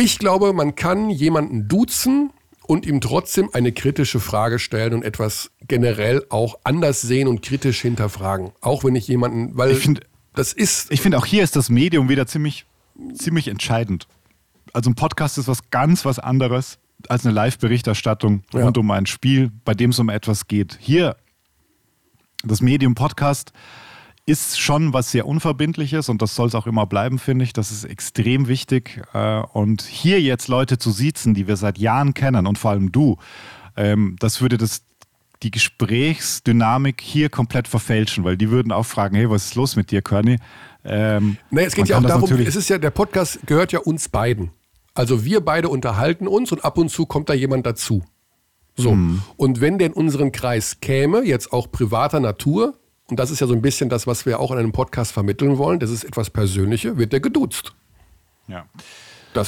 Ich 0.00 0.20
glaube, 0.20 0.52
man 0.52 0.76
kann 0.76 1.10
jemanden 1.10 1.66
duzen 1.66 2.30
und 2.68 2.86
ihm 2.86 3.00
trotzdem 3.00 3.50
eine 3.52 3.72
kritische 3.72 4.20
Frage 4.20 4.60
stellen 4.60 4.94
und 4.94 5.02
etwas 5.02 5.50
generell 5.66 6.24
auch 6.28 6.60
anders 6.62 7.00
sehen 7.00 7.26
und 7.26 7.42
kritisch 7.42 7.80
hinterfragen. 7.80 8.52
Auch 8.60 8.84
wenn 8.84 8.94
ich 8.94 9.08
jemanden, 9.08 9.56
weil 9.56 9.72
ich 9.72 9.78
find, 9.78 10.02
das 10.34 10.52
ist. 10.52 10.92
Ich 10.92 11.00
finde 11.00 11.18
auch 11.18 11.26
hier 11.26 11.42
ist 11.42 11.56
das 11.56 11.68
Medium 11.68 12.08
wieder 12.08 12.28
ziemlich, 12.28 12.64
ziemlich 13.12 13.48
entscheidend. 13.48 14.06
Also 14.72 14.88
ein 14.88 14.94
Podcast 14.94 15.36
ist 15.36 15.48
was 15.48 15.68
ganz 15.70 16.04
was 16.04 16.20
anderes 16.20 16.78
als 17.08 17.26
eine 17.26 17.34
Live-Berichterstattung 17.34 18.44
ja. 18.52 18.62
rund 18.62 18.78
um 18.78 18.92
ein 18.92 19.06
Spiel, 19.06 19.50
bei 19.64 19.74
dem 19.74 19.90
es 19.90 19.98
um 19.98 20.10
etwas 20.10 20.46
geht. 20.46 20.78
Hier, 20.80 21.16
das 22.44 22.60
Medium 22.60 22.94
Podcast 22.94 23.52
ist 24.28 24.60
schon 24.60 24.92
was 24.92 25.10
sehr 25.10 25.26
Unverbindliches 25.26 26.10
und 26.10 26.20
das 26.20 26.34
soll 26.34 26.48
es 26.48 26.54
auch 26.54 26.66
immer 26.66 26.84
bleiben, 26.84 27.18
finde 27.18 27.44
ich. 27.44 27.54
Das 27.54 27.70
ist 27.70 27.84
extrem 27.84 28.46
wichtig. 28.46 29.00
Äh, 29.14 29.40
und 29.52 29.82
hier 29.82 30.20
jetzt 30.20 30.48
Leute 30.48 30.76
zu 30.78 30.90
siezen, 30.90 31.32
die 31.32 31.48
wir 31.48 31.56
seit 31.56 31.78
Jahren 31.78 32.12
kennen 32.12 32.46
und 32.46 32.58
vor 32.58 32.72
allem 32.72 32.92
du, 32.92 33.16
ähm, 33.74 34.16
das 34.20 34.42
würde 34.42 34.58
das, 34.58 34.82
die 35.42 35.50
Gesprächsdynamik 35.50 37.00
hier 37.00 37.30
komplett 37.30 37.68
verfälschen, 37.68 38.22
weil 38.22 38.36
die 38.36 38.50
würden 38.50 38.70
auch 38.70 38.84
fragen, 38.84 39.16
hey, 39.16 39.30
was 39.30 39.46
ist 39.46 39.54
los 39.54 39.76
mit 39.76 39.90
dir, 39.90 40.02
Körny? 40.02 40.36
Ähm, 40.84 41.38
nee, 41.50 41.64
es 41.64 41.74
geht 41.74 41.88
ja 41.88 41.96
auch 41.96 42.02
darum, 42.02 42.30
es 42.30 42.54
ist 42.54 42.68
ja, 42.68 42.76
der 42.76 42.90
Podcast 42.90 43.40
gehört 43.46 43.72
ja 43.72 43.78
uns 43.78 44.10
beiden. 44.10 44.50
Also 44.92 45.24
wir 45.24 45.40
beide 45.40 45.70
unterhalten 45.70 46.28
uns 46.28 46.52
und 46.52 46.66
ab 46.66 46.76
und 46.76 46.90
zu 46.90 47.06
kommt 47.06 47.30
da 47.30 47.34
jemand 47.34 47.64
dazu. 47.64 48.04
So. 48.76 48.90
Hm. 48.90 49.22
Und 49.36 49.62
wenn 49.62 49.78
der 49.78 49.86
in 49.86 49.92
unseren 49.94 50.32
Kreis 50.32 50.80
käme, 50.80 51.24
jetzt 51.24 51.52
auch 51.52 51.70
privater 51.70 52.20
Natur, 52.20 52.74
und 53.10 53.18
das 53.18 53.30
ist 53.30 53.40
ja 53.40 53.46
so 53.46 53.54
ein 53.54 53.62
bisschen 53.62 53.88
das, 53.88 54.06
was 54.06 54.26
wir 54.26 54.38
auch 54.38 54.50
in 54.50 54.58
einem 54.58 54.72
Podcast 54.72 55.12
vermitteln 55.12 55.58
wollen, 55.58 55.80
das 55.80 55.90
ist 55.90 56.04
etwas 56.04 56.30
Persönliche, 56.30 56.98
wird 56.98 57.12
der 57.12 57.20
geduzt. 57.20 57.72
Ja. 58.48 58.64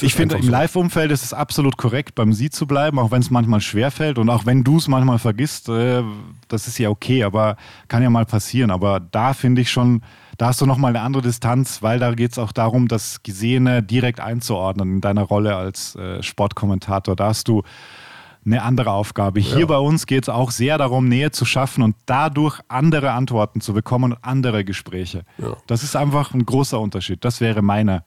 ich 0.01 0.13
finde, 0.13 0.37
im 0.37 0.47
Live-Umfeld 0.47 1.11
ist 1.11 1.23
es 1.23 1.33
absolut 1.33 1.77
korrekt, 1.77 2.15
beim 2.15 2.33
Sie 2.33 2.49
zu 2.49 2.67
bleiben, 2.67 2.99
auch 2.99 3.11
wenn 3.11 3.21
es 3.21 3.31
manchmal 3.31 3.61
schwerfällt 3.61 4.17
und 4.17 4.29
auch 4.29 4.45
wenn 4.45 4.63
du 4.63 4.77
es 4.77 4.87
manchmal 4.87 5.19
vergisst, 5.19 5.69
äh, 5.69 6.03
das 6.47 6.67
ist 6.67 6.77
ja 6.77 6.89
okay, 6.89 7.23
aber 7.23 7.57
kann 7.87 8.03
ja 8.03 8.09
mal 8.09 8.25
passieren. 8.25 8.71
Aber 8.71 8.99
da 8.99 9.33
finde 9.33 9.61
ich 9.61 9.71
schon, 9.71 10.01
da 10.37 10.47
hast 10.47 10.61
du 10.61 10.65
nochmal 10.65 10.89
eine 10.89 11.01
andere 11.01 11.23
Distanz, 11.23 11.81
weil 11.81 11.99
da 11.99 12.13
geht 12.13 12.31
es 12.31 12.39
auch 12.39 12.51
darum, 12.51 12.87
das 12.87 13.23
Gesehene 13.23 13.81
direkt 13.83 14.19
einzuordnen 14.19 14.95
in 14.95 15.01
deiner 15.01 15.23
Rolle 15.23 15.55
als 15.55 15.95
äh, 15.95 16.21
Sportkommentator. 16.21 17.15
Da 17.15 17.27
hast 17.27 17.47
du 17.47 17.63
eine 18.45 18.63
andere 18.63 18.91
Aufgabe. 18.91 19.39
Hier 19.39 19.61
ja. 19.61 19.65
bei 19.65 19.77
uns 19.77 20.05
geht 20.05 20.23
es 20.23 20.29
auch 20.29 20.51
sehr 20.51 20.77
darum, 20.77 21.07
Nähe 21.07 21.31
zu 21.31 21.45
schaffen 21.45 21.83
und 21.83 21.95
dadurch 22.05 22.59
andere 22.67 23.11
Antworten 23.11 23.61
zu 23.61 23.73
bekommen 23.73 24.13
und 24.13 24.17
andere 24.23 24.65
Gespräche. 24.65 25.23
Ja. 25.37 25.57
Das 25.67 25.83
ist 25.83 25.95
einfach 25.95 26.33
ein 26.33 26.45
großer 26.45 26.79
Unterschied. 26.79 27.23
Das 27.23 27.41
wäre 27.41 27.61
meine, 27.61 28.03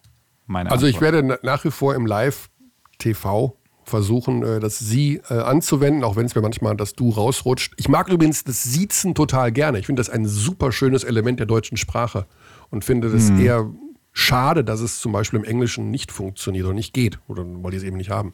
meine 0.47 0.71
Also 0.71 0.87
Antwort. 0.87 0.97
ich 0.97 1.01
werde 1.01 1.39
nach 1.43 1.65
wie 1.65 1.71
vor 1.71 1.95
im 1.95 2.07
Live-TV 2.07 3.57
versuchen, 3.85 4.43
äh, 4.43 4.61
das 4.61 4.79
Sie 4.79 5.21
äh, 5.29 5.35
anzuwenden, 5.35 6.05
auch 6.05 6.17
wenn 6.17 6.27
es 6.27 6.35
mir 6.35 6.43
manchmal 6.43 6.77
das 6.77 6.95
Du 6.95 7.11
rausrutscht. 7.11 7.75
Ich 7.77 7.89
mag 7.89 8.09
übrigens 8.09 8.45
das 8.45 8.63
Siezen 8.63 9.15
total 9.15 9.53
gerne. 9.53 9.79
Ich 9.79 9.87
finde 9.87 10.01
das 10.01 10.11
ein 10.11 10.27
super 10.27 10.73
schönes 10.73 11.05
Element 11.05 11.39
der 11.39 11.47
deutschen 11.47 11.77
Sprache 11.77 12.27
und 12.71 12.85
finde 12.85 13.11
das 13.11 13.29
hm. 13.29 13.41
eher 13.41 13.71
schade, 14.15 14.65
dass 14.65 14.81
es 14.81 15.01
zum 15.01 15.13
Beispiel 15.13 15.41
im 15.41 15.45
Englischen 15.45 15.91
nicht 15.91 16.13
funktioniert 16.13 16.65
oder 16.65 16.75
nicht 16.75 16.95
geht, 16.95 17.19
oder 17.27 17.45
weil 17.45 17.73
die 17.73 17.77
es 17.77 17.83
eben 17.83 17.97
nicht 17.97 18.11
haben. 18.11 18.33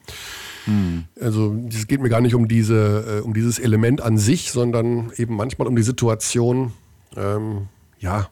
Hm. 0.67 1.05
Also 1.21 1.57
es 1.69 1.87
geht 1.87 2.03
mir 2.03 2.11
gar 2.11 2.21
nicht 2.21 2.35
um, 2.35 2.47
diese, 2.47 3.21
äh, 3.21 3.21
um 3.23 3.33
dieses 3.33 3.59
Element 3.59 4.03
an 4.03 4.19
sich, 4.19 4.53
sondern 4.53 5.11
eben 5.17 5.35
manchmal 5.35 5.67
um 5.67 5.75
die 5.75 5.83
Situation, 5.83 6.73
ähm, 7.17 7.69
ja, 7.99 8.29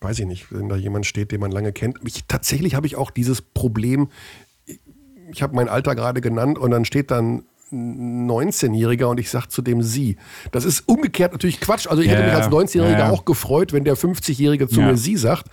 weiß 0.00 0.18
ich 0.18 0.26
nicht, 0.26 0.52
wenn 0.52 0.70
da 0.70 0.76
jemand 0.76 1.04
steht, 1.04 1.32
den 1.32 1.40
man 1.40 1.52
lange 1.52 1.72
kennt. 1.72 1.98
Ich, 2.04 2.24
tatsächlich 2.26 2.74
habe 2.74 2.86
ich 2.86 2.96
auch 2.96 3.10
dieses 3.10 3.42
Problem, 3.42 4.08
ich 5.30 5.42
habe 5.42 5.54
mein 5.54 5.68
Alter 5.68 5.94
gerade 5.94 6.22
genannt 6.22 6.58
und 6.58 6.70
dann 6.70 6.86
steht 6.86 7.10
dann 7.10 7.44
19-Jähriger 7.72 9.06
und 9.06 9.20
ich 9.20 9.30
sage 9.30 9.48
zu 9.48 9.60
dem 9.60 9.82
Sie. 9.82 10.16
Das 10.50 10.64
ist 10.64 10.88
umgekehrt 10.88 11.32
natürlich 11.32 11.60
Quatsch. 11.60 11.86
Also 11.88 12.02
ich 12.02 12.08
yeah, 12.08 12.18
hätte 12.18 12.28
mich 12.28 12.36
als 12.36 12.46
19-Jähriger 12.48 12.98
yeah. 12.98 13.10
auch 13.10 13.24
gefreut, 13.24 13.72
wenn 13.72 13.84
der 13.84 13.96
50-Jährige 13.96 14.68
zu 14.68 14.80
yeah. 14.80 14.90
mir 14.90 14.96
Sie 14.96 15.16
sagt. 15.16 15.46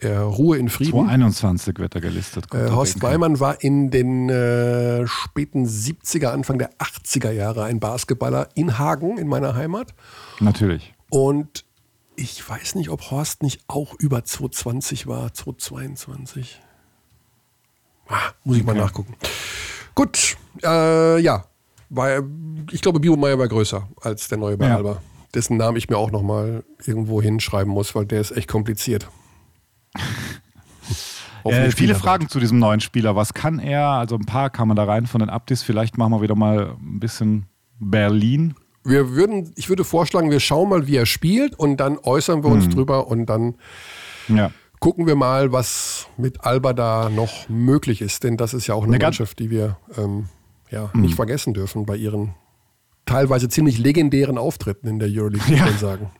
er 0.00 0.22
Ruhe 0.22 0.58
in 0.58 0.68
Frieden. 0.68 0.90
2021 0.90 1.78
wird 1.78 1.94
er 1.94 2.00
gelistet. 2.00 2.52
Äh, 2.52 2.70
Horst 2.70 3.00
Weimann 3.02 3.40
war 3.40 3.62
in 3.62 3.90
den 3.90 4.28
äh, 4.28 5.06
späten 5.06 5.66
70er, 5.66 6.28
Anfang 6.28 6.58
der 6.58 6.70
80er 6.74 7.30
Jahre 7.30 7.64
ein 7.64 7.80
Basketballer 7.80 8.48
in 8.54 8.78
Hagen, 8.78 9.18
in 9.18 9.28
meiner 9.28 9.54
Heimat. 9.54 9.94
Natürlich. 10.40 10.94
Und 11.08 11.64
ich 12.16 12.46
weiß 12.48 12.74
nicht, 12.74 12.90
ob 12.90 13.10
Horst 13.10 13.42
nicht 13.42 13.62
auch 13.66 13.94
über 13.98 14.24
220 14.24 15.06
war, 15.06 15.32
222. 15.32 16.60
Ah, 18.08 18.18
muss 18.44 18.56
ich 18.56 18.62
okay. 18.62 18.74
mal 18.74 18.80
nachgucken. 18.80 19.14
Gut, 19.94 20.36
äh, 20.62 21.18
ja. 21.20 21.44
War, 21.88 22.22
ich 22.70 22.80
glaube, 22.80 23.00
Biomeyer 23.00 23.38
war 23.38 23.48
größer 23.48 23.88
als 24.00 24.28
der 24.28 24.38
neue 24.38 24.56
bei 24.56 24.68
ja. 24.68 24.76
Alba. 24.76 25.00
Dessen 25.34 25.56
Namen 25.56 25.76
ich 25.76 25.88
mir 25.88 25.96
auch 25.96 26.10
nochmal 26.10 26.64
irgendwo 26.84 27.20
hinschreiben 27.20 27.72
muss, 27.72 27.94
weil 27.94 28.06
der 28.06 28.20
ist 28.20 28.30
echt 28.32 28.48
kompliziert. 28.48 29.08
Äh, 31.46 31.70
viele 31.72 31.94
Fragen 31.94 32.28
zu 32.28 32.40
diesem 32.40 32.58
neuen 32.58 32.80
Spieler. 32.80 33.16
Was 33.16 33.34
kann 33.34 33.58
er? 33.58 33.86
Also 33.88 34.16
ein 34.16 34.24
paar 34.24 34.48
kann 34.48 34.66
man 34.66 34.78
da 34.78 34.84
rein 34.84 35.06
von 35.06 35.20
den 35.20 35.28
Updates. 35.28 35.62
Vielleicht 35.62 35.98
machen 35.98 36.12
wir 36.12 36.22
wieder 36.22 36.34
mal 36.34 36.76
ein 36.80 37.00
bisschen 37.00 37.44
Berlin. 37.78 38.54
Wir 38.82 39.10
würden, 39.10 39.52
ich 39.56 39.68
würde 39.68 39.84
vorschlagen, 39.84 40.30
wir 40.30 40.40
schauen 40.40 40.68
mal, 40.68 40.86
wie 40.86 40.96
er 40.96 41.06
spielt 41.06 41.58
und 41.58 41.78
dann 41.78 41.98
äußern 41.98 42.42
wir 42.42 42.50
uns 42.50 42.64
hm. 42.64 42.72
drüber 42.72 43.08
und 43.08 43.26
dann 43.26 43.56
ja. 44.28 44.50
gucken 44.80 45.06
wir 45.06 45.16
mal, 45.16 45.52
was 45.52 46.06
mit 46.16 46.44
Alba 46.44 46.72
da 46.72 47.10
noch 47.10 47.48
möglich 47.48 48.02
ist. 48.02 48.24
Denn 48.24 48.36
das 48.36 48.54
ist 48.54 48.66
ja 48.66 48.74
auch 48.74 48.84
eine, 48.84 48.94
eine 48.94 49.04
Mannschaft, 49.04 49.38
die 49.38 49.50
wir 49.50 49.78
ähm, 49.96 50.28
ja, 50.70 50.92
hm. 50.92 51.00
nicht 51.00 51.14
vergessen 51.14 51.54
dürfen 51.54 51.86
bei 51.86 51.96
ihren 51.96 52.34
teilweise 53.06 53.48
ziemlich 53.48 53.78
legendären 53.78 54.38
Auftritten 54.38 54.88
in 54.88 54.98
der 54.98 55.08
Euroleague, 55.08 55.48
muss 55.48 55.58
ja. 55.58 55.64
man 55.64 55.78
sagen. 55.78 56.10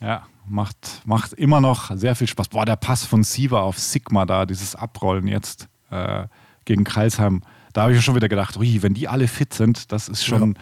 Ja, 0.00 0.26
macht, 0.48 1.02
macht 1.04 1.32
immer 1.34 1.60
noch 1.60 1.96
sehr 1.96 2.14
viel 2.16 2.26
Spaß. 2.26 2.48
Boah, 2.48 2.64
der 2.64 2.76
Pass 2.76 3.04
von 3.04 3.22
Siva 3.22 3.60
auf 3.60 3.78
Sigma 3.78 4.26
da, 4.26 4.46
dieses 4.46 4.74
Abrollen 4.74 5.28
jetzt 5.28 5.68
äh, 5.90 6.26
gegen 6.64 6.84
Kreisheim, 6.84 7.42
da 7.72 7.82
habe 7.82 7.94
ich 7.94 8.04
schon 8.04 8.14
wieder 8.14 8.28
gedacht, 8.28 8.56
ui, 8.56 8.82
wenn 8.82 8.94
die 8.94 9.08
alle 9.08 9.28
fit 9.28 9.54
sind, 9.54 9.92
das 9.92 10.08
ist 10.08 10.24
schon 10.24 10.54
ja. 10.54 10.60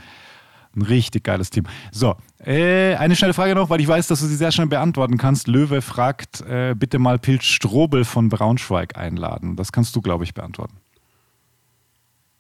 ein 0.77 0.82
richtig 0.82 1.24
geiles 1.24 1.51
Team. 1.51 1.65
So, 1.90 2.16
äh, 2.44 2.94
eine 2.97 3.16
schnelle 3.16 3.35
Frage 3.35 3.55
noch, 3.55 3.70
weil 3.70 3.81
ich 3.81 3.89
weiß, 3.89 4.07
dass 4.07 4.20
du 4.20 4.27
sie 4.27 4.36
sehr 4.36 4.52
schnell 4.52 4.69
beantworten 4.69 5.16
kannst. 5.19 5.48
Löwe 5.48 5.82
fragt, 5.82 6.43
äh, 6.43 6.74
bitte 6.77 6.98
mal 6.98 7.19
Pilz 7.19 7.44
Strobel 7.44 8.05
von 8.05 8.28
Braunschweig 8.28 8.97
einladen. 8.97 9.57
Das 9.57 9.73
kannst 9.73 9.97
du, 9.97 10.01
glaube 10.01 10.24
ich, 10.24 10.35
beantworten. 10.35 10.80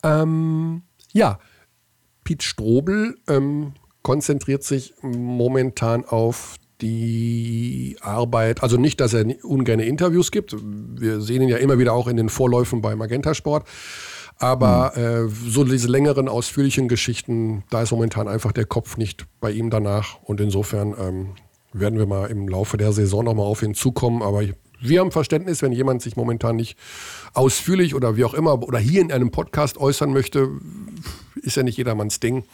Ähm, 0.02 0.82
ja, 1.12 1.38
Piet 2.24 2.42
Strobel 2.42 3.16
ähm, 3.28 3.72
konzentriert 4.02 4.62
sich 4.62 4.94
momentan 5.02 6.04
auf 6.04 6.56
die 6.80 7.96
Arbeit, 8.00 8.62
also 8.62 8.76
nicht, 8.76 9.00
dass 9.00 9.12
er 9.12 9.26
ungerne 9.44 9.84
Interviews 9.84 10.30
gibt. 10.30 10.56
Wir 10.58 11.20
sehen 11.20 11.42
ihn 11.42 11.48
ja 11.48 11.58
immer 11.58 11.78
wieder 11.78 11.92
auch 11.92 12.08
in 12.08 12.16
den 12.16 12.28
Vorläufen 12.28 12.80
bei 12.80 12.96
Magenta 12.96 13.34
Sport. 13.34 13.66
Aber 14.38 14.92
mhm. 14.96 15.02
äh, 15.02 15.28
so 15.28 15.64
diese 15.64 15.88
längeren, 15.88 16.28
ausführlichen 16.28 16.88
Geschichten, 16.88 17.62
da 17.68 17.82
ist 17.82 17.90
momentan 17.90 18.26
einfach 18.26 18.52
der 18.52 18.64
Kopf 18.64 18.96
nicht 18.96 19.26
bei 19.40 19.50
ihm 19.50 19.68
danach. 19.68 20.18
Und 20.22 20.40
insofern 20.40 20.94
ähm, 20.98 21.28
werden 21.74 21.98
wir 21.98 22.06
mal 22.06 22.30
im 22.30 22.48
Laufe 22.48 22.78
der 22.78 22.92
Saison 22.92 23.24
nochmal 23.24 23.46
auf 23.46 23.62
ihn 23.62 23.74
zukommen. 23.74 24.22
Aber 24.22 24.42
wir 24.80 25.00
haben 25.00 25.12
Verständnis, 25.12 25.60
wenn 25.60 25.72
jemand 25.72 26.00
sich 26.00 26.16
momentan 26.16 26.56
nicht 26.56 26.78
ausführlich 27.34 27.94
oder 27.94 28.16
wie 28.16 28.24
auch 28.24 28.34
immer 28.34 28.62
oder 28.62 28.78
hier 28.78 29.00
in 29.00 29.12
einem 29.12 29.30
Podcast 29.30 29.78
äußern 29.78 30.12
möchte, 30.12 30.48
ist 31.42 31.56
ja 31.56 31.62
nicht 31.62 31.76
jedermanns 31.76 32.20
Ding. 32.20 32.44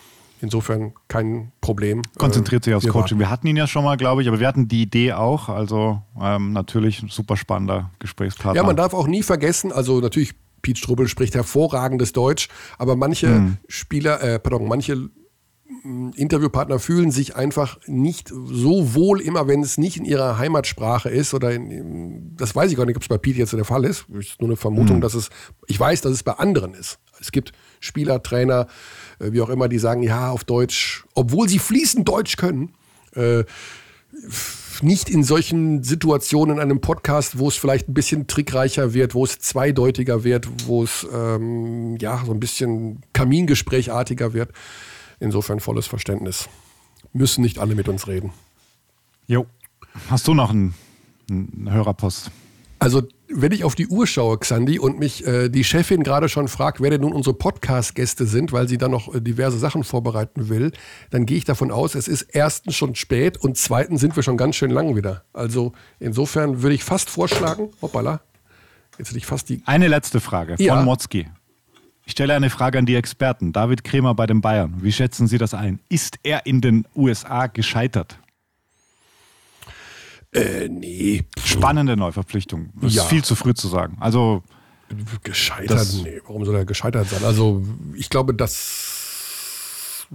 Insofern 0.42 0.92
kein 1.08 1.50
Problem. 1.62 2.02
Konzentriert 2.18 2.64
sich 2.64 2.74
aufs 2.74 2.86
Coaching. 2.86 3.18
Wir 3.18 3.30
hatten 3.30 3.46
ihn 3.46 3.56
ja 3.56 3.66
schon 3.66 3.84
mal, 3.84 3.96
glaube 3.96 4.20
ich, 4.20 4.28
aber 4.28 4.38
wir 4.38 4.46
hatten 4.46 4.68
die 4.68 4.82
Idee 4.82 5.14
auch. 5.14 5.48
Also 5.48 6.02
ähm, 6.20 6.52
natürlich 6.52 7.02
ein 7.02 7.08
super 7.08 7.38
spannender 7.38 7.90
Gesprächspartner. 8.00 8.60
Ja, 8.60 8.66
man 8.66 8.76
darf 8.76 8.92
auch 8.92 9.06
nie 9.06 9.22
vergessen, 9.22 9.72
also 9.72 10.00
natürlich, 10.00 10.34
Piet 10.60 10.78
Strubbel 10.78 11.06
spricht 11.06 11.34
hervorragendes 11.34 12.12
Deutsch, 12.12 12.48
aber 12.76 12.96
manche 12.96 13.28
mhm. 13.28 13.56
Spieler, 13.68 14.20
äh, 14.22 14.38
pardon, 14.38 14.66
manche 14.66 15.10
Interviewpartner 16.14 16.78
fühlen 16.78 17.10
sich 17.10 17.36
einfach 17.36 17.78
nicht 17.86 18.28
so 18.28 18.94
wohl 18.94 19.20
immer, 19.20 19.48
wenn 19.48 19.62
es 19.62 19.78
nicht 19.78 19.96
in 19.96 20.04
ihrer 20.04 20.38
Heimatsprache 20.38 21.08
ist 21.08 21.34
oder 21.34 21.52
in, 21.52 22.36
das 22.36 22.54
weiß 22.54 22.70
ich 22.70 22.76
gar 22.76 22.86
nicht, 22.86 22.96
ob 22.96 23.02
es 23.02 23.08
bei 23.08 23.18
Piet 23.18 23.36
jetzt 23.36 23.52
der 23.52 23.64
Fall 23.64 23.84
ist. 23.84 24.06
Das 24.08 24.26
ist 24.26 24.40
nur 24.40 24.50
eine 24.50 24.56
Vermutung, 24.56 24.96
mhm. 24.96 25.00
dass 25.00 25.14
es, 25.14 25.30
ich 25.66 25.78
weiß, 25.78 26.00
dass 26.02 26.12
es 26.12 26.22
bei 26.22 26.32
anderen 26.32 26.74
ist. 26.74 26.98
Es 27.20 27.32
gibt 27.32 27.52
Spieler, 27.80 28.22
Trainer, 28.22 28.66
äh, 29.18 29.32
wie 29.32 29.40
auch 29.40 29.48
immer, 29.48 29.68
die 29.68 29.78
sagen, 29.78 30.02
ja, 30.02 30.30
auf 30.30 30.44
Deutsch, 30.44 31.04
obwohl 31.14 31.48
sie 31.48 31.58
fließend 31.58 32.08
Deutsch 32.08 32.36
können, 32.36 32.74
äh, 33.14 33.44
nicht 34.82 35.08
in 35.08 35.24
solchen 35.24 35.82
Situationen 35.82 36.56
in 36.56 36.62
einem 36.62 36.80
Podcast, 36.80 37.38
wo 37.38 37.48
es 37.48 37.56
vielleicht 37.56 37.88
ein 37.88 37.94
bisschen 37.94 38.26
trickreicher 38.26 38.94
wird, 38.94 39.14
wo 39.14 39.24
es 39.24 39.38
zweideutiger 39.38 40.24
wird, 40.24 40.48
wo 40.66 40.84
es 40.84 41.06
ähm, 41.12 41.96
ja 41.98 42.22
so 42.24 42.32
ein 42.32 42.40
bisschen 42.40 43.02
Kamingesprächartiger 43.12 44.32
wird. 44.32 44.50
Insofern 45.20 45.60
volles 45.60 45.86
Verständnis. 45.86 46.48
Müssen 47.12 47.42
nicht 47.42 47.58
alle 47.58 47.74
mit 47.74 47.88
uns 47.88 48.06
reden. 48.06 48.32
Jo. 49.26 49.46
Hast 50.10 50.28
du 50.28 50.34
noch 50.34 50.50
einen, 50.50 50.74
einen 51.30 51.70
Hörerpost? 51.70 52.30
Also, 52.78 53.02
wenn 53.28 53.52
ich 53.52 53.64
auf 53.64 53.74
die 53.74 53.88
Uhr 53.88 54.06
schaue, 54.06 54.38
Xandi, 54.38 54.78
und 54.78 54.98
mich 54.98 55.26
äh, 55.26 55.48
die 55.48 55.64
Chefin 55.64 56.02
gerade 56.02 56.28
schon 56.28 56.46
fragt, 56.46 56.80
wer 56.80 56.90
denn 56.90 57.00
nun 57.00 57.12
unsere 57.12 57.34
Podcast-Gäste 57.34 58.26
sind, 58.26 58.52
weil 58.52 58.68
sie 58.68 58.76
dann 58.76 58.90
noch 58.90 59.14
äh, 59.14 59.20
diverse 59.20 59.58
Sachen 59.58 59.82
vorbereiten 59.82 60.48
will, 60.48 60.72
dann 61.10 61.24
gehe 61.24 61.38
ich 61.38 61.44
davon 61.44 61.70
aus, 61.70 61.94
es 61.94 62.06
ist 62.06 62.22
erstens 62.22 62.76
schon 62.76 62.94
spät 62.94 63.38
und 63.38 63.56
zweitens 63.56 64.00
sind 64.00 64.14
wir 64.14 64.22
schon 64.22 64.36
ganz 64.36 64.56
schön 64.56 64.70
lang 64.70 64.94
wieder. 64.94 65.24
Also, 65.32 65.72
insofern 65.98 66.62
würde 66.62 66.74
ich 66.74 66.84
fast 66.84 67.08
vorschlagen, 67.08 67.70
hoppala, 67.80 68.20
jetzt 68.98 69.08
hätte 69.08 69.18
ich 69.18 69.26
fast 69.26 69.48
die. 69.48 69.62
Eine 69.64 69.88
letzte 69.88 70.20
Frage 70.20 70.56
von 70.56 70.66
ja. 70.66 70.82
Motzki. 70.82 71.26
Ich 72.06 72.12
stelle 72.12 72.34
eine 72.34 72.50
Frage 72.50 72.78
an 72.78 72.86
die 72.86 72.94
Experten. 72.94 73.52
David 73.52 73.82
Kremer 73.82 74.14
bei 74.14 74.28
den 74.28 74.40
Bayern. 74.40 74.76
Wie 74.80 74.92
schätzen 74.92 75.26
Sie 75.26 75.38
das 75.38 75.54
ein? 75.54 75.80
Ist 75.88 76.20
er 76.22 76.46
in 76.46 76.60
den 76.60 76.86
USA 76.94 77.48
gescheitert? 77.48 78.20
Äh, 80.32 80.68
nee. 80.68 81.24
Spannende 81.44 81.96
Neuverpflichtung. 81.96 82.70
Das 82.80 82.94
ja. 82.94 83.02
ist 83.02 83.08
viel 83.08 83.24
zu 83.24 83.34
früh 83.34 83.54
zu 83.54 83.66
sagen. 83.66 83.96
Also. 83.98 84.44
Gescheitert? 85.24 85.88
Nee, 86.04 86.20
warum 86.24 86.44
soll 86.44 86.54
er 86.54 86.64
gescheitert 86.64 87.08
sein? 87.08 87.24
Also, 87.24 87.64
ich 87.94 88.08
glaube, 88.08 88.34
dass. 88.34 90.06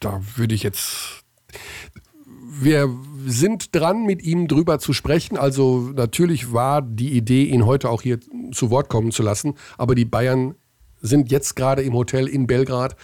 Da 0.00 0.20
würde 0.36 0.54
ich 0.54 0.62
jetzt. 0.62 1.24
Wir 2.60 2.94
sind 3.24 3.74
dran, 3.74 4.04
mit 4.04 4.22
ihm 4.22 4.48
drüber 4.48 4.78
zu 4.78 4.92
sprechen. 4.92 5.38
Also, 5.38 5.92
natürlich 5.94 6.52
war 6.52 6.82
die 6.82 7.16
Idee, 7.16 7.44
ihn 7.44 7.64
heute 7.64 7.88
auch 7.88 8.02
hier 8.02 8.20
zu 8.52 8.68
Wort 8.68 8.90
kommen 8.90 9.12
zu 9.12 9.22
lassen. 9.22 9.54
Aber 9.78 9.94
die 9.94 10.04
Bayern 10.04 10.56
sind 11.02 11.30
jetzt 11.30 11.56
gerade 11.56 11.82
im 11.82 11.92
Hotel 11.94 12.26
in 12.26 12.46
Belgrad 12.46 12.96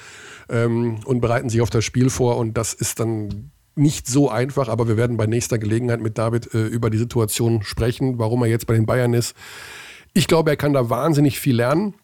ähm, 0.49 1.01
und 1.05 1.21
bereiten 1.21 1.51
sich 1.51 1.61
auf 1.61 1.71
das 1.71 1.85
Spiel 1.85 2.11
vor. 2.11 2.37
Und 2.39 2.57
das 2.57 2.73
ist 2.73 3.01
dann 3.01 3.51
nicht 3.75 4.07
so 4.07 4.31
einfach, 4.31 4.69
aber 4.69 4.89
wir 4.89 4.97
werden 4.97 5.17
bei 5.17 5.27
nächster 5.27 5.59
Gelegenheit 5.59 6.01
mit 6.01 6.19
David 6.19 6.53
äh, 6.55 6.67
über 6.67 6.91
die 6.91 6.99
Situation 6.99 7.63
sprechen, 7.63 8.19
warum 8.19 8.43
er 8.43 8.49
jetzt 8.49 8.67
bei 8.67 8.75
den 8.75 8.87
Bayern 8.87 9.15
ist. 9.15 9.35
Ich 10.15 10.27
glaube, 10.27 10.51
er 10.51 10.57
kann 10.57 10.73
da 10.73 10.91
wahnsinnig 10.91 11.39
viel 11.39 11.57
lernen. 11.57 11.95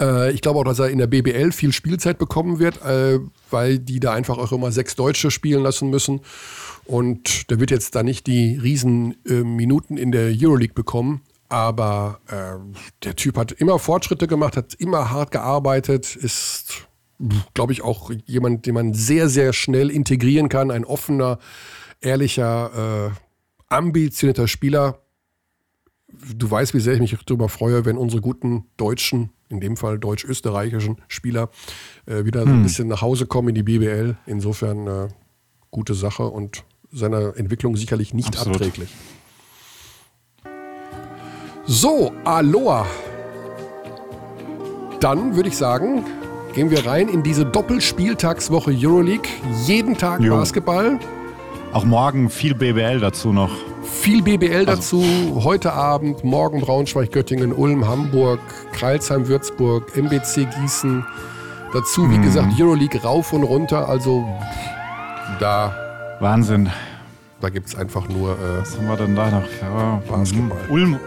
Äh, 0.00 0.32
ich 0.32 0.40
glaube 0.40 0.60
auch, 0.60 0.64
dass 0.64 0.78
er 0.78 0.90
in 0.90 0.98
der 0.98 1.06
BBL 1.06 1.52
viel 1.52 1.72
Spielzeit 1.72 2.18
bekommen 2.18 2.58
wird, 2.58 2.82
äh, 2.82 3.18
weil 3.50 3.78
die 3.78 4.00
da 4.00 4.12
einfach 4.12 4.38
auch 4.38 4.52
immer 4.52 4.70
sechs 4.72 4.96
Deutsche 4.96 5.30
spielen 5.30 5.62
lassen 5.62 5.90
müssen. 5.90 6.20
Und 6.84 7.50
der 7.50 7.58
wird 7.58 7.70
jetzt 7.70 7.94
da 7.94 8.02
nicht 8.02 8.26
die 8.26 8.56
riesen 8.56 9.16
äh, 9.26 9.42
Minuten 9.42 9.96
in 9.96 10.12
der 10.12 10.32
Euroleague 10.36 10.74
bekommen. 10.74 11.20
Aber 11.48 12.20
äh, 12.28 12.58
der 13.04 13.16
Typ 13.16 13.36
hat 13.36 13.52
immer 13.52 13.78
Fortschritte 13.78 14.26
gemacht, 14.26 14.56
hat 14.56 14.74
immer 14.74 15.10
hart 15.10 15.30
gearbeitet, 15.30 16.16
ist 16.16 16.86
glaube 17.54 17.72
ich, 17.72 17.82
auch 17.82 18.10
jemand, 18.26 18.66
den 18.66 18.74
man 18.74 18.94
sehr, 18.94 19.28
sehr 19.28 19.52
schnell 19.52 19.90
integrieren 19.90 20.48
kann. 20.48 20.70
Ein 20.70 20.84
offener, 20.84 21.38
ehrlicher, 22.00 23.10
äh, 23.10 23.74
ambitionierter 23.74 24.48
Spieler. 24.48 25.00
Du 26.34 26.50
weißt, 26.50 26.74
wie 26.74 26.80
sehr 26.80 26.94
ich 26.94 27.00
mich 27.00 27.16
darüber 27.26 27.48
freue, 27.48 27.84
wenn 27.84 27.96
unsere 27.96 28.22
guten 28.22 28.66
deutschen, 28.76 29.30
in 29.48 29.60
dem 29.60 29.76
Fall 29.76 29.98
deutsch-österreichischen 29.98 31.00
Spieler 31.08 31.50
äh, 32.06 32.24
wieder 32.24 32.42
hm. 32.42 32.48
so 32.48 32.54
ein 32.54 32.62
bisschen 32.62 32.88
nach 32.88 33.02
Hause 33.02 33.26
kommen 33.26 33.48
in 33.48 33.54
die 33.54 33.62
BBL. 33.62 34.16
Insofern 34.26 34.86
äh, 34.86 35.08
gute 35.70 35.94
Sache 35.94 36.24
und 36.24 36.64
seiner 36.92 37.36
Entwicklung 37.36 37.76
sicherlich 37.76 38.14
nicht 38.14 38.28
Absolut. 38.28 38.56
abträglich. 38.56 38.90
So, 41.66 42.12
Aloha. 42.24 42.86
Dann 45.00 45.34
würde 45.34 45.48
ich 45.48 45.56
sagen, 45.56 46.04
gehen 46.54 46.70
wir 46.70 46.86
rein 46.86 47.08
in 47.08 47.22
diese 47.22 47.44
Doppelspieltagswoche 47.44 48.72
Euroleague. 48.72 49.28
Jeden 49.64 49.96
Tag 49.96 50.20
jo. 50.20 50.36
Basketball. 50.36 50.98
Auch 51.72 51.84
morgen 51.84 52.30
viel 52.30 52.54
BBL 52.54 53.00
dazu 53.00 53.32
noch. 53.32 53.50
Viel 53.82 54.22
BBL 54.22 54.68
also. 54.68 55.00
dazu. 55.00 55.04
Heute 55.42 55.72
Abend, 55.72 56.22
morgen 56.22 56.60
Braunschweig, 56.60 57.10
Göttingen, 57.10 57.52
Ulm, 57.52 57.86
Hamburg, 57.86 58.40
Kreilsheim, 58.72 59.26
Würzburg, 59.26 59.96
MBC 59.96 60.46
Gießen, 60.60 61.04
Dazu, 61.72 62.08
wie 62.10 62.18
mhm. 62.18 62.22
gesagt, 62.22 62.60
Euroleague 62.60 63.02
rauf 63.02 63.32
und 63.32 63.42
runter. 63.42 63.88
Also 63.88 64.24
da. 65.40 65.74
Wahnsinn. 66.20 66.70
Da 67.40 67.50
gibt 67.50 67.66
es 67.68 67.76
einfach 67.76 68.08
nur. 68.08 68.32
Äh, 68.32 68.60
Was 68.60 68.78
haben 68.78 68.88
wir 68.88 68.96
denn 68.96 69.14
da 69.14 69.30
noch? 69.30 69.44
Ja, 69.60 70.00
Basketball. 70.08 70.58
Ulm. 70.70 70.98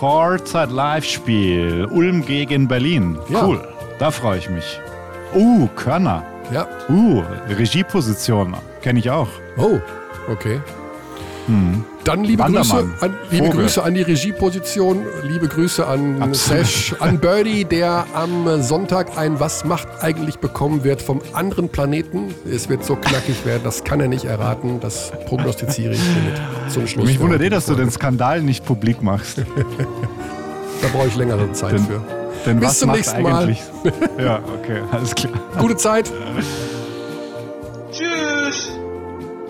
Kurzzeit 0.00 0.70
Live-Spiel. 0.70 1.84
Ulm 1.90 2.24
gegen 2.24 2.66
Berlin. 2.66 3.18
Ja. 3.28 3.44
Cool. 3.44 3.60
Da 3.98 4.10
freue 4.10 4.38
ich 4.38 4.48
mich. 4.48 4.80
Uh, 5.34 5.68
Körner. 5.76 6.24
Ja. 6.50 6.66
Uh, 6.88 7.22
Regieposition. 7.50 8.56
Kenne 8.80 8.98
ich 8.98 9.10
auch. 9.10 9.28
Oh, 9.58 9.78
okay. 10.26 10.58
Hm. 11.50 11.84
Dann 12.04 12.24
liebe, 12.24 12.44
Grüße 12.44 12.76
an, 13.00 13.14
liebe 13.30 13.50
Grüße 13.50 13.82
an 13.82 13.94
die 13.94 14.02
Regieposition, 14.02 15.04
liebe 15.24 15.48
Grüße 15.48 15.84
an 15.84 16.22
Absolut. 16.22 16.64
Sesh, 16.64 16.94
an 17.00 17.18
Birdie, 17.18 17.64
der 17.64 18.06
am 18.14 18.62
Sonntag 18.62 19.18
ein 19.18 19.40
Was 19.40 19.64
macht 19.64 19.88
eigentlich 20.00 20.38
bekommen 20.38 20.84
wird 20.84 21.02
vom 21.02 21.20
anderen 21.32 21.68
Planeten. 21.68 22.32
Es 22.50 22.68
wird 22.68 22.84
so 22.84 22.94
knackig 22.94 23.44
werden, 23.44 23.62
das 23.64 23.84
kann 23.84 24.00
er 24.00 24.08
nicht 24.08 24.24
erraten. 24.24 24.80
Das 24.80 25.12
prognostiziere 25.26 25.92
ich 25.92 26.00
hiermit 26.00 26.40
zum 26.68 26.86
Schluss. 26.86 27.06
Mich 27.06 27.20
wundert 27.20 27.42
eh, 27.42 27.50
dass 27.50 27.66
du 27.66 27.74
den 27.74 27.90
Skandal 27.90 28.42
nicht 28.42 28.64
publik 28.64 29.02
machst. 29.02 29.38
da 29.38 30.88
brauche 30.92 31.08
ich 31.08 31.16
längere 31.16 31.52
Zeit 31.52 31.72
denn, 31.72 31.84
für. 31.84 32.00
Denn 32.46 32.60
Bis 32.60 32.78
zum 32.78 32.92
nächsten 32.92 33.22
Mal. 33.22 33.50
ja, 34.18 34.40
okay, 34.58 34.80
alles 34.92 35.14
klar. 35.14 35.32
Gute 35.58 35.76
Zeit. 35.76 36.10
Tschüss. 37.90 38.70